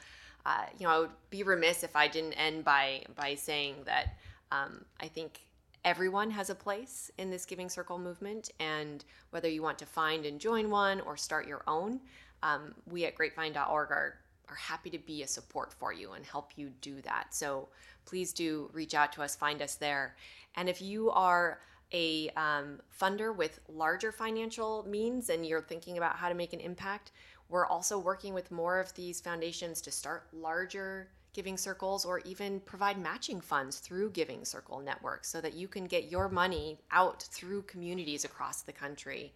uh, 0.47 0.65
you 0.79 0.87
know, 0.87 0.93
I 0.93 0.99
would 1.01 1.11
be 1.31 1.43
remiss 1.43 1.83
if 1.83 1.97
I 1.97 2.09
didn't 2.09 2.35
end 2.35 2.65
by 2.65 3.03
by 3.15 3.35
saying 3.35 3.77
that 3.85 4.17
um, 4.53 4.85
I 5.01 5.09
think 5.09 5.41
everyone 5.85 6.31
has 6.31 6.51
a 6.51 6.55
place 6.55 7.11
in 7.19 7.31
this 7.31 7.47
giving 7.47 7.69
circle 7.69 7.99
movement 7.99 8.51
and 8.61 9.05
whether 9.31 9.49
you 9.49 9.63
want 9.63 9.79
to 9.79 9.87
find 9.87 10.27
and 10.27 10.39
join 10.39 10.69
one 10.69 11.01
or 11.01 11.17
start 11.17 11.47
your 11.47 11.63
own 11.67 12.01
um, 12.43 12.75
we 12.91 13.05
at 13.05 13.15
grapevine.org 13.15 13.91
are, 13.91 14.17
are 14.49 14.55
happy 14.57 14.91
to 14.91 14.99
be 14.99 15.23
a 15.23 15.27
support 15.27 15.73
for 15.73 15.93
you 15.93 16.13
and 16.13 16.25
help 16.25 16.53
you 16.57 16.71
do 16.81 17.01
that. 17.03 17.35
So 17.35 17.69
please 18.05 18.33
do 18.33 18.71
reach 18.73 18.95
out 18.95 19.13
to 19.13 19.23
us 19.23 19.37
find 19.37 19.63
us 19.63 19.75
there. 19.75 20.17
And 20.57 20.69
if 20.69 20.81
you 20.83 21.11
are 21.11 21.61
a 21.93 22.31
um, 22.31 22.81
funder 23.01 23.35
with 23.35 23.61
larger 23.69 24.13
financial 24.13 24.87
means 24.89 25.29
and 25.29 25.45
you're 25.45 25.61
thinking 25.61 25.99
about 25.99 26.17
how 26.17 26.29
to 26.29 26.35
make 26.35 26.53
an 26.53 26.61
impact 26.61 27.11
we're 27.51 27.67
also 27.67 27.99
working 27.99 28.33
with 28.33 28.51
more 28.51 28.79
of 28.79 28.95
these 28.95 29.21
foundations 29.21 29.81
to 29.83 29.91
start 29.91 30.27
larger 30.33 31.09
Giving 31.33 31.57
Circles 31.57 32.05
or 32.05 32.21
even 32.21 32.61
provide 32.61 32.99
matching 32.99 33.41
funds 33.41 33.79
through 33.79 34.11
Giving 34.11 34.45
Circle 34.45 34.81
networks 34.81 35.29
so 35.29 35.41
that 35.41 35.55
you 35.55 35.69
can 35.69 35.85
get 35.85 36.11
your 36.11 36.29
money 36.29 36.79
out 36.91 37.23
through 37.23 37.63
communities 37.63 38.25
across 38.25 38.63
the 38.63 38.73
country. 38.73 39.33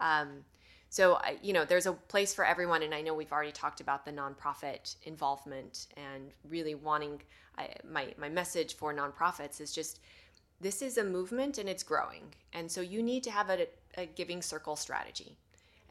Um, 0.00 0.44
so, 0.88 1.20
you 1.42 1.52
know, 1.52 1.64
there's 1.64 1.86
a 1.86 1.92
place 1.92 2.34
for 2.34 2.44
everyone. 2.44 2.82
And 2.82 2.94
I 2.94 3.00
know 3.00 3.14
we've 3.14 3.32
already 3.32 3.52
talked 3.52 3.80
about 3.80 4.04
the 4.04 4.12
nonprofit 4.12 4.96
involvement 5.04 5.86
and 5.96 6.30
really 6.48 6.74
wanting 6.74 7.20
I, 7.58 7.70
my, 7.88 8.12
my 8.18 8.28
message 8.28 8.74
for 8.74 8.92
nonprofits 8.94 9.60
is 9.60 9.72
just 9.72 10.00
this 10.60 10.82
is 10.82 10.98
a 10.98 11.04
movement 11.04 11.58
and 11.58 11.68
it's 11.68 11.82
growing. 11.82 12.34
And 12.52 12.70
so 12.70 12.80
you 12.80 13.02
need 13.02 13.22
to 13.24 13.30
have 13.30 13.50
a, 13.50 13.66
a 13.96 14.06
giving 14.06 14.42
circle 14.42 14.76
strategy 14.76 15.36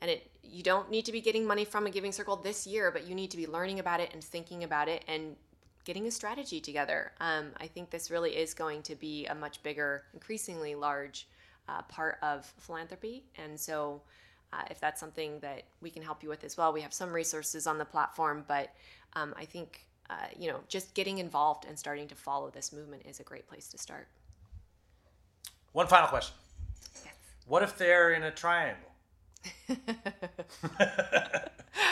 and 0.06 0.12
it 0.12 0.30
you 0.44 0.62
don't 0.62 0.92
need 0.92 1.04
to 1.04 1.12
be 1.12 1.20
getting 1.20 1.48
money 1.48 1.66
from 1.66 1.88
a 1.88 1.90
giving 1.90 2.12
circle 2.12 2.36
this 2.36 2.68
year 2.68 2.92
but 2.92 3.08
you 3.08 3.16
need 3.16 3.32
to 3.32 3.38
be 3.38 3.48
learning 3.48 3.80
about 3.80 4.00
it 4.00 4.12
and 4.14 4.24
thinking 4.24 4.64
about 4.64 4.88
it 4.88 5.04
and 5.08 5.36
getting 5.84 6.06
a 6.06 6.12
strategy 6.12 6.62
together. 6.62 7.12
Um, 7.20 7.48
i 7.58 7.66
think 7.66 7.90
this 7.90 8.12
really 8.12 8.36
is 8.36 8.54
going 8.54 8.84
to 8.84 8.96
be 8.96 9.26
a 9.26 9.34
much 9.34 9.64
bigger 9.64 10.04
increasingly 10.14 10.76
large 10.76 11.28
uh, 11.68 11.82
part 11.84 12.20
of 12.22 12.46
philanthropy. 12.60 13.24
And 13.44 13.60
so 13.60 14.04
uh, 14.54 14.62
if 14.70 14.80
that's 14.80 15.00
something 15.00 15.40
that 15.40 15.64
we 15.82 15.90
can 15.90 16.04
help 16.04 16.22
you 16.22 16.30
with 16.30 16.44
as 16.44 16.56
well 16.56 16.72
we 16.72 16.82
have 16.82 16.94
some 16.94 17.12
resources 17.12 17.66
on 17.66 17.80
the 17.80 17.86
platform 17.86 18.46
but 18.48 18.70
um, 19.14 19.34
i 19.36 19.46
think 19.46 19.88
uh, 20.12 20.28
you 20.38 20.48
know 20.52 20.60
just 20.68 20.94
getting 20.94 21.18
involved 21.18 21.66
and 21.66 21.78
starting 21.80 22.08
to 22.08 22.16
follow 22.16 22.52
this 22.52 22.72
movement 22.72 23.02
is 23.08 23.20
a 23.20 23.24
great 23.24 23.48
place 23.48 23.68
to 23.70 23.78
start. 23.80 24.08
One 25.72 25.88
final 25.88 26.08
question. 26.08 26.36
Yes. 27.04 27.16
what 27.48 27.64
if 27.64 27.76
they're 27.76 28.14
in 28.14 28.22
a 28.22 28.32
triangle 28.32 28.95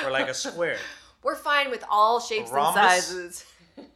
or 0.06 0.12
like 0.12 0.28
a 0.30 0.34
square. 0.34 0.78
We're 1.24 1.36
fine 1.36 1.70
with 1.72 1.84
all 1.90 2.20
shapes 2.20 2.52
and 2.52 2.74
sizes. 2.74 3.46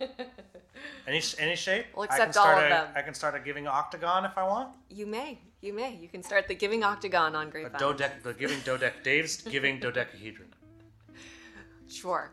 any 1.07 1.21
any 1.37 1.55
shape? 1.55 1.87
We'll 1.95 2.05
accept 2.05 2.37
all 2.37 2.47
of 2.47 2.65
a, 2.65 2.69
them. 2.69 2.87
I 2.95 3.01
can 3.01 3.13
start 3.13 3.35
a 3.35 3.39
giving 3.39 3.67
octagon 3.67 4.23
if 4.25 4.37
I 4.37 4.43
want. 4.43 4.75
You 4.89 5.05
may. 5.05 5.39
You 5.61 5.73
may. 5.73 5.95
You 5.95 6.07
can 6.07 6.23
start 6.23 6.47
the 6.47 6.55
giving 6.55 6.83
octagon 6.83 7.35
on 7.35 7.49
Great. 7.49 7.65
A 7.65 7.69
dodec, 7.71 8.23
the 8.23 8.33
giving 8.33 8.59
dodec, 8.59 8.93
Dave's 9.03 9.41
giving 9.41 9.79
dodecahedron. 9.79 10.53
Sure. 11.89 12.31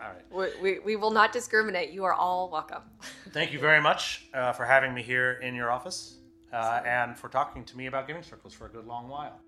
All 0.00 0.08
right. 0.08 0.56
We, 0.62 0.72
we, 0.72 0.78
we 0.80 0.96
will 0.96 1.10
not 1.10 1.32
discriminate. 1.32 1.90
You 1.90 2.04
are 2.04 2.14
all 2.14 2.50
welcome. 2.50 2.82
Thank 3.30 3.52
you 3.52 3.58
very 3.58 3.80
much 3.80 4.26
uh, 4.34 4.52
for 4.52 4.64
having 4.64 4.94
me 4.94 5.02
here 5.02 5.34
in 5.42 5.54
your 5.54 5.70
office 5.70 6.16
uh, 6.52 6.80
and 6.84 7.16
for 7.16 7.28
talking 7.28 7.64
to 7.64 7.76
me 7.76 7.86
about 7.86 8.06
giving 8.06 8.22
circles 8.22 8.52
for 8.52 8.66
a 8.66 8.68
good 8.68 8.86
long 8.86 9.08
while. 9.08 9.40